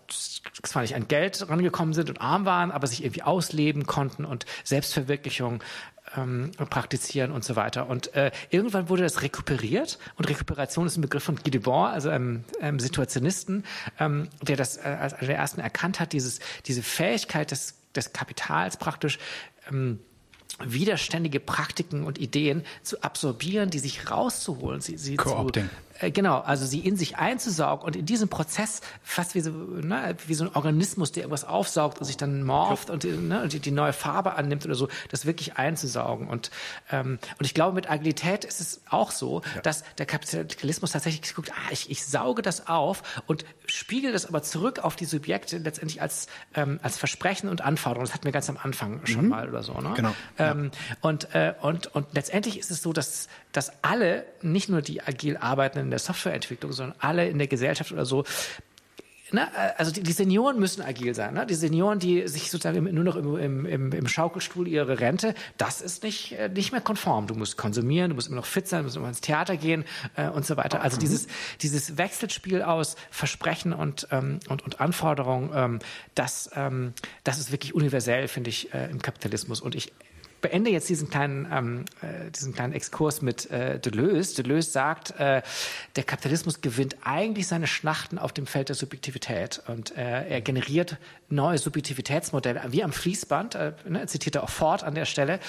[0.63, 4.47] zwar nicht an Geld rangekommen sind und arm waren, aber sich irgendwie ausleben konnten und
[4.65, 5.63] Selbstverwirklichung
[6.17, 7.89] ähm, praktizieren und so weiter.
[7.89, 12.09] Und äh, irgendwann wurde das rekuperiert und Rekuperation ist ein Begriff von Guy Debord, also
[12.09, 13.65] einem, einem Situationisten,
[13.99, 18.13] ähm, der das äh, als einer der ersten erkannt hat, dieses, diese Fähigkeit des, des
[18.13, 19.19] Kapitals praktisch
[19.71, 19.99] ähm,
[20.65, 25.69] widerständige Praktiken und Ideen zu absorbieren, die sich rauszuholen, sie, sie zu,
[26.03, 30.17] äh, genau, also sie in sich einzusaugen und in diesem Prozess fast wie so, ne,
[30.27, 33.61] wie so ein Organismus, der irgendwas aufsaugt und sich dann morpht und, ne, und die,
[33.61, 36.29] die neue Farbe annimmt oder so, das wirklich einzusaugen.
[36.29, 36.51] Und,
[36.91, 39.61] ähm, und ich glaube, mit Agilität ist es auch so, ja.
[39.63, 44.43] dass der Kapitalismus tatsächlich guckt, ah, ich, ich sauge das auf und spiegel das aber
[44.43, 48.07] zurück auf die Subjekte letztendlich als, ähm, als Versprechen und Anforderungen.
[48.07, 49.29] Das hatten wir ganz am Anfang schon mhm.
[49.29, 49.75] mal oder so.
[49.81, 49.93] Ne?
[49.95, 50.15] Genau.
[50.39, 50.97] Ähm, ja.
[51.01, 55.37] und, äh, und, und letztendlich ist es so, dass, dass alle, nicht nur die agil
[55.37, 58.25] arbeitenden der Softwareentwicklung, sondern alle in der Gesellschaft oder so
[59.33, 59.49] Ne,
[59.79, 61.33] also die, die Senioren müssen agil sein.
[61.33, 61.47] Ne?
[61.47, 66.03] Die Senioren, die sich sozusagen nur noch im, im, im Schaukelstuhl ihre Rente, das ist
[66.03, 67.27] nicht, äh, nicht mehr konform.
[67.27, 69.85] Du musst konsumieren, du musst immer noch fit sein, du musst immer ins Theater gehen
[70.17, 70.83] äh, und so weiter.
[70.83, 71.01] Also mhm.
[71.01, 71.29] dieses,
[71.63, 75.79] dieses Wechselspiel aus Versprechen und, ähm, und, und Anforderungen, ähm,
[76.15, 76.93] das, ähm,
[77.25, 79.63] das ist wirklich universell, finde ich, äh, im Kapitalismus.
[79.63, 79.93] Und ich
[80.43, 84.43] beende jetzt diesen kleinen, ähm, äh, diesen kleinen Exkurs mit äh, Deleuze.
[84.43, 85.41] Deleuze sagt, äh,
[85.97, 90.99] der Kapitalismus gewinnt eigentlich seine Schlachten auf dem Feld der Subjektivität und äh, er generiert
[91.31, 95.41] neue Subjektivitätsmodelle, wie am Fließband, äh, ne, zitiert er auch Ford an der Stelle.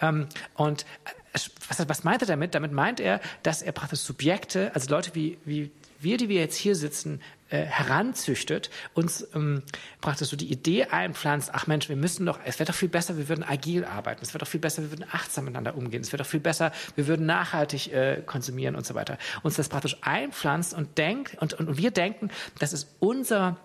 [0.00, 1.38] Ähm, und äh,
[1.68, 2.54] was, was meint er damit?
[2.54, 6.56] Damit meint er, dass er praktisch Subjekte, also Leute wie, wie wir, die wir jetzt
[6.56, 7.20] hier sitzen,
[7.52, 9.62] äh, heranzüchtet, uns ähm,
[10.00, 13.18] praktisch so die Idee einpflanzt, ach Mensch, wir müssen doch, es wäre doch viel besser,
[13.18, 16.12] wir würden agil arbeiten, es wäre doch viel besser, wir würden achtsam miteinander umgehen, es
[16.12, 19.18] wäre doch viel besser, wir würden nachhaltig äh, konsumieren und so weiter.
[19.42, 23.58] Uns das praktisch einpflanzt und denkt, und, und wir denken, das ist unser,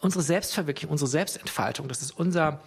[0.00, 2.60] unsere Selbstverwirklichung, unsere Selbstentfaltung, das ist unser,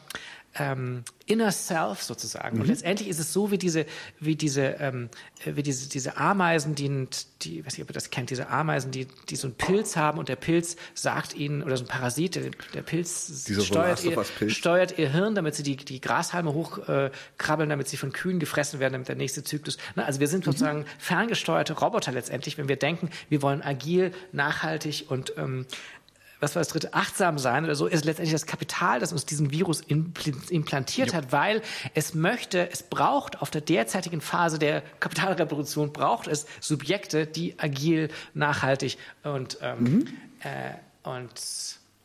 [0.55, 2.57] ähm, Inner Self sozusagen.
[2.57, 2.61] Mhm.
[2.61, 3.85] Und letztendlich ist es so wie diese,
[4.19, 5.10] wie diese, ähm,
[5.45, 7.07] wie diese, diese Ameisen, die,
[7.41, 10.19] die, weiß nicht, ob ihr das kennt, diese Ameisen, die, die so einen Pilz haben
[10.19, 14.97] und der Pilz sagt ihnen, oder so ein Parasit, der, der Pilz steuert ihr, steuert
[14.97, 18.93] ihr Hirn, damit sie die, die Grashalme hochkrabbeln, äh, damit sie von Kühen gefressen werden,
[18.93, 19.77] damit der nächste Zyklus.
[19.95, 20.51] Na, also wir sind mhm.
[20.51, 25.65] sozusagen ferngesteuerte Roboter letztendlich, wenn wir denken, wir wollen agil, nachhaltig und ähm,
[26.44, 29.52] was war das dritte, achtsam sein oder so, ist letztendlich das Kapital, das uns diesen
[29.52, 31.14] Virus implantiert jo.
[31.14, 31.61] hat, weil
[31.94, 38.10] es möchte, es braucht auf der derzeitigen Phase der Kapitalrevolution, braucht es Subjekte, die agil,
[38.34, 40.07] nachhaltig und, ähm, mhm.
[40.41, 41.41] äh, und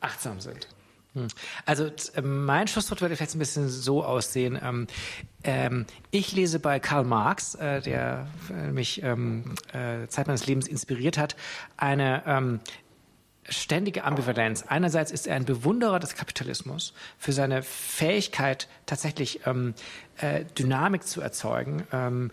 [0.00, 0.68] achtsam sind.
[1.14, 1.28] Hm.
[1.64, 1.90] Also
[2.22, 4.58] mein Schlusswort würde vielleicht ein bisschen so aussehen.
[4.62, 4.86] Ähm,
[5.42, 10.68] ähm, ich lese bei Karl Marx, äh, der äh, mich ähm, äh, Zeit meines Lebens
[10.68, 11.34] inspiriert hat,
[11.76, 12.60] eine ähm,
[13.48, 14.64] ständige Ambivalenz.
[14.68, 19.74] Einerseits ist er ein Bewunderer des Kapitalismus für seine Fähigkeit, tatsächlich ähm,
[20.18, 22.30] äh, Dynamik zu erzeugen, ähm,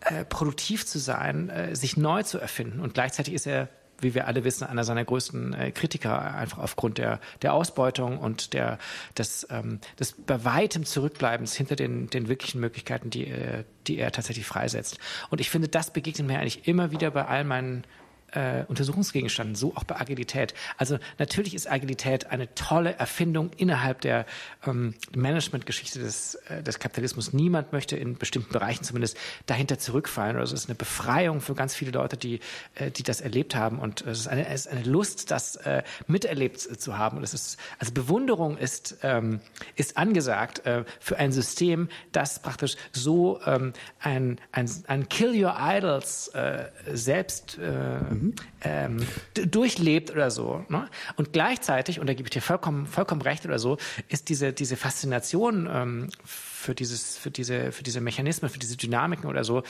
[0.00, 2.80] äh, produktiv zu sein, äh, sich neu zu erfinden.
[2.80, 3.68] Und gleichzeitig ist er
[4.00, 8.52] wie wir alle wissen, einer seiner größten äh, Kritiker, einfach aufgrund der, der Ausbeutung und
[8.52, 8.78] der,
[9.16, 14.12] des, ähm, des bei weitem Zurückbleibens hinter den, den wirklichen Möglichkeiten, die, äh, die er
[14.12, 14.98] tatsächlich freisetzt.
[15.30, 17.84] Und ich finde, das begegnet mir eigentlich immer wieder bei all meinen
[18.32, 20.54] äh, Untersuchungsgegenständen, so auch bei Agilität.
[20.76, 24.26] Also natürlich ist Agilität eine tolle Erfindung innerhalb der
[24.66, 27.32] ähm, Managementgeschichte des, äh, des Kapitalismus.
[27.32, 29.16] Niemand möchte in bestimmten Bereichen zumindest
[29.46, 30.36] dahinter zurückfallen.
[30.36, 32.40] Also es ist eine Befreiung für ganz viele Leute, die,
[32.74, 33.78] äh, die das erlebt haben.
[33.78, 37.18] Und es ist eine, es ist eine Lust, das äh, miterlebt zu haben.
[37.18, 39.40] Und es ist, also Bewunderung ist, ähm,
[39.76, 45.56] ist angesagt äh, für ein System, das praktisch so ähm, ein, ein, ein Kill Your
[45.58, 48.34] Idols äh, selbst äh, mhm
[48.66, 50.64] ähm, durchlebt oder so.
[50.68, 50.88] Ne?
[51.16, 53.78] Und gleichzeitig, und da gebe ich dir vollkommen, vollkommen recht oder so,
[54.08, 59.28] ist diese, diese Faszination ähm, für dieses, für diese, für diese Mechanismen, für diese Dynamiken
[59.28, 59.62] oder so,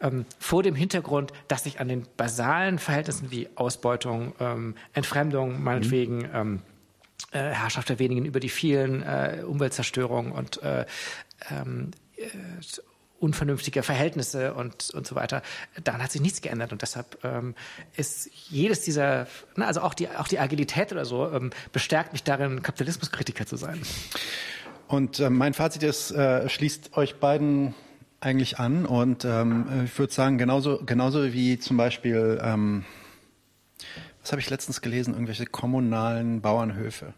[0.00, 6.18] ähm, vor dem Hintergrund, dass sich an den basalen Verhältnissen wie Ausbeutung, ähm, Entfremdung, meinetwegen,
[6.18, 6.30] mhm.
[6.34, 6.62] ähm,
[7.30, 10.84] äh, Herrschaft der wenigen über die vielen, äh, Umweltzerstörung und äh,
[11.50, 11.92] ähm,
[13.22, 15.42] unvernünftige Verhältnisse und, und so weiter.
[15.84, 17.54] Daran hat sich nichts geändert und deshalb ähm,
[17.96, 19.26] ist jedes dieser,
[19.56, 23.56] na, also auch die, auch die Agilität oder so, ähm, bestärkt mich darin, Kapitalismuskritiker zu
[23.56, 23.80] sein.
[24.88, 27.74] Und äh, mein Fazit ist, äh, schließt euch beiden
[28.20, 32.84] eigentlich an und ähm, ich würde sagen, genauso, genauso wie zum Beispiel, ähm,
[34.20, 37.14] was habe ich letztens gelesen, irgendwelche kommunalen Bauernhöfe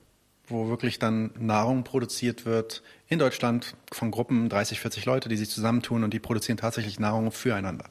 [0.47, 5.51] wo wirklich dann Nahrung produziert wird in Deutschland von Gruppen, 30, 40 Leute, die sich
[5.51, 7.87] zusammentun und die produzieren tatsächlich Nahrung füreinander.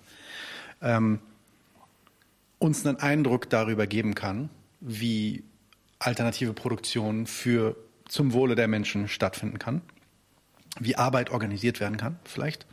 [0.82, 1.20] Ähm,
[2.60, 4.50] uns einen Eindruck darüber geben kann,
[4.80, 5.44] wie
[6.00, 7.76] alternative Produktion für
[8.08, 9.82] zum Wohle der Menschen stattfinden kann,
[10.80, 12.66] wie Arbeit organisiert werden kann, vielleicht.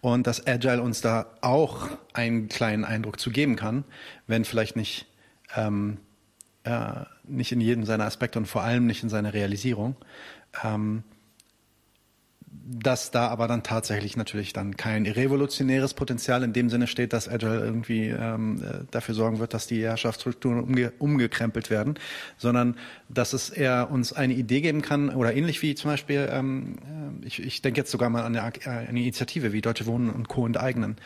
[0.00, 3.84] Und dass Agile uns da auch einen kleinen Eindruck zu geben kann,
[4.26, 5.06] wenn vielleicht nicht
[5.54, 5.98] ähm,
[6.64, 9.96] äh, nicht in jedem seiner Aspekte und vor allem nicht in seiner Realisierung.
[10.64, 11.04] Ähm,
[12.64, 17.28] dass da aber dann tatsächlich natürlich dann kein revolutionäres Potenzial in dem Sinne steht, dass
[17.28, 21.98] Agile irgendwie ähm, äh, dafür sorgen wird, dass die Herrschaftsstrukturen umge umgekrempelt werden,
[22.36, 22.76] sondern
[23.08, 26.76] dass es eher uns eine Idee geben kann oder ähnlich wie zum Beispiel, ähm,
[27.22, 30.28] äh, ich, ich denke jetzt sogar mal an eine, eine Initiative wie Deutsche Wohnen und
[30.28, 30.46] Co.
[30.46, 30.96] enteignen,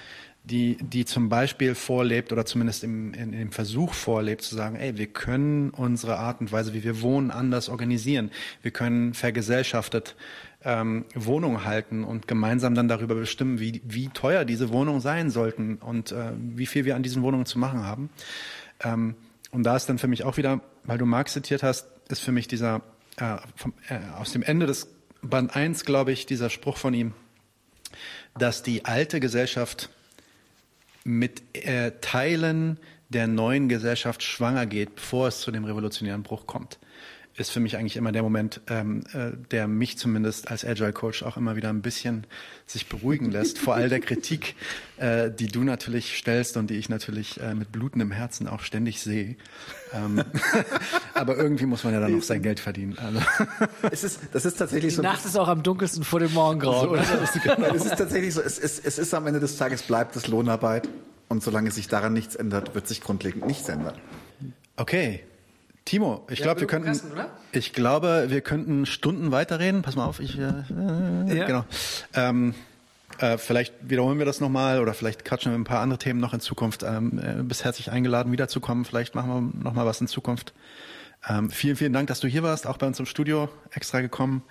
[0.45, 4.97] die, die zum Beispiel vorlebt oder zumindest im, in, dem Versuch vorlebt, zu sagen, ey,
[4.97, 8.31] wir können unsere Art und Weise, wie wir wohnen, anders organisieren.
[8.63, 10.17] Wir können vergesellschaftet
[10.65, 15.77] ähm, Wohnungen halten und gemeinsam dann darüber bestimmen, wie, wie teuer diese Wohnungen sein sollten
[15.77, 18.11] und äh, wie viel wir an diesen Wohnungen zu machen haben.
[18.83, 19.15] Ähm,
[19.51, 22.33] und da ist dann für mich auch wieder, weil du Marx zitiert hast, ist für
[22.33, 22.83] mich dieser
[23.17, 24.89] äh, vom, äh, aus dem Ende des
[25.23, 27.13] Band 1, glaube ich, dieser Spruch von ihm,
[28.39, 29.91] dass die alte Gesellschaft
[31.05, 36.79] mit äh, Teilen der neuen Gesellschaft schwanger geht, bevor es zu dem revolutionären Bruch kommt.
[37.41, 41.23] Ist für mich eigentlich immer der Moment, ähm, äh, der mich zumindest als Agile Coach
[41.23, 42.27] auch immer wieder ein bisschen
[42.67, 44.55] sich beruhigen lässt vor all der Kritik,
[44.99, 49.01] äh, die du natürlich stellst und die ich natürlich äh, mit blutendem Herzen auch ständig
[49.01, 49.37] sehe.
[49.95, 50.23] Ähm,
[51.15, 52.99] aber irgendwie muss man ja dann auch sein Geld verdienen.
[52.99, 53.21] Also.
[53.91, 55.03] Es ist, das ist tatsächlich Die so.
[55.03, 57.01] Nacht ist auch am dunkelsten vor dem Morgengrauen.
[57.75, 58.43] es ist tatsächlich so.
[58.43, 60.89] Es ist, es ist am Ende des Tages bleibt es Lohnarbeit.
[61.29, 63.95] Und solange sich daran nichts ändert, wird sich grundlegend nichts ändern.
[64.77, 65.23] Okay.
[65.91, 67.31] Timo, ich glaube, wir könnten, oder?
[67.51, 69.83] ich glaube, wir könnten Stunden weiterreden.
[69.83, 71.47] Pass mal auf, ich, äh, äh, Ja.
[71.47, 71.65] genau.
[72.15, 72.55] Ähm,
[73.19, 76.33] äh, vielleicht wiederholen wir das nochmal oder vielleicht quatschen wir ein paar andere Themen noch
[76.33, 76.85] in Zukunft.
[76.85, 78.85] Ähm, äh, bist herzlich eingeladen, wiederzukommen.
[78.85, 80.55] Vielleicht machen wir nochmal was in Zukunft.
[81.29, 84.45] Ähm, vielen, vielen Dank, dass du hier warst, auch bei uns im Studio extra gekommen.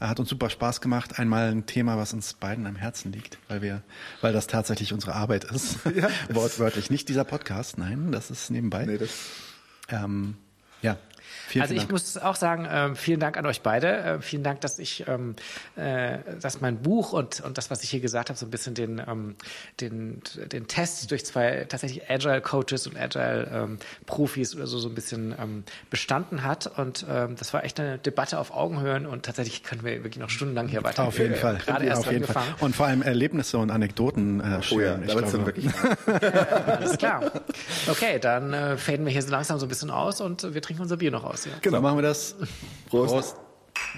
[0.00, 1.18] Äh, Hat uns super Spaß gemacht.
[1.18, 3.82] Einmal ein Thema, was uns beiden am Herzen liegt, weil wir,
[4.22, 5.78] weil das tatsächlich unsere Arbeit ist.
[6.30, 6.88] Wortwörtlich.
[6.88, 8.86] Nicht dieser Podcast, nein, das ist nebenbei.
[8.86, 9.10] Nee, das
[9.90, 10.36] Ähm,
[10.82, 10.96] ja.
[11.46, 11.92] Vielen, Also vielen ich Dank.
[11.92, 13.96] muss auch sagen, ähm, vielen Dank an euch beide.
[13.96, 15.36] Äh, vielen Dank, dass ich, ähm,
[15.76, 18.74] äh, dass mein Buch und, und das, was ich hier gesagt habe, so ein bisschen
[18.74, 19.36] den, ähm,
[19.80, 24.88] den, den Test durch zwei tatsächlich Agile Coaches und Agile ähm, Profis oder so so
[24.88, 26.66] ein bisschen ähm, bestanden hat.
[26.78, 30.30] Und ähm, das war echt eine Debatte auf Augenhöhen und tatsächlich können wir wirklich noch
[30.30, 31.04] stundenlang hier weiter.
[31.04, 31.58] Auf jeden äh, Fall.
[31.64, 32.36] Gerade erst Auf jeden Fall.
[32.42, 32.60] angefangen.
[32.60, 35.66] Und vor allem Erlebnisse und Anekdoten äh, Oh ja, da wird's dann wirklich.
[36.66, 37.22] Alles klar.
[37.88, 40.82] Okay, dann äh, faden wir hier so langsam so ein bisschen aus und wir trinken
[40.82, 41.35] unser Bier noch aus.
[41.44, 41.58] Ja.
[41.60, 41.78] Genau.
[41.78, 42.34] So machen wir das.
[42.88, 43.36] Prost.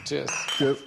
[0.04, 0.30] Cheers.
[0.56, 0.78] Tschüss.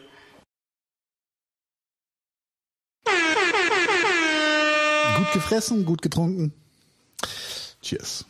[5.18, 6.54] Gut gefressen, gut getrunken.
[7.82, 8.26] Cheers.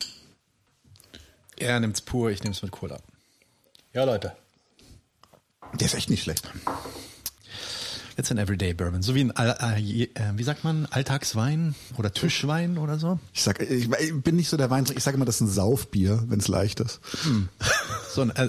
[1.56, 2.98] Er nimmt's pur, ich nehm's mit Cola.
[3.92, 4.36] Ja, Leute.
[5.74, 6.50] Der ist echt nicht schlecht.
[8.16, 9.02] Jetzt ein Everyday Bourbon.
[9.02, 13.18] So wie ein, äh, wie sagt man, Alltagswein oder Tischwein oder so.
[13.32, 14.98] Ich sag, ich, ich bin nicht so der Weintrinker.
[14.98, 17.00] Ich sage immer, das ist ein Saufbier, wenn es leicht ist.
[18.10, 18.48] So ein, äh,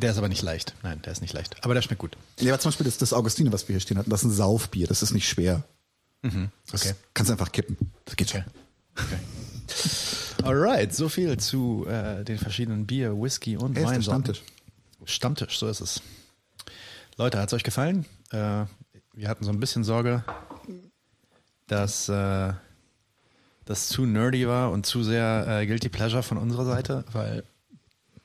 [0.00, 0.74] der ist aber nicht leicht.
[0.82, 1.56] Nein, der ist nicht leicht.
[1.64, 2.16] Aber der schmeckt gut.
[2.40, 4.32] Ja, aber zum Beispiel das, das Augustine, was wir hier stehen hatten, das ist ein
[4.32, 4.86] Saufbier.
[4.86, 5.62] Das ist nicht schwer.
[6.70, 6.94] Das okay.
[7.14, 7.76] kannst du einfach kippen.
[8.04, 8.44] Das geht schon.
[8.96, 9.18] Okay.
[10.44, 14.02] Alright, so viel zu äh, den verschiedenen Bier, Whisky und Weinsorten.
[14.02, 14.42] Stammtisch.
[15.04, 16.02] Stammtisch, so ist es.
[17.16, 18.06] Leute, hat's euch gefallen?
[18.32, 18.64] Äh,
[19.14, 20.24] wir hatten so ein bisschen Sorge,
[21.66, 22.52] dass äh,
[23.64, 27.44] das zu nerdy war und zu sehr äh, guilty pleasure von unserer Seite, weil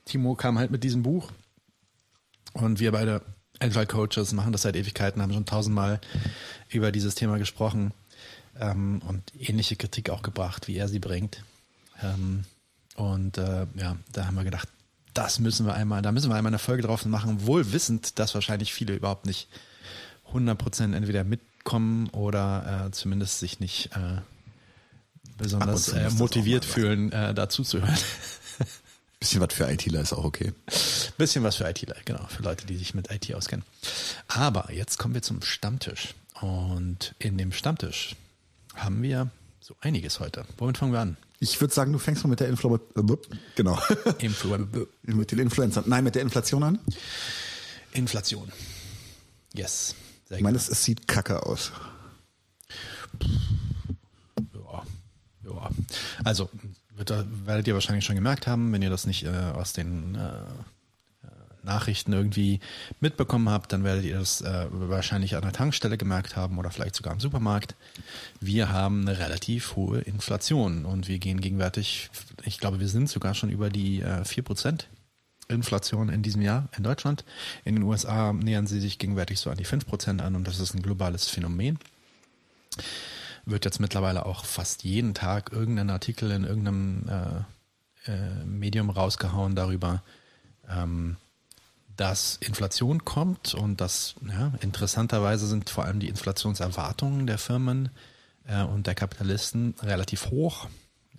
[0.06, 1.32] Timo kam halt mit diesem Buch
[2.54, 3.22] und wir beide
[3.60, 6.00] Agile Coaches machen das seit Ewigkeiten, haben schon tausendmal
[6.70, 7.92] über dieses Thema gesprochen
[8.60, 11.44] ähm, und ähnliche Kritik auch gebracht, wie er sie bringt.
[12.02, 12.46] Ähm,
[12.96, 14.70] und äh, ja, da haben wir gedacht,
[15.14, 18.36] das müssen wir einmal, da müssen wir einmal eine Folge drauf machen, wohl wissend, dass
[18.36, 19.50] wahrscheinlich viele überhaupt nicht
[20.34, 24.22] 100% entweder mitkommen oder äh, zumindest sich nicht äh,
[25.38, 27.98] besonders äh, motiviert fühlen, äh, dazu zu hören.
[29.20, 30.54] Bisschen was für ITler ist auch okay.
[31.18, 33.66] Bisschen was für ITler, genau, für Leute, die sich mit IT auskennen.
[34.28, 36.14] Aber jetzt kommen wir zum Stammtisch.
[36.40, 38.16] Und in dem Stammtisch
[38.76, 40.46] haben wir so einiges heute.
[40.58, 41.18] Womit fangen wir an?
[41.40, 42.80] Ich würde sagen, du fängst mal mit der Influ
[43.56, 43.80] genau.
[44.20, 44.58] Influ
[45.04, 45.84] mit den Influencer.
[45.86, 46.80] Nein, mit der Inflation an.
[47.92, 48.52] Inflation.
[49.54, 49.96] Yes.
[50.28, 51.72] Sehr Ich meine, es, es sieht kacke aus.
[54.54, 54.84] Ja,
[55.46, 55.70] ja.
[56.24, 56.50] Also
[56.96, 57.14] wird,
[57.46, 61.30] werdet ihr wahrscheinlich schon gemerkt haben, wenn ihr das nicht äh, aus den äh, äh,
[61.64, 62.60] Nachrichten irgendwie
[63.00, 66.96] mitbekommen habt, dann werdet ihr das äh, wahrscheinlich an der Tankstelle gemerkt haben oder vielleicht
[66.96, 67.76] sogar im Supermarkt.
[68.42, 72.10] Wir haben eine relativ hohe Inflation und wir gehen gegenwärtig,
[72.44, 74.86] ich glaube, wir sind sogar schon über die äh, 4%
[75.48, 77.24] Inflation in diesem Jahr in Deutschland.
[77.64, 80.74] In den USA nähern sie sich gegenwärtig so an die 5% an und das ist
[80.74, 81.80] ein globales Phänomen
[83.48, 87.46] wird jetzt mittlerweile auch fast jeden Tag irgendein Artikel in irgendeinem
[88.06, 90.04] äh, äh, Medium rausgehauen darüber,
[90.70, 91.16] ähm,
[91.96, 97.90] dass Inflation kommt und dass ja, interessanterweise sind vor allem die Inflationserwartungen der Firmen
[98.46, 100.68] äh, und der Kapitalisten relativ hoch.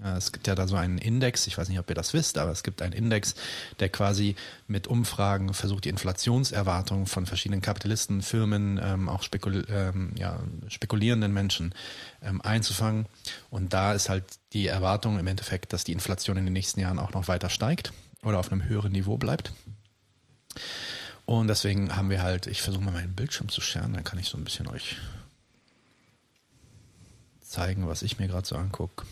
[0.01, 2.53] Es gibt ja da so einen Index, ich weiß nicht, ob ihr das wisst, aber
[2.53, 3.35] es gibt einen Index,
[3.81, 4.37] der quasi
[4.69, 11.33] mit Umfragen versucht, die Inflationserwartungen von verschiedenen Kapitalisten, Firmen, ähm, auch spekul ähm, ja, spekulierenden
[11.33, 11.75] Menschen
[12.23, 13.07] ähm, einzufangen.
[13.51, 17.01] Und da ist halt die Erwartung im Endeffekt, dass die Inflation in den nächsten Jahren
[17.01, 19.53] auch noch weiter steigt oder auf einem höheren Niveau bleibt.
[21.25, 24.29] Und deswegen haben wir halt, ich versuche mal meinen Bildschirm zu scheren, dann kann ich
[24.29, 24.97] so ein bisschen euch
[27.41, 29.05] zeigen, was ich mir gerade so angucke.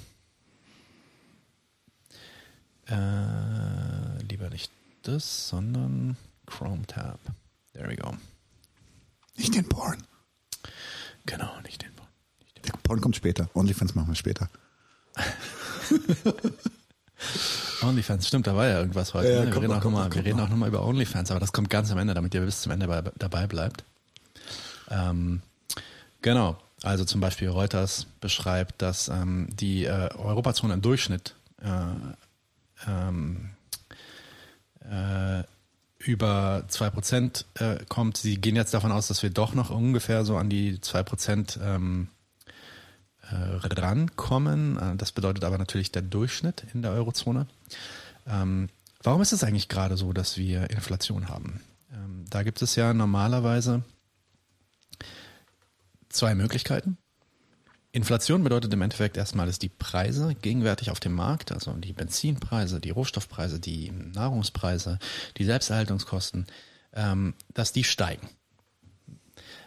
[2.88, 4.70] Äh, lieber nicht
[5.02, 6.16] das, sondern
[6.46, 7.18] Chrome Tab.
[7.72, 8.14] There we go.
[9.36, 10.02] Nicht den Porn.
[11.26, 11.90] Genau, nicht den.
[12.40, 12.62] Nicht den.
[12.62, 13.50] Der Porn kommt später.
[13.54, 14.48] OnlyFans machen wir später.
[17.82, 19.28] OnlyFans, stimmt, da war ja irgendwas heute.
[19.28, 19.46] Ja, ne?
[19.46, 20.44] Wir, reden noch, auch kommt noch mal, noch, wir reden noch.
[20.44, 22.86] auch nochmal über OnlyFans, aber das kommt ganz am Ende, damit ihr bis zum Ende
[22.86, 23.84] bei, dabei bleibt.
[24.90, 25.42] Ähm,
[26.22, 31.68] genau, also zum Beispiel Reuters beschreibt, dass ähm, die äh, Europazone im Durchschnitt äh,
[32.86, 33.50] ähm,
[34.80, 35.42] äh,
[35.98, 38.16] über 2% äh, kommt.
[38.16, 42.08] Sie gehen jetzt davon aus, dass wir doch noch ungefähr so an die 2% ähm,
[43.22, 44.78] äh, rankommen.
[44.78, 47.46] Äh, Das bedeutet aber natürlich der Durchschnitt in der Eurozone.
[48.26, 48.68] Ähm,
[49.02, 51.60] warum ist es eigentlich gerade so, dass wir Inflation haben?
[51.92, 53.82] Ähm, da gibt es ja normalerweise
[56.08, 56.98] zwei Möglichkeiten.
[57.96, 62.78] Inflation bedeutet im Endeffekt erstmal, dass die Preise gegenwärtig auf dem Markt, also die Benzinpreise,
[62.78, 64.98] die Rohstoffpreise, die Nahrungspreise,
[65.38, 66.46] die Selbsterhaltungskosten,
[66.92, 68.28] ähm, dass die steigen.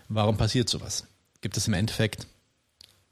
[0.09, 1.08] Warum passiert sowas?
[1.41, 2.27] Gibt es im Endeffekt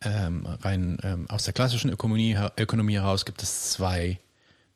[0.02, 4.20] ähm, rein ähm, aus der klassischen Ökonomie, Ökonomie heraus gibt es zwei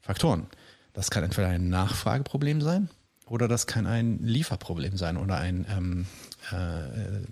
[0.02, 0.48] Faktoren.
[0.94, 2.90] Das kann entweder ein Nachfrageproblem sein
[3.28, 6.08] oder das kann ein Lieferproblem sein oder ein ähm,
[6.52, 7.28] äh,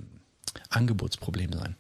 [0.70, 1.76] Angebotsproblem sein.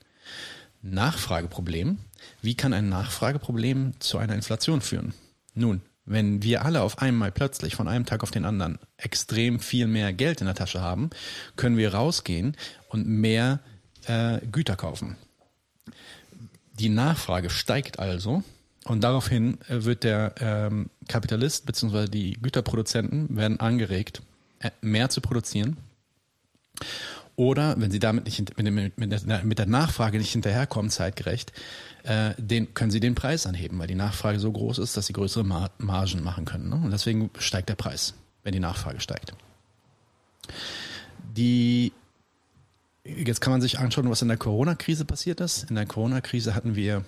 [0.82, 1.98] Nachfrageproblem.
[2.41, 5.14] Wie kann ein Nachfrageproblem zu einer Inflation führen?
[5.53, 9.88] Nun, wenn wir alle auf einmal plötzlich von einem Tag auf den anderen extrem viel
[9.88, 11.11] mehr Geld in der Tasche haben,
[11.56, 12.58] können wir rausgehen
[12.90, 13.59] und mehr
[14.08, 15.17] äh, Güter kaufen.
[16.80, 18.43] Die Nachfrage steigt also
[18.85, 22.08] und daraufhin äh, wird der ähm, Kapitalist bzw.
[22.08, 24.22] die Güterproduzenten werden angeregt,
[24.59, 25.77] äh, mehr zu produzieren.
[27.40, 31.53] Oder wenn sie damit nicht mit, mit, der, mit der Nachfrage nicht hinterherkommen, zeitgerecht,
[32.03, 35.14] äh, den, können sie den Preis anheben, weil die Nachfrage so groß ist, dass sie
[35.14, 36.68] größere Mar Margen machen können.
[36.68, 36.76] Ne?
[36.76, 39.32] Und deswegen steigt der Preis, wenn die Nachfrage steigt.
[41.34, 41.93] Die
[43.06, 45.69] Jetzt kann man sich anschauen, was in der Corona-Krise passiert ist.
[45.69, 47.06] In der Corona-Krise hatten wir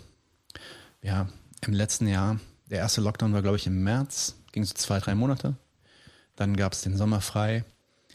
[1.04, 1.28] ja
[1.60, 5.14] im letzten Jahr, der erste Lockdown war, glaube ich, im März, ging so zwei, drei
[5.14, 5.56] Monate.
[6.38, 7.66] Dann gab es den Sommer frei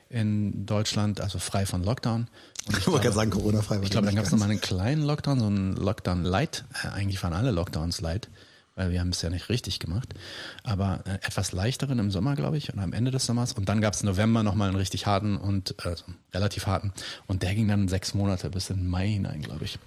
[0.08, 2.28] in Deutschland, also frei von Lockdown.
[2.66, 5.02] Und Ich wollte gerade sagen, Corona-frei war ich glaube, dann gab es nochmal einen kleinen
[5.02, 6.64] Lockdown, so einen Lockdown Light.
[6.82, 8.28] Äh, eigentlich waren alle Lockdowns Light,
[8.74, 10.14] weil wir haben es ja nicht richtig gemacht.
[10.62, 13.52] Aber äh, etwas leichteren im Sommer, glaube ich, und am Ende des Sommers.
[13.52, 16.92] Und dann gab es im November nochmal einen richtig harten und also relativ harten.
[17.26, 19.78] Und der ging dann sechs Monate bis in Mai hinein, glaube ich.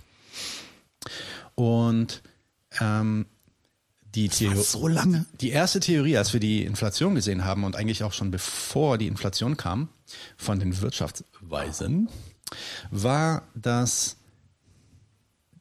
[1.56, 2.22] Und
[2.80, 3.26] ähm,
[4.24, 4.62] die Theorie.
[4.62, 5.26] so lange?
[5.42, 9.08] Die erste Theorie, als wir die Inflation gesehen haben und eigentlich auch schon bevor die
[9.08, 9.90] Inflation kam
[10.38, 12.10] von den Wirtschaftsweisen,
[12.92, 14.18] war, dass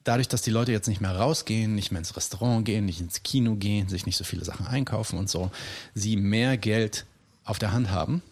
[0.04, 3.22] dadurch, dass die Leute jetzt nicht mehr rausgehen, nicht mehr ins Restaurant gehen, nicht ins
[3.22, 5.50] Kino gehen, sich nicht so viele Sachen einkaufen und so,
[5.94, 7.04] sie mehr Geld
[7.44, 8.22] auf der Hand haben,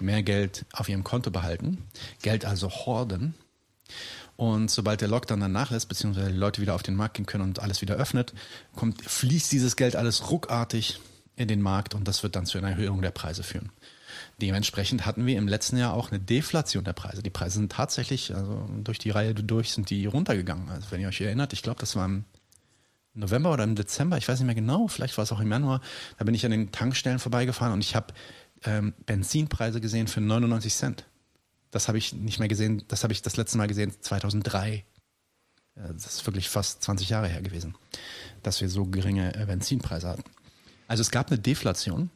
[0.00, 1.78] mehr Geld auf ihrem Konto behalten,
[2.22, 3.34] Geld also horden.
[4.40, 7.44] Und sobald der Lockdown dann nachlässt, beziehungsweise die Leute wieder auf den Markt gehen können
[7.44, 8.32] und alles wieder öffnet,
[8.74, 10.98] kommt, fließt dieses Geld alles ruckartig
[11.36, 13.70] in den Markt und das wird dann zu einer Erhöhung der Preise führen.
[14.40, 17.22] Dementsprechend hatten wir im letzten Jahr auch eine Deflation der Preise.
[17.22, 20.70] Die Preise sind tatsächlich, also durch die Reihe durch sind die runtergegangen.
[20.70, 22.24] Also wenn ihr euch erinnert, ich glaube, das war im
[23.12, 25.82] November oder im Dezember, ich weiß nicht mehr genau, vielleicht war es auch im Januar,
[26.16, 28.14] da bin ich an den Tankstellen vorbeigefahren und ich habe
[28.64, 31.04] ähm, Benzinpreise gesehen für 99 Cent.
[31.70, 34.84] Das habe ich nicht mehr gesehen, das habe ich das letzte Mal gesehen 2003.
[35.76, 37.76] Ja, Das ist wirklich fast 20 Jahre her gewesen,
[38.42, 40.24] dass wir so geringe äh, Benzinpreise hatten.
[40.88, 42.10] Also es gab eine Deflation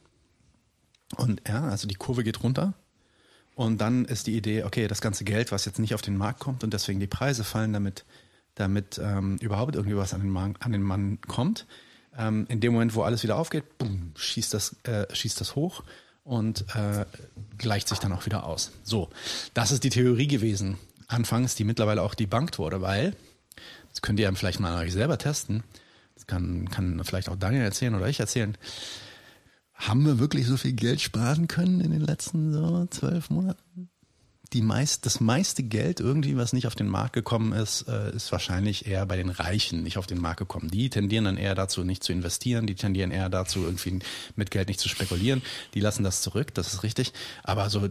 [1.16, 2.74] und ja, also die Kurve geht runter
[3.54, 6.40] und dann ist die Idee, okay, das ganze Geld, was jetzt nicht auf den Markt
[6.40, 8.04] kommt und deswegen die Preise fallen, damit,
[8.56, 11.66] damit ähm, überhaupt irgendwie was an den, Mann, an den Mann kommt.
[12.16, 15.84] Ähm, in dem Moment, wo alles wieder aufgeht, boom, schießt das, äh, schießt das hoch
[16.24, 17.04] und äh,
[17.58, 18.72] gleicht sich dann auch wieder aus.
[18.82, 19.10] So,
[19.52, 20.78] das ist die Theorie gewesen.
[21.06, 23.14] Anfangs, die mittlerweile auch debunked wurde, weil,
[23.90, 25.62] das könnt ihr vielleicht mal euch selber testen,
[26.14, 28.56] das kann, kann vielleicht auch Daniel erzählen oder ich erzählen,
[29.74, 33.90] haben wir wirklich so viel Geld sparen können in den letzten so zwölf Monaten?
[34.52, 38.30] Die meist, das meiste Geld irgendwie, was nicht auf den Markt gekommen ist, äh, ist
[38.30, 40.70] wahrscheinlich eher bei den Reichen nicht auf den Markt gekommen.
[40.70, 43.98] Die tendieren dann eher dazu, nicht zu investieren, die tendieren eher dazu, irgendwie
[44.36, 45.42] mit Geld nicht zu spekulieren.
[45.74, 47.12] Die lassen das zurück, das ist richtig.
[47.42, 47.88] Aber so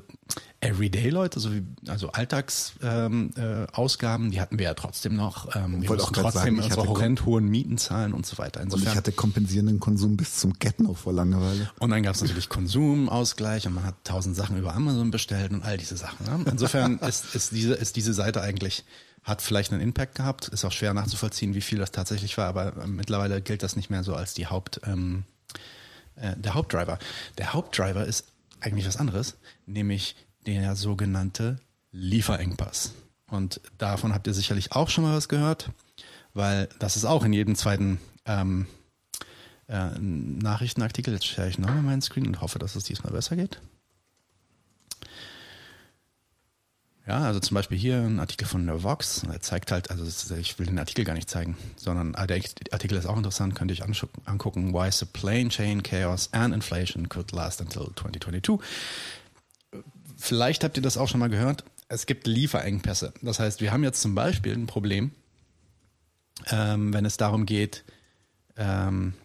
[0.64, 5.56] Everyday-Leute, so wie, also Alltagsausgaben, ähm, äh, die hatten wir ja trotzdem noch.
[5.56, 8.26] Ähm, wir Wollte auch mussten grad trotzdem sagen, unsere hatte- horrend hohen Mieten zahlen und
[8.26, 8.62] so weiter.
[8.62, 11.70] Und Insofern ich hatte kompensierenden Konsum bis zum Get-No vor Langeweile.
[11.80, 15.64] und dann gab es natürlich Konsumausgleich und man hat tausend Sachen über Amazon bestellt und
[15.64, 16.26] all diese Sachen.
[16.26, 16.46] Ne?
[16.50, 18.86] Insofern ist, ist, diese, ist diese Seite eigentlich,
[19.24, 22.76] hat vielleicht einen Impact gehabt, ist auch schwer nachzuvollziehen, wie viel das tatsächlich war, aber
[22.84, 25.24] äh, mittlerweile gilt das nicht mehr so als die Haupt, ähm,
[26.16, 27.00] äh, der Hauptdriver.
[27.38, 28.26] Der Hauptdriver ist
[28.62, 29.36] eigentlich was anderes,
[29.66, 30.16] nämlich
[30.46, 31.60] der sogenannte
[31.92, 32.94] Lieferengpass.
[33.28, 35.70] Und davon habt ihr sicherlich auch schon mal was gehört,
[36.34, 38.68] weil das ist auch in jedem zweiten ähm,
[39.68, 41.14] äh, Nachrichtenartikel.
[41.14, 43.60] Jetzt share ich nochmal meinen Screen und hoffe, dass es diesmal besser geht.
[47.06, 49.24] Ja, also zum Beispiel hier ein Artikel von der Vox.
[49.24, 50.06] Er zeigt halt, also
[50.36, 52.42] ich will den Artikel gar nicht zeigen, sondern ah, der
[52.72, 54.74] Artikel ist auch interessant, könnt ihr euch angucken.
[54.74, 58.58] Why supply chain chaos and inflation could last until 2022.
[60.24, 61.66] Vielleicht habt ihr das auch schon mal gehört.
[61.90, 63.14] Es gibt Lieferengpässe.
[63.22, 65.12] Das heißt, wir haben jetzt zum Beispiel ein Problem,
[66.50, 67.84] ähm, wenn es darum geht,
[68.56, 69.16] ähm,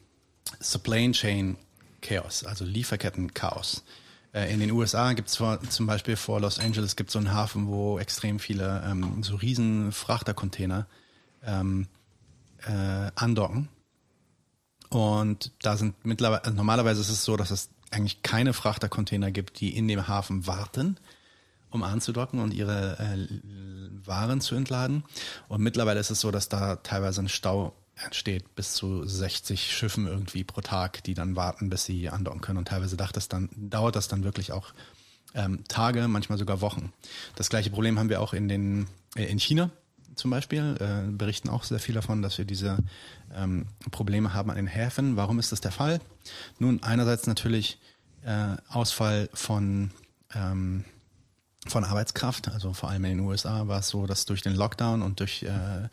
[0.59, 1.57] Supply Chain
[2.03, 3.85] Chaos, also Lieferketten-Chaos.
[4.33, 7.69] Äh, in den USA gibt es zum Beispiel vor Los Angeles gibt so einen Hafen,
[7.69, 10.89] wo extrem viele ähm, so riesen Frachtercontainer
[11.45, 11.87] ähm,
[12.67, 13.69] äh, andocken.
[14.89, 19.61] Und da sind mittlerweile, also normalerweise ist es so, dass es eigentlich keine Frachtercontainer gibt,
[19.61, 20.99] die in dem Hafen warten,
[21.71, 25.05] um anzudocken und ihre äh, Waren zu entladen.
[25.49, 30.07] Und mittlerweile ist es so, dass da teilweise ein Stau entsteht bis zu 60 Schiffen
[30.07, 32.59] irgendwie pro Tag, die dann warten, bis sie andocken können.
[32.59, 34.73] Und teilweise das dann, dauert das dann wirklich auch
[35.35, 36.93] ähm, Tage, manchmal sogar Wochen.
[37.35, 38.87] Das gleiche Problem haben wir auch in, den,
[39.17, 39.71] äh, in China
[40.15, 42.79] zum Beispiel, äh, berichten auch sehr viel davon, dass wir diese
[43.35, 45.17] ähm, Probleme haben an den Häfen.
[45.17, 46.01] Warum ist das der Fall?
[46.59, 47.79] Nun, einerseits natürlich
[48.25, 49.91] äh, Ausfall von
[50.35, 50.85] ähm,
[51.67, 55.03] von Arbeitskraft, also vor allem in den USA war es so, dass durch den Lockdown
[55.03, 55.89] und durch äh,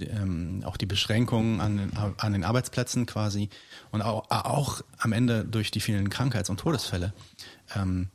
[0.00, 3.48] ähm, auch die Beschränkungen an den, an den Arbeitsplätzen quasi
[3.92, 7.12] und auch, auch am Ende durch die vielen Krankheits- und Todesfälle
[7.76, 8.08] ähm,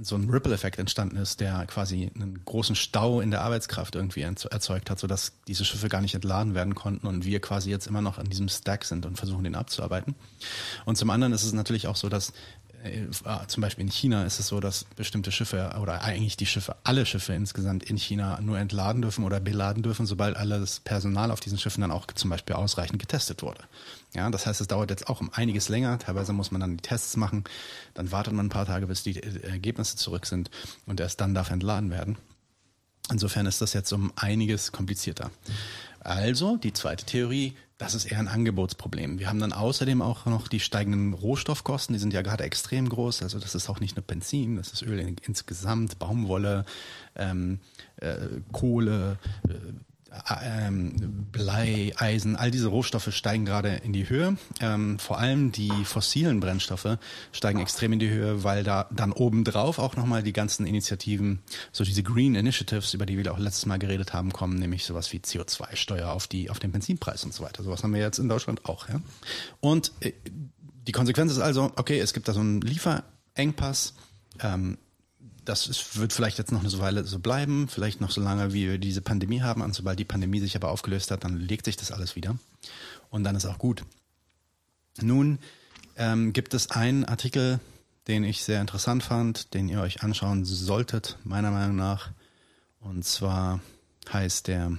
[0.00, 4.90] so ein Ripple-Effekt entstanden ist, der quasi einen großen Stau in der Arbeitskraft irgendwie erzeugt
[4.90, 8.18] hat, sodass diese Schiffe gar nicht entladen werden konnten und wir quasi jetzt immer noch
[8.18, 10.14] an diesem Stack sind und versuchen, den abzuarbeiten.
[10.84, 12.32] Und zum anderen ist es natürlich auch so, dass
[12.84, 13.08] äh,
[13.46, 17.06] zum Beispiel in China ist es so, dass bestimmte Schiffe oder eigentlich die Schiffe, alle
[17.06, 21.58] Schiffe insgesamt in China nur entladen dürfen oder beladen dürfen, sobald alles Personal auf diesen
[21.58, 23.62] Schiffen dann auch zum Beispiel ausreichend getestet wurde.
[24.14, 25.98] Ja, das heißt, es dauert jetzt auch um einiges länger.
[25.98, 27.44] Teilweise muss man dann die Tests machen.
[27.94, 30.50] Dann wartet man ein paar Tage, bis die Ergebnisse zurück sind
[30.86, 32.16] und erst dann darf entladen werden.
[33.10, 35.30] Insofern ist das jetzt um einiges komplizierter.
[36.00, 39.18] Also die zweite Theorie, das ist eher ein Angebotsproblem.
[39.18, 43.22] Wir haben dann außerdem auch noch die steigenden Rohstoffkosten, die sind ja gerade extrem groß.
[43.22, 46.64] Also das ist auch nicht nur Benzin, das ist Öl insgesamt, Baumwolle,
[47.16, 47.58] ähm,
[47.96, 48.16] äh,
[48.52, 49.18] Kohle,
[49.48, 49.54] äh,
[50.42, 54.36] ähm, Blei, Eisen, all diese Rohstoffe steigen gerade in die Höhe.
[54.60, 56.98] Ähm, vor allem die fossilen Brennstoffe
[57.32, 61.40] steigen extrem in die Höhe, weil da dann obendrauf auch nochmal die ganzen Initiativen,
[61.72, 65.12] so diese Green Initiatives, über die wir auch letztes Mal geredet haben, kommen, nämlich sowas
[65.12, 67.62] wie CO2-Steuer auf auf den Benzinpreis und so weiter.
[67.62, 69.00] Sowas haben wir jetzt in Deutschland auch, ja.
[69.60, 70.12] Und äh,
[70.86, 73.94] die Konsequenz ist also, okay, es gibt da so einen Lieferengpass,
[74.40, 74.78] ähm,
[75.44, 78.68] das ist, wird vielleicht jetzt noch eine Weile so bleiben, vielleicht noch so lange, wie
[78.68, 79.62] wir diese Pandemie haben.
[79.62, 82.36] Und sobald die Pandemie sich aber aufgelöst hat, dann legt sich das alles wieder.
[83.10, 83.84] Und dann ist auch gut.
[85.00, 85.38] Nun
[85.96, 87.60] ähm, gibt es einen Artikel,
[88.08, 92.10] den ich sehr interessant fand, den ihr euch anschauen solltet, meiner Meinung nach.
[92.80, 93.60] Und zwar
[94.12, 94.72] heißt der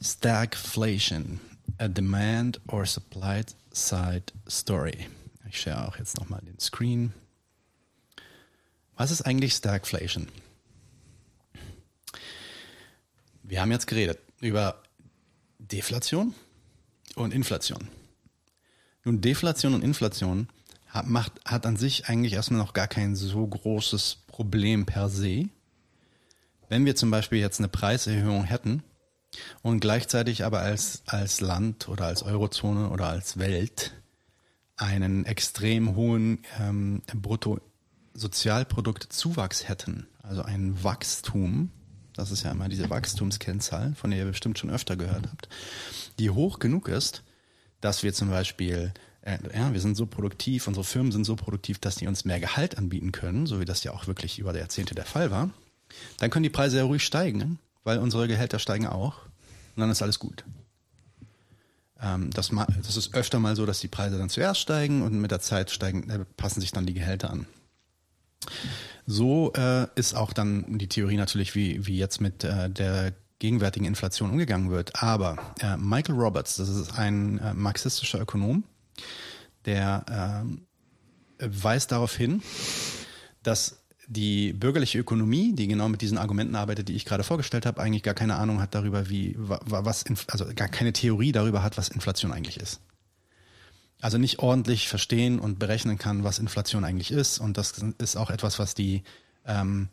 [0.00, 1.40] Stagflation,
[1.78, 5.08] a Demand or Supply Side Story.
[5.48, 7.12] Ich share auch jetzt nochmal den Screen.
[9.00, 10.28] Was ist eigentlich Stagflation?
[13.42, 14.82] Wir haben jetzt geredet über
[15.58, 16.34] Deflation
[17.14, 17.88] und Inflation.
[19.04, 20.50] Nun, Deflation und Inflation
[20.86, 25.48] hat, macht, hat an sich eigentlich erstmal noch gar kein so großes Problem per se.
[26.68, 28.82] Wenn wir zum Beispiel jetzt eine Preiserhöhung hätten
[29.62, 33.94] und gleichzeitig aber als, als Land oder als Eurozone oder als Welt
[34.76, 37.60] einen extrem hohen ähm, Brutto
[38.20, 41.70] Sozialproduktzuwachs hätten, also ein Wachstum,
[42.14, 45.48] das ist ja immer diese Wachstumskennzahl, von der ihr bestimmt schon öfter gehört habt,
[46.18, 47.22] die hoch genug ist,
[47.80, 48.92] dass wir zum Beispiel,
[49.22, 52.40] äh, ja, wir sind so produktiv, unsere Firmen sind so produktiv, dass die uns mehr
[52.40, 55.50] Gehalt anbieten können, so wie das ja auch wirklich über Jahrzehnte der Fall war,
[56.18, 59.24] dann können die Preise ja ruhig steigen, weil unsere Gehälter steigen auch
[59.76, 60.44] und dann ist alles gut.
[62.02, 62.50] Ähm, das,
[62.82, 65.70] das ist öfter mal so, dass die Preise dann zuerst steigen und mit der Zeit
[65.70, 67.46] steigen, äh, passen sich dann die Gehälter an.
[69.06, 73.86] So äh, ist auch dann die Theorie natürlich, wie, wie jetzt mit äh, der gegenwärtigen
[73.86, 75.02] Inflation umgegangen wird.
[75.02, 78.64] Aber äh, Michael Roberts, das ist ein äh, marxistischer Ökonom,
[79.64, 80.46] der
[81.38, 82.42] äh, weist darauf hin,
[83.42, 87.80] dass die bürgerliche Ökonomie, die genau mit diesen Argumenten arbeitet, die ich gerade vorgestellt habe,
[87.80, 91.88] eigentlich gar keine Ahnung hat darüber, wie was also gar keine Theorie darüber hat, was
[91.88, 92.80] Inflation eigentlich ist
[94.00, 97.38] also nicht ordentlich verstehen und berechnen kann, was Inflation eigentlich ist.
[97.38, 99.02] Und das ist auch etwas, was die
[99.46, 99.88] ähm,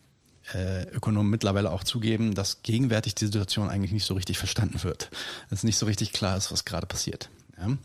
[0.53, 5.09] äh, Ökonomen mittlerweile auch zugeben, dass gegenwärtig die Situation eigentlich nicht so richtig verstanden wird.
[5.49, 7.29] Dass nicht so richtig klar ist, was gerade passiert.
[7.59, 7.77] Ja?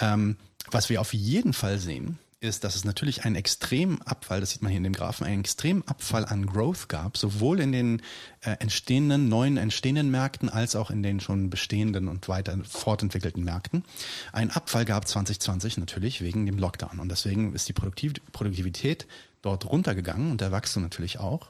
[0.00, 0.36] Ähm,
[0.70, 4.62] was wir auf jeden Fall sehen, ist, dass es natürlich einen extremen Abfall, das sieht
[4.62, 8.02] man hier in dem Graphen, einen extremen Abfall an Growth gab, sowohl in den
[8.42, 13.84] äh, entstehenden, neuen entstehenden Märkten als auch in den schon bestehenden und weiter fortentwickelten Märkten.
[14.32, 19.06] Ein Abfall gab 2020 natürlich wegen dem Lockdown und deswegen ist die Produktiv Produktivität
[19.40, 21.48] dort runtergegangen und der Wachstum natürlich auch.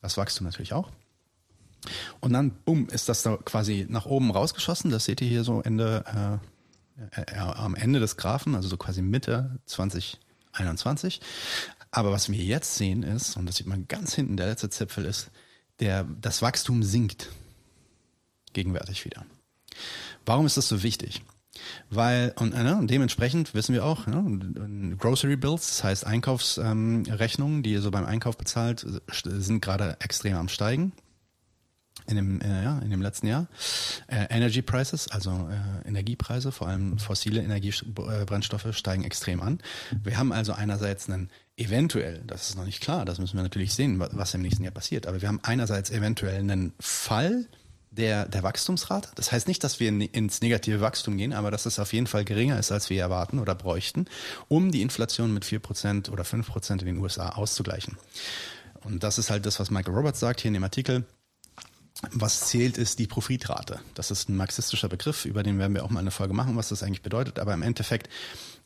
[0.00, 0.90] Das Wachstum natürlich auch.
[2.20, 4.90] Und dann, bumm, ist das da quasi nach oben rausgeschossen.
[4.90, 6.46] Das seht ihr hier so Ende, äh,
[7.10, 11.20] äh, am Ende des Graphen, also so quasi Mitte 2021.
[11.90, 15.04] Aber was wir jetzt sehen ist, und das sieht man ganz hinten, der letzte Zipfel
[15.04, 15.30] ist,
[15.80, 17.30] der, das Wachstum sinkt
[18.52, 19.24] gegenwärtig wieder.
[20.24, 21.22] Warum ist das so wichtig?
[21.90, 27.62] Weil, und, äh, und dementsprechend wissen wir auch, ne, Grocery Bills, das heißt Einkaufsrechnungen, ähm,
[27.62, 28.86] die ihr so beim Einkauf bezahlt,
[29.24, 30.92] sind gerade extrem am Steigen
[32.06, 33.46] in dem, äh, ja, in dem letzten Jahr.
[34.06, 39.60] Äh, Energy Prices, also äh, Energiepreise, vor allem fossile Energiebrennstoffe steigen extrem an.
[40.02, 43.74] Wir haben also einerseits einen eventuell, das ist noch nicht klar, das müssen wir natürlich
[43.74, 47.46] sehen, was im nächsten Jahr passiert, aber wir haben einerseits eventuell einen Fall
[47.90, 49.08] der, der Wachstumsrate.
[49.14, 52.24] Das heißt nicht, dass wir ins negative Wachstum gehen, aber dass es auf jeden Fall
[52.24, 54.06] geringer ist, als wir erwarten oder bräuchten,
[54.48, 57.96] um die Inflation mit vier Prozent oder fünf Prozent in den USA auszugleichen.
[58.84, 61.04] Und das ist halt das, was Michael Roberts sagt hier in dem Artikel
[62.12, 63.80] was zählt, ist die Profitrate.
[63.94, 66.68] Das ist ein marxistischer Begriff, über den werden wir auch mal eine Folge machen, was
[66.68, 67.38] das eigentlich bedeutet.
[67.38, 68.08] Aber im Endeffekt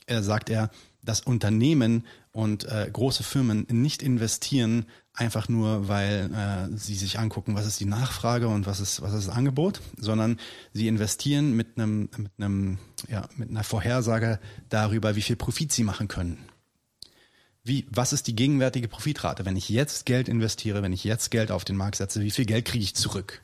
[0.06, 0.70] äh, sagt er,
[1.02, 7.54] dass Unternehmen und äh, große Firmen nicht investieren, einfach nur, weil äh, sie sich angucken,
[7.54, 10.38] was ist die Nachfrage und was ist, was ist das Angebot, sondern
[10.72, 12.78] sie investieren mit einem, mit einem,
[13.08, 16.49] ja, mit einer Vorhersage darüber, wie viel Profit sie machen können
[17.62, 19.44] wie, was ist die gegenwärtige Profitrate?
[19.44, 22.46] Wenn ich jetzt Geld investiere, wenn ich jetzt Geld auf den Markt setze, wie viel
[22.46, 23.42] Geld kriege ich zurück?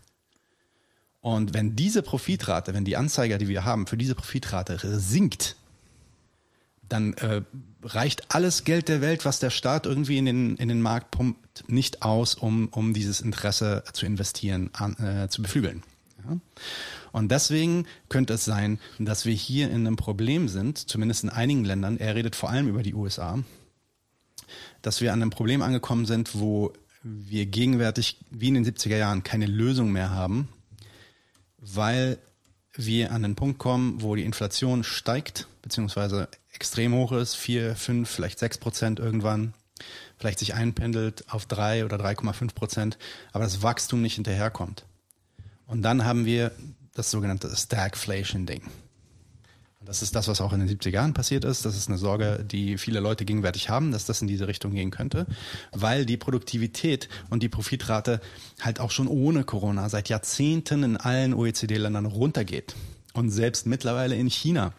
[1.20, 5.57] Und wenn diese Profitrate, wenn die Anzeiger, die wir haben, für diese Profitrate sinkt,
[6.89, 7.43] dann äh,
[7.83, 11.69] reicht alles Geld der Welt, was der Staat irgendwie in den, in den Markt pumpt,
[11.69, 15.83] nicht aus, um, um dieses Interesse zu investieren, an, äh, zu beflügeln.
[16.25, 16.39] Ja?
[17.12, 21.65] Und deswegen könnte es sein, dass wir hier in einem Problem sind, zumindest in einigen
[21.65, 23.39] Ländern, er redet vor allem über die USA,
[24.83, 29.23] dass wir an einem Problem angekommen sind, wo wir gegenwärtig wie in den 70er Jahren
[29.23, 30.49] keine Lösung mehr haben,
[31.59, 32.19] weil
[32.75, 38.11] wir an den Punkt kommen, wo die Inflation steigt, beziehungsweise extrem hoch ist, vier, fünf,
[38.11, 39.55] vielleicht sechs Prozent irgendwann,
[40.19, 42.99] vielleicht sich einpendelt auf drei oder 3,5 Prozent,
[43.33, 44.85] aber das Wachstum nicht hinterherkommt.
[45.67, 46.53] Und dann haben wir
[46.95, 48.63] das sogenannte Stagflation-Ding.
[49.87, 51.65] Das ist das, was auch in den 70er Jahren passiert ist.
[51.65, 54.91] Das ist eine Sorge, die viele Leute gegenwärtig haben, dass das in diese Richtung gehen
[54.91, 55.27] könnte,
[55.73, 58.21] weil die Produktivität und die Profitrate
[58.61, 62.75] halt auch schon ohne Corona seit Jahrzehnten in allen OECD-Ländern runtergeht
[63.15, 64.73] und selbst mittlerweile in China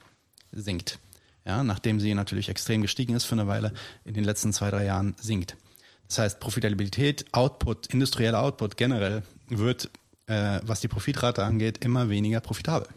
[0.51, 0.99] sinkt.
[1.45, 3.71] Ja, nachdem sie natürlich extrem gestiegen ist für eine Weile,
[4.03, 5.55] in den letzten zwei, drei Jahren sinkt.
[6.09, 9.89] Das heißt, Profitabilität, Output, industrieller Output generell wird,
[10.25, 12.87] äh, was die Profitrate angeht, immer weniger profitabel.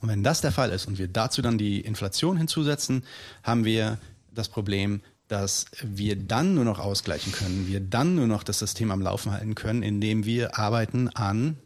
[0.00, 3.04] Und wenn das der Fall ist und wir dazu dann die Inflation hinzusetzen,
[3.42, 3.98] haben wir
[4.32, 8.90] das Problem, dass wir dann nur noch ausgleichen können, wir dann nur noch das System
[8.90, 11.56] am Laufen halten können, indem wir arbeiten an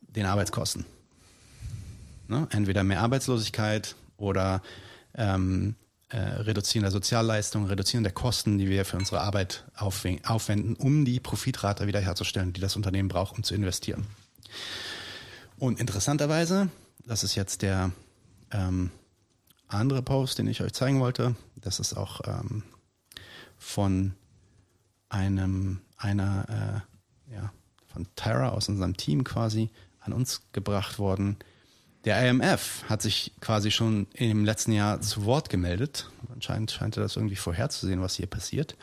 [0.00, 0.86] den Arbeitskosten.
[2.26, 2.48] Ne?
[2.50, 4.62] Entweder mehr Arbeitslosigkeit oder
[5.14, 5.74] ähm,
[6.08, 11.20] äh, Reduzieren der Sozialleistungen, Reduzieren der Kosten, die wir für unsere Arbeit aufwenden, um die
[11.20, 14.06] Profitrate wiederherzustellen, die das Unternehmen braucht, um zu investieren.
[15.58, 16.70] Und interessanterweise,
[17.04, 17.90] das ist jetzt der
[18.52, 18.90] ähm,
[19.66, 21.34] andere Post, den ich euch zeigen wollte.
[21.56, 22.62] Das ist auch ähm,
[23.56, 24.14] von
[25.08, 26.84] einem einer
[27.28, 27.52] äh, ja
[27.86, 29.70] von Tyra aus unserem Team quasi
[30.00, 31.36] an uns gebracht worden.
[32.04, 36.08] Der IMF hat sich quasi schon im letzten Jahr zu Wort gemeldet.
[36.32, 38.76] Anscheinend scheint er das irgendwie vorherzusehen, was hier passiert.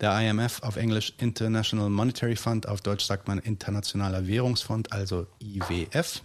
[0.00, 6.22] Der IMF auf Englisch International Monetary Fund, auf Deutsch sagt man Internationaler Währungsfonds, also IWF.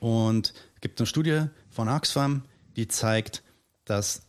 [0.00, 2.42] Und es gibt eine Studie von Oxfam,
[2.76, 3.42] die zeigt,
[3.84, 4.22] dass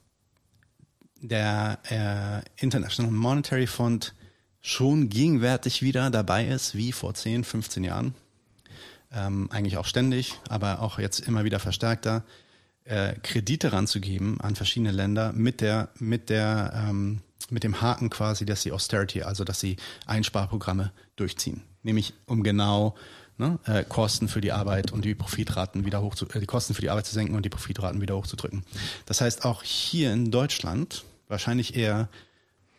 [1.22, 4.14] der äh, International Monetary Fund
[4.59, 8.15] schon gegenwärtig wieder dabei ist, wie vor 10, 15 Jahren.
[9.11, 12.23] Ähm, eigentlich auch ständig, aber auch jetzt immer wieder verstärkter,
[12.85, 18.45] äh, Kredite ranzugeben an verschiedene Länder mit der, mit der ähm, mit dem Haken quasi,
[18.45, 21.64] dass sie Austerity, also dass sie Einsparprogramme durchziehen.
[21.84, 22.95] Nämlich um genau
[23.38, 26.74] ne, äh, Kosten für die Arbeit und die Profitraten wieder hoch zu, äh, die Kosten
[26.74, 28.64] für die Arbeit zu senken und die Profitraten wieder hochzudrücken.
[29.06, 32.10] Das heißt auch hier in Deutschland wahrscheinlich eher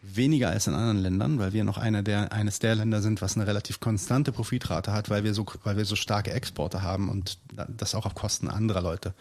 [0.03, 3.37] weniger als in anderen Ländern, weil wir noch eine der, eines der Länder sind, was
[3.37, 7.39] eine relativ konstante Profitrate hat, weil wir so, weil wir so starke Exporte haben und
[7.69, 9.15] das auch auf Kosten anderer Leute,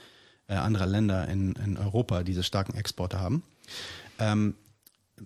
[0.47, 3.43] äh, anderer Länder in, in Europa diese starken Exporte haben.
[4.17, 4.55] Ähm,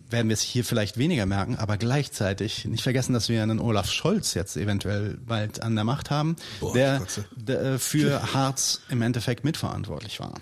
[0.09, 3.91] werden wir es hier vielleicht weniger merken, aber gleichzeitig nicht vergessen, dass wir einen Olaf
[3.91, 9.01] Scholz jetzt eventuell bald an der Macht haben, Boah, der, der äh, für Harz im
[9.01, 10.35] Endeffekt mitverantwortlich war.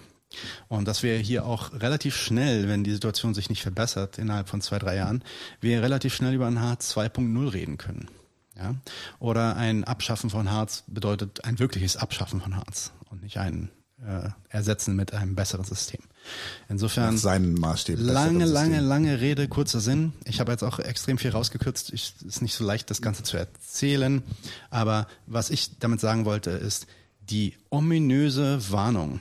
[0.67, 4.61] Und dass wir hier auch relativ schnell, wenn die Situation sich nicht verbessert innerhalb von
[4.61, 5.23] zwei, drei Jahren,
[5.61, 8.07] wir relativ schnell über ein Hartz 2.0 reden können.
[8.55, 8.75] Ja?
[9.19, 13.69] Oder ein Abschaffen von Harz bedeutet ein wirkliches Abschaffen von Harz und nicht ein
[14.05, 16.01] äh, Ersetzen mit einem besseren System.
[16.69, 17.97] Insofern seinen Maßstab.
[17.99, 20.13] Lange, lange, lange Rede, kurzer Sinn.
[20.25, 21.91] Ich habe jetzt auch extrem viel rausgekürzt.
[21.93, 24.23] Es ist nicht so leicht, das Ganze zu erzählen.
[24.69, 26.87] Aber was ich damit sagen wollte, ist
[27.19, 29.19] die ominöse Warnung,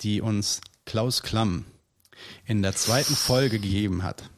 [0.00, 1.64] die uns Klaus Klamm
[2.44, 4.30] in der zweiten Folge gegeben hat.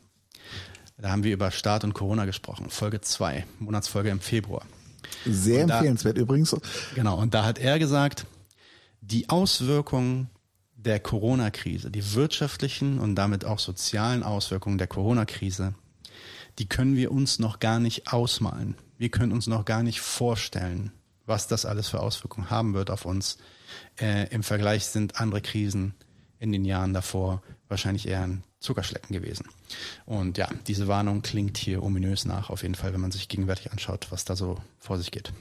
[1.01, 2.71] Da haben wir über Staat und Corona gesprochen.
[2.71, 4.63] Folge 2, Monatsfolge im Februar.
[5.25, 6.57] Sehr da, empfehlenswert übrigens.
[6.95, 8.27] Genau, und da hat er gesagt,
[9.01, 10.29] die Auswirkungen
[10.89, 15.75] der Corona-Krise, die wirtschaftlichen und damit auch sozialen Auswirkungen der Corona-Krise,
[16.59, 18.75] die können wir uns noch gar nicht ausmalen.
[18.97, 20.91] Wir können uns noch gar nicht vorstellen,
[21.27, 23.39] was das alles für Auswirkungen haben wird auf uns
[24.01, 25.95] äh, Im Vergleich sind andere Krisen
[26.39, 29.47] in den Jahren davor wahrscheinlich eher ein Zuckerschlecken gewesen.
[30.07, 33.73] Und ja, diese Warnung klingt hier ominös nach, auf jeden Fall, wenn man sich gegenwärtig
[33.73, 35.33] anschaut, was da so vor sich geht.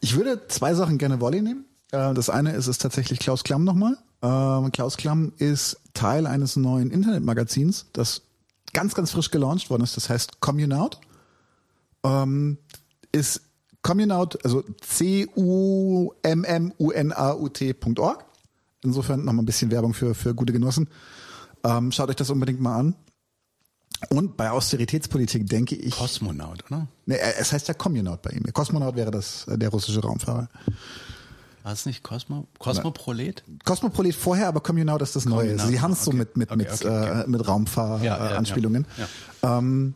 [0.00, 1.64] Ich würde zwei Sachen gerne Volley nehmen.
[1.92, 3.96] Äh, das eine ist es tatsächlich Klaus Klamm nochmal.
[4.22, 8.22] Ähm, Klaus Klamm ist Teil eines neuen Internetmagazins, das
[8.72, 9.96] ganz, ganz frisch gelauncht worden ist.
[9.96, 11.00] Das heißt Communaut.
[12.02, 12.58] Ähm,
[13.12, 13.42] ist
[13.82, 15.44] Communaut, also C-U-M-M-U-N-A-U-T.org.
[18.82, 20.88] Insofern nochmal ein bisschen Werbung für, für gute Genossen.
[21.62, 22.96] Ähm, schaut euch das unbedingt mal an.
[24.10, 25.96] Und bei Austeritätspolitik denke ich.
[25.96, 26.88] Kosmonaut, oder?
[27.06, 28.44] Ne, es heißt ja Communaut bei ihm.
[28.52, 30.48] Kosmonaut wäre das äh, der russische Raumfahrer.
[31.62, 33.42] War es nicht Cosmo, Cosmoprolet?
[33.64, 35.58] Cosmoprolet vorher, aber Communaut ist das Neue.
[35.58, 36.10] Sie haben es okay.
[36.10, 38.86] so mit, mit, okay, mit, okay, äh, mit Raumfahr-Anspielungen.
[38.96, 39.08] Ja, ja,
[39.48, 39.58] ja.
[39.58, 39.94] ähm,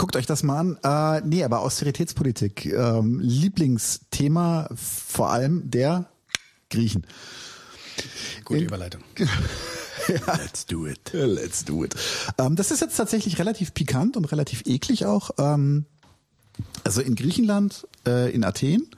[0.00, 0.78] Guckt euch das mal an.
[0.82, 2.64] Äh, nee, aber Austeritätspolitik.
[2.64, 6.06] Ähm, Lieblingsthema vor allem der
[6.70, 7.06] Griechen.
[8.46, 9.02] Gute In, Überleitung.
[10.08, 10.36] ja.
[10.36, 11.10] Let's do it.
[11.12, 11.94] Let's do it.
[12.38, 15.32] Ähm, das ist jetzt tatsächlich relativ pikant und relativ eklig auch.
[15.36, 15.84] Ähm,
[16.84, 18.88] also in Griechenland, äh, in Athen,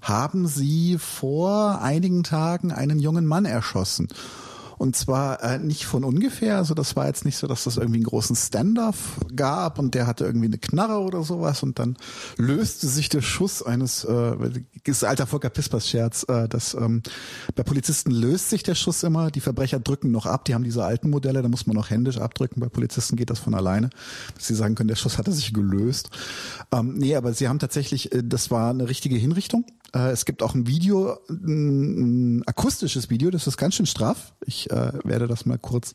[0.00, 4.08] haben sie vor einigen Tagen einen jungen Mann erschossen.
[4.78, 6.56] Und zwar äh, nicht von ungefähr.
[6.56, 10.06] Also das war jetzt nicht so, dass das irgendwie einen großen Standoff gab und der
[10.06, 11.96] hatte irgendwie eine Knarre oder sowas und dann
[12.36, 14.36] löste sich der Schuss eines, äh,
[14.84, 17.02] ist alter Volker Pispers Scherz, äh, dass ähm,
[17.54, 20.84] bei Polizisten löst sich der Schuss immer, die Verbrecher drücken noch ab, die haben diese
[20.84, 23.90] alten Modelle, da muss man noch händisch abdrücken, bei Polizisten geht das von alleine,
[24.36, 26.10] dass sie sagen können, der Schuss hatte sich gelöst.
[26.72, 29.66] Ähm, nee, aber sie haben tatsächlich, äh, das war eine richtige Hinrichtung.
[29.94, 34.34] Äh, es gibt auch ein Video, ein, ein akustisches Video, das ist ganz schön straff.
[34.44, 35.94] Ich äh, werde das mal kurz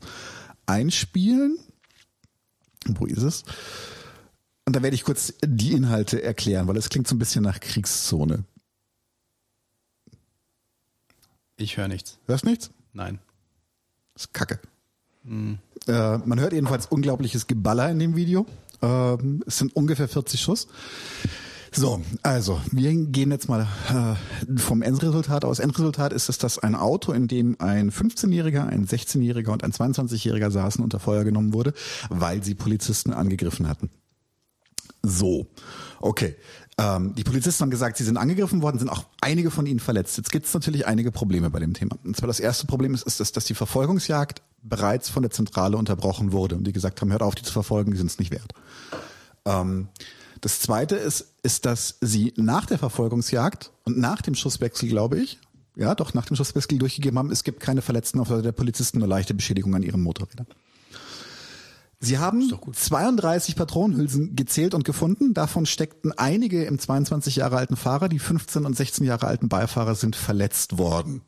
[0.66, 1.58] einspielen.
[2.86, 3.44] Wo ist es?
[4.66, 7.60] Und da werde ich kurz die Inhalte erklären, weil es klingt so ein bisschen nach
[7.60, 8.44] Kriegszone.
[11.56, 12.18] Ich höre nichts.
[12.26, 12.70] Hörst nichts?
[12.92, 13.20] Nein.
[14.14, 14.60] Das ist Kacke.
[15.24, 15.58] Hm.
[15.86, 18.46] Äh, man hört jedenfalls unglaubliches Geballer in dem Video.
[18.82, 20.68] Ähm, es sind ungefähr 40 Schuss.
[21.76, 25.58] So, also wir gehen jetzt mal äh, vom Endresultat aus.
[25.58, 30.52] Endresultat ist es, dass ein Auto, in dem ein 15-Jähriger, ein 16-Jähriger und ein 22-Jähriger
[30.52, 31.74] saßen, unter Feuer genommen wurde,
[32.10, 33.90] weil sie Polizisten angegriffen hatten.
[35.02, 35.48] So,
[36.00, 36.36] okay.
[36.78, 40.16] Ähm, die Polizisten haben gesagt, sie sind angegriffen worden, sind auch einige von ihnen verletzt.
[40.16, 41.96] Jetzt gibt es natürlich einige Probleme bei dem Thema.
[42.04, 45.76] Und zwar das erste Problem ist, ist dass, dass die Verfolgungsjagd bereits von der Zentrale
[45.76, 48.30] unterbrochen wurde und die gesagt haben, hört auf, die zu verfolgen, die sind es nicht
[48.30, 48.54] wert.
[49.44, 49.88] Ähm,
[50.44, 55.38] das zweite ist, ist, dass sie nach der Verfolgungsjagd und nach dem Schusswechsel, glaube ich,
[55.74, 58.98] ja, doch nach dem Schusswechsel durchgegeben haben, es gibt keine Verletzten auf Seite der Polizisten,
[58.98, 60.46] nur leichte Beschädigung an ihren Motorrädern.
[61.98, 65.32] Sie haben 32 Patronenhülsen gezählt und gefunden.
[65.32, 68.10] Davon steckten einige im 22 Jahre alten Fahrer.
[68.10, 71.22] Die 15 und 16 Jahre alten Beifahrer sind verletzt worden.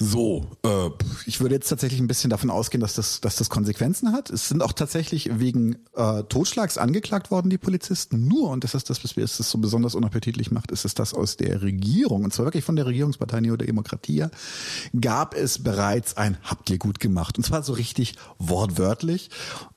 [0.00, 0.90] So, äh,
[1.26, 4.30] ich würde jetzt tatsächlich ein bisschen davon ausgehen, dass das, dass das Konsequenzen hat.
[4.30, 8.28] Es sind auch tatsächlich wegen äh, Totschlags angeklagt worden, die Polizisten.
[8.28, 11.36] Nur, und das ist das, was es so besonders unappetitlich macht, ist es das aus
[11.36, 14.30] der Regierung, und zwar wirklich von der Regierungspartei Neo Demokratia,
[15.00, 17.36] gab es bereits ein Habt ihr gut gemacht.
[17.36, 19.30] Und zwar so richtig wortwörtlich.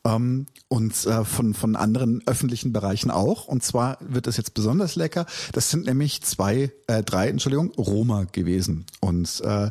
[0.06, 3.48] Ähm, und äh, von, von anderen öffentlichen Bereichen auch.
[3.48, 5.26] Und zwar wird das jetzt besonders lecker.
[5.54, 8.86] Das sind nämlich zwei, äh, drei, Entschuldigung, Roma gewesen.
[9.00, 9.70] Und äh,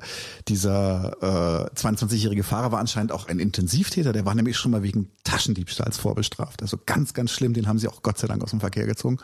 [0.48, 4.12] dieser äh, 22-jährige Fahrer war anscheinend auch ein Intensivtäter.
[4.12, 6.62] Der war nämlich schon mal wegen Taschendiebstahls vorbestraft.
[6.62, 7.54] Also ganz, ganz schlimm.
[7.54, 9.18] Den haben sie auch Gott sei Dank aus dem Verkehr gezogen.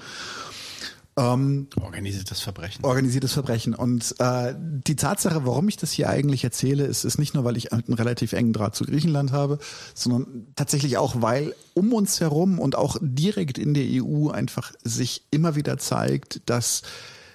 [1.19, 2.85] Ähm, organisiertes Verbrechen.
[2.85, 3.75] Organisiertes Verbrechen.
[3.75, 7.57] Und äh, die Tatsache, warum ich das hier eigentlich erzähle, ist, ist nicht nur, weil
[7.57, 9.59] ich einen relativ engen Draht zu Griechenland habe,
[9.95, 15.25] sondern tatsächlich auch, weil um uns herum und auch direkt in der EU einfach sich
[15.31, 16.83] immer wieder zeigt, dass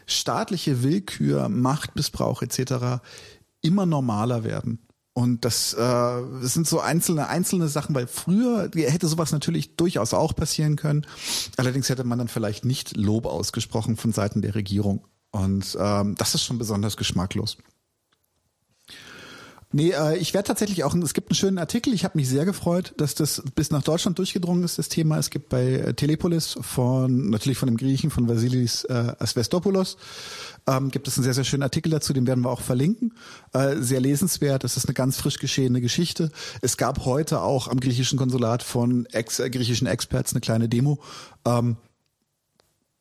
[0.06, 3.02] staatliche Willkür, Machtmissbrauch etc.
[3.62, 4.80] immer normaler werden.
[5.14, 10.14] Und das, äh, das sind so einzelne einzelne Sachen, weil früher hätte sowas natürlich durchaus
[10.14, 11.06] auch passieren können.
[11.58, 15.06] Allerdings hätte man dann vielleicht nicht Lob ausgesprochen von Seiten der Regierung.
[15.32, 17.58] Und ähm, das ist schon besonders geschmacklos.
[19.74, 22.44] Nee, äh, ich werde tatsächlich auch, es gibt einen schönen Artikel, ich habe mich sehr
[22.44, 25.18] gefreut, dass das bis nach Deutschland durchgedrungen ist, das Thema.
[25.18, 29.98] Es gibt bei äh, Telepolis von, natürlich von dem Griechen, von Vasilis äh, Asvestopoulos,
[30.68, 33.14] ähm, gibt es einen sehr, sehr schönen Artikel dazu, den werden wir auch verlinken.
[33.54, 36.32] Äh, sehr lesenswert, es ist eine ganz frisch geschehene Geschichte.
[36.62, 41.00] Es gab heute auch am griechischen Konsulat von ex griechischen Experts eine kleine Demo.
[41.46, 41.78] Ähm,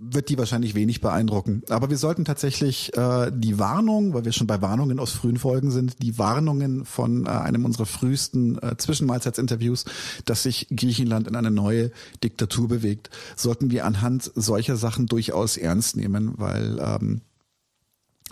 [0.02, 1.62] wird die wahrscheinlich wenig beeindrucken.
[1.68, 5.70] Aber wir sollten tatsächlich äh, die Warnung, weil wir schon bei Warnungen aus frühen Folgen
[5.70, 9.84] sind, die Warnungen von äh, einem unserer frühesten äh, Zwischenmahlzeitsinterviews,
[10.24, 11.90] dass sich Griechenland in eine neue
[12.24, 17.20] Diktatur bewegt, sollten wir anhand solcher Sachen durchaus ernst nehmen, weil ähm,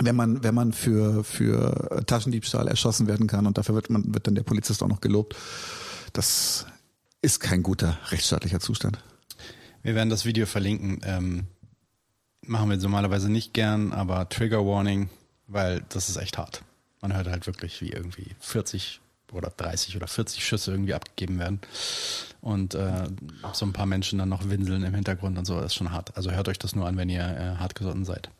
[0.00, 4.26] wenn man wenn man für für Taschendiebstahl erschossen werden kann und dafür wird man wird
[4.26, 5.36] dann der Polizist auch noch gelobt,
[6.14, 6.66] das
[7.20, 9.04] ist kein guter rechtsstaatlicher Zustand.
[9.82, 11.00] Wir werden das Video verlinken.
[11.04, 11.46] Ähm
[12.48, 15.10] machen wir normalerweise nicht gern, aber Trigger Warning,
[15.46, 16.62] weil das ist echt hart.
[17.00, 19.00] Man hört halt wirklich, wie irgendwie 40
[19.32, 21.60] oder 30 oder 40 Schüsse irgendwie abgegeben werden.
[22.40, 23.04] Und äh,
[23.52, 26.16] so ein paar Menschen dann noch winseln im Hintergrund und so, das ist schon hart.
[26.16, 28.30] Also hört euch das nur an, wenn ihr äh, hartgesotten seid.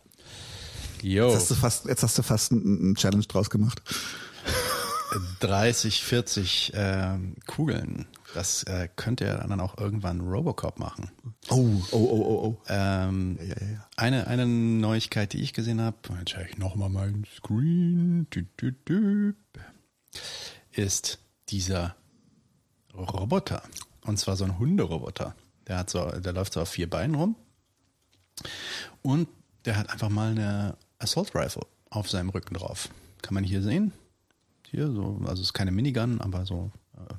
[1.02, 1.28] Yo.
[1.28, 3.82] Jetzt hast du fast, jetzt hast du fast einen Challenge draus gemacht.
[5.40, 11.10] 30, 40 äh, Kugeln das äh, könnte ja dann auch irgendwann Robocop machen.
[11.48, 12.62] Oh, oh, oh, oh, oh.
[12.68, 13.88] Ähm, ja, ja, ja.
[13.96, 18.26] Eine, eine Neuigkeit, die ich gesehen habe, jetzt schaue ich nochmal meinen Screen,
[20.72, 21.96] ist dieser
[22.94, 23.62] Roboter.
[24.02, 25.34] Und zwar so ein Hunderoboter.
[25.66, 27.36] Der hat so, der läuft so auf vier Beinen rum.
[29.02, 29.28] Und
[29.64, 32.88] der hat einfach mal eine Assault Rifle auf seinem Rücken drauf.
[33.22, 33.92] Kann man hier sehen.
[34.70, 36.70] Hier so, also es ist keine Minigun, aber so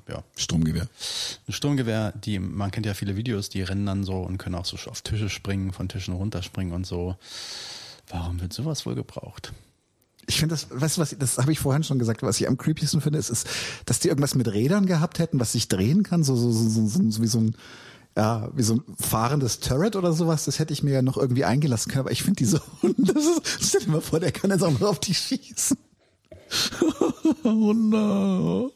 [0.08, 0.22] ja.
[0.36, 0.88] Sturmgewehr.
[1.46, 4.64] Ein Sturmgewehr, die, man kennt ja viele Videos, die rennen dann so und können auch
[4.64, 7.16] so auf Tische springen, von Tischen runterspringen und so.
[8.08, 9.52] Warum wird sowas wohl gebraucht?
[10.26, 12.58] Ich finde das, weißt du was, das habe ich vorhin schon gesagt, was ich am
[12.58, 13.48] creepiesten finde, ist, ist,
[13.84, 17.10] dass die irgendwas mit Rädern gehabt hätten, was sich drehen kann, so, so, so, so,
[17.10, 17.56] so wie so ein,
[18.16, 21.44] ja, wie so ein fahrendes Turret oder sowas, das hätte ich mir ja noch irgendwie
[21.44, 24.50] eingelassen können, aber ich finde diese Hunde, das ist, stell dir mal vor, der kann
[24.50, 25.76] jetzt auch noch auf die schießen.
[27.44, 28.72] oh no.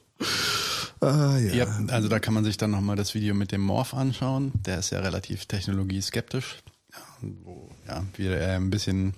[1.04, 1.54] Ah, ja.
[1.54, 1.80] ja.
[1.88, 4.52] Also da kann man sich dann nochmal das Video mit dem Morph anschauen.
[4.54, 9.14] Der ist ja relativ technologieskeptisch, ja, wo ja, wir äh, ein bisschen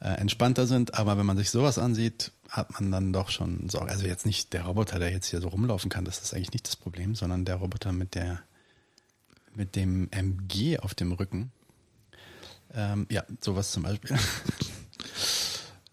[0.00, 0.94] äh, entspannter sind.
[0.94, 3.90] Aber wenn man sich sowas ansieht, hat man dann doch schon Sorge.
[3.90, 6.66] Also jetzt nicht der Roboter, der jetzt hier so rumlaufen kann, das ist eigentlich nicht
[6.66, 8.40] das Problem, sondern der Roboter mit der
[9.54, 11.52] mit dem MG auf dem Rücken.
[12.74, 14.16] Ähm, ja, sowas zum Beispiel.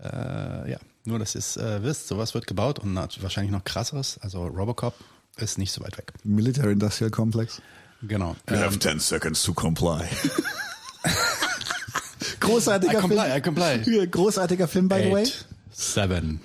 [0.03, 4.19] äh, ja, nur, dass ihr es äh, wisst, sowas wird gebaut und wahrscheinlich noch krasseres.
[4.21, 4.93] Also Robocop
[5.38, 6.13] ist nicht so weit weg.
[6.23, 7.61] Military Industrial Complex.
[8.01, 8.35] Genau.
[8.49, 10.03] You ähm, have 10 seconds to comply.
[12.39, 13.38] großartiger I comply, Film.
[13.38, 14.07] I comply.
[14.11, 15.25] Großartiger Film, by Eight, the way.
[15.71, 16.39] Seven,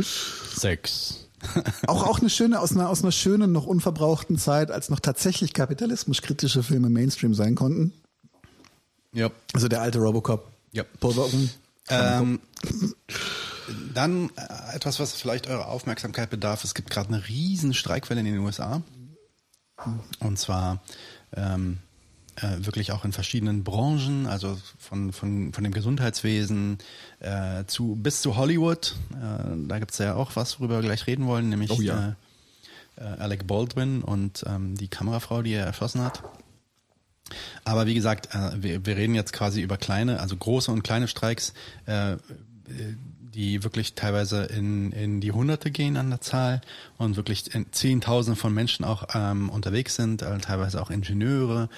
[0.54, 1.26] six.
[1.86, 5.52] auch auch eine schöne aus einer aus einer schönen noch unverbrauchten Zeit, als noch tatsächlich
[5.52, 7.92] kapitalismuskritische Filme Mainstream sein konnten.
[9.12, 9.30] Ja.
[9.54, 10.50] Also der alte Robocop.
[10.72, 10.84] Ja.
[11.00, 11.14] Paul
[11.88, 12.40] ähm,
[13.94, 16.64] dann äh, etwas, was vielleicht eure Aufmerksamkeit bedarf.
[16.64, 18.82] Es gibt gerade eine riesen Streikwelle in den USA.
[20.20, 20.82] Und zwar
[21.34, 21.78] ähm,
[22.36, 26.78] äh, wirklich auch in verschiedenen Branchen, also von, von, von dem Gesundheitswesen
[27.20, 28.96] äh, zu bis zu Hollywood.
[29.12, 32.16] Äh, da gibt es ja auch was, worüber wir gleich reden wollen, nämlich oh ja.
[32.98, 36.22] Äh, äh, Alec Baldwin und ähm, die Kamerafrau, die er erschossen hat.
[37.64, 41.54] Aber wie gesagt, wir, wir reden jetzt quasi über kleine, also große und kleine Streiks.
[43.36, 46.62] Die wirklich teilweise in, in die Hunderte gehen an der Zahl
[46.96, 51.68] und wirklich Zehntausende von Menschen auch ähm, unterwegs sind, äh, teilweise auch Ingenieure.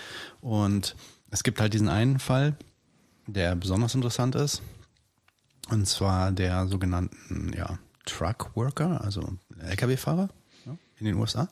[0.40, 0.94] Und
[1.32, 2.56] es gibt halt diesen einen Fall,
[3.26, 4.62] der besonders interessant ist.
[5.68, 10.28] Und zwar der sogenannten ja, Truck Worker, also Lkw-Fahrer
[10.64, 11.48] ja, in den USA,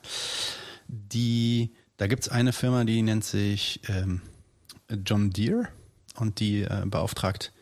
[0.87, 4.23] die Da gibt's eine Firma, die nennt sich ähm,
[5.05, 5.69] John Deere
[6.15, 7.53] und die äh, beauftragt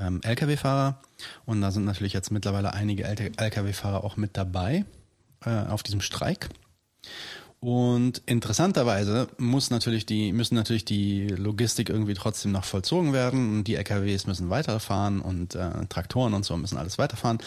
[0.00, 1.00] ähm, Lkw-Fahrer.
[1.44, 4.84] Und da sind natürlich jetzt mittlerweile einige Lkw-Fahrer auch mit dabei
[5.44, 6.48] äh, auf diesem Streik.
[7.60, 13.64] Und interessanterweise muss natürlich die, müssen natürlich die Logistik irgendwie trotzdem noch vollzogen werden und
[13.64, 17.38] die LKWs müssen weiterfahren und äh, Traktoren und so müssen alles weiterfahren.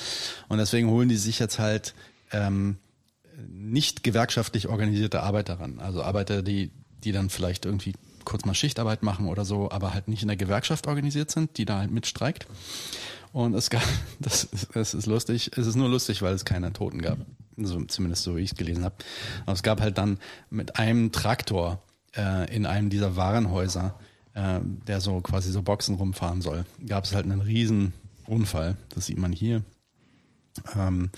[0.48, 1.94] Und deswegen holen die sich jetzt halt
[2.32, 2.78] ähm,
[3.48, 5.80] nicht gewerkschaftlich organisierte Arbeiter ran.
[5.80, 6.72] Also Arbeiter, die,
[7.04, 7.94] die dann vielleicht irgendwie
[8.30, 11.66] kurz mal Schichtarbeit machen oder so, aber halt nicht in der Gewerkschaft organisiert sind, die
[11.66, 12.48] da halt mitstreikt.
[13.34, 13.82] Und es gab,
[14.20, 17.18] das, das ist lustig, es ist nur lustig, weil es keine Toten gab.
[17.58, 18.96] So, zumindest so, wie ich es gelesen habe.
[19.44, 21.82] Aber es gab halt dann mit einem Traktor
[22.16, 24.00] äh, in einem dieser Warenhäuser,
[24.34, 27.94] äh, der so quasi so Boxen rumfahren soll, gab es halt einen riesen
[28.28, 28.78] Unfall.
[28.90, 29.64] Das sieht man hier.
[30.78, 31.10] Ähm,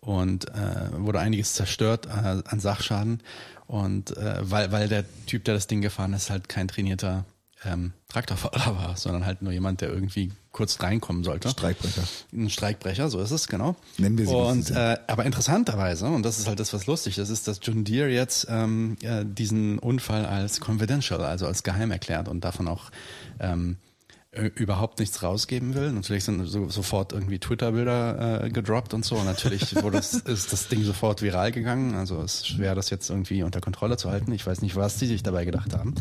[0.00, 3.22] und äh, wurde einiges zerstört äh, an Sachschaden.
[3.66, 7.24] Und äh, weil, weil der Typ, der das Ding gefahren ist, halt kein trainierter
[7.64, 11.48] ähm, Traktorfahrer war, sondern halt nur jemand, der irgendwie kurz reinkommen sollte.
[11.48, 12.02] Streikbrecher.
[12.32, 13.74] Ein Streikbrecher, so ist es, genau.
[13.98, 14.34] Nennen wir sie.
[14.34, 17.84] Und äh, aber interessanterweise, und das ist halt das, was lustig ist, ist, dass John
[17.84, 22.90] Deere jetzt ähm, äh, diesen Unfall als confidential, also als geheim erklärt und davon auch
[23.40, 23.93] ähm, äh,
[24.54, 25.92] überhaupt nichts rausgeben will.
[25.92, 29.16] Natürlich sind so, sofort irgendwie Twitter-Bilder äh, gedroppt und so.
[29.16, 31.94] Und natürlich wurde das, ist das Ding sofort viral gegangen.
[31.94, 34.32] Also es ist schwer, das jetzt irgendwie unter Kontrolle zu halten.
[34.32, 35.94] Ich weiß nicht, was die sich dabei gedacht haben.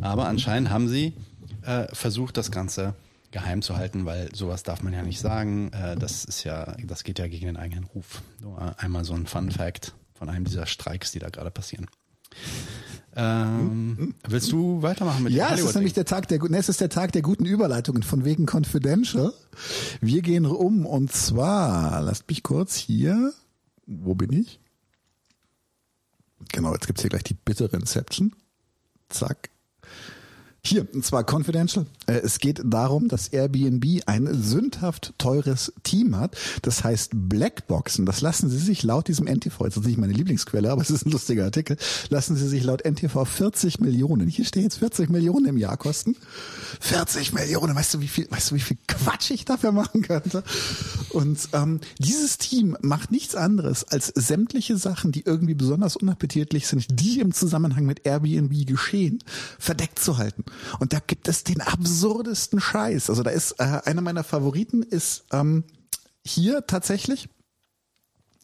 [0.00, 1.14] Aber anscheinend haben sie
[1.62, 2.94] äh, versucht, das Ganze
[3.30, 5.72] geheim zu halten, weil sowas darf man ja nicht sagen.
[5.72, 8.22] Äh, das ist ja, das geht ja gegen den eigenen Ruf.
[8.40, 11.86] Nur einmal so ein Fun Fact von einem dieser Streiks, die da gerade passieren.
[13.14, 16.80] Ähm, willst du weitermachen mit Ja, es ist nämlich der Tag der ne, es ist
[16.80, 19.34] der Tag der guten Überleitungen von wegen Confidential.
[20.00, 23.32] Wir gehen um und zwar, lasst mich kurz hier,
[23.86, 24.60] wo bin ich?
[26.52, 28.34] Genau, jetzt gibt's hier gleich die bittere Inception.
[29.08, 29.50] Zack.
[30.64, 31.86] Hier, und zwar Confidential.
[32.06, 36.36] Äh, es geht darum, dass Airbnb ein sündhaft teures Team hat.
[36.62, 38.06] Das heißt Blackboxen.
[38.06, 41.04] Das lassen sie sich laut diesem NTV, jetzt ist nicht meine Lieblingsquelle, aber es ist
[41.04, 41.76] ein lustiger Artikel,
[42.10, 46.14] lassen sie sich laut NTV 40 Millionen, hier steht jetzt 40 Millionen im Jahr kosten.
[46.80, 50.44] 40 Millionen, weißt du, wie viel, weißt du, wie viel Quatsch ich dafür machen könnte?
[51.10, 56.86] Und ähm, dieses Team macht nichts anderes, als sämtliche Sachen, die irgendwie besonders unappetitlich sind,
[56.88, 59.18] die im Zusammenhang mit Airbnb geschehen,
[59.58, 60.44] verdeckt zu halten.
[60.78, 63.10] Und da gibt es den absurdesten Scheiß.
[63.10, 65.64] Also da ist äh, einer meiner Favoriten ist ähm,
[66.24, 67.28] hier tatsächlich.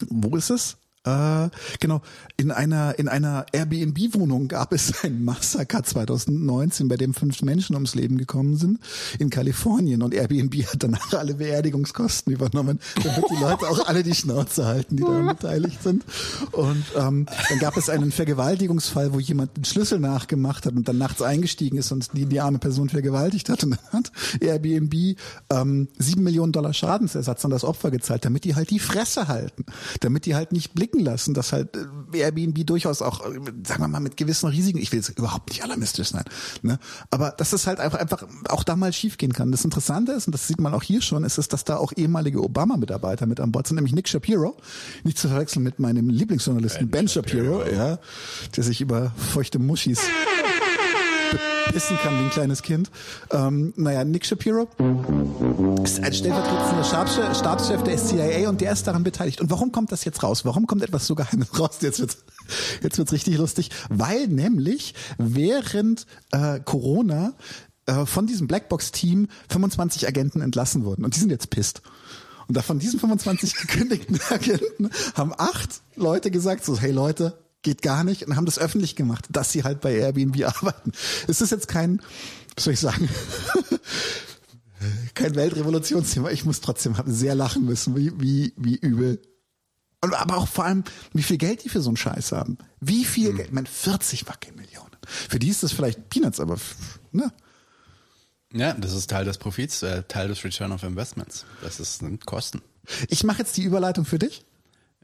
[0.09, 0.77] Wo ist es?
[1.09, 1.49] Äh,
[1.81, 2.03] genau,
[2.37, 7.95] in einer, in einer Airbnb-Wohnung gab es ein Massaker 2019, bei dem fünf Menschen ums
[7.95, 8.79] Leben gekommen sind
[9.19, 10.03] in Kalifornien.
[10.03, 14.97] Und Airbnb hat danach alle Beerdigungskosten übernommen, damit die Leute auch alle die Schnauze halten,
[14.97, 16.05] die daran beteiligt sind.
[16.53, 20.99] Und ähm, dann gab es einen Vergewaltigungsfall, wo jemand den Schlüssel nachgemacht hat und dann
[20.99, 23.65] nachts eingestiegen ist und die, die arme Person vergewaltigt hat.
[23.65, 25.17] Und dann hat Airbnb
[25.51, 29.65] ähm, sieben Millionen Dollar Schadensersatz an das Opfer gezahlt, damit die halt die Fresse halten,
[30.01, 33.35] damit die halt nicht blicken lassen, dass halt äh, Airbnb durchaus auch, äh,
[33.67, 36.25] sagen wir mal, mit gewissen Risiken, ich will jetzt überhaupt nicht alarmistisch sein,
[36.63, 36.79] ne?
[37.11, 39.51] aber dass es halt einfach, einfach auch da mal schiefgehen kann.
[39.51, 41.93] Das Interessante ist, und das sieht man auch hier schon, ist es, dass da auch
[41.97, 44.57] ehemalige Obama-Mitarbeiter mit an Bord sind, nämlich Nick Shapiro,
[45.05, 47.99] nicht zu verwechseln mit meinem Lieblingsjournalisten Ben, ben Shapiro, Shapiro, ja,
[48.57, 50.01] der sich über feuchte Muschis
[51.73, 52.91] pissen kann wie ein kleines Kind.
[53.31, 54.69] Ähm, naja, Nick Shapiro
[55.83, 59.41] ist ein stellvertretender Stabschef, Stabschef der CIA und der ist daran beteiligt.
[59.41, 60.45] Und warum kommt das jetzt raus?
[60.45, 61.79] Warum kommt etwas so Geheimes raus?
[61.81, 62.19] Jetzt wird's,
[62.83, 63.71] jetzt wird's richtig lustig.
[63.89, 67.35] Weil nämlich während äh, Corona
[67.87, 71.05] äh, von diesem Blackbox-Team 25 Agenten entlassen wurden.
[71.05, 71.83] Und die sind jetzt pisst.
[72.49, 77.83] Und da von diesen 25 gekündigten Agenten haben acht Leute gesagt so, hey Leute, geht
[77.83, 80.93] gar nicht und haben das öffentlich gemacht, dass sie halt bei Airbnb arbeiten.
[81.27, 82.01] Es ist jetzt kein,
[82.55, 83.09] was soll ich sagen,
[85.15, 86.31] kein Weltrevolutionsthema.
[86.31, 89.21] Ich muss trotzdem sehr lachen müssen, wie, wie, wie übel.
[90.01, 92.59] Und, aber auch vor allem, wie viel Geld die für so einen Scheiß haben.
[92.81, 93.37] Wie viel hm.
[93.37, 93.49] Geld?
[93.49, 94.97] Ich meine, 40 fucking Millionen.
[95.07, 96.59] Für die ist das vielleicht Peanuts, aber,
[97.13, 97.33] ne?
[98.53, 101.45] Ja, das ist Teil des Profits, äh, Teil des Return of Investments.
[101.63, 102.63] Das ist sind Kosten.
[103.09, 104.45] Ich mache jetzt die Überleitung für dich.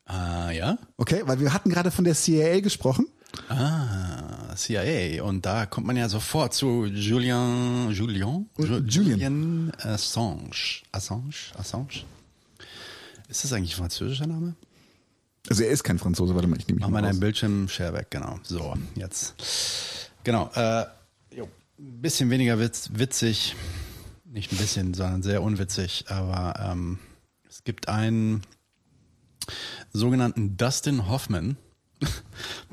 [0.07, 0.79] Ah, ja?
[0.97, 3.07] Okay, weil wir hatten gerade von der CIA gesprochen.
[3.49, 5.23] Ah, CIA.
[5.23, 8.47] Und da kommt man ja sofort zu Julian, Julian?
[8.59, 8.89] Julian.
[8.89, 10.83] Julian Assange.
[10.93, 11.35] Assange?
[11.57, 12.05] Assange?
[13.29, 14.55] Ist das eigentlich ein französischer Name?
[15.49, 17.93] Also er ist kein Franzose, warte mal, ich nehme mich Mach mal einen Bildschirm, share
[17.93, 18.39] weg, genau.
[18.43, 19.35] So, jetzt.
[20.23, 20.85] Genau, äh,
[21.37, 23.55] jo, ein bisschen weniger witz, witzig.
[24.25, 26.99] Nicht ein bisschen, sondern sehr unwitzig, aber ähm,
[27.49, 28.43] es gibt einen
[29.95, 31.57] sogenannten Dustin Hoffman.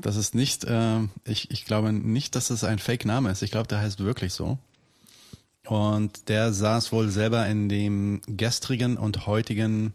[0.00, 3.42] Das ist nicht, äh, ich, ich glaube nicht, dass das ein Fake-Name ist.
[3.42, 4.58] Ich glaube, der heißt wirklich so.
[5.64, 9.92] Und der saß wohl selber in dem gestrigen und heutigen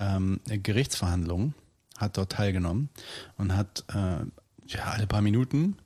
[0.00, 1.54] ähm, Gerichtsverhandlungen,
[1.98, 2.88] hat dort teilgenommen
[3.36, 4.24] und hat äh,
[4.66, 5.76] ja alle paar Minuten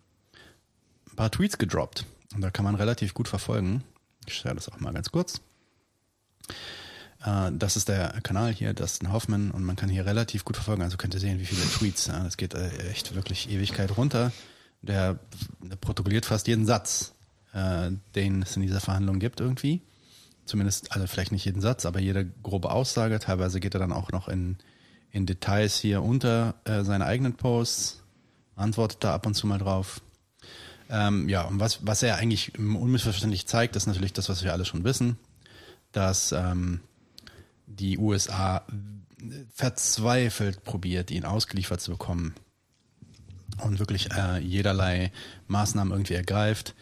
[1.11, 2.07] ein paar Tweets gedroppt.
[2.35, 3.83] Und da kann man relativ gut verfolgen.
[4.27, 5.41] Ich stelle das auch mal ganz kurz.
[7.25, 10.83] Äh, das ist der Kanal hier, Dustin Hoffman, und man kann hier relativ gut verfolgen.
[10.83, 12.07] Also könnt ihr sehen, wie viele Tweets.
[12.07, 14.33] Ja, das geht äh, echt wirklich Ewigkeit runter.
[14.83, 15.19] Der,
[15.61, 17.15] der protokolliert fast jeden Satz,
[17.53, 19.83] äh, den es in dieser Verhandlung gibt irgendwie.
[20.45, 23.19] Zumindest, also vielleicht nicht jeden Satz, aber jede grobe Aussage.
[23.19, 24.57] Teilweise geht er dann auch noch in,
[25.11, 28.03] in Details hier unter äh, seine eigenen Posts,
[28.57, 30.01] antwortet da ab und zu mal drauf.
[30.91, 34.65] Ähm, ja, und was, was er eigentlich unmissverständlich zeigt, ist natürlich das, was wir alle
[34.65, 35.19] schon wissen,
[35.93, 36.81] dass ähm,
[37.79, 38.63] die USA
[39.55, 42.35] verzweifelt probiert, ihn ausgeliefert zu bekommen
[43.63, 45.11] und wirklich äh, jederlei
[45.49, 46.75] Maßnahmen irgendwie ergreift.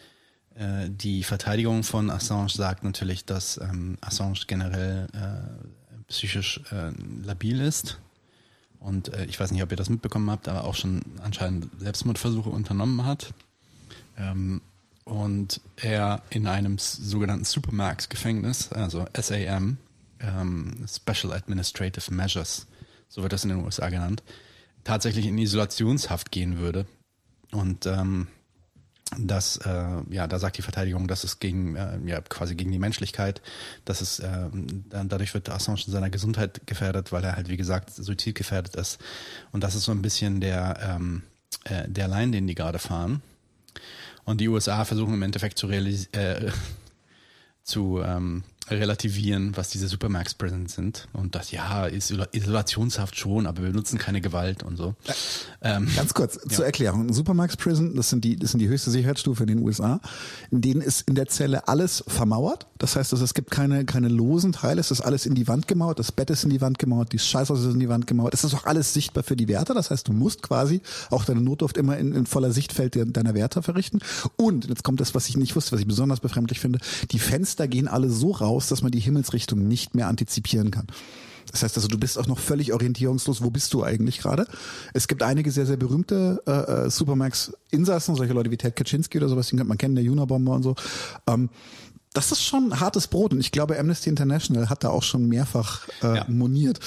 [0.55, 6.91] Äh, die Verteidigung von Assange sagt natürlich, dass ähm, Assange generell äh, psychisch äh,
[7.23, 7.99] labil ist.
[8.79, 12.49] Und äh, ich weiß nicht, ob ihr das mitbekommen habt, aber auch schon anscheinend Selbstmordversuche
[12.49, 13.33] unternommen hat.
[14.17, 14.61] Ähm,
[15.03, 19.77] und er in einem sogenannten Supermax-Gefängnis, also SAM,
[20.19, 22.67] ähm, Special Administrative Measures,
[23.09, 24.23] so wird das in den USA genannt,
[24.83, 26.85] tatsächlich in Isolationshaft gehen würde.
[27.51, 28.27] Und ähm,
[29.17, 32.79] das, äh, ja, da sagt die Verteidigung, dass es gegen, äh, ja, quasi gegen die
[32.79, 33.41] Menschlichkeit,
[33.85, 34.49] dass es, äh,
[34.89, 38.99] dadurch wird Assange in seiner Gesundheit gefährdet, weil er halt, wie gesagt, suizidgefährdet ist.
[39.51, 41.23] Und das ist so ein bisschen der, ähm,
[41.63, 43.21] äh, der Line, den die gerade fahren.
[44.25, 46.51] Und die USA versuchen im Endeffekt zu realisieren, äh,
[47.63, 53.63] zu ähm, relativieren, was diese Supermax Prisons sind und das ja ist Isolationshaft schon, aber
[53.63, 54.95] wir nutzen keine Gewalt und so.
[55.61, 56.49] Ähm, Ganz kurz ja.
[56.49, 60.01] zur Erklärung: Supermax Prison, das sind die, das sind die höchste Sicherheitsstufe in den USA.
[60.51, 62.67] In denen ist in der Zelle alles vermauert.
[62.77, 64.81] Das heißt, es gibt keine keine losen Teile.
[64.81, 65.99] Es ist alles in die Wand gemauert.
[65.99, 67.13] Das Bett ist in die Wand gemauert.
[67.13, 68.33] Die Scheißhaus ist in die Wand gemauert.
[68.33, 69.73] Es ist auch alles sichtbar für die Wärter.
[69.73, 73.63] Das heißt, du musst quasi auch deine Notdurft immer in, in voller Sichtfeld deiner Wärter
[73.63, 73.99] verrichten.
[74.35, 76.79] Und jetzt kommt das, was ich nicht wusste, was ich besonders befremdlich finde:
[77.11, 80.87] Die Fenster gehen alle so raus aus, dass man die Himmelsrichtung nicht mehr antizipieren kann.
[81.51, 83.41] Das heißt also, du bist auch noch völlig orientierungslos.
[83.41, 84.47] Wo bist du eigentlich gerade?
[84.93, 86.51] Es gibt einige sehr, sehr berühmte äh,
[86.87, 90.53] äh Supermax-Insassen, solche Leute wie Ted Kaczynski oder sowas, den könnte man kennen, der Unabomber
[90.53, 90.75] und so.
[91.25, 91.49] Ähm,
[92.13, 95.87] das ist schon hartes Brot und ich glaube, Amnesty International hat da auch schon mehrfach
[96.01, 96.25] äh, ja.
[96.27, 96.79] moniert.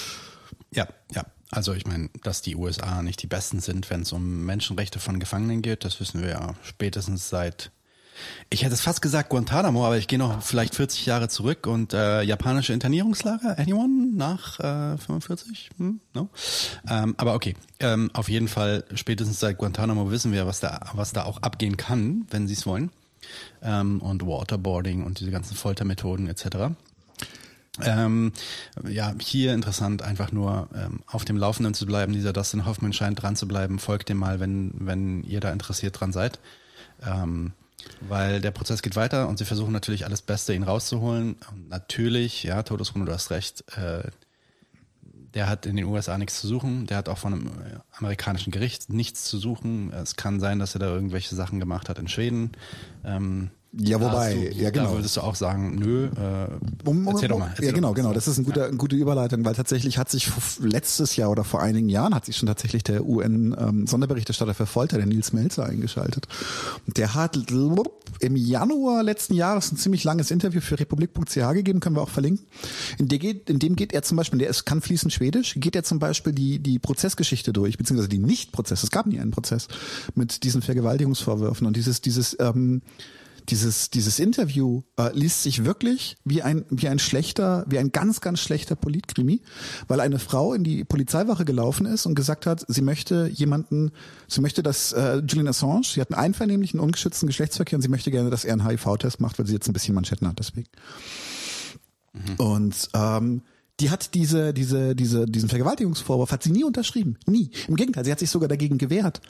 [0.72, 1.24] Ja, ja.
[1.52, 5.18] Also ich meine, dass die USA nicht die Besten sind, wenn es um Menschenrechte von
[5.18, 7.72] Gefangenen geht, das wissen wir ja spätestens seit
[8.50, 11.94] ich hätte es fast gesagt Guantanamo, aber ich gehe noch vielleicht 40 Jahre zurück und
[11.94, 15.70] äh, japanische Internierungslager, anyone nach äh, 45?
[15.78, 16.00] Hm?
[16.14, 16.28] No?
[16.88, 21.12] Ähm, aber okay, ähm, auf jeden Fall spätestens seit Guantanamo wissen wir, was da, was
[21.12, 22.90] da auch abgehen kann, wenn sie es wollen.
[23.62, 26.74] Ähm, und Waterboarding und diese ganzen Foltermethoden etc.
[27.82, 28.32] Ähm,
[28.88, 32.12] ja, hier interessant, einfach nur ähm, auf dem Laufenden zu bleiben.
[32.12, 33.78] Dieser Dustin Hoffman scheint dran zu bleiben.
[33.78, 36.40] Folgt dem mal, wenn, wenn ihr da interessiert dran seid.
[37.06, 37.52] Ähm,
[38.00, 41.36] weil der Prozess geht weiter und sie versuchen natürlich alles Beste, ihn rauszuholen.
[41.50, 44.02] Und natürlich, ja, Todesrunde, du hast recht, äh,
[45.34, 46.86] der hat in den USA nichts zu suchen.
[46.86, 49.92] Der hat auch von einem äh, amerikanischen Gericht nichts zu suchen.
[49.92, 52.52] Es kann sein, dass er da irgendwelche Sachen gemacht hat in Schweden.
[53.04, 54.90] Ähm, ja, wobei, du, ja genau.
[54.90, 57.50] Da würdest du auch sagen, nö, äh, um, erzähl doch mal.
[57.50, 58.12] Erzähl ja, genau, genau.
[58.12, 60.28] Das ist ein guter, eine gute Überleitung, weil tatsächlich hat sich
[60.60, 64.96] letztes Jahr oder vor einigen Jahren hat sich schon tatsächlich der UN-Sonderberichterstatter ähm, für Folter,
[64.96, 66.26] der Nils Melzer, eingeschaltet.
[66.88, 67.38] Der hat
[68.18, 72.46] im Januar letzten Jahres ein ziemlich langes Interview für republik.ch gegeben, können wir auch verlinken.
[72.98, 75.76] In, der geht, in dem geht er zum Beispiel, der ist, kann fließend Schwedisch, geht
[75.76, 79.68] er zum Beispiel die, die Prozessgeschichte durch, beziehungsweise die Nicht-Prozess, es gab nie einen Prozess
[80.16, 82.82] mit diesen Vergewaltigungsvorwürfen und dieses, dieses, ähm,
[83.48, 88.20] dieses, dieses Interview äh, liest sich wirklich wie ein, wie ein schlechter, wie ein ganz,
[88.20, 89.42] ganz schlechter Politkrimi,
[89.88, 93.92] weil eine Frau in die Polizeiwache gelaufen ist und gesagt hat, sie möchte jemanden,
[94.28, 98.10] sie möchte, dass äh, Julian Assange, sie hat einen einvernehmlichen, ungeschützten Geschlechtsverkehr und sie möchte
[98.10, 100.68] gerne, dass er einen HIV-Test macht, weil sie jetzt ein bisschen Manschetten hat deswegen.
[102.12, 102.34] Mhm.
[102.36, 103.42] Und ähm,
[103.80, 107.16] die hat diese, diese, diese, diesen Vergewaltigungsvorwurf hat sie nie unterschrieben.
[107.26, 107.50] Nie.
[107.66, 109.20] Im Gegenteil, sie hat sich sogar dagegen gewehrt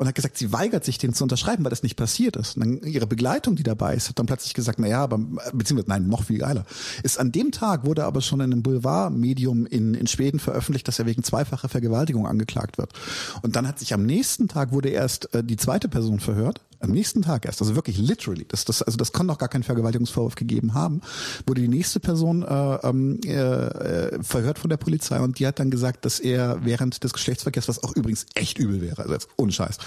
[0.00, 2.56] und hat gesagt, sie weigert sich, den zu unterschreiben, weil das nicht passiert ist.
[2.56, 5.18] Und dann ihre Begleitung, die dabei ist, hat dann plötzlich gesagt, na ja, aber,
[5.52, 6.64] beziehungsweise, nein, noch viel geiler.
[7.02, 10.98] Ist an dem Tag wurde aber schon in einem Boulevardmedium in, in Schweden veröffentlicht, dass
[10.98, 12.94] er wegen zweifacher Vergewaltigung angeklagt wird.
[13.42, 16.90] Und dann hat sich am nächsten Tag wurde erst äh, die zweite Person verhört, am
[16.90, 20.34] nächsten Tag erst, also wirklich literally, das, das, also das kann doch gar keinen Vergewaltigungsvorwurf
[20.34, 21.00] gegeben haben,
[21.46, 25.58] wurde die nächste Person äh, ähm, äh, äh, verhört von der Polizei und die hat
[25.58, 29.28] dann gesagt, dass er während des Geschlechtsverkehrs, was auch übrigens echt übel wäre, also jetzt
[29.36, 29.78] ohne Scheiß,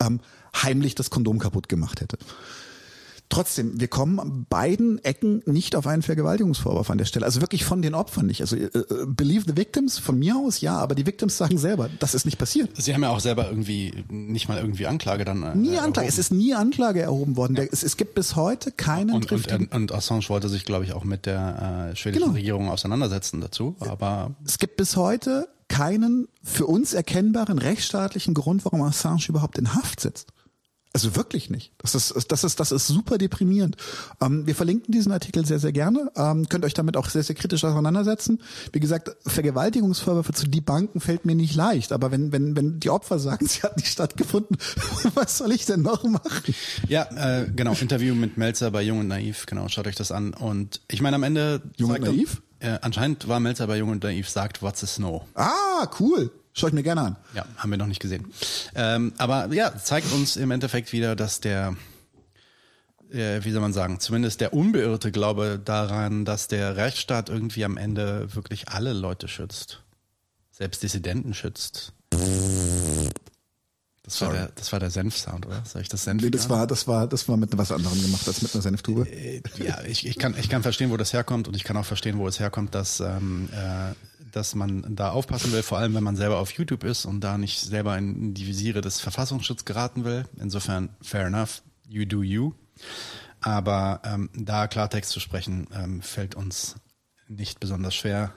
[0.00, 0.20] ähm,
[0.54, 2.18] heimlich das Kondom kaputt gemacht hätte.
[3.30, 7.24] Trotzdem, wir kommen an beiden Ecken nicht auf einen Vergewaltigungsvorwurf an der Stelle.
[7.24, 8.40] Also wirklich von den Opfern nicht.
[8.40, 11.88] Also äh, äh, believe the victims, von mir aus ja, aber die Victims sagen selber,
[12.00, 12.70] das ist nicht passiert.
[12.76, 15.44] Sie haben ja auch selber irgendwie nicht mal irgendwie Anklage dann.
[15.44, 16.08] Äh, Nie Anklage.
[16.08, 17.54] Es ist nie Anklage erhoben worden.
[17.54, 17.62] Ja.
[17.70, 21.04] Es, es, gibt bis heute keinen und, und, und, Assange wollte sich, glaube ich, auch
[21.04, 22.34] mit der äh, schwedischen genau.
[22.34, 23.76] Regierung auseinandersetzen dazu.
[23.78, 29.72] Aber es gibt bis heute keinen für uns erkennbaren rechtsstaatlichen Grund, warum Assange überhaupt in
[29.72, 30.32] Haft sitzt.
[30.92, 31.72] Also wirklich nicht.
[31.78, 33.76] Das ist, das ist, das ist super deprimierend.
[34.20, 36.10] Ähm, wir verlinken diesen Artikel sehr, sehr gerne.
[36.16, 38.42] Ähm, könnt euch damit auch sehr, sehr kritisch auseinandersetzen.
[38.72, 41.92] Wie gesagt, Vergewaltigungsvorwürfe zu die Banken fällt mir nicht leicht.
[41.92, 44.56] Aber wenn, wenn, wenn die Opfer sagen, sie hat nicht stattgefunden,
[45.14, 46.54] was soll ich denn noch machen?
[46.88, 47.74] Ja, äh, genau.
[47.74, 49.46] Interview mit Melzer bei Jung und Naiv.
[49.46, 50.34] Genau, schaut euch das an.
[50.34, 51.62] Und ich meine, am Ende.
[51.76, 52.42] Jung und Naiv?
[52.58, 55.22] Äh, anscheinend war Melzer bei Jung und Naiv sagt, what's a snow?
[55.34, 56.32] Ah, cool.
[56.52, 57.16] Schau ich mir gerne an.
[57.34, 58.32] Ja, haben wir noch nicht gesehen.
[58.74, 61.76] Ähm, aber ja, zeigt uns im Endeffekt wieder, dass der,
[63.10, 67.76] äh, wie soll man sagen, zumindest der unbeirrte Glaube daran, dass der Rechtsstaat irgendwie am
[67.76, 69.82] Ende wirklich alle Leute schützt.
[70.50, 71.92] Selbst Dissidenten schützt.
[74.02, 75.62] Das war, der, das war der Senf-Sound, oder?
[75.64, 76.22] Soll ich das Senf?
[76.22, 79.08] Nee, das war, das war, das war mit was anderem gemacht als mit einer Senftube.
[79.08, 81.84] Äh, ja, ich, ich kann, ich kann verstehen, wo das herkommt und ich kann auch
[81.84, 83.94] verstehen, wo es herkommt, dass ähm, äh,
[84.32, 87.38] dass man da aufpassen will, vor allem wenn man selber auf YouTube ist und da
[87.38, 90.24] nicht selber in die Visiere des Verfassungsschutzes geraten will.
[90.38, 92.54] Insofern, fair enough, you do you.
[93.40, 96.76] Aber ähm, da Klartext zu sprechen, ähm, fällt uns
[97.28, 98.32] nicht besonders schwer.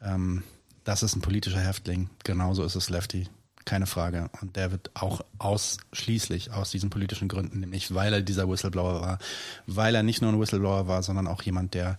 [0.00, 0.42] Ähm,
[0.84, 3.28] das ist ein politischer Häftling, genauso ist es Lefty,
[3.64, 4.30] keine Frage.
[4.40, 9.18] Und der wird auch ausschließlich aus diesen politischen Gründen, nämlich weil er dieser Whistleblower war,
[9.66, 11.98] weil er nicht nur ein Whistleblower war, sondern auch jemand, der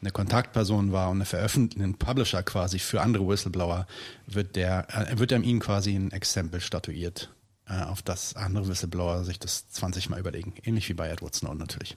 [0.00, 3.86] eine Kontaktperson war und eine veröffentlichte, Publisher quasi für andere Whistleblower,
[4.26, 7.32] wird der, äh, wird ihm ihnen quasi ein Exempel statuiert,
[7.66, 10.54] äh, auf das andere Whistleblower sich das 20 Mal überlegen.
[10.62, 11.96] Ähnlich wie bei Edward Snowden natürlich.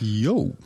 [0.00, 0.56] Yo.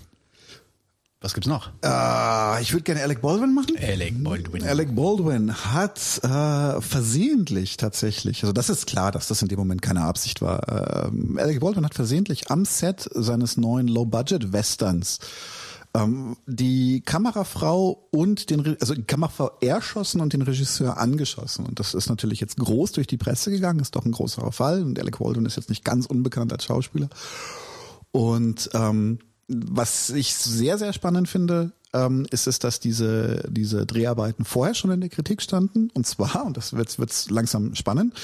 [1.25, 1.69] Was gibt's noch?
[1.83, 3.79] Uh, ich würde gerne Alec Baldwin machen.
[3.81, 4.63] Alec Baldwin.
[4.63, 9.81] Alec Baldwin hat äh, versehentlich tatsächlich, also das ist klar, dass das in dem Moment
[9.81, 11.07] keine Absicht war.
[11.07, 15.19] Ähm, Alec Baldwin hat versehentlich am Set seines neuen Low-Budget-Westerns
[15.95, 21.65] ähm, die Kamerafrau und den, also die Kamerafrau erschossen und den Regisseur angeschossen.
[21.65, 24.83] Und das ist natürlich jetzt groß durch die Presse gegangen, ist doch ein großer Fall.
[24.83, 27.09] Und Alec Baldwin ist jetzt nicht ganz unbekannt als Schauspieler.
[28.13, 34.45] Und ähm, was ich sehr, sehr spannend finde, ähm, ist es, dass diese, diese Dreharbeiten
[34.45, 35.91] vorher schon in der Kritik standen.
[35.95, 38.15] Und zwar, und das wird wird's langsam spannend,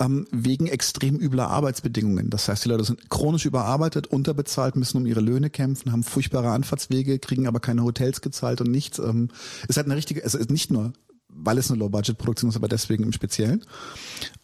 [0.00, 2.30] ähm, wegen extrem übler Arbeitsbedingungen.
[2.30, 6.50] Das heißt, die Leute sind chronisch überarbeitet, unterbezahlt, müssen um ihre Löhne kämpfen, haben furchtbare
[6.50, 8.98] Anfahrtswege, kriegen aber keine Hotels gezahlt und nichts.
[8.98, 9.28] Ähm,
[9.68, 10.92] ist halt eine richtige, es ist nicht nur
[11.28, 13.64] weil es eine Low-Budget-Produktion ist, aber deswegen im Speziellen.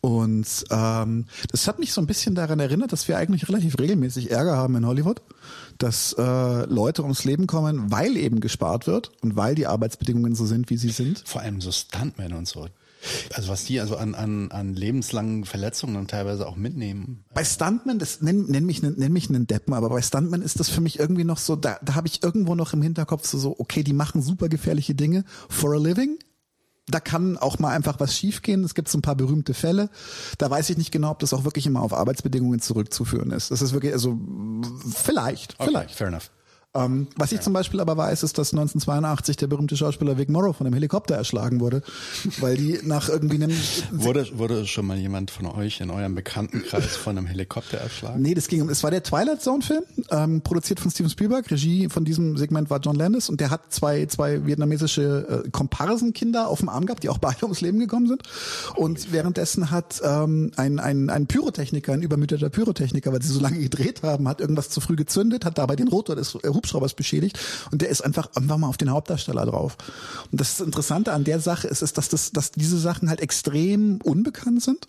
[0.00, 4.30] Und ähm, das hat mich so ein bisschen daran erinnert, dass wir eigentlich relativ regelmäßig
[4.30, 5.22] Ärger haben in Hollywood,
[5.78, 10.46] dass äh, Leute ums Leben kommen, weil eben gespart wird und weil die Arbeitsbedingungen so
[10.46, 11.22] sind, wie sie sind.
[11.26, 12.66] Vor allem so Stuntmen und so.
[13.34, 17.24] Also was die also an, an, an lebenslangen Verletzungen und teilweise auch mitnehmen.
[17.34, 20.68] Bei Stuntmen, das nenn, nenn mich nenn mich einen Deppen, aber bei Stuntmen ist das
[20.68, 23.56] für mich irgendwie noch so, da, da habe ich irgendwo noch im Hinterkopf so, so,
[23.58, 26.18] okay, die machen super gefährliche Dinge for a living,
[26.86, 28.62] da kann auch mal einfach was schiefgehen.
[28.64, 29.88] Es gibt so ein paar berühmte Fälle.
[30.38, 33.50] Da weiß ich nicht genau, ob das auch wirklich immer auf Arbeitsbedingungen zurückzuführen ist.
[33.50, 34.18] Das ist wirklich, also
[34.94, 35.94] vielleicht, okay, vielleicht.
[35.94, 36.30] Fair enough.
[36.76, 40.56] Ähm, was ich zum Beispiel aber weiß, ist, dass 1982 der berühmte Schauspieler Vic Morrow
[40.56, 41.82] von einem Helikopter erschlagen wurde,
[42.40, 43.52] weil die nach irgendwie einem...
[43.92, 48.20] Wurde, wurde schon mal jemand von euch in eurem Bekanntenkreis von einem Helikopter erschlagen?
[48.22, 51.50] Nee, das ging um, es war der Twilight Zone Film, ähm, produziert von Steven Spielberg,
[51.50, 56.48] Regie von diesem Segment war John Landis und der hat zwei, zwei vietnamesische äh, Komparsenkinder
[56.48, 58.22] auf dem Arm gehabt, die auch beide ums Leben gekommen sind.
[58.74, 63.58] Und währenddessen hat ähm, ein, ein, ein Pyrotechniker, ein übermüteter Pyrotechniker, weil sie so lange
[63.58, 67.38] gedreht haben, hat irgendwas zu früh gezündet, hat dabei den Rotor des Hubschraubers beschädigt
[67.70, 69.76] und der ist einfach einfach mal auf den Hauptdarsteller drauf.
[70.32, 74.00] Und das Interessante an der Sache ist, ist dass, das, dass diese Sachen halt extrem
[74.02, 74.88] unbekannt sind.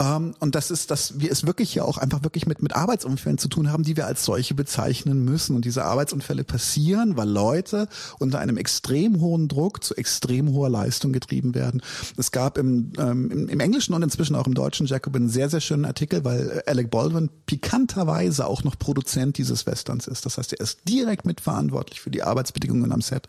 [0.00, 3.38] Ähm, und das ist, dass wir es wirklich ja auch einfach wirklich mit, mit Arbeitsunfällen
[3.38, 5.56] zu tun haben, die wir als solche bezeichnen müssen.
[5.56, 7.88] Und diese Arbeitsunfälle passieren, weil Leute
[8.18, 11.82] unter einem extrem hohen Druck zu extrem hoher Leistung getrieben werden.
[12.16, 15.50] Es gab im, ähm, im, im Englischen und inzwischen auch im Deutschen Jacob einen sehr,
[15.50, 20.26] sehr schönen Artikel, weil Alec Baldwin pikanterweise auch noch Produzent dieses Westerns ist.
[20.26, 23.28] Das heißt, er ist direkt mitverantwortlich für die Arbeitsbedingungen am Set.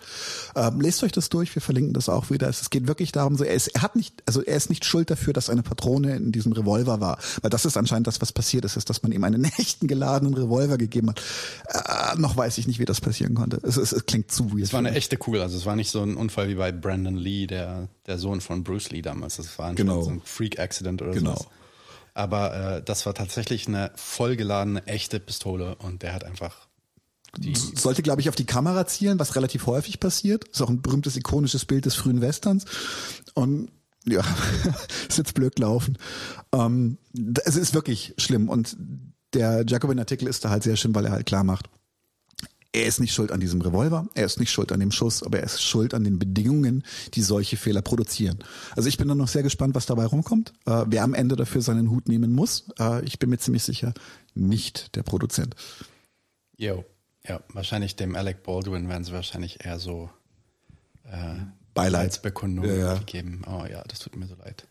[0.55, 2.47] Ähm, lest euch das durch, wir verlinken das auch wieder.
[2.49, 5.09] Es geht wirklich darum, so er ist, er hat nicht, also er ist nicht schuld
[5.09, 7.17] dafür, dass eine Patrone In diesem Revolver war.
[7.41, 10.33] Weil das ist anscheinend das, was passiert ist, ist, dass man ihm einen echten geladenen
[10.33, 11.21] Revolver gegeben hat.
[11.67, 13.59] Äh, noch weiß ich nicht, wie das passieren konnte.
[13.63, 14.63] Es, es, es klingt zu weird.
[14.63, 17.15] Es war eine echte Kugel, also es war nicht so ein Unfall wie bei Brandon
[17.15, 19.37] Lee, der, der Sohn von Bruce Lee damals.
[19.37, 20.01] Das war Genau.
[20.01, 21.31] so ein Freak-Accident oder Genau.
[21.35, 21.47] sowas.
[22.13, 26.67] Aber äh, das war tatsächlich eine vollgeladene, echte Pistole und der hat einfach
[27.37, 30.45] die sollte, glaube ich, auf die Kamera zielen, was relativ häufig passiert.
[30.49, 32.65] Ist auch ein berühmtes, ikonisches Bild des frühen Westerns.
[33.33, 33.69] Und
[34.05, 34.23] ja,
[35.09, 35.97] ist jetzt blöd gelaufen.
[36.53, 36.97] Ähm,
[37.45, 38.49] es ist wirklich schlimm.
[38.49, 38.77] Und
[39.33, 41.69] der Jacobin-Artikel ist da halt sehr schön, weil er halt klar macht,
[42.73, 45.39] er ist nicht schuld an diesem Revolver, er ist nicht schuld an dem Schuss, aber
[45.39, 48.39] er ist schuld an den Bedingungen, die solche Fehler produzieren.
[48.75, 51.61] Also ich bin dann noch sehr gespannt, was dabei rumkommt, äh, wer am Ende dafür
[51.61, 52.69] seinen Hut nehmen muss.
[52.79, 53.93] Äh, ich bin mir ziemlich sicher,
[54.35, 55.55] nicht der Produzent.
[56.55, 56.85] Yo.
[57.27, 60.09] Ja, wahrscheinlich dem Alec Baldwin werden sie wahrscheinlich eher so
[61.03, 61.35] äh,
[61.73, 62.03] Beileid.
[62.03, 62.85] Leitsbekundung Ja, ja.
[62.93, 63.41] irgendwie geben.
[63.47, 64.65] Oh ja, das tut mir so leid.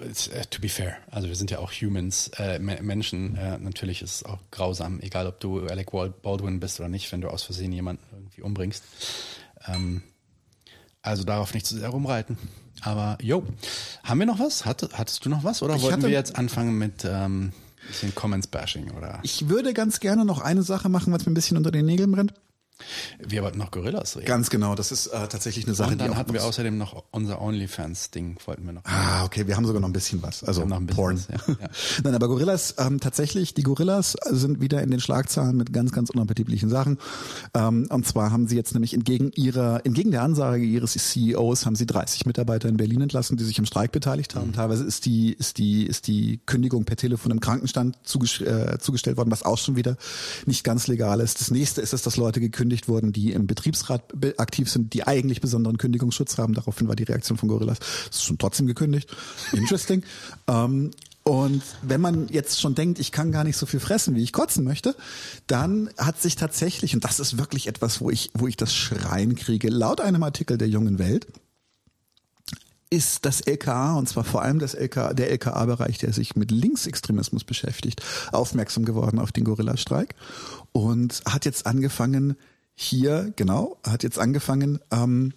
[0.00, 0.04] Uh,
[0.50, 3.36] to be fair, also wir sind ja auch Humans, äh, Me- Menschen.
[3.36, 5.90] Äh, natürlich ist es auch grausam, egal ob du Alec
[6.22, 8.82] Baldwin bist oder nicht, wenn du aus Versehen jemanden irgendwie umbringst.
[9.66, 10.02] Ähm,
[11.02, 12.36] also darauf nicht zu sehr rumreiten.
[12.82, 13.44] Aber jo,
[14.04, 14.64] haben wir noch was?
[14.66, 15.62] Hatte, hattest du noch was?
[15.62, 17.52] Oder Ich wollten wir jetzt anfangen mit ähm,
[17.88, 18.90] bisschen Comments-Bashing?
[18.92, 21.86] Oder Ich würde ganz gerne noch eine Sache machen, was mir ein bisschen unter den
[21.86, 22.34] Nägeln brennt.
[23.26, 24.26] Wir wollten noch Gorillas reden.
[24.26, 27.04] Ganz genau, das ist äh, tatsächlich eine Sache, Und dann die hatten wir außerdem noch
[27.10, 28.84] unser OnlyFans-Ding, wollten wir noch.
[28.84, 30.44] Ah, okay, wir haben sogar noch ein bisschen was.
[30.44, 31.16] Also noch ein bisschen Porn.
[31.16, 31.68] was, ja, ja.
[32.04, 36.10] Nein, aber Gorillas, ähm, tatsächlich, die Gorillas sind wieder in den Schlagzahlen mit ganz, ganz
[36.10, 36.98] unappetitlichen Sachen.
[37.54, 41.74] Ähm, und zwar haben sie jetzt nämlich entgegen ihrer, entgegen der Ansage ihres CEOs haben
[41.76, 44.38] sie 30 Mitarbeiter in Berlin entlassen, die sich im Streik beteiligt Mhm.
[44.40, 44.52] haben.
[44.52, 49.16] Teilweise ist die, ist die, ist die Kündigung per Telefon im Krankenstand zuges äh, zugestellt
[49.16, 49.96] worden, was auch schon wieder
[50.46, 51.40] nicht ganz legal ist.
[51.40, 55.06] Das nächste ist es, dass Leute gekündigt wurden, die im Betriebsrat be- aktiv sind, die
[55.06, 56.54] eigentlich besonderen Kündigungsschutz haben.
[56.54, 57.78] Daraufhin war die Reaktion von Gorillas.
[57.78, 59.08] Das ist schon trotzdem gekündigt.
[59.52, 60.02] Interesting.
[60.48, 60.90] ähm,
[61.24, 64.32] und wenn man jetzt schon denkt, ich kann gar nicht so viel fressen, wie ich
[64.32, 64.96] kotzen möchte,
[65.46, 69.36] dann hat sich tatsächlich, und das ist wirklich etwas, wo ich, wo ich das Schreien
[69.36, 71.26] kriege, laut einem Artikel der Jungen Welt,
[72.90, 77.44] ist das LKA, und zwar vor allem das LKA, der LKA-Bereich, der sich mit Linksextremismus
[77.44, 80.14] beschäftigt, aufmerksam geworden auf den Gorilla-Streik
[80.72, 82.36] und hat jetzt angefangen,
[82.80, 85.32] hier, genau, hat jetzt angefangen, ähm,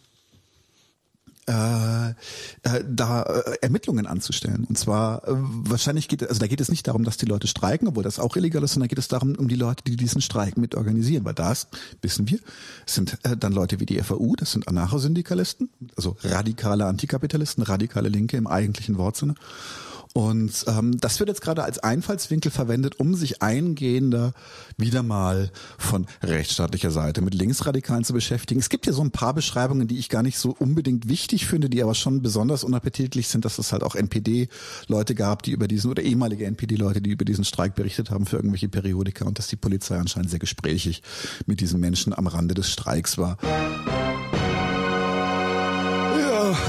[1.48, 4.66] äh, äh, da äh, Ermittlungen anzustellen.
[4.70, 7.88] Und zwar äh, wahrscheinlich geht, also da geht es nicht darum, dass die Leute streiken,
[7.88, 10.56] obwohl das auch illegal ist, sondern geht es darum, um die Leute, die diesen Streik
[10.56, 11.26] mit organisieren.
[11.26, 11.68] Weil das,
[12.04, 12.38] wissen wir,
[12.86, 18.38] sind äh, dann Leute wie die FAU, das sind Anarchosyndikalisten, also radikale Antikapitalisten, radikale Linke
[18.38, 19.34] im eigentlichen Wortsinne.
[20.14, 24.34] Und ähm, das wird jetzt gerade als Einfallswinkel verwendet, um sich eingehender
[24.76, 28.60] wieder mal von rechtsstaatlicher Seite mit Linksradikalen zu beschäftigen.
[28.60, 31.70] Es gibt ja so ein paar Beschreibungen, die ich gar nicht so unbedingt wichtig finde,
[31.70, 35.90] die aber schon besonders unappetitlich sind, dass es halt auch NPD-Leute gab, die über diesen,
[35.90, 39.56] oder ehemalige NPD-Leute, die über diesen Streik berichtet haben für irgendwelche Periodika und dass die
[39.56, 41.04] Polizei anscheinend sehr gesprächig
[41.46, 43.38] mit diesen Menschen am Rande des Streiks war.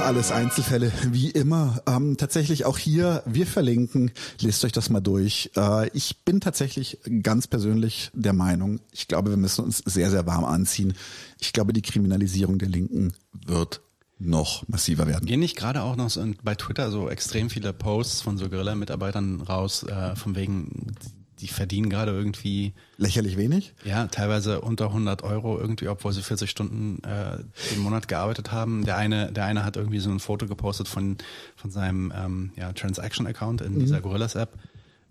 [0.02, 1.81] Alles Einzelfälle, wie immer.
[1.86, 5.50] Ähm, tatsächlich auch hier, wir verlinken, lest euch das mal durch.
[5.56, 10.26] Äh, ich bin tatsächlich ganz persönlich der Meinung, ich glaube, wir müssen uns sehr, sehr
[10.26, 10.94] warm anziehen.
[11.39, 13.12] Ich glaube, die Kriminalisierung der Linken
[13.47, 13.81] wird
[14.18, 15.26] noch massiver werden.
[15.26, 19.40] Gehen nicht gerade auch noch so bei Twitter so extrem viele Posts von so Gorilla-Mitarbeitern
[19.40, 20.94] raus, äh, von wegen,
[21.43, 23.75] die verdienen gerade irgendwie, Lächerlich wenig?
[23.85, 27.39] ja, teilweise unter 100 Euro irgendwie, obwohl sie 40 Stunden äh,
[27.75, 28.85] im Monat gearbeitet haben.
[28.85, 31.19] Der eine, der eine hat irgendwie so ein Foto gepostet von,
[31.57, 34.57] von seinem ähm, ja, Transaction-Account in dieser Gorillas-App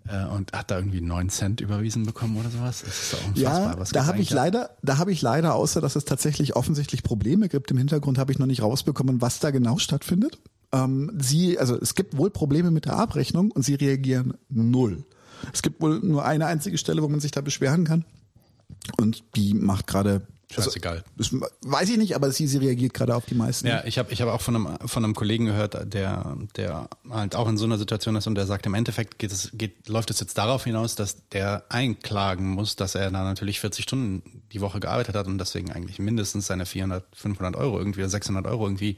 [0.08, 2.82] äh, und hat da irgendwie 9 Cent überwiesen bekommen oder sowas.
[2.84, 3.72] Das ist doch unfassbar.
[3.74, 7.02] Ja, Was da habe ich leider, da habe ich leider, außer dass es tatsächlich offensichtlich
[7.02, 10.38] Probleme gibt im Hintergrund, habe ich noch nicht rausbekommen, was da genau stattfindet.
[10.72, 15.04] Ähm, sie, also es gibt wohl Probleme mit der Abrechnung und sie reagieren null.
[15.52, 18.04] Es gibt wohl nur eine einzige Stelle, wo man sich da beschweren kann.
[18.98, 20.22] Und die macht gerade.
[20.50, 21.02] Scheißegal.
[21.18, 23.66] Also, das weiß ich nicht, aber sie, sie reagiert gerade auf die meisten.
[23.66, 27.34] Ja, ich habe ich hab auch von einem, von einem Kollegen gehört, der, der halt
[27.36, 30.10] auch in so einer Situation ist und der sagt, im Endeffekt geht es, geht, läuft
[30.10, 34.60] es jetzt darauf hinaus, dass der einklagen muss, dass er da natürlich 40 Stunden die
[34.60, 38.66] Woche gearbeitet hat und deswegen eigentlich mindestens seine 400, 500 Euro irgendwie oder 600 Euro
[38.66, 38.96] irgendwie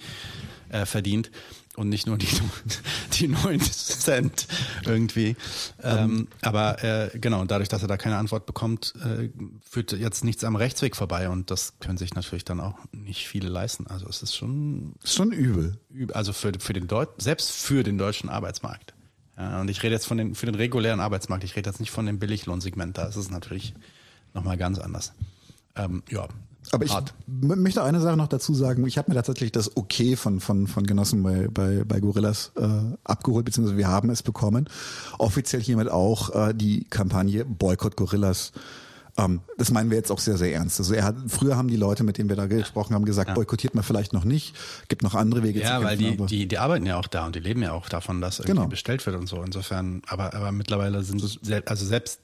[0.71, 1.31] äh, verdient
[1.77, 2.29] und nicht nur die,
[3.15, 4.47] die 9 Cent
[4.87, 5.37] irgendwie.
[5.83, 9.31] Ähm, aber äh, genau, dadurch, dass er da keine Antwort bekommt, äh,
[9.69, 13.49] führt jetzt nichts am Rechtsweg vorbei und das können sich natürlich dann auch nicht viele
[13.49, 13.87] leisten.
[13.87, 15.79] Also es ist schon schon übel.
[15.95, 18.95] üb- also für, für den Deut selbst für den deutschen Arbeitsmarkt.
[19.37, 21.91] Ja, und ich rede jetzt von den, für den regulären Arbeitsmarkt, ich rede jetzt nicht
[21.91, 23.75] von dem Billiglohnsegment, da ist es natürlich
[24.33, 25.13] nochmal ganz anders.
[25.75, 26.29] Ähm, ja,
[26.73, 27.15] Aber ich Hart.
[27.29, 28.87] m- möchte eine Sache noch dazu sagen.
[28.87, 32.67] Ich habe mir tatsächlich das Okay von, von, von Genossen bei, bei, bei Gorillas äh,
[33.05, 34.69] abgeholt, beziehungsweise wir haben es bekommen.
[35.19, 38.53] Offiziell hiermit auch äh, die Kampagne Boykott Gorillas.
[39.17, 40.81] Ähm, das meinen wir jetzt auch sehr, sehr ernst.
[40.81, 43.75] Also er hat, früher haben die Leute, mit denen wir da gesprochen haben, gesagt, boykottiert
[43.77, 44.57] man vielleicht noch nicht.
[44.89, 47.07] Gibt noch andere Wege Ja, zu weil kämpfen, die, aber- die, die arbeiten ja auch
[47.07, 48.67] da und die leben ja auch davon, dass irgendwie Genau.
[48.69, 49.41] bestellt wird und so.
[49.43, 52.19] Insofern, aber, aber mittlerweile sind es, also selbst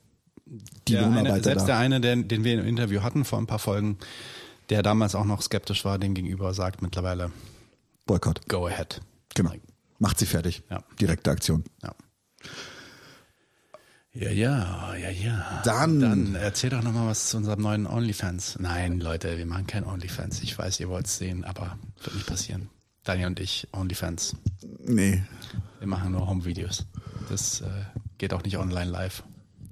[0.89, 1.67] Die der eine, Lohnarbeiter selbst da.
[1.67, 3.99] der eine, den, den wir im Interview hatten vor ein paar Folgen,
[4.69, 7.31] der damals auch noch skeptisch war, dem gegenüber sagt mittlerweile,
[8.07, 8.47] Boykott.
[8.49, 9.01] go ahead.
[9.35, 9.53] Genau.
[9.99, 10.62] Macht sie fertig.
[10.70, 10.83] Ja.
[11.01, 11.65] Direkte Aktion.
[11.83, 11.93] Ja.
[14.12, 15.62] Ja, ja, ja, ja.
[15.65, 18.59] Dann- Dann erzähl doch nochmal was zu unserem neuen OnlyFans.
[18.59, 20.43] Nein, Leute, wir machen kein OnlyFans.
[20.43, 22.70] Ich weiß, ihr wollt es sehen, aber wird nicht passieren.
[23.05, 24.35] Daniel und ich, OnlyFans.
[24.85, 25.23] Nee.
[25.79, 26.87] Wir machen nur Home-Videos.
[27.29, 27.67] Das äh,
[28.19, 29.23] geht auch nicht online live.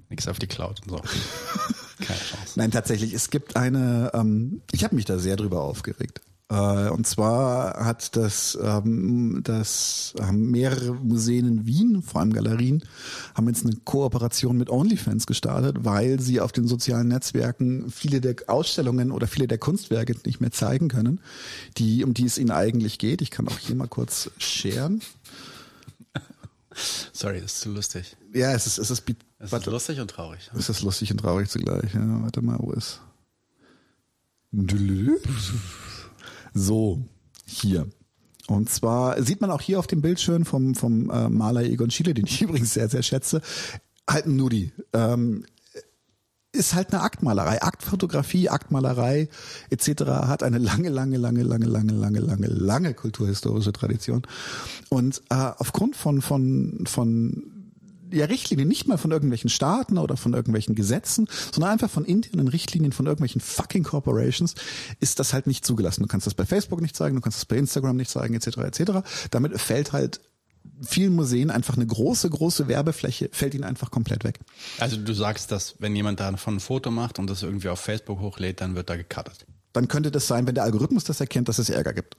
[0.09, 0.97] Nix auf die Cloud und so.
[1.99, 2.53] Keine Chance.
[2.55, 6.21] Nein, tatsächlich, es gibt eine, ähm, ich habe mich da sehr drüber aufgeregt.
[6.51, 12.83] Äh, und zwar hat das, ähm, das haben mehrere Museen in Wien, vor allem Galerien,
[13.35, 18.35] haben jetzt eine Kooperation mit OnlyFans gestartet, weil sie auf den sozialen Netzwerken viele der
[18.47, 21.21] Ausstellungen oder viele der Kunstwerke nicht mehr zeigen können,
[21.77, 23.21] die, um die es ihnen eigentlich geht.
[23.21, 25.01] Ich kann auch hier mal kurz sharen.
[26.71, 28.15] Sorry, das ist zu lustig.
[28.33, 29.03] Ja, es ist, es ist,
[29.39, 29.69] Es warte.
[29.69, 30.51] ist lustig und traurig.
[30.55, 31.93] Es ist lustig und traurig zugleich.
[31.93, 33.01] Ja, warte mal, wo ist.
[36.53, 37.03] So,
[37.45, 37.87] hier.
[38.47, 41.91] Und zwar sieht man auch hier auf dem Bild schön vom, vom äh, Maler Egon
[41.91, 43.41] Schiele, den ich übrigens sehr, sehr schätze,
[44.09, 44.71] halt ein Nudi.
[44.93, 45.45] Ähm,
[46.51, 49.29] ist halt eine Aktmalerei, Aktfotografie, Aktmalerei
[49.69, 50.03] etc.
[50.27, 54.23] hat eine lange, lange, lange, lange, lange, lange, lange, lange kulturhistorische Tradition.
[54.89, 57.59] Und äh, aufgrund von von von
[58.11, 62.47] ja, Richtlinien, nicht mal von irgendwelchen Staaten oder von irgendwelchen Gesetzen, sondern einfach von internen
[62.47, 64.55] Richtlinien von irgendwelchen fucking Corporations,
[64.99, 66.01] ist das halt nicht zugelassen.
[66.01, 68.57] Du kannst das bei Facebook nicht zeigen, du kannst das bei Instagram nicht zeigen, etc.
[68.57, 68.81] etc.
[69.29, 70.21] Damit fällt halt
[70.81, 74.39] vielen Museen einfach eine große, große Werbefläche, fällt ihnen einfach komplett weg.
[74.79, 78.19] Also du sagst, dass wenn jemand davon ein Foto macht und das irgendwie auf Facebook
[78.19, 79.45] hochlädt, dann wird da gecuttet.
[79.73, 82.17] Dann könnte das sein, wenn der Algorithmus das erkennt, dass es Ärger gibt.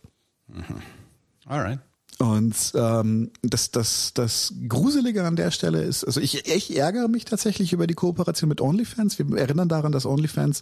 [1.47, 1.81] Alright.
[2.21, 7.25] Und ähm, das, das, das Gruselige an der Stelle ist, also ich, ich ärgere mich
[7.25, 9.19] tatsächlich über die Kooperation mit OnlyFans.
[9.19, 10.61] Wir erinnern daran, dass OnlyFans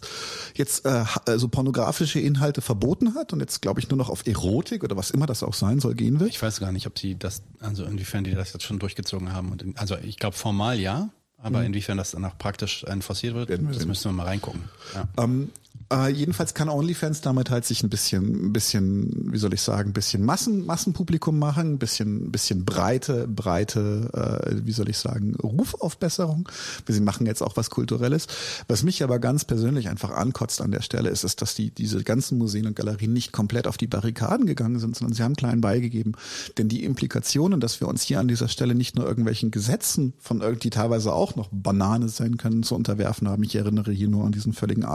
[0.55, 4.25] jetzt äh, ha- also pornografische Inhalte verboten hat und jetzt, glaube ich, nur noch auf
[4.25, 6.29] Erotik oder was immer das auch sein soll, gehen wird.
[6.29, 9.51] Ich weiß gar nicht, ob sie das, also inwiefern die das jetzt schon durchgezogen haben.
[9.51, 11.09] Und in, also ich glaube formal ja,
[11.41, 14.61] aber inwiefern das dann auch praktisch enforciert wird, das müssen wir mal reingucken.
[14.93, 15.23] Ja.
[15.23, 15.49] Ähm,
[15.91, 19.89] äh, jedenfalls kann OnlyFans damit halt sich ein bisschen, ein bisschen, wie soll ich sagen,
[19.89, 24.09] ein bisschen Massen, Massenpublikum machen, ein bisschen, ein bisschen breite, breite,
[24.51, 26.47] äh, wie soll ich sagen, Rufaufbesserung.
[26.87, 28.27] Sie machen jetzt auch was Kulturelles.
[28.67, 32.03] Was mich aber ganz persönlich einfach ankotzt an der Stelle ist, ist, dass die, diese
[32.03, 35.61] ganzen Museen und Galerien nicht komplett auf die Barrikaden gegangen sind, sondern sie haben klein
[35.61, 36.13] beigegeben.
[36.57, 40.41] Denn die Implikationen, dass wir uns hier an dieser Stelle nicht nur irgendwelchen Gesetzen von
[40.41, 43.43] irg- die teilweise auch noch Banane sein können, zu unterwerfen haben.
[43.43, 44.85] Ich erinnere hier nur an diesen völligen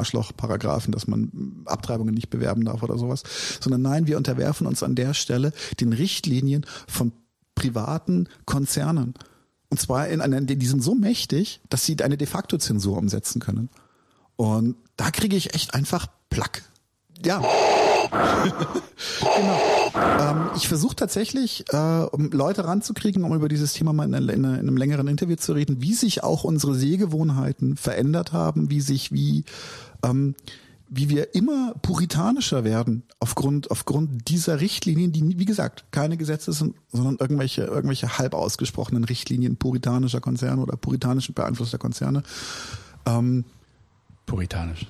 [0.84, 3.22] Arschloch-Paragraphen, dass man Abtreibungen nicht bewerben darf oder sowas.
[3.60, 7.12] Sondern nein, wir unterwerfen uns an der Stelle den Richtlinien von
[7.54, 9.14] privaten Konzernen.
[9.70, 13.40] Und zwar in einer, die sind so mächtig, dass sie eine de facto Zensur umsetzen
[13.40, 13.70] können.
[14.36, 16.62] Und da kriege ich echt einfach Plack.
[17.24, 17.38] Ja.
[19.20, 19.60] genau.
[19.94, 24.28] Ähm, ich versuche tatsächlich, äh, um Leute ranzukriegen, um über dieses Thema mal in, in,
[24.28, 29.12] in einem längeren Interview zu reden, wie sich auch unsere Sehgewohnheiten verändert haben, wie sich,
[29.12, 29.44] wie,
[30.04, 30.34] ähm,
[30.96, 36.76] wie wir immer puritanischer werden aufgrund, aufgrund dieser Richtlinien, die, wie gesagt, keine Gesetze sind,
[36.92, 42.22] sondern irgendwelche, irgendwelche halb ausgesprochenen Richtlinien puritanischer Konzerne oder puritanisch beeinflusster Konzerne.
[43.06, 43.44] Ähm,
[44.26, 44.86] Puritanisch.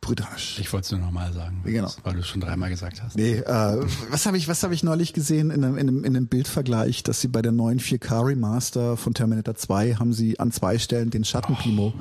[0.00, 0.58] puritanisch.
[0.58, 1.90] Ich wollte es nur nochmal sagen, Genau.
[2.02, 3.16] weil du es schon dreimal gesagt hast.
[3.16, 6.16] Nee, äh, was habe ich, was habe ich neulich gesehen in einem, in, einem, in
[6.16, 10.52] einem Bildvergleich, dass sie bei der neuen 4K Remaster von Terminator 2 haben sie an
[10.52, 11.94] zwei Stellen den Schattenpimo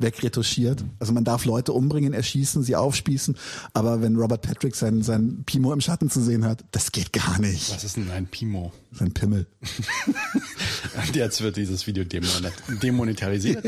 [0.00, 0.84] wegretuschiert.
[0.98, 3.36] Also man darf Leute umbringen, erschießen, sie aufspießen,
[3.72, 7.38] aber wenn Robert Patrick sein, sein Pimo im Schatten zu sehen hat, das geht gar
[7.38, 7.72] nicht.
[7.72, 8.72] Was ist denn ein Pimo?
[8.92, 9.46] Sein Pimmel.
[11.12, 13.64] Jetzt wird dieses Video demonet demonetarisiert.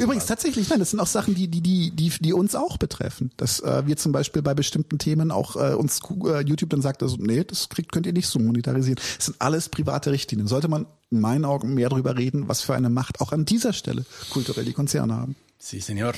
[0.00, 3.30] Übrigens tatsächlich, nein, das sind auch Sachen, die die die die, die uns auch betreffen.
[3.36, 7.04] Dass äh, wir zum Beispiel bei bestimmten Themen auch äh, uns äh, YouTube dann sagt,
[7.04, 8.98] also nee, das kriegt könnt ihr nicht so monetarisieren.
[9.16, 10.48] Das sind alles private Richtlinien.
[10.48, 13.72] Sollte man in meinen Augen mehr darüber reden, was für eine Macht auch an dieser
[13.72, 15.36] Stelle kulturell die Konzerne haben.
[15.58, 16.14] Si, Senor.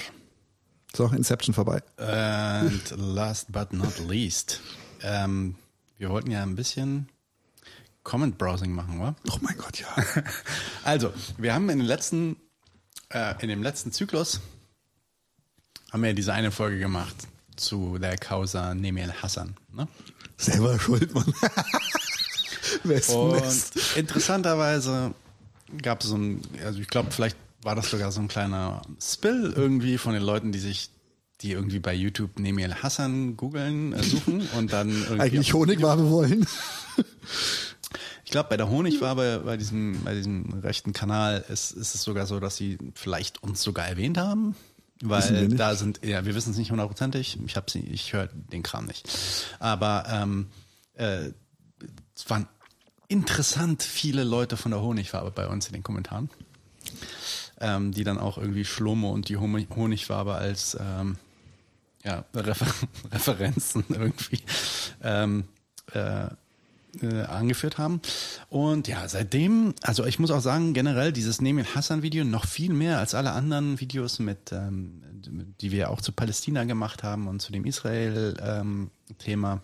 [0.95, 1.83] So, Inception vorbei.
[1.97, 4.61] And last but not least,
[5.03, 5.57] ähm,
[5.99, 7.09] wir wollten ja ein bisschen
[8.05, 9.17] Comment Browsing machen, oder?
[9.31, 9.89] Oh mein Gott, ja.
[10.85, 12.37] Also, wir haben in den letzten,
[13.09, 14.41] äh, in dem letzten Zyklus
[15.91, 17.17] haben wir diese eine Folge gemacht
[17.57, 19.57] zu der Causa Nemir Hassan.
[19.73, 19.89] Ne?
[20.37, 21.33] Selber schuld, Mann.
[23.09, 25.15] Und interessanterweise
[25.83, 29.53] gab es so ein, also ich glaube, vielleicht war das sogar so ein kleiner Spill
[29.57, 30.91] irgendwie von den Leuten, die sich,
[31.41, 36.47] die irgendwie bei YouTube Nemir Hassan googeln, äh, suchen und dann irgendwie Eigentlich Honigwabe wollen.
[38.25, 42.27] Ich glaube, bei der Honigwabe, bei diesem, bei diesem rechten Kanal, ist, ist es sogar
[42.27, 44.57] so, dass sie vielleicht uns sogar erwähnt haben.
[45.03, 47.39] Weil da sind, ja, wir wissen es nicht hundertprozentig.
[47.47, 49.09] Ich habe sie, ich höre den Kram nicht.
[49.59, 50.47] Aber ähm,
[50.95, 51.31] äh,
[52.17, 52.49] es waren
[53.09, 56.31] interessant viele Leute von der Honigwabe bei uns in den Kommentaren,
[57.61, 61.17] ähm, die dann auch irgendwie Schlomo und die Honigwabe als ähm,
[62.05, 62.67] ja, Refer
[63.13, 64.41] Referenzen irgendwie
[65.03, 65.45] ähm,
[65.93, 66.29] äh,
[67.03, 68.01] äh, angeführt haben.
[68.51, 72.99] Und ja, seitdem, also ich muss auch sagen, generell dieses Nemir Hassan-Video noch viel mehr
[72.99, 75.03] als alle anderen Videos mit, ähm,
[75.61, 79.61] die wir auch zu Palästina gemacht haben und zu dem Israel-Thema.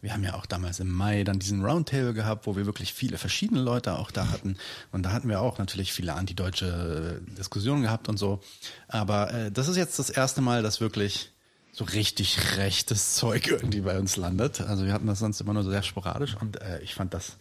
[0.00, 3.18] Wir haben ja auch damals im Mai dann diesen Roundtable gehabt, wo wir wirklich viele
[3.18, 4.56] verschiedene Leute auch da hatten.
[4.92, 8.40] Und da hatten wir auch natürlich viele antideutsche äh, Diskussionen gehabt und so.
[8.86, 11.32] Aber äh, das ist jetzt das erste Mal, dass wirklich
[11.72, 14.60] so richtig rechtes Zeug irgendwie bei uns landet.
[14.60, 17.36] Also wir hatten das sonst immer nur sehr sporadisch und äh, ich fand das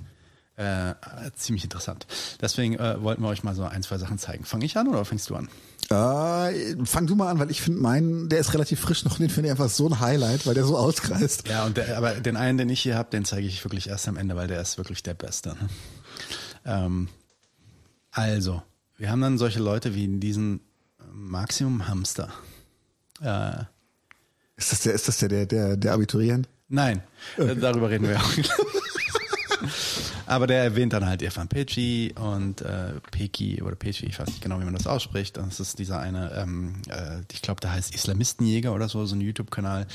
[0.57, 0.95] äh,
[1.35, 2.07] ziemlich interessant.
[2.41, 4.43] Deswegen äh, wollten wir euch mal so ein, zwei Sachen zeigen.
[4.43, 5.49] Fange ich an oder fängst du an?
[5.89, 9.29] Äh, fang du mal an, weil ich finde meinen, der ist relativ frisch noch, den
[9.29, 11.47] finde ich einfach so ein Highlight, weil der so auskreist.
[11.47, 14.07] Ja, und der, aber den einen, den ich hier habe, den zeige ich wirklich erst
[14.07, 15.49] am Ende, weil der ist wirklich der Beste.
[15.49, 15.69] Ne?
[16.65, 17.07] Ähm,
[18.11, 18.63] also,
[18.97, 20.59] wir haben dann solche Leute wie diesen
[21.13, 22.29] Maximum Hamster.
[23.21, 23.63] Äh,
[24.55, 26.49] Ist das der, ist das der, der, der, der Abiturient?
[26.67, 27.01] Nein,
[27.37, 28.31] äh, darüber reden wir auch.
[30.25, 34.41] Aber der erwähnt dann halt Irfan Peci und äh, Peki oder Peci, ich weiß nicht
[34.41, 35.37] genau, wie man das ausspricht.
[35.37, 39.21] Das ist dieser eine, ähm, äh, ich glaube, der heißt Islamistenjäger oder so, so ein
[39.21, 39.87] YouTube-Kanal,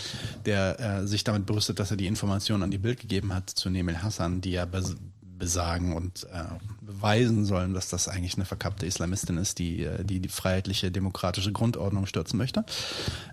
[0.47, 3.71] der äh, sich damit brüstet, dass er die Informationen an die Bild gegeben hat zu
[3.71, 4.97] Nemel Hassan, die ja bes
[5.43, 6.45] besagen und äh,
[6.81, 11.51] beweisen sollen, dass das eigentlich eine verkappte Islamistin ist, die äh, die, die freiheitliche demokratische
[11.51, 12.65] Grundordnung stürzen möchte.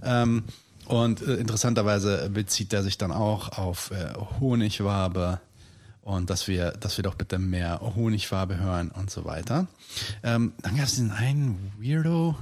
[0.02, 0.44] Ähm,
[0.88, 5.40] und äh, interessanterweise bezieht er sich dann auch auf äh, Honigwabe
[6.10, 9.68] und dass wir, dass wir doch bitte mehr Honigwabe hören und so weiter.
[10.24, 12.36] Ähm, dann gab es diesen einen Weirdo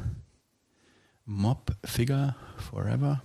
[1.25, 3.21] Mob Figure Forever.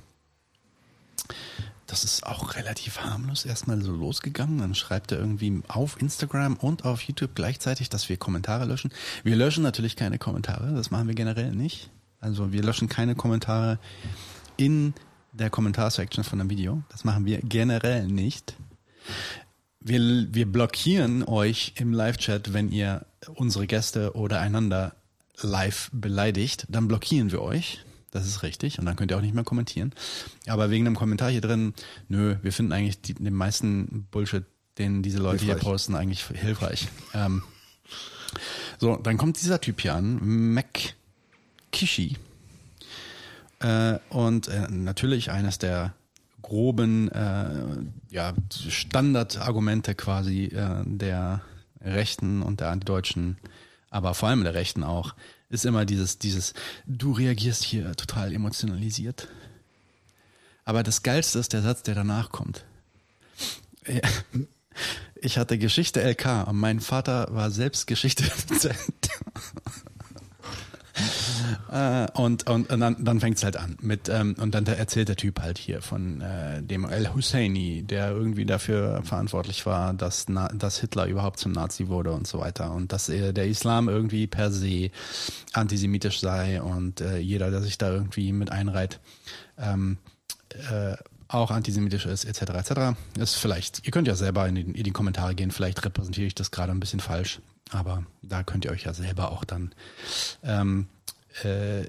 [1.87, 4.59] Das ist auch relativ harmlos erstmal so losgegangen.
[4.59, 8.93] Dann schreibt er irgendwie auf Instagram und auf YouTube gleichzeitig, dass wir Kommentare löschen.
[9.23, 11.91] Wir löschen natürlich keine Kommentare, das machen wir generell nicht.
[12.19, 13.79] Also wir löschen keine Kommentare
[14.57, 14.93] in
[15.31, 16.83] der Kommentarsection von einem Video.
[16.89, 18.57] Das machen wir generell nicht.
[19.85, 23.05] Wir, wir blockieren euch im Live-Chat, wenn ihr
[23.35, 24.94] unsere Gäste oder einander
[25.41, 27.85] live beleidigt, dann blockieren wir euch.
[28.12, 28.78] Das ist richtig.
[28.78, 29.93] Und dann könnt ihr auch nicht mehr kommentieren.
[30.47, 31.75] Aber wegen einem Kommentar hier drin,
[32.09, 34.44] nö, wir finden eigentlich die, den meisten Bullshit,
[34.78, 35.70] den diese Leute hier Hilfreich.
[35.70, 36.89] posten, eigentlich hilfreich.
[37.15, 37.43] Ähm,
[38.78, 40.94] so, dann kommt dieser Typ hier an, Mac
[41.73, 42.17] Kishi.
[43.61, 45.94] Äh, und äh, natürlich eines der
[46.43, 48.35] groben äh, ja,
[48.69, 51.43] Standardargumente quasi äh, der
[51.81, 53.39] Rechten und der Antideutschen,
[53.91, 55.15] aber vor allem der Rechten auch,
[55.49, 56.55] ist immer dieses, dieses,
[56.87, 59.29] du reagierst hier total emotionalisiert.
[60.65, 62.65] Aber das Geilste ist der Satz, der danach kommt.
[65.21, 68.25] Ich hatte Geschichte LK und mein Vater war selbst Geschichte
[71.71, 75.17] Äh, und, und, und dann, dann fängt's halt an mit ähm, und dann erzählt der
[75.17, 80.49] Typ halt hier von äh, dem El Husseini, der irgendwie dafür verantwortlich war, dass, Na
[80.49, 84.27] dass Hitler überhaupt zum Nazi wurde und so weiter und dass äh, der Islam irgendwie
[84.27, 84.91] per se
[85.55, 89.01] antisemitisch sei und äh, jeder, der sich da irgendwie mit einreiht,
[89.59, 89.97] ähm,
[90.71, 90.97] äh,
[91.29, 92.43] auch antisemitisch ist, etc.
[92.43, 92.73] etc.
[93.19, 96.35] Ist vielleicht, ihr könnt ja selber in die, in die Kommentare gehen, vielleicht repräsentiere ich
[96.35, 97.41] das gerade ein bisschen falsch,
[97.71, 99.75] aber da könnt ihr euch ja selber auch dann
[100.43, 100.87] ähm,
[101.45, 101.87] äh,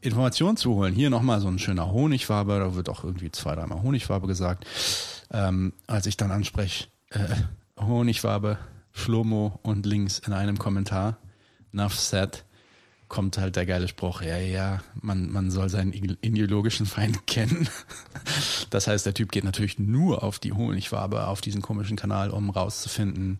[0.00, 0.94] Informationen zu holen.
[0.94, 4.66] Hier nochmal so ein schöner Honigwabe, da wird auch irgendwie zwei, dreimal Honigwabe gesagt.
[5.30, 7.28] Ähm, als ich dann anspreche, äh,
[7.80, 8.58] Honigwabe,
[8.92, 11.18] Schlomo und links in einem Kommentar,
[11.70, 12.44] Nuff said,
[13.08, 17.68] kommt halt der geile Spruch, ja, ja, man, man soll seinen ideologischen Feind kennen.
[18.70, 22.50] Das heißt, der Typ geht natürlich nur auf die Honigwabe, auf diesen komischen Kanal, um
[22.50, 23.38] rauszufinden,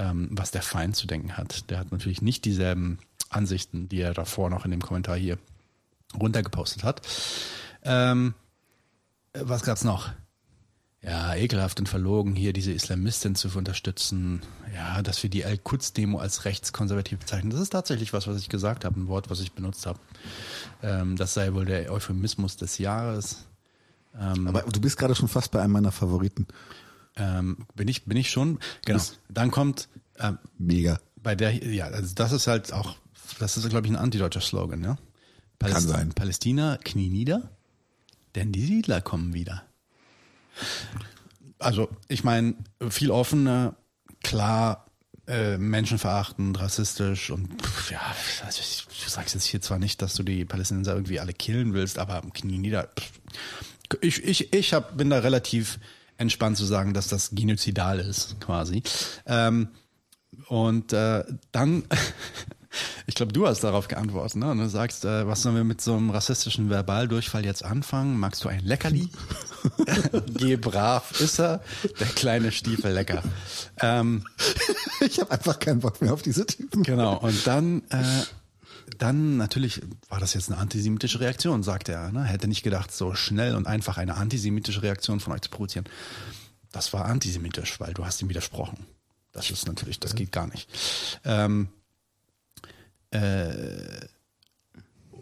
[0.00, 1.70] ähm, was der Feind zu denken hat.
[1.70, 2.98] Der hat natürlich nicht dieselben
[3.28, 5.38] Ansichten, die er davor noch in dem Kommentar hier
[6.18, 7.06] runtergepostet hat.
[7.84, 8.34] Ähm,
[9.34, 10.10] was gab's noch?
[11.02, 14.42] Ja, ekelhaft und verlogen, hier diese Islamistin zu unterstützen.
[14.74, 17.50] Ja, dass wir die Al-Quds-Demo als rechtskonservativ bezeichnen.
[17.50, 19.98] Das ist tatsächlich was, was ich gesagt habe, ein Wort, was ich benutzt habe.
[20.82, 23.46] Ähm, das sei wohl der Euphemismus des Jahres.
[24.12, 26.48] Aber du bist gerade schon fast bei einem meiner Favoriten.
[27.20, 28.58] Ähm, bin ich, bin ich schon.
[28.86, 29.02] Genau.
[29.28, 30.98] Dann kommt ähm, Mega.
[31.16, 32.96] bei der, ja, also das ist halt auch,
[33.38, 34.96] das ist, glaube ich, ein antideutscher Slogan, ja.
[35.58, 36.12] Kann sein.
[36.14, 37.50] Palästina, Knie nieder,
[38.34, 39.62] denn die Siedler kommen wieder.
[41.58, 42.54] Also, ich meine,
[42.88, 43.76] viel offener,
[44.22, 44.86] klar,
[45.26, 48.00] äh, menschenverachtend, rassistisch und pff, ja,
[48.46, 51.74] also ich, du sagst jetzt hier zwar nicht, dass du die Palästinenser irgendwie alle killen
[51.74, 52.88] willst, aber Knie nieder.
[52.98, 53.10] Pff.
[54.00, 55.78] Ich, ich, ich hab, bin da relativ
[56.20, 58.82] entspannt zu sagen, dass das genozidal ist, quasi.
[59.26, 59.68] Ähm,
[60.48, 61.84] und äh, dann,
[63.06, 64.50] ich glaube, du hast darauf geantwortet, ne?
[64.50, 68.18] Und du sagst, äh, was sollen wir mit so einem rassistischen Verbaldurchfall jetzt anfangen?
[68.18, 69.08] Magst du ein Leckerli?
[70.36, 71.62] Geh brav, ist er,
[71.98, 73.22] der kleine Stiefel lecker.
[73.80, 74.24] Ähm,
[75.02, 76.82] Ich habe einfach keinen Bock mehr auf diese Typen.
[76.82, 78.04] genau, und dann, äh,
[78.98, 82.12] dann natürlich war das jetzt eine antisemitische Reaktion, sagt er.
[82.12, 82.24] Ne?
[82.24, 85.86] Hätte nicht gedacht, so schnell und einfach eine antisemitische Reaktion von euch zu provozieren.
[86.72, 88.86] Das war antisemitisch, weil du hast ihm widersprochen.
[89.32, 90.68] Das ist natürlich, das geht gar nicht.
[91.24, 91.68] Ähm,
[93.10, 94.06] äh,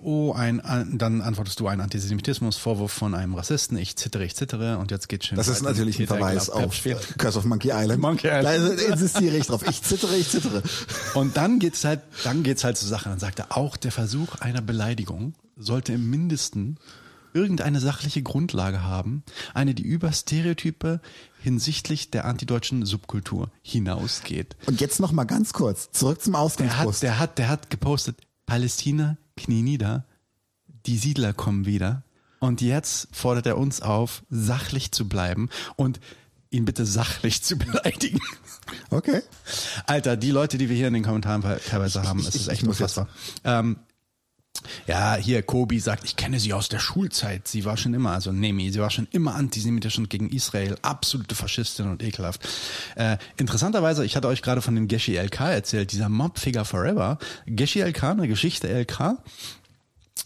[0.08, 3.76] oh, ein, an, dann antwortest du ein Antisemitismusvorwurf von einem Rassisten.
[3.76, 5.36] Ich zittere, ich zittere und jetzt geht schon.
[5.36, 6.74] Das ist natürlich ein Verweis auf
[7.18, 8.00] Curse of Monkey Island.
[8.00, 8.80] Monkey Island.
[8.80, 9.62] Da insistiere ich drauf.
[9.68, 10.62] Ich zittere, ich zittere.
[11.14, 13.10] Und dann geht's halt, dann geht's halt zur Sache.
[13.10, 16.78] Dann sagt er, auch der Versuch einer Beleidigung sollte im Mindesten
[17.34, 19.22] irgendeine sachliche Grundlage haben,
[19.52, 21.00] eine, die über Stereotype
[21.38, 24.56] hinsichtlich der antideutschen Subkultur hinausgeht.
[24.66, 27.02] Und jetzt noch mal ganz kurz zurück zum Der hat, Ausgangspost.
[27.02, 30.04] der hat, der hat gepostet, Palästina, Knie nieder,
[30.86, 32.02] die Siedler kommen wieder.
[32.40, 35.98] Und jetzt fordert er uns auf, sachlich zu bleiben und
[36.50, 38.20] ihn bitte sachlich zu beleidigen.
[38.90, 39.22] Okay.
[39.86, 42.62] Alter, die Leute, die wir hier in den Kommentaren teilweise haben, es ich- ist echt
[42.62, 43.08] ich unfassbar.
[43.44, 43.76] Ähm,
[44.86, 47.48] ja, hier Kobi sagt, ich kenne sie aus der Schulzeit.
[47.48, 51.34] Sie war schon immer, also Nemi, sie war schon immer antisemitisch und gegen Israel, absolute
[51.34, 52.48] Faschistin und ekelhaft.
[52.96, 57.18] Äh, interessanterweise, ich hatte euch gerade von dem Geschi LK erzählt, dieser Mob-Figure Forever.
[57.46, 59.18] Geschi LK, eine Geschichte LK.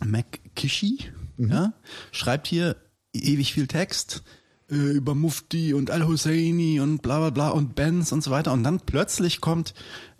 [0.04, 1.72] McKishi, ja,
[2.10, 2.76] schreibt hier
[3.12, 4.22] ewig viel Text
[4.70, 8.52] äh, über Mufti und Al-Husseini und bla bla bla und Benz und so weiter.
[8.52, 9.74] Und dann plötzlich kommt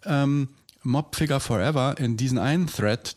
[0.05, 0.49] ähm,
[0.83, 3.17] Mob Figure Forever in diesen einen Thread.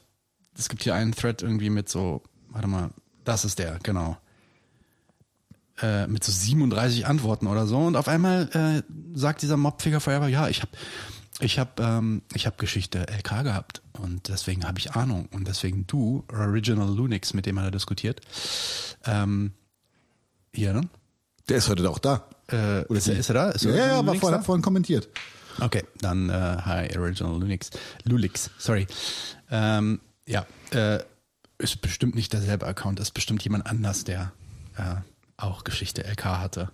[0.58, 2.90] Es gibt hier einen Thread irgendwie mit so, warte mal,
[3.24, 4.18] das ist der, genau.
[5.82, 7.80] Äh, mit so 37 Antworten oder so.
[7.80, 10.72] Und auf einmal äh, sagt dieser Mob Figure Forever, ja, ich habe
[11.42, 15.28] ich hab, ähm, ich hab Geschichte LK gehabt und deswegen habe ich Ahnung.
[15.34, 18.22] Und deswegen du, Original Lunix, mit dem hat er diskutiert.
[19.06, 19.52] Ähm,
[20.54, 20.88] hier, ne?
[21.50, 22.30] Der ist heute auch da.
[22.50, 23.50] Äh, ist, er, ist er da?
[23.52, 25.10] Ist Ja, ja, ja, aber Lunix vorhin, vorhin kommentiert.
[25.60, 27.70] Okay, dann äh, hi Original Linux.
[28.04, 28.88] Lulix, sorry.
[29.52, 31.00] Ähm, ja, äh,
[31.58, 34.32] ist bestimmt nicht derselbe Account, ist bestimmt jemand anders, der
[34.78, 34.96] äh,
[35.38, 36.72] auch Geschichte LK hatte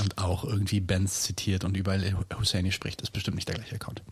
[0.00, 2.02] und auch irgendwie Benz zitiert und überall
[2.38, 3.02] Husseini spricht.
[3.02, 4.02] Ist bestimmt nicht der gleiche Account.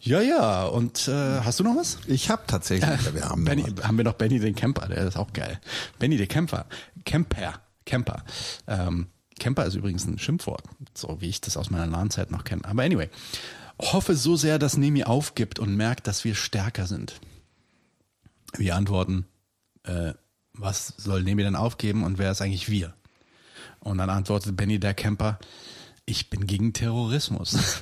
[0.00, 1.98] Ja, ja, und äh, hast du noch was?
[2.06, 2.90] Ich habe tatsächlich.
[3.06, 5.58] Ja, wir haben Benny, noch- haben wir noch Benny den Camper, der ist auch geil.
[5.98, 6.66] Benny der Camper.
[7.06, 7.54] Camper.
[7.86, 8.22] Camper.
[8.66, 9.06] Ähm,
[9.38, 10.62] Camper ist übrigens ein Schimpfwort,
[10.94, 12.64] so wie ich das aus meiner LAN-Zeit noch kenne.
[12.66, 13.08] Aber anyway,
[13.80, 17.14] hoffe so sehr, dass Nemi aufgibt und merkt, dass wir stärker sind.
[18.56, 19.26] Wir antworten,
[19.84, 20.14] äh,
[20.52, 22.94] was soll Nemi denn aufgeben und wer ist eigentlich wir?
[23.80, 25.38] Und dann antwortet Benny der Camper,
[26.06, 27.56] ich bin gegen Terrorismus.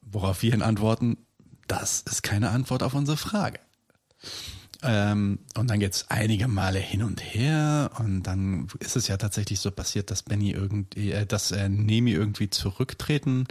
[0.00, 1.18] Worauf wir ihn antworten,
[1.66, 3.60] das ist keine Antwort auf unsere Frage.
[4.82, 9.60] Ähm, und dann geht's einige Male hin und her und dann ist es ja tatsächlich
[9.60, 13.46] so passiert, dass Benny irgendwie, äh, dass äh, Nemi irgendwie zurücktreten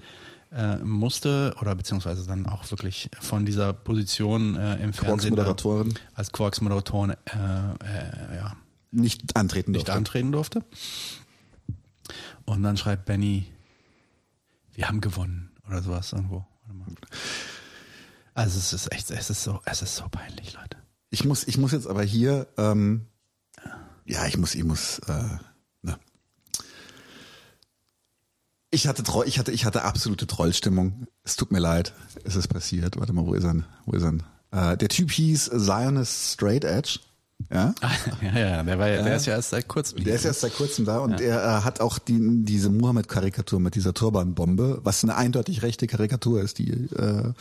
[0.56, 5.93] äh, musste oder beziehungsweise dann auch wirklich von dieser Position äh, im Fernsehen Moderatorin.
[6.14, 8.56] als Quarks Moderatorin äh, äh, ja,
[8.91, 9.98] nicht antreten nicht durfte.
[9.98, 10.64] antreten durfte.
[12.45, 13.45] Und dann schreibt Benny,
[14.73, 16.45] wir haben gewonnen oder sowas irgendwo.
[18.33, 20.77] Also es ist echt, es ist so, es ist so peinlich, Leute.
[21.09, 23.06] Ich muss, ich muss jetzt aber hier, ähm,
[24.06, 25.38] ja, ich muss, ich muss, äh,
[25.83, 25.98] ne.
[28.74, 31.06] Ich hatte, ich hatte, ich hatte absolute Trollstimmung.
[31.24, 31.93] Es tut mir leid,
[32.24, 33.00] es ist passiert.
[33.00, 33.64] Warte mal, wo ist er?
[33.85, 34.72] Wo ist er?
[34.74, 36.98] Äh, der Typ hieß Zionist Straight Edge.
[37.52, 37.76] Ja.
[38.22, 40.03] ja, ja, der war ja, der ist ja erst seit kurzem.
[40.03, 43.76] Der ist erst seit kurzem da und er äh, hat auch die, diese Muhammad-Karikatur mit
[43.76, 46.58] dieser Turbanbombe, was eine eindeutig rechte Karikatur ist.
[46.58, 47.32] Die äh,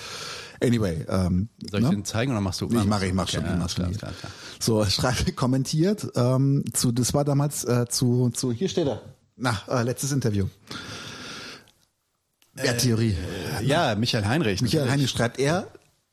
[0.63, 1.07] anyway.
[1.09, 1.95] Ähm, Soll ich ne?
[1.95, 2.67] den zeigen oder machst du?
[2.67, 4.13] Nee, ich mache, ich mache Okay, schon, ja, mach klar, alles klar,
[4.61, 9.01] So, schreibe kommentiert ähm, zu, das war damals äh, zu, zu, hier steht er.
[9.37, 10.47] Na, äh, letztes Interview.
[12.57, 13.17] Ja, Theorie.
[13.59, 13.63] klar.
[13.63, 14.61] Ja, Michael Heinrich.
[14.61, 14.93] Michael natürlich.
[14.93, 15.69] Heine schreibt er,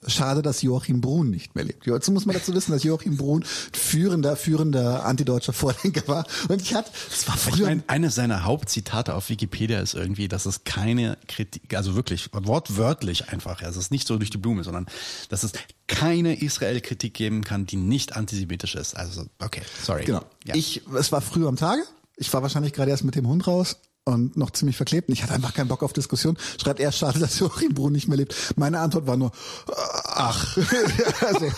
[0.07, 1.85] Schade, dass Joachim Brun nicht mehr lebt.
[1.85, 3.43] Jetzt muss man dazu wissen, dass Joachim Brun
[3.73, 6.25] führender, führender antideutscher Vordenker war.
[6.47, 7.55] Und ich hatte, es war früher.
[7.55, 12.29] Ich meine, eines seiner Hauptzitate auf Wikipedia ist irgendwie, dass es keine Kritik, also wirklich
[12.31, 14.85] wortwörtlich einfach, also es ist nicht so durch die Blume, sondern
[15.27, 15.51] dass es
[15.87, 18.95] keine Israel-Kritik geben kann, die nicht antisemitisch ist.
[18.95, 20.05] Also, okay, sorry.
[20.05, 20.23] Genau.
[20.45, 20.55] Ja.
[20.55, 21.83] Ich, es war früh am Tage.
[22.15, 23.75] Ich war wahrscheinlich gerade erst mit dem Hund raus
[24.13, 25.09] und noch ziemlich verklebt.
[25.09, 26.37] Und ich hatte einfach keinen Bock auf Diskussion.
[26.61, 28.35] Schreibt er, schade, dass Joachim Brun nicht mehr lebt.
[28.55, 29.31] Meine Antwort war nur,
[29.67, 29.71] äh,
[30.03, 30.57] ach,
[31.25, 31.51] also,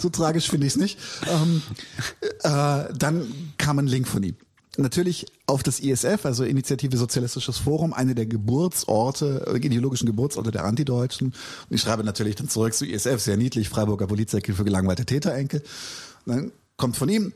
[0.00, 0.98] so tragisch finde ich es nicht.
[1.26, 1.62] Ähm,
[2.42, 4.36] äh, dann kam ein Link von ihm.
[4.78, 10.64] Natürlich auf das ISF, also Initiative Sozialistisches Forum, eine der Geburtsorte, äh, ideologischen Geburtsorte der
[10.64, 11.28] Antideutschen.
[11.28, 15.62] Und ich schreibe natürlich dann zurück zu ISF, sehr niedlich, Freiburger Polizeikiel für gelangweilte Täterenkel.
[16.26, 17.32] Und dann kommt von ihm,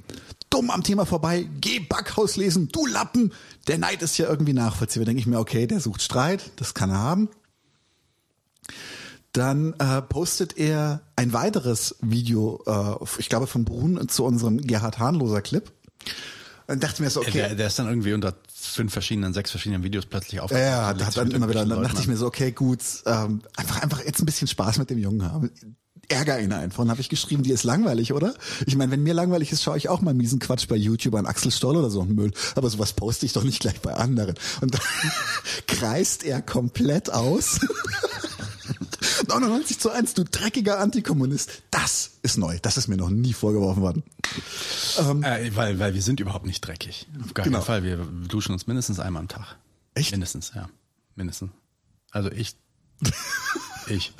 [0.50, 3.32] dumm am Thema vorbei, geh Backhaus lesen, du Lappen.
[3.68, 5.04] Der Neid ist ja irgendwie nachvollziehbar.
[5.04, 7.28] Da denke ich mir, okay, der sucht Streit, das kann er haben.
[9.32, 14.98] Dann äh, postet er ein weiteres Video, äh, ich glaube von Brun, zu unserem Gerhard
[14.98, 15.70] Hahnloser Clip.
[16.66, 17.32] Dann dachte ich mir so, okay.
[17.32, 20.64] Der, der ist dann irgendwie unter fünf verschiedenen, sechs verschiedenen Videos plötzlich aufgetaucht.
[20.66, 23.82] ja, legt hat dann immer wieder, dann dachte ich mir so, okay, gut, ähm, einfach,
[23.82, 25.50] einfach jetzt ein bisschen Spaß mit dem Jungen haben.
[26.10, 26.80] Ärger ihn einfach.
[26.82, 28.34] Und habe ich geschrieben, die ist langweilig, oder?
[28.66, 31.26] Ich meine, wenn mir langweilig ist, schaue ich auch mal miesen Quatsch bei YouTube an
[31.26, 32.32] Axel Stoll oder so ein Müll.
[32.56, 34.34] Aber sowas poste ich doch nicht gleich bei anderen.
[34.60, 34.80] Und dann
[35.66, 37.60] kreist er komplett aus.
[39.28, 41.62] 99 zu 1, du dreckiger Antikommunist.
[41.70, 42.58] Das ist neu.
[42.62, 44.02] Das ist mir noch nie vorgeworfen worden.
[44.98, 45.22] noch.
[45.22, 47.06] Äh, weil, weil wir sind überhaupt nicht dreckig.
[47.24, 47.58] Auf gar Genau.
[47.58, 47.82] keinen Fall.
[47.84, 47.96] Wir
[48.28, 49.56] duschen uns mindestens einmal am Tag.
[49.94, 50.10] Echt?
[50.12, 50.68] Mindestens, ja.
[51.16, 51.50] Mindestens.
[52.10, 52.56] Also ich.
[53.88, 54.12] ich.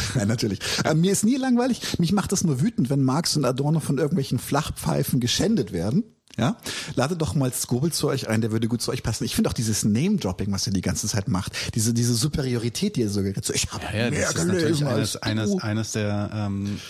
[0.14, 0.60] Nein, natürlich.
[0.84, 1.98] Äh, mir ist nie langweilig.
[1.98, 6.04] Mich macht das nur wütend, wenn Marx und Adorno von irgendwelchen Flachpfeifen geschändet werden.
[6.38, 6.56] Ja,
[6.94, 9.24] ladet doch mal Skobel zu euch ein, der würde gut zu euch passen.
[9.24, 13.02] Ich finde auch dieses Name-Dropping, was er die ganze Zeit macht, diese diese Superiorität, die
[13.02, 13.44] er so gerät.
[13.44, 16.80] So, ich habe Ja, ja, mehr das ist natürlich gelesen eines, eines, eines der ähm,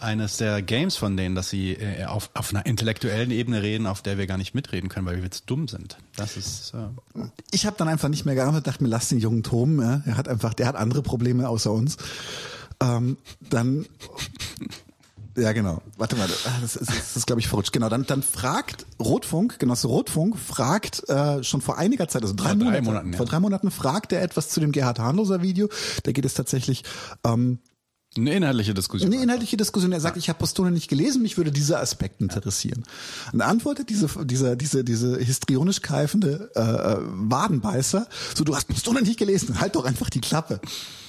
[0.00, 4.02] eines der Games von denen, dass sie äh, auf, auf einer intellektuellen Ebene reden, auf
[4.02, 5.96] der wir gar nicht mitreden können, weil wir jetzt dumm sind.
[6.16, 9.42] Das ist äh, Ich habe dann einfach nicht mehr geantwortet, dachte mir, lass den jungen
[9.42, 9.80] toben.
[9.80, 10.02] Ja?
[10.06, 11.96] Er hat einfach, der hat andere Probleme außer uns.
[12.80, 13.86] Ähm, dann
[15.36, 15.82] Ja, genau.
[15.98, 17.72] Warte mal, ah, das ist, das ist glaube ich, verrutscht.
[17.72, 22.50] Genau, dann, dann fragt Rotfunk, Genosse Rotfunk, fragt äh, schon vor einiger Zeit, also drei,
[22.50, 23.16] Vor drei Monate, Monaten, ja.
[23.18, 25.68] vor drei Monaten fragt er etwas zu dem Gerhard Hahnloser Video.
[26.04, 26.84] Da geht es tatsächlich
[27.24, 27.58] ähm,
[28.16, 29.12] eine inhaltliche Diskussion.
[29.12, 29.92] eine inhaltliche Diskussion.
[29.92, 32.84] Er sagt, ich habe Postone nicht gelesen, mich würde dieser Aspekt interessieren.
[33.32, 39.02] Und antwortet diese, dieser, diese, diese histrionisch keifende äh, äh, Wadenbeißer, so du hast Postone
[39.02, 40.60] nicht gelesen, halt doch einfach die Klappe.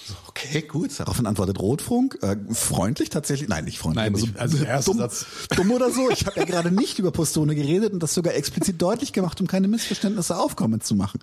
[0.08, 0.92] So, okay, gut.
[0.98, 5.00] Daraufhin antwortet Rotfunk, äh, freundlich tatsächlich, nein, nicht freundlich, Nein, nicht- also der erste dumm,
[5.00, 5.26] Satz.
[5.56, 6.10] dumm oder so.
[6.10, 9.48] Ich habe ja gerade nicht über Postone geredet und das sogar explizit deutlich gemacht, um
[9.48, 11.20] keine Missverständnisse aufkommen zu machen.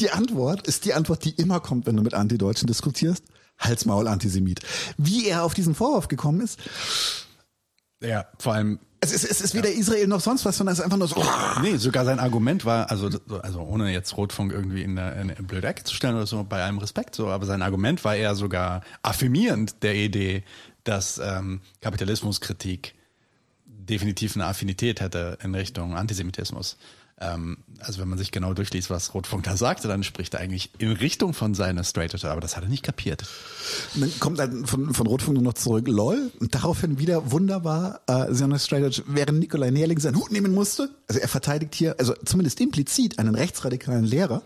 [0.00, 3.22] Die Antwort ist die Antwort, die immer kommt, wenn du mit Antideutschen diskutierst.
[3.58, 4.60] Halsmaul Antisemit.
[4.96, 6.58] Wie er auf diesen Vorwurf gekommen ist,
[8.00, 10.84] Ja, vor allem es ist, es ist weder Israel noch sonst was, sondern es ist
[10.84, 11.22] einfach nur so.
[11.62, 13.08] Nee, sogar sein Argument war, also,
[13.42, 16.62] also ohne jetzt Rotfunk irgendwie in eine, in blöde Ecke zu stellen oder so, bei
[16.62, 20.42] allem Respekt so, aber sein Argument war eher sogar affirmierend der Idee,
[20.82, 22.94] dass ähm, Kapitalismuskritik
[23.66, 26.76] definitiv eine Affinität hätte in Richtung Antisemitismus.
[27.20, 30.70] Ähm, also wenn man sich genau durchliest, was Rotfunk da sagte, dann spricht er eigentlich
[30.78, 33.24] in Richtung von seiner Straight Edge, aber das hat er nicht kapiert.
[33.94, 36.30] Und dann kommt dann von, von Rotfunk nur noch zurück, lol.
[36.40, 40.90] Und daraufhin wieder wunderbar, äh, Sionist Strategy, während Nikolai Nährling seinen Hut nehmen musste.
[41.08, 44.42] Also er verteidigt hier, also zumindest implizit, einen rechtsradikalen Lehrer,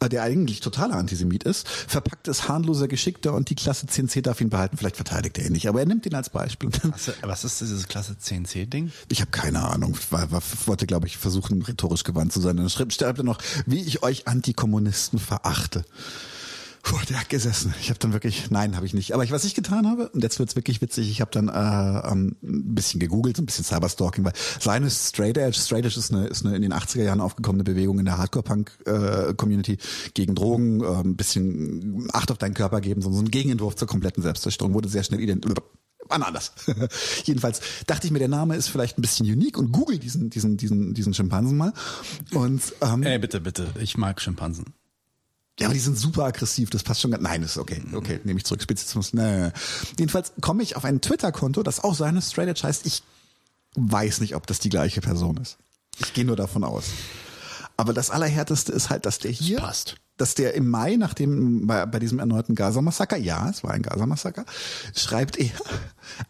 [0.00, 4.40] äh, der eigentlich totaler Antisemit ist, verpackt es harmloser Geschickter und die Klasse 10c darf
[4.40, 4.76] ihn behalten.
[4.76, 6.70] Vielleicht verteidigt er ihn nicht, aber er nimmt ihn als Beispiel.
[7.22, 8.92] Was ist dieses Klasse 10c-Ding?
[9.08, 9.96] Ich habe keine Ahnung.
[10.10, 12.56] War, war, wollte, glaube ich, versuchen, rhetorisch gewandt zu sein.
[12.56, 15.84] Dann schreibt er noch, wie ich euch Antikommunisten verachte.
[16.82, 17.74] Puh, der hat gesessen.
[17.80, 19.12] Ich habe dann wirklich, nein, habe ich nicht.
[19.12, 22.10] Aber ich, was ich getan habe, und jetzt wird's wirklich witzig, ich habe dann äh,
[22.10, 26.12] ähm, ein bisschen gegoogelt, so ein bisschen Cyberstalking, weil seine Straight Edge, Straight Edge ist
[26.12, 29.78] eine, ist eine in den 80er Jahren aufgekommene Bewegung in der Hardcore-Punk-Community
[30.14, 33.88] gegen Drogen, äh, ein bisschen Acht auf deinen Körper geben, so so ein Gegenentwurf zur
[33.88, 35.44] kompletten Selbstzerstörung, wurde sehr schnell ident
[36.08, 36.52] Wann anders.
[37.24, 40.56] Jedenfalls dachte ich mir, der Name ist vielleicht ein bisschen unique und google diesen, diesen,
[40.56, 41.72] diesen, diesen Schimpansen mal.
[42.32, 44.66] Und ähm, Ey, bitte, bitte, ich mag Schimpansen.
[45.60, 47.22] ja, aber die sind super aggressiv, das passt schon ganz.
[47.22, 47.82] Nein, das ist okay.
[47.92, 48.62] Okay, nehme ich zurück.
[48.62, 49.12] Spezizismus.
[49.12, 49.50] Nee.
[49.98, 52.86] Jedenfalls komme ich auf ein Twitter-Konto, das auch seine Straight Edge heißt.
[52.86, 53.02] Ich
[53.74, 55.58] weiß nicht, ob das die gleiche Person ist.
[55.98, 56.86] Ich gehe nur davon aus.
[57.76, 59.96] Aber das Allerhärteste ist halt, dass der hier, passt.
[60.18, 63.82] Dass der im Mai, nach dem, bei, bei diesem erneuten Gaza-Massaker, ja, es war ein
[63.82, 64.44] Gaza-Massaker,
[64.94, 65.50] schreibt er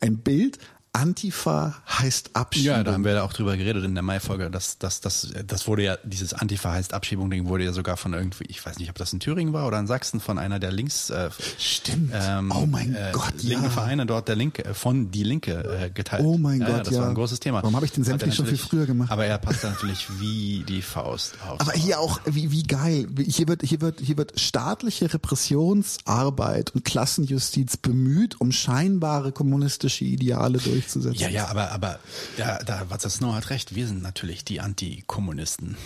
[0.01, 0.59] ein Bild
[0.93, 2.77] Antifa heißt Abschiebung.
[2.77, 4.51] Ja, da haben wir auch drüber geredet in der Mai-Folge.
[4.51, 8.45] Das, das, das, das wurde ja, dieses Antifa heißt Abschiebung-Ding wurde ja sogar von irgendwie,
[8.49, 11.11] ich weiß nicht, ob das in Thüringen war oder in Sachsen, von einer der Links,
[11.11, 12.13] äh, Stimmt.
[12.15, 13.71] ähm, oh mein äh, Gott, linke ja.
[13.71, 16.25] Vereine dort der Linke, äh, von die Linke äh, geteilt.
[16.25, 17.01] Oh mein ja, Gott, ja, das ja.
[17.01, 17.63] war ein großes Thema.
[17.63, 19.11] Warum habe ich den Senf nicht schon viel früher gemacht?
[19.11, 21.61] Aber er passt natürlich wie die Faust auf.
[21.61, 23.07] Aber hier auch, wie, wie geil.
[23.27, 30.59] Hier wird, hier wird, hier wird staatliche Repressionsarbeit und Klassenjustiz bemüht, um scheinbare kommunistische Ideale
[30.95, 31.21] durchzusetzen.
[31.21, 31.99] ja, ja, aber, aber
[32.37, 35.77] ja, da, was Snow hat recht, wir sind natürlich die Antikommunisten.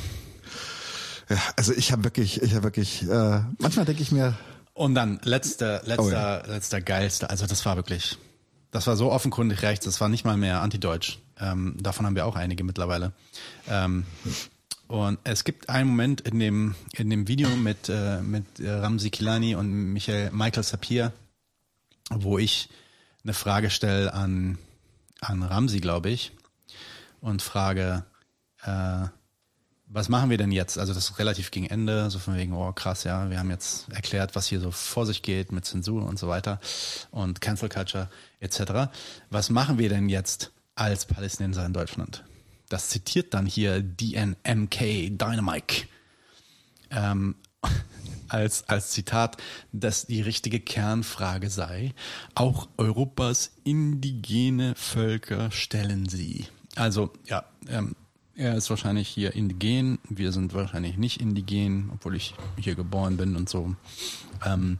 [1.28, 4.34] Ja, also ich habe wirklich, ich habe wirklich, äh, manchmal denke ich mir,
[4.74, 6.46] Und dann letzter, letzter, Oh ja.
[6.46, 7.30] letzter geilste.
[7.30, 8.18] Also das war wirklich,
[8.70, 9.84] das war so offenkundig rechts.
[9.84, 11.18] Das war nicht mal mehr antideutsch.
[11.38, 13.12] Ähm, davon haben wir auch einige mittlerweile.
[13.68, 14.04] Ähm,
[14.88, 19.10] und es gibt einen Moment in dem in dem Video mit äh, mit äh, Ramzi
[19.10, 21.12] Kilani und Michael Michael Sapir,
[22.10, 22.68] wo ich
[23.24, 24.58] eine Frage stelle an
[25.22, 26.32] an Ramzi, glaube ich,
[27.20, 28.04] und frage,
[28.64, 29.06] äh,
[29.86, 30.78] was machen wir denn jetzt?
[30.78, 33.90] Also das ist relativ gegen Ende, so von wegen, oh krass, ja, wir haben jetzt
[33.90, 36.60] erklärt, was hier so vor sich geht mit Zensur und so weiter
[37.10, 38.08] und Cancel Culture
[38.40, 38.90] etc.
[39.28, 42.24] Was machen wir denn jetzt als Palästinenser in Deutschland?
[42.70, 45.86] Das zitiert dann hier DNMK Dynamike
[46.90, 47.36] ähm,
[48.32, 49.36] als, als Zitat,
[49.72, 51.92] dass die richtige Kernfrage sei,
[52.34, 56.46] auch Europas indigene Völker stellen sie.
[56.76, 57.94] Also ja, ähm,
[58.34, 63.36] er ist wahrscheinlich hier indigen, wir sind wahrscheinlich nicht indigen, obwohl ich hier geboren bin
[63.36, 63.76] und so.
[64.44, 64.78] Ähm,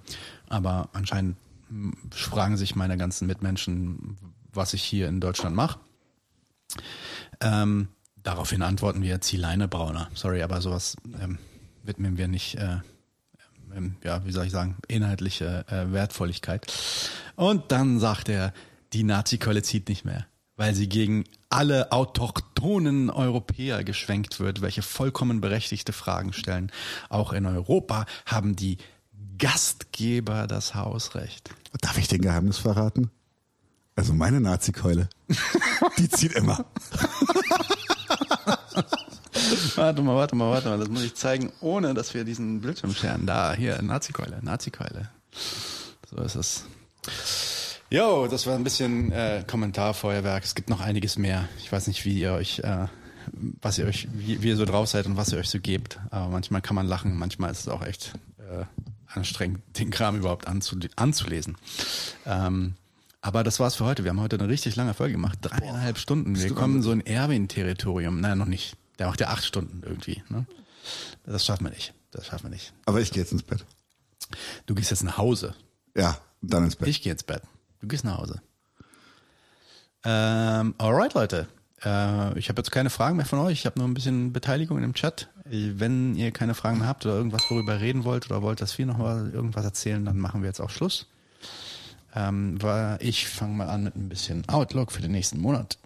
[0.49, 1.37] aber anscheinend
[2.11, 4.17] fragen sich meine ganzen Mitmenschen,
[4.53, 5.79] was ich hier in Deutschland mache.
[7.41, 7.89] Ähm,
[8.23, 10.11] daraufhin antworten wir Zieleine Brauner.
[10.15, 11.39] Sorry, aber sowas ähm,
[11.83, 12.79] widmen wir nicht, äh,
[14.03, 16.73] ja, wie soll ich sagen, inhaltliche äh, Wertvolligkeit.
[17.37, 18.53] Und dann sagt er,
[18.93, 20.27] die Nazi-Keule zieht nicht mehr,
[20.57, 26.73] weil sie gegen alle autochthonen Europäer geschwenkt wird, welche vollkommen berechtigte Fragen stellen.
[27.09, 28.79] Auch in Europa haben die
[29.39, 31.51] Gastgeber das Hausrecht.
[31.81, 33.11] darf ich den Geheimnis verraten?
[33.95, 35.09] Also meine Nazi-Keule,
[35.99, 36.65] die zieht immer.
[39.77, 40.79] Warte mal, warte mal, warte mal.
[40.79, 43.27] Das muss ich zeigen, ohne dass wir diesen Bildschirm scheren.
[43.27, 45.09] Da, hier, Nazi-Keule, Nazi-Keule.
[46.11, 46.65] So ist es.
[47.91, 50.45] Jo, das war ein bisschen äh, Kommentarfeuerwerk.
[50.45, 51.49] Es gibt noch einiges mehr.
[51.59, 52.87] Ich weiß nicht, wie ihr euch, äh,
[53.61, 55.99] was ihr euch, wie, wie ihr so drauf seid und was ihr euch so gebt.
[56.11, 58.65] Aber manchmal kann man lachen, manchmal ist es auch echt äh,
[59.09, 61.57] anstrengend, den Kram überhaupt anzule anzulesen.
[62.25, 62.75] Ähm,
[63.21, 64.05] aber das war's für heute.
[64.05, 65.39] Wir haben heute eine richtig lange Folge gemacht.
[65.43, 66.37] Dreieinhalb Stunden.
[66.39, 68.21] Wir kommen so in Erwin-Territorium.
[68.21, 68.77] Nein, noch nicht.
[69.03, 70.23] Der macht ja acht Stunden irgendwie.
[70.29, 70.47] Ne?
[71.27, 71.93] Das schaffen wir nicht.
[72.13, 72.73] Das schaffen wir nicht.
[72.85, 73.65] Aber ich gehe jetzt ins Bett.
[74.67, 75.57] Du gehst jetzt nach Hause.
[75.97, 76.87] Ja, dann ins Bett.
[76.87, 77.43] Ich gehe ins Bett.
[77.81, 78.41] Du gehst nach Hause.
[80.05, 81.49] Ähm, alright, Leute.
[81.85, 83.55] Äh, ich habe jetzt keine Fragen mehr von euch.
[83.55, 85.31] Ich habe nur ein bisschen Beteiligung im Chat.
[85.47, 88.87] Wenn ihr keine Fragen mehr habt oder irgendwas, worüber reden wollt oder wollt, dass wir
[88.87, 91.09] noch mal irgendwas erzählen, dann machen wir jetzt auch Schluss.
[92.15, 95.79] Ähm, weil ich fange mal an mit ein bisschen Outlook für den nächsten Monat.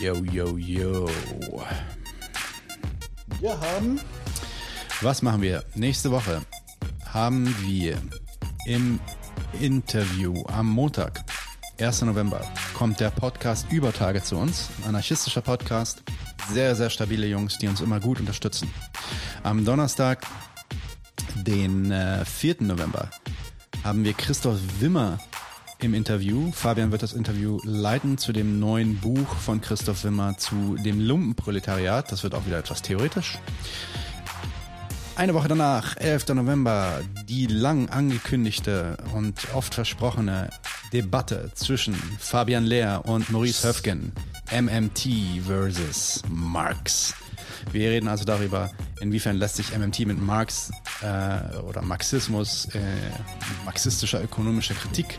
[0.00, 1.10] Yo, yo, yo.
[3.40, 4.00] Wir haben
[5.00, 5.64] Was machen wir?
[5.74, 6.40] Nächste Woche
[7.04, 7.98] haben wir
[8.66, 9.00] im
[9.60, 11.24] Interview am Montag,
[11.80, 12.02] 1.
[12.02, 12.40] November,
[12.74, 14.68] kommt der Podcast Übertage zu uns.
[14.86, 16.04] Anarchistischer Podcast.
[16.52, 18.72] Sehr, sehr stabile Jungs, die uns immer gut unterstützen.
[19.42, 20.24] Am Donnerstag,
[21.34, 22.56] den äh, 4.
[22.60, 23.10] November,
[23.82, 25.18] haben wir Christoph Wimmer
[25.80, 26.50] im Interview.
[26.52, 32.10] Fabian wird das Interview leiten zu dem neuen Buch von Christoph Wimmer zu dem Lumpenproletariat.
[32.10, 33.38] Das wird auch wieder etwas theoretisch.
[35.16, 36.28] Eine Woche danach, 11.
[36.28, 40.50] November, die lang angekündigte und oft versprochene
[40.92, 44.12] Debatte zwischen Fabian Lehr und Maurice Höfgen.
[44.50, 47.14] MMT versus Marx.
[47.72, 50.70] Wir reden also darüber, inwiefern lässt sich MMT mit Marx
[51.02, 52.80] äh, oder Marxismus, äh,
[53.64, 55.18] marxistischer ökonomischer Kritik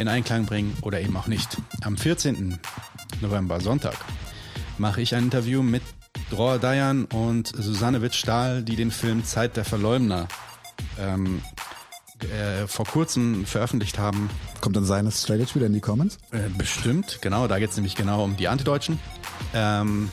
[0.00, 1.58] in Einklang bringen oder eben auch nicht.
[1.82, 2.58] Am 14.
[3.20, 3.96] November, Sonntag,
[4.78, 5.82] mache ich ein Interview mit
[6.30, 10.26] Dror Dayan und Susanne Witt-Stahl, die den Film Zeit der Verleumder
[10.98, 11.42] ähm,
[12.20, 14.30] äh, vor kurzem veröffentlicht haben.
[14.60, 16.16] kommt dann seines Straight Edge wieder in die Comments.
[16.30, 18.98] Äh, bestimmt, genau, da geht es nämlich genau um die Antideutschen.
[19.54, 20.10] Ähm,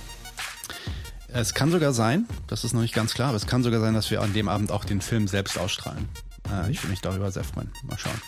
[1.30, 3.94] es kann sogar sein, das ist noch nicht ganz klar, aber es kann sogar sein,
[3.94, 6.10] dass wir an dem Abend auch den Film selbst ausstrahlen.
[6.52, 7.72] Äh, ich würde mich darüber sehr freuen.
[7.84, 8.22] Mal schauen.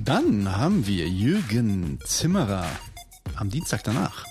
[0.00, 2.66] Dann haben wir Jürgen Zimmerer
[3.36, 4.26] am Dienstag danach.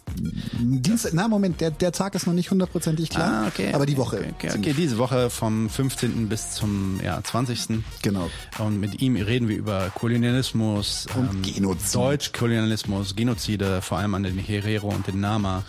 [0.60, 3.44] Dienstag, na Moment, der, der Tag ist noch nicht hundertprozentig klar.
[3.44, 3.74] Ah, okay.
[3.74, 4.18] Aber die Woche.
[4.18, 6.30] Okay, okay, okay, diese Woche vom 15.
[6.30, 7.84] bis zum ja, 20.
[8.02, 8.30] Genau.
[8.60, 11.96] Und mit ihm reden wir über Kolonialismus, Und Genozid.
[11.96, 15.64] Deutschkolonialismus, Genozide, vor allem an den Herero und den Nama.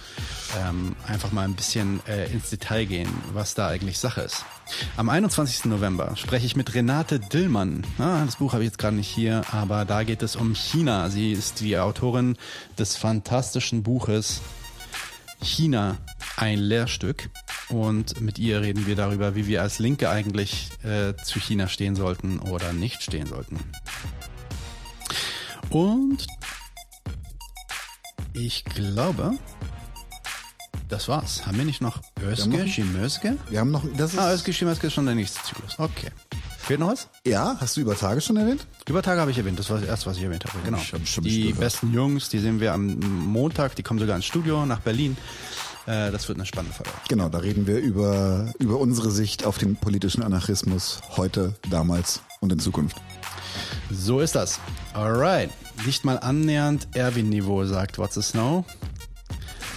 [0.61, 4.45] Ähm, einfach mal ein bisschen äh, ins Detail gehen, was da eigentlich Sache ist.
[4.97, 5.67] Am 21.
[5.67, 7.85] November spreche ich mit Renate Dillmann.
[7.99, 11.11] Ah, das Buch habe ich jetzt gerade nicht hier, aber da geht es um China.
[11.11, 12.37] Sie ist die Autorin
[12.79, 14.41] des fantastischen Buches
[15.43, 15.99] China
[16.37, 17.31] ein Lehrstück.
[17.69, 21.97] Und mit ihr reden wir darüber, wie wir als Linke eigentlich äh, zu China stehen
[21.97, 23.59] sollten oder nicht stehen sollten.
[25.71, 26.27] Und
[28.35, 29.39] ich glaube,
[30.93, 31.47] das war's.
[31.47, 33.37] Haben wir nicht noch Özge, Schimözge?
[33.49, 35.79] Wir haben noch, das ist, Ah, Özge, Schimözge ist schon der nächste Zyklus.
[35.79, 36.09] Okay.
[36.59, 37.09] Fehlt noch was?
[37.27, 38.67] ja, hast du über Tage schon erwähnt?
[38.89, 40.59] Über Tage habe ich erwähnt, das war das erste, was ich erwähnt habe.
[40.65, 40.79] Genau.
[40.79, 41.59] Ich hab die gehört.
[41.61, 45.17] besten Jungs, die sehen wir am Montag, die kommen sogar ins Studio nach Berlin.
[45.87, 46.91] Äh, das wird eine spannende Folge.
[47.09, 52.53] Genau, da reden wir über, über unsere Sicht auf den politischen Anarchismus heute, damals und
[52.53, 52.97] in Zukunft.
[53.91, 54.61] So ist das.
[54.93, 55.51] Alright.
[55.85, 58.65] Nicht mal annähernd Erwin-Niveau sagt What's a Snow.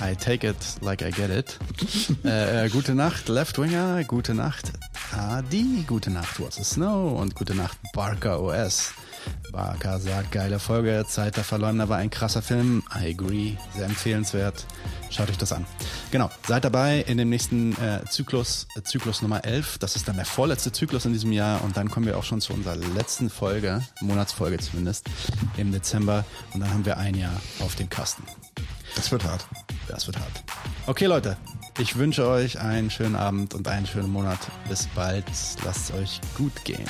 [0.02, 1.58] I take it like I get it.
[2.26, 4.04] äh, äh, gute Nacht, Left Winger.
[4.04, 4.74] Gute Nacht,
[5.16, 5.84] Adi.
[5.88, 7.20] Gute Nacht, What's a Snow.
[7.20, 8.94] Und gute Nacht, Barker OS.
[9.52, 11.06] Barker sagt, geile Folge.
[11.08, 12.84] Zeit der Verleumder war ein krasser Film.
[12.94, 13.54] I agree.
[13.74, 14.66] Sehr empfehlenswert.
[15.10, 15.66] Schaut euch das an.
[16.12, 16.30] Genau.
[16.48, 19.78] Seid dabei in dem nächsten äh, Zyklus, äh, Zyklus Nummer 11.
[19.78, 21.64] Das ist dann der vorletzte Zyklus in diesem Jahr.
[21.64, 25.10] Und dann kommen wir auch schon zu unserer letzten Folge, Monatsfolge zumindest,
[25.58, 26.26] im Dezember.
[26.54, 28.24] Und dann haben wir ein Jahr auf dem Kasten.
[28.96, 29.46] Das wird hart.
[29.88, 30.44] Das wird hart.
[30.88, 31.38] Okay, Leute.
[31.78, 34.40] Ich wünsche euch einen schönen Abend und einen schönen Monat.
[34.70, 35.26] Bis bald.
[35.66, 36.86] Lasst es euch gut gehen.